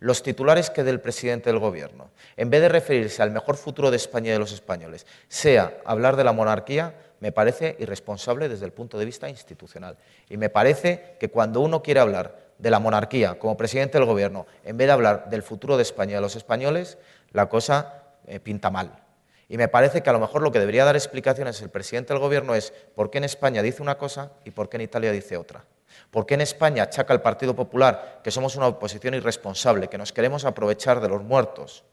los 0.00 0.22
titulares 0.22 0.70
que 0.70 0.82
dé 0.82 0.90
el 0.90 1.00
presidente 1.00 1.50
del 1.50 1.58
Gobierno, 1.58 2.10
en 2.36 2.50
vez 2.50 2.62
de 2.62 2.70
referirse 2.70 3.22
al 3.22 3.30
mejor 3.30 3.56
futuro 3.56 3.90
de 3.90 3.98
España 3.98 4.30
y 4.30 4.32
de 4.32 4.38
los 4.38 4.52
españoles, 4.52 5.06
sea 5.28 5.78
hablar 5.84 6.16
de 6.16 6.24
la 6.24 6.32
monarquía, 6.32 6.94
me 7.20 7.32
parece 7.32 7.76
irresponsable 7.78 8.48
desde 8.48 8.64
el 8.64 8.72
punto 8.72 8.98
de 8.98 9.04
vista 9.04 9.28
institucional. 9.28 9.98
Y 10.30 10.38
me 10.38 10.48
parece 10.48 11.16
que 11.20 11.28
cuando 11.28 11.60
uno 11.60 11.82
quiere 11.82 12.00
hablar 12.00 12.50
de 12.58 12.70
la 12.70 12.78
monarquía 12.78 13.38
como 13.38 13.58
presidente 13.58 13.98
del 13.98 14.06
Gobierno, 14.06 14.46
en 14.64 14.78
vez 14.78 14.86
de 14.86 14.92
hablar 14.92 15.28
del 15.28 15.42
futuro 15.42 15.76
de 15.76 15.82
España 15.82 16.12
y 16.12 16.14
de 16.14 16.20
los 16.22 16.34
españoles, 16.34 16.96
la 17.32 17.50
cosa 17.50 18.02
eh, 18.26 18.40
pinta 18.40 18.70
mal. 18.70 19.04
Y 19.50 19.58
me 19.58 19.68
parece 19.68 20.02
que 20.02 20.08
a 20.08 20.12
lo 20.12 20.20
mejor 20.20 20.42
lo 20.42 20.52
que 20.52 20.60
debería 20.60 20.84
dar 20.84 20.96
explicaciones 20.96 21.60
el 21.60 21.68
presidente 21.68 22.14
del 22.14 22.20
Gobierno 22.20 22.54
es 22.54 22.72
por 22.94 23.10
qué 23.10 23.18
en 23.18 23.24
España 23.24 23.62
dice 23.62 23.82
una 23.82 23.98
cosa 23.98 24.32
y 24.44 24.50
por 24.50 24.68
qué 24.68 24.76
en 24.76 24.82
Italia 24.82 25.12
dice 25.12 25.36
otra. 25.36 25.64
¿Por 26.10 26.26
qué 26.26 26.34
en 26.34 26.40
España 26.40 26.84
achaca 26.84 27.12
al 27.12 27.22
Partido 27.22 27.54
Popular 27.54 28.20
que 28.24 28.30
somos 28.30 28.56
una 28.56 28.66
oposición 28.66 29.14
irresponsable, 29.14 29.88
que 29.88 29.98
nos 29.98 30.12
queremos 30.12 30.44
aprovechar 30.44 31.00
de 31.00 31.08
los 31.08 31.22
muertos? 31.22 31.84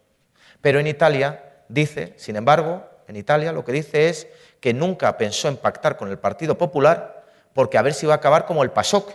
Pero 0.62 0.80
en 0.80 0.88
Italia 0.88 1.64
dice, 1.70 2.14
sin 2.18 2.36
embargo, 2.36 2.84
en 3.08 3.16
Italia 3.16 3.52
lo 3.52 3.64
que 3.64 3.72
dice 3.72 4.10
es 4.10 4.28
que 4.60 4.74
nunca 4.74 5.18
pensó 5.18 5.48
en 5.48 5.58
pactar 5.58 5.98
con 5.98 6.10
el 6.10 6.20
Partido 6.20 6.58
Popular 6.58 7.26
porque 7.54 7.78
a 7.78 7.82
ver 7.82 7.94
si 7.94 8.06
va 8.06 8.14
a 8.14 8.18
acabar 8.18 8.46
como 8.46 8.64
el 8.64 8.72
PASOK. 8.72 9.14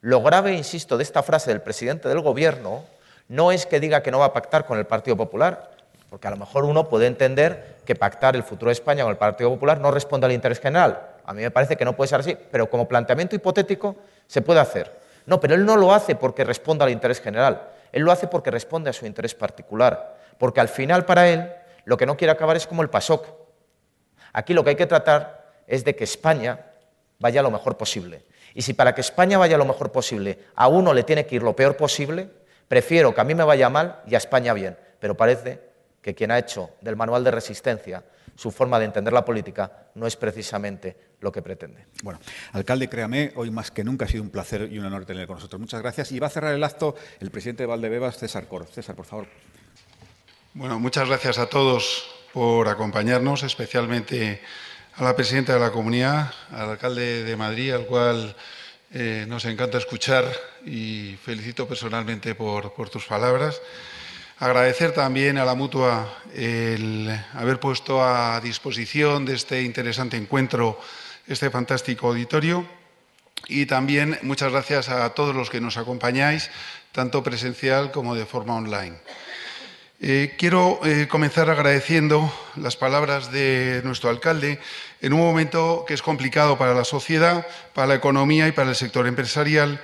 Lo 0.00 0.22
grave, 0.22 0.52
insisto, 0.52 0.98
de 0.98 1.02
esta 1.02 1.22
frase 1.22 1.50
del 1.50 1.62
presidente 1.62 2.08
del 2.08 2.20
Gobierno 2.20 2.84
no 3.28 3.52
es 3.52 3.64
que 3.64 3.80
diga 3.80 4.02
que 4.02 4.10
no 4.10 4.18
va 4.18 4.26
a 4.26 4.32
pactar 4.34 4.66
con 4.66 4.78
el 4.78 4.86
Partido 4.86 5.16
Popular, 5.16 5.70
porque 6.10 6.28
a 6.28 6.30
lo 6.30 6.36
mejor 6.36 6.64
uno 6.64 6.88
puede 6.88 7.06
entender 7.06 7.78
que 7.86 7.94
pactar 7.94 8.36
el 8.36 8.42
futuro 8.42 8.68
de 8.68 8.74
España 8.74 9.02
con 9.02 9.10
el 9.12 9.16
Partido 9.16 9.50
Popular 9.50 9.80
no 9.80 9.90
responde 9.90 10.26
al 10.26 10.32
interés 10.32 10.60
general. 10.60 11.13
A 11.24 11.32
mí 11.32 11.42
me 11.42 11.50
parece 11.50 11.76
que 11.76 11.84
no 11.84 11.96
puede 11.96 12.08
ser 12.08 12.20
así, 12.20 12.36
pero 12.50 12.68
como 12.68 12.86
planteamiento 12.86 13.34
hipotético 13.34 13.96
se 14.26 14.42
puede 14.42 14.60
hacer. 14.60 15.00
No, 15.26 15.40
pero 15.40 15.54
él 15.54 15.64
no 15.64 15.76
lo 15.76 15.92
hace 15.92 16.16
porque 16.16 16.44
responda 16.44 16.84
al 16.84 16.90
interés 16.90 17.20
general, 17.20 17.70
él 17.92 18.02
lo 18.02 18.12
hace 18.12 18.26
porque 18.26 18.50
responde 18.50 18.90
a 18.90 18.92
su 18.92 19.06
interés 19.06 19.34
particular, 19.34 20.16
porque 20.38 20.60
al 20.60 20.68
final 20.68 21.04
para 21.04 21.28
él 21.28 21.50
lo 21.84 21.96
que 21.96 22.06
no 22.06 22.16
quiere 22.16 22.32
acabar 22.32 22.56
es 22.56 22.66
como 22.66 22.82
el 22.82 22.90
PASOK. 22.90 23.26
Aquí 24.32 24.52
lo 24.52 24.64
que 24.64 24.70
hay 24.70 24.76
que 24.76 24.86
tratar 24.86 25.52
es 25.66 25.84
de 25.84 25.94
que 25.96 26.04
España 26.04 26.58
vaya 27.18 27.42
lo 27.42 27.50
mejor 27.50 27.76
posible. 27.76 28.24
Y 28.54 28.62
si 28.62 28.74
para 28.74 28.94
que 28.94 29.00
España 29.00 29.38
vaya 29.38 29.56
lo 29.56 29.64
mejor 29.64 29.90
posible 29.92 30.38
a 30.54 30.68
uno 30.68 30.92
le 30.92 31.04
tiene 31.04 31.26
que 31.26 31.36
ir 31.36 31.42
lo 31.42 31.56
peor 31.56 31.76
posible, 31.76 32.28
prefiero 32.68 33.14
que 33.14 33.20
a 33.20 33.24
mí 33.24 33.34
me 33.34 33.44
vaya 33.44 33.68
mal 33.68 34.02
y 34.06 34.14
a 34.14 34.18
España 34.18 34.52
bien. 34.52 34.76
Pero 35.00 35.16
parece 35.16 35.60
que 36.02 36.14
quien 36.14 36.30
ha 36.30 36.38
hecho 36.38 36.70
del 36.80 36.96
manual 36.96 37.24
de 37.24 37.30
resistencia 37.30 38.02
su 38.36 38.50
forma 38.50 38.78
de 38.78 38.86
entender 38.86 39.12
la 39.12 39.24
política 39.24 39.70
no 39.94 40.06
es 40.06 40.16
precisamente 40.16 40.96
lo 41.24 41.32
que 41.32 41.42
pretende. 41.42 41.86
Bueno, 42.02 42.20
alcalde, 42.52 42.88
créame, 42.88 43.32
hoy 43.34 43.50
más 43.50 43.70
que 43.70 43.82
nunca 43.82 44.04
ha 44.04 44.08
sido 44.08 44.22
un 44.22 44.30
placer 44.30 44.68
y 44.70 44.78
un 44.78 44.84
honor 44.84 45.04
tenerle 45.04 45.26
con 45.26 45.36
nosotros. 45.36 45.60
Muchas 45.60 45.82
gracias. 45.82 46.12
Y 46.12 46.20
va 46.20 46.28
a 46.28 46.30
cerrar 46.30 46.54
el 46.54 46.62
acto 46.62 46.94
el 47.18 47.30
presidente 47.30 47.64
de 47.64 47.66
Valdebebas, 47.66 48.18
César 48.18 48.46
Cor. 48.46 48.66
César, 48.66 48.94
por 48.94 49.06
favor. 49.06 49.26
Bueno, 50.52 50.78
muchas 50.78 51.08
gracias 51.08 51.38
a 51.38 51.46
todos 51.46 52.06
por 52.32 52.68
acompañarnos, 52.68 53.42
especialmente 53.42 54.40
a 54.96 55.02
la 55.02 55.16
presidenta 55.16 55.54
de 55.54 55.60
la 55.60 55.72
comunidad, 55.72 56.32
al 56.52 56.70
alcalde 56.70 57.24
de 57.24 57.36
Madrid, 57.36 57.72
al 57.72 57.86
cual 57.86 58.36
eh, 58.92 59.24
nos 59.26 59.44
encanta 59.46 59.78
escuchar 59.78 60.24
y 60.64 61.16
felicito 61.24 61.66
personalmente 61.66 62.36
por, 62.36 62.74
por 62.74 62.90
tus 62.90 63.06
palabras. 63.06 63.60
Agradecer 64.38 64.92
también 64.92 65.38
a 65.38 65.44
la 65.44 65.54
mutua 65.54 66.18
el 66.34 67.08
haber 67.34 67.58
puesto 67.60 68.04
a 68.04 68.40
disposición 68.40 69.24
de 69.24 69.34
este 69.34 69.62
interesante 69.62 70.16
encuentro 70.16 70.78
este 71.26 71.50
fantástico 71.50 72.08
auditorio 72.08 72.66
y 73.48 73.66
también 73.66 74.18
muchas 74.22 74.52
gracias 74.52 74.88
a 74.88 75.10
todos 75.10 75.34
los 75.34 75.50
que 75.50 75.60
nos 75.60 75.76
acompañáis, 75.76 76.50
tanto 76.92 77.22
presencial 77.22 77.90
como 77.90 78.14
de 78.14 78.26
forma 78.26 78.54
online. 78.56 78.96
Eh, 80.00 80.34
quiero 80.36 80.80
eh, 80.84 81.06
comenzar 81.08 81.48
agradeciendo 81.48 82.32
las 82.56 82.76
palabras 82.76 83.30
de 83.30 83.80
nuestro 83.84 84.10
alcalde 84.10 84.60
en 85.00 85.12
un 85.12 85.20
momento 85.20 85.84
que 85.86 85.94
es 85.94 86.02
complicado 86.02 86.58
para 86.58 86.74
la 86.74 86.84
sociedad, 86.84 87.46
para 87.74 87.86
la 87.86 87.94
economía 87.94 88.48
y 88.48 88.52
para 88.52 88.70
el 88.70 88.76
sector 88.76 89.06
empresarial 89.06 89.80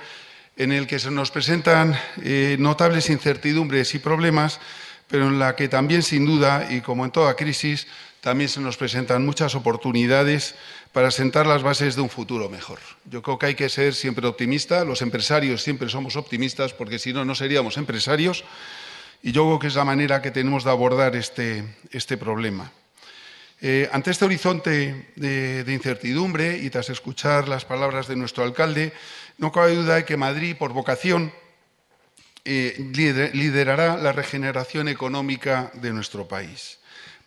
en 0.57 0.71
el 0.71 0.85
que 0.85 0.99
se 0.99 1.11
nos 1.11 1.31
presentan 1.31 1.97
eh, 2.23 2.57
notables 2.59 3.09
incertidumbres 3.09 3.95
y 3.95 3.99
problemas, 3.99 4.59
pero 5.07 5.27
en 5.27 5.39
la 5.39 5.55
que 5.55 5.67
también, 5.67 6.03
sin 6.03 6.25
duda, 6.25 6.67
y 6.69 6.81
como 6.81 7.05
en 7.05 7.11
toda 7.11 7.35
crisis, 7.35 7.87
también 8.21 8.49
se 8.49 8.61
nos 8.61 8.77
presentan 8.77 9.25
muchas 9.25 9.55
oportunidades 9.55 10.55
para 10.93 11.11
sentar 11.11 11.47
las 11.47 11.63
bases 11.63 11.95
de 11.95 12.01
un 12.01 12.09
futuro 12.09 12.49
mejor. 12.49 12.79
Yo 13.05 13.21
creo 13.21 13.39
que 13.39 13.45
hay 13.47 13.55
que 13.55 13.69
ser 13.69 13.93
siempre 13.93 14.27
optimista, 14.27 14.83
los 14.83 15.01
empresarios 15.01 15.61
siempre 15.61 15.89
somos 15.89 16.15
optimistas, 16.15 16.73
porque 16.73 16.99
si 16.99 17.13
no, 17.13 17.23
no 17.23 17.35
seríamos 17.35 17.77
empresarios, 17.77 18.43
y 19.23 19.31
yo 19.31 19.45
creo 19.45 19.59
que 19.59 19.67
es 19.67 19.75
la 19.75 19.85
manera 19.85 20.21
que 20.21 20.31
tenemos 20.31 20.63
de 20.63 20.71
abordar 20.71 21.15
este, 21.15 21.63
este 21.91 22.17
problema. 22.17 22.71
Eh, 23.63 23.87
ante 23.91 24.09
este 24.09 24.25
horizonte 24.25 25.11
de, 25.15 25.63
incertidumbre 25.67 26.57
y 26.57 26.71
tras 26.71 26.89
escuchar 26.89 27.47
las 27.47 27.63
palabras 27.63 28.07
de 28.07 28.15
nuestro 28.15 28.43
alcalde, 28.43 28.91
no 29.37 29.51
cabe 29.51 29.75
duda 29.75 29.95
de 29.95 30.05
que 30.05 30.17
Madrid, 30.17 30.55
por 30.57 30.73
vocación, 30.73 31.31
eh, 32.43 32.75
liderará 33.33 33.97
la 33.97 34.13
regeneración 34.13 34.87
económica 34.87 35.71
de 35.75 35.93
nuestro 35.93 36.27
país. 36.27 36.80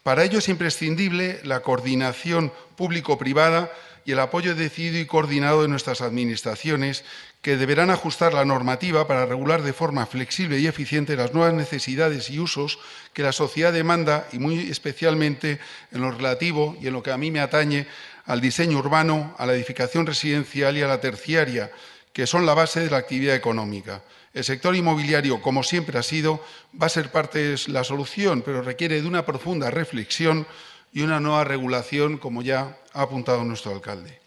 Para 0.04 0.22
ello 0.22 0.38
es 0.38 0.50
imprescindible 0.50 1.40
la 1.44 1.60
coordinación 1.60 2.52
público-privada 2.76 3.72
y 4.04 4.12
el 4.12 4.20
apoyo 4.20 4.54
decidido 4.54 4.98
y 4.98 5.06
coordinado 5.06 5.62
de 5.62 5.68
nuestras 5.68 6.02
administraciones, 6.02 7.06
que 7.40 7.56
deberán 7.56 7.88
ajustar 7.88 8.34
la 8.34 8.44
normativa 8.44 9.06
para 9.06 9.24
regular 9.24 9.62
de 9.62 9.72
forma 9.72 10.04
flexible 10.04 10.58
y 10.58 10.66
eficiente 10.66 11.16
las 11.16 11.32
nuevas 11.32 11.54
necesidades 11.54 12.28
y 12.28 12.38
usos 12.38 12.78
que 13.14 13.22
la 13.22 13.32
sociedad 13.32 13.72
demanda 13.72 14.28
y 14.30 14.38
muy 14.38 14.70
especialmente 14.70 15.58
en 15.90 16.02
lo 16.02 16.10
relativo 16.10 16.76
y 16.82 16.88
en 16.88 16.92
lo 16.92 17.02
que 17.02 17.10
a 17.10 17.16
mí 17.16 17.30
me 17.30 17.40
atañe 17.40 17.86
al 18.26 18.42
diseño 18.42 18.80
urbano, 18.80 19.34
a 19.38 19.46
la 19.46 19.54
edificación 19.54 20.04
residencial 20.04 20.76
y 20.76 20.82
a 20.82 20.86
la 20.86 21.00
terciaria, 21.00 21.70
que 22.12 22.26
son 22.26 22.44
la 22.44 22.52
base 22.52 22.80
de 22.80 22.90
la 22.90 22.98
actividad 22.98 23.34
económica. 23.34 24.02
El 24.34 24.42
sector 24.42 24.74
inmobiliario, 24.74 25.40
como 25.40 25.62
siempre 25.62 25.96
ha 25.96 26.02
sido, 26.02 26.44
va 26.80 26.86
a 26.86 26.90
ser 26.90 27.12
parte 27.12 27.38
de 27.38 27.60
la 27.68 27.84
solución, 27.84 28.42
pero 28.42 28.62
requiere 28.62 29.00
de 29.00 29.06
una 29.06 29.24
profunda 29.24 29.70
reflexión 29.70 30.46
y 30.92 31.02
una 31.02 31.20
nueva 31.20 31.44
regulación, 31.44 32.18
como 32.18 32.42
ya 32.42 32.76
ha 32.92 33.02
apuntado 33.02 33.44
nuestro 33.44 33.72
alcalde. 33.72 34.20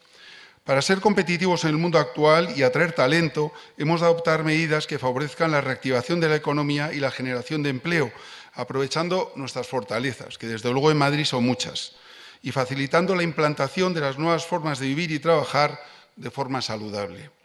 Para 0.63 0.81
ser 0.81 1.01
competitivos 1.01 1.63
en 1.63 1.71
el 1.71 1.77
mundo 1.77 1.99
actual 1.99 2.53
y 2.55 2.63
atraer 2.63 2.93
talento, 2.93 3.53
hemos 3.77 3.99
de 3.99 4.07
adoptar 4.07 4.43
medidas 4.45 4.87
que 4.87 4.99
favorezcan 4.99 5.51
la 5.51 5.61
reactivación 5.61 6.21
de 6.21 6.29
la 6.29 6.35
economía 6.35 6.93
y 6.93 6.99
la 6.99 7.11
generación 7.11 7.61
de 7.61 7.69
empleo, 7.69 8.11
aprovechando 8.53 9.33
nuestras 9.35 9.67
fortalezas, 9.67 10.37
que 10.37 10.47
desde 10.47 10.71
luego 10.71 10.89
en 10.89 10.97
Madrid 10.97 11.25
son 11.25 11.45
muchas, 11.45 11.93
y 12.41 12.51
facilitando 12.51 13.13
la 13.13 13.23
implantación 13.23 13.93
de 13.93 14.01
las 14.01 14.17
nuevas 14.17 14.45
formas 14.45 14.79
de 14.79 14.87
vivir 14.87 15.11
y 15.11 15.19
trabajar 15.19 15.81
de 16.15 16.31
forma 16.31 16.61
saludable. 16.61 17.36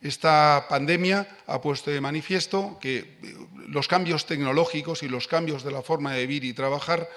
Esta 0.00 0.66
pandemia 0.68 1.26
ha 1.46 1.60
puesto 1.60 1.90
de 1.90 2.00
manifiesto 2.00 2.78
que 2.80 2.98
eh, 2.98 3.34
los 3.66 3.88
cambios 3.88 4.26
tecnológicos 4.26 5.02
y 5.02 5.08
los 5.08 5.26
cambios 5.26 5.64
de 5.64 5.72
la 5.72 5.82
forma 5.82 6.12
de 6.12 6.26
vivir 6.26 6.44
y 6.44 6.52
trabajar 6.52 7.08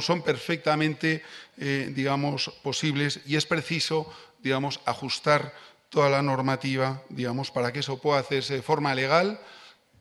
son 0.00 0.22
perfectamente 0.22 1.22
eh, 1.58 1.92
digamos, 1.94 2.50
posibles 2.62 3.20
y 3.26 3.36
es 3.36 3.46
preciso 3.46 4.12
digamos, 4.42 4.80
ajustar 4.86 5.54
toda 5.88 6.10
la 6.10 6.20
normativa 6.20 7.02
digamos, 7.10 7.52
para 7.52 7.72
que 7.72 7.78
eso 7.78 7.98
pueda 7.98 8.18
hacerse 8.18 8.54
de 8.54 8.62
forma 8.62 8.94
legal, 8.94 9.38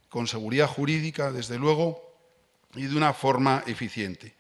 con 0.10 0.28
seguridad 0.28 0.68
jurídica, 0.68 1.32
desde 1.32 1.58
luego, 1.58 2.02
y 2.74 2.84
de 2.84 2.96
una 2.96 3.14
forma 3.14 3.64
eficiente. 3.68 4.34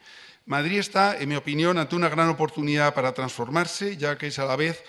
Madrid 0.45 0.79
está, 0.79 1.17
en 1.17 1.29
mi 1.29 1.35
opinión, 1.35 1.77
ante 1.77 1.95
una 1.95 2.09
gran 2.09 2.29
oportunidad 2.29 2.93
para 2.93 3.13
transformarse, 3.13 3.97
ya 3.97 4.17
que 4.17 4.27
es 4.27 4.39
a 4.39 4.45
la 4.45 4.55
vez 4.55 4.83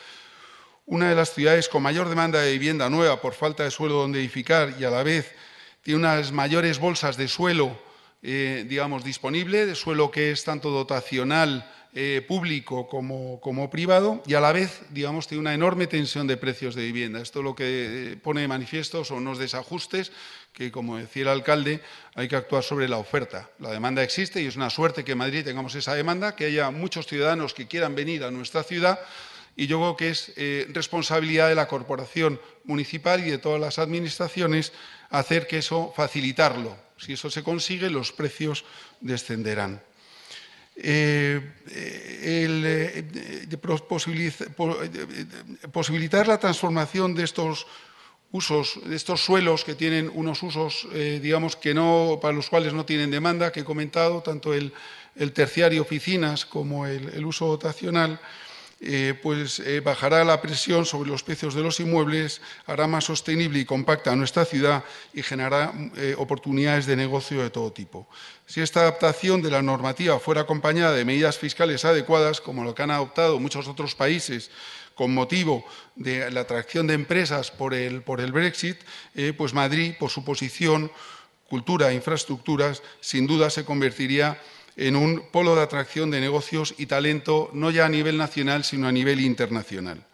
una 0.86 1.08
de 1.08 1.16
las 1.16 1.34
ciudades 1.34 1.68
con 1.68 1.82
mayor 1.82 2.08
demanda 2.08 2.40
de 2.40 2.52
vivienda 2.52 2.88
nueva 2.88 3.20
por 3.20 3.34
falta 3.34 3.64
de 3.64 3.70
suelo 3.70 3.96
donde 3.96 4.20
edificar 4.20 4.74
y 4.78 4.84
a 4.84 4.90
la 4.90 5.02
vez 5.02 5.34
tiene 5.82 5.98
unas 5.98 6.32
mayores 6.32 6.78
bolsas 6.78 7.16
de 7.16 7.28
suelo, 7.28 7.76
eh, 8.22 8.64
digamos, 8.68 9.04
disponible, 9.04 9.66
de 9.66 9.74
suelo 9.74 10.10
que 10.10 10.30
es 10.30 10.44
tanto 10.44 10.70
dotacional 10.70 11.70
eh, 11.92 12.24
público 12.26 12.88
como, 12.88 13.40
como, 13.40 13.70
privado 13.70 14.22
y 14.26 14.34
a 14.34 14.40
la 14.40 14.52
vez, 14.52 14.82
digamos, 14.90 15.26
tiene 15.26 15.40
una 15.40 15.54
enorme 15.54 15.86
tensión 15.86 16.26
de 16.26 16.36
precios 16.36 16.74
de 16.74 16.82
vivienda. 16.84 17.20
Esto 17.20 17.42
lo 17.42 17.54
que 17.56 18.12
eh, 18.12 18.16
pone 18.16 18.42
de 18.42 18.48
manifiesto 18.48 19.04
son 19.04 19.18
unos 19.18 19.38
desajustes 19.38 20.12
que, 20.52 20.70
como 20.70 20.98
decía 20.98 21.22
el 21.22 21.28
alcalde, 21.28 21.80
hay 22.14 22.28
que 22.28 22.36
actuar 22.36 22.62
sobre 22.62 22.88
la 22.88 22.98
oferta. 22.98 23.48
La 23.58 23.70
demanda 23.70 24.02
existe 24.02 24.42
y 24.42 24.46
es 24.46 24.56
una 24.56 24.70
suerte 24.70 25.04
que 25.04 25.12
en 25.12 25.18
Madrid 25.18 25.44
tengamos 25.44 25.74
esa 25.74 25.94
demanda, 25.94 26.36
que 26.36 26.44
haya 26.44 26.70
muchos 26.70 27.06
ciudadanos 27.06 27.54
que 27.54 27.66
quieran 27.66 27.94
venir 27.94 28.24
a 28.24 28.30
nuestra 28.30 28.62
ciudad 28.62 29.00
y 29.56 29.66
yo 29.66 29.78
creo 29.78 29.96
que 29.96 30.10
es 30.10 30.32
eh, 30.36 30.68
responsabilidad 30.70 31.48
de 31.48 31.54
la 31.54 31.66
corporación 31.66 32.38
municipal 32.64 33.26
y 33.26 33.30
de 33.30 33.38
todas 33.38 33.58
las 33.58 33.78
administraciones 33.78 34.72
hacer 35.08 35.46
que 35.46 35.58
eso, 35.58 35.92
facilitarlo. 35.96 36.76
Si 36.98 37.14
eso 37.14 37.30
se 37.30 37.42
consigue, 37.42 37.88
los 37.88 38.12
precios 38.12 38.64
descenderán. 39.00 39.80
Eh, 40.76 41.40
eh, 41.70 43.46
posibilitar 45.72 46.28
la 46.28 46.38
transformación 46.38 47.14
de 47.14 47.24
estos 47.24 47.66
usos, 48.32 48.78
de 48.84 48.94
estos 48.94 49.24
suelos 49.24 49.64
que 49.64 49.74
tienen 49.74 50.10
unos 50.12 50.42
usos, 50.42 50.86
digamos, 50.92 51.56
que 51.56 51.72
no, 51.72 52.18
para 52.20 52.34
los 52.34 52.50
cuales 52.50 52.74
no 52.74 52.84
tienen 52.84 53.10
demanda, 53.10 53.52
que 53.52 53.60
he 53.60 53.64
comentado, 53.64 54.20
tanto 54.20 54.52
el, 54.52 54.74
terciario 55.32 55.80
oficinas 55.80 56.44
como 56.44 56.86
el 56.86 57.24
uso 57.24 57.46
dotacional, 57.46 58.20
eh, 58.78 59.18
pues 59.22 59.58
eh, 59.60 59.80
bajará 59.80 60.22
la 60.22 60.42
presión 60.42 60.84
sobre 60.84 61.08
los 61.08 61.22
precios 61.22 61.54
de 61.54 61.62
los 61.62 61.80
inmuebles, 61.80 62.42
hará 62.66 62.86
más 62.86 63.04
sostenible 63.04 63.58
y 63.58 63.64
compacta 63.64 64.14
nuestra 64.14 64.44
ciudad 64.44 64.84
y 65.14 65.22
generará 65.22 65.72
eh, 65.96 66.14
oportunidades 66.18 66.84
de 66.84 66.94
negocio 66.94 67.42
de 67.42 67.48
todo 67.48 67.72
tipo. 67.72 68.06
Si 68.44 68.60
esta 68.60 68.80
adaptación 68.80 69.40
de 69.40 69.50
la 69.50 69.62
normativa 69.62 70.18
fuera 70.20 70.42
acompañada 70.42 70.92
de 70.92 71.06
medidas 71.06 71.38
fiscales 71.38 71.86
adecuadas, 71.86 72.42
como 72.42 72.64
lo 72.64 72.74
que 72.74 72.82
han 72.82 72.90
adoptado 72.90 73.40
muchos 73.40 73.66
otros 73.66 73.94
países 73.94 74.50
con 74.94 75.14
motivo 75.14 75.64
de 75.94 76.30
la 76.30 76.42
atracción 76.42 76.86
de 76.86 76.94
empresas 76.94 77.50
por 77.50 77.72
el, 77.72 78.02
por 78.02 78.20
el 78.20 78.32
Brexit, 78.32 78.78
pues 79.36 79.52
Madrid, 79.52 79.94
por 79.98 80.10
su 80.10 80.24
posición, 80.24 80.90
cultura 81.48 81.90
e 81.90 81.94
infraestructuras, 81.94 82.82
sin 83.00 83.26
duda 83.26 83.50
se 83.50 83.64
convertiría 83.64 84.40
en 84.76 84.94
un 84.94 85.24
polo 85.32 85.56
de 85.56 85.62
atracción 85.62 86.10
de 86.10 86.20
negocios 86.20 86.74
y 86.78 86.86
talento, 86.86 87.50
no 87.52 87.70
ya 87.70 87.86
a 87.86 87.88
nivel 87.88 88.16
nacional, 88.16 88.64
sino 88.64 88.86
a 88.86 88.92
nivel 88.92 89.20
internacional. 89.20 90.04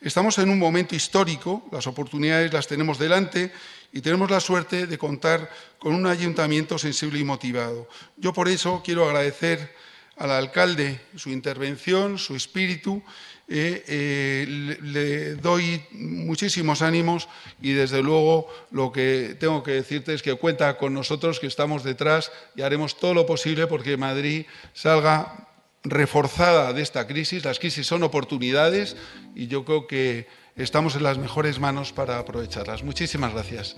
Estamos 0.00 0.38
en 0.38 0.50
un 0.50 0.58
momento 0.58 0.94
histórico, 0.94 1.66
las 1.72 1.86
oportunidades 1.86 2.52
las 2.52 2.66
tenemos 2.66 2.98
delante 2.98 3.52
y 3.92 4.00
tenemos 4.00 4.30
la 4.30 4.40
suerte 4.40 4.86
de 4.86 4.98
contar 4.98 5.50
con 5.78 5.94
un 5.94 6.06
ayuntamiento 6.06 6.78
sensible 6.78 7.18
y 7.18 7.24
motivado. 7.24 7.88
Yo 8.16 8.32
por 8.32 8.48
eso 8.48 8.82
quiero 8.84 9.06
agradecer 9.06 9.74
al 10.16 10.30
alcalde 10.32 11.00
su 11.16 11.30
intervención, 11.30 12.18
su 12.18 12.34
espíritu 12.36 13.02
eh, 13.50 13.82
eh, 13.88 14.76
le 14.82 15.34
doy 15.36 15.82
muchísimos 15.92 16.82
ánimos 16.82 17.28
y 17.62 17.72
desde 17.72 18.02
luego 18.02 18.48
lo 18.70 18.92
que 18.92 19.36
tengo 19.40 19.62
que 19.62 19.70
decirte 19.70 20.12
es 20.12 20.22
que 20.22 20.34
cuenta 20.34 20.76
con 20.76 20.92
nosotros, 20.92 21.40
que 21.40 21.46
estamos 21.46 21.82
detrás 21.82 22.30
y 22.56 22.62
haremos 22.62 22.98
todo 22.98 23.14
lo 23.14 23.24
posible 23.24 23.66
porque 23.66 23.96
Madrid 23.96 24.44
salga 24.74 25.48
reforzada 25.82 26.74
de 26.74 26.82
esta 26.82 27.06
crisis. 27.06 27.44
Las 27.44 27.58
crisis 27.58 27.86
son 27.86 28.02
oportunidades 28.02 28.96
y 29.34 29.46
yo 29.46 29.64
creo 29.64 29.86
que 29.86 30.26
estamos 30.56 30.96
en 30.96 31.04
las 31.04 31.16
mejores 31.16 31.58
manos 31.58 31.92
para 31.92 32.18
aprovecharlas. 32.18 32.82
Muchísimas 32.82 33.32
gracias. 33.32 33.76